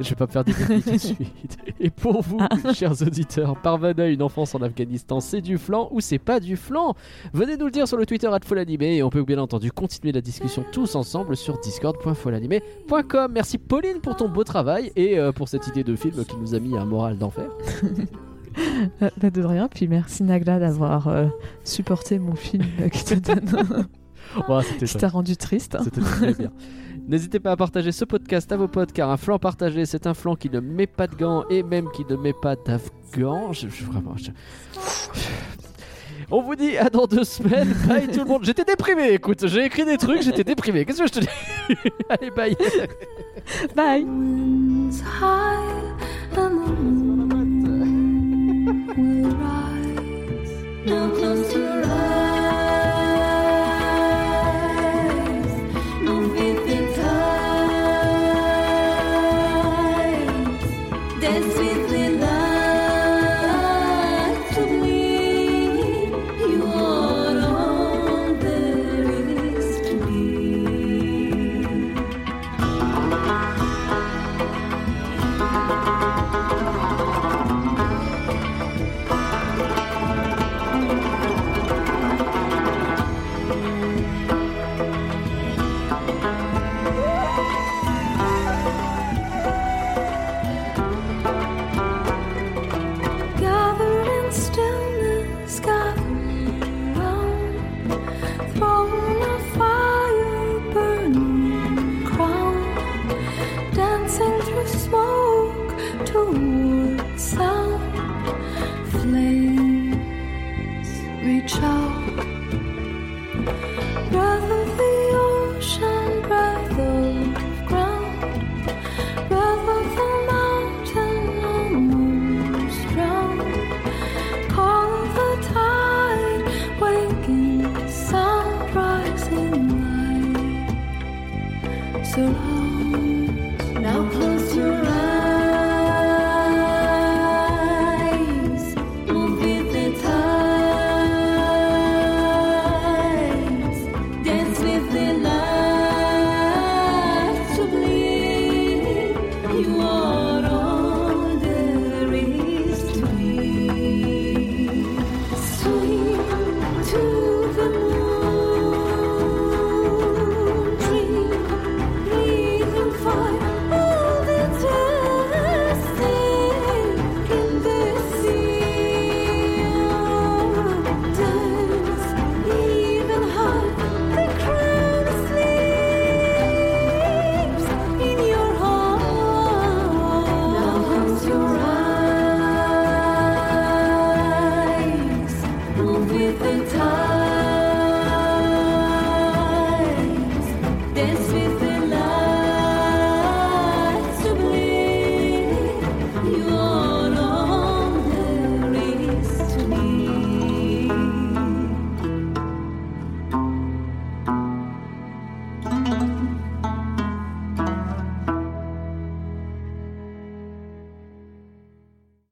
Je 0.00 0.08
vais 0.08 0.16
pas 0.16 0.26
me 0.26 0.30
faire 0.30 0.44
des 0.44 0.52
tout 0.52 0.90
de 0.90 0.98
suite. 0.98 1.58
Et 1.80 1.90
pour 1.90 2.22
vous, 2.22 2.38
chers 2.74 3.00
auditeurs, 3.02 3.60
Parvana, 3.60 4.06
une 4.08 4.22
enfance 4.22 4.54
en 4.54 4.62
Afghanistan, 4.62 5.20
c'est 5.20 5.40
du 5.40 5.58
flan 5.58 5.88
ou 5.90 6.00
c'est 6.00 6.18
pas 6.18 6.40
du 6.40 6.56
flan? 6.56 6.94
Venez 7.32 7.56
nous 7.56 7.66
le 7.66 7.70
dire 7.70 7.88
sur 7.88 7.96
le 7.96 8.06
Twitter 8.06 8.28
@folanimé 8.44 8.96
et 8.96 9.02
on 9.02 9.10
peut 9.10 9.22
bien 9.22 9.38
entendu 9.38 9.70
continuer 9.72 10.12
la 10.12 10.20
discussion 10.20 10.64
tous 10.72 10.94
ensemble 10.94 11.36
sur 11.36 11.58
discord.folanimé.com. 11.60 13.32
Merci 13.32 13.58
Pauline 13.58 14.00
pour 14.00 14.16
ton 14.16 14.28
beau 14.28 14.44
travail 14.44 14.92
et 14.96 15.18
euh, 15.18 15.32
pour 15.32 15.48
cette 15.48 15.66
idée 15.68 15.84
de 15.84 15.96
film 15.96 16.24
qui 16.24 16.36
nous 16.36 16.54
a 16.54 16.60
mis 16.60 16.76
un 16.76 16.84
moral 16.84 17.18
d'enfer. 17.18 17.48
Euh, 19.02 19.10
bah, 19.20 19.30
de 19.30 19.42
rien, 19.42 19.68
puis 19.68 19.88
merci 19.88 20.22
Nagla 20.22 20.58
d'avoir 20.58 21.08
euh, 21.08 21.26
supporté 21.64 22.18
mon 22.18 22.34
film 22.34 22.64
qui 22.92 23.04
te 23.04 23.14
donne, 23.14 23.86
qui 24.78 24.96
t'a 24.96 25.08
rendu 25.08 25.36
triste. 25.36 25.76
C'était 25.82 26.00
très 26.00 26.34
bien. 26.34 26.50
N'hésitez 27.06 27.38
pas 27.38 27.52
à 27.52 27.56
partager 27.56 27.92
ce 27.92 28.04
podcast 28.04 28.50
à 28.52 28.56
vos 28.56 28.68
potes 28.68 28.92
car 28.92 29.10
un 29.10 29.16
flanc 29.16 29.38
partagé 29.38 29.84
c'est 29.84 30.06
un 30.06 30.14
flanc 30.14 30.36
qui 30.36 30.48
ne 30.50 30.60
met 30.60 30.86
pas 30.86 31.06
de 31.06 31.14
gants 31.14 31.44
et 31.50 31.62
même 31.62 31.90
qui 31.92 32.04
ne 32.08 32.16
met 32.16 32.32
pas 32.32 32.56
d'afghan. 32.56 33.52
Je, 33.52 33.68
je- 33.68 33.84
vraiment. 33.84 34.16
je- 34.16 34.30
On 36.30 36.40
vous 36.42 36.54
dit 36.54 36.78
à 36.78 36.88
dans 36.88 37.06
deux 37.06 37.24
semaines. 37.24 37.74
Bye 37.86 38.08
tout 38.08 38.20
le 38.20 38.24
monde. 38.24 38.44
J'étais 38.44 38.64
déprimé. 38.64 39.10
Écoute, 39.12 39.46
j'ai 39.46 39.64
écrit 39.66 39.84
des 39.84 39.98
trucs. 39.98 40.22
J'étais 40.22 40.44
déprimé. 40.44 40.84
Qu'est-ce 40.86 41.02
que 41.02 41.06
je 41.08 41.12
te 41.12 41.20
dis? 41.20 41.28
Allez 42.08 42.30
bye. 42.30 42.56
Bye. 43.76 44.06
Now 50.86 51.10
close 51.16 51.63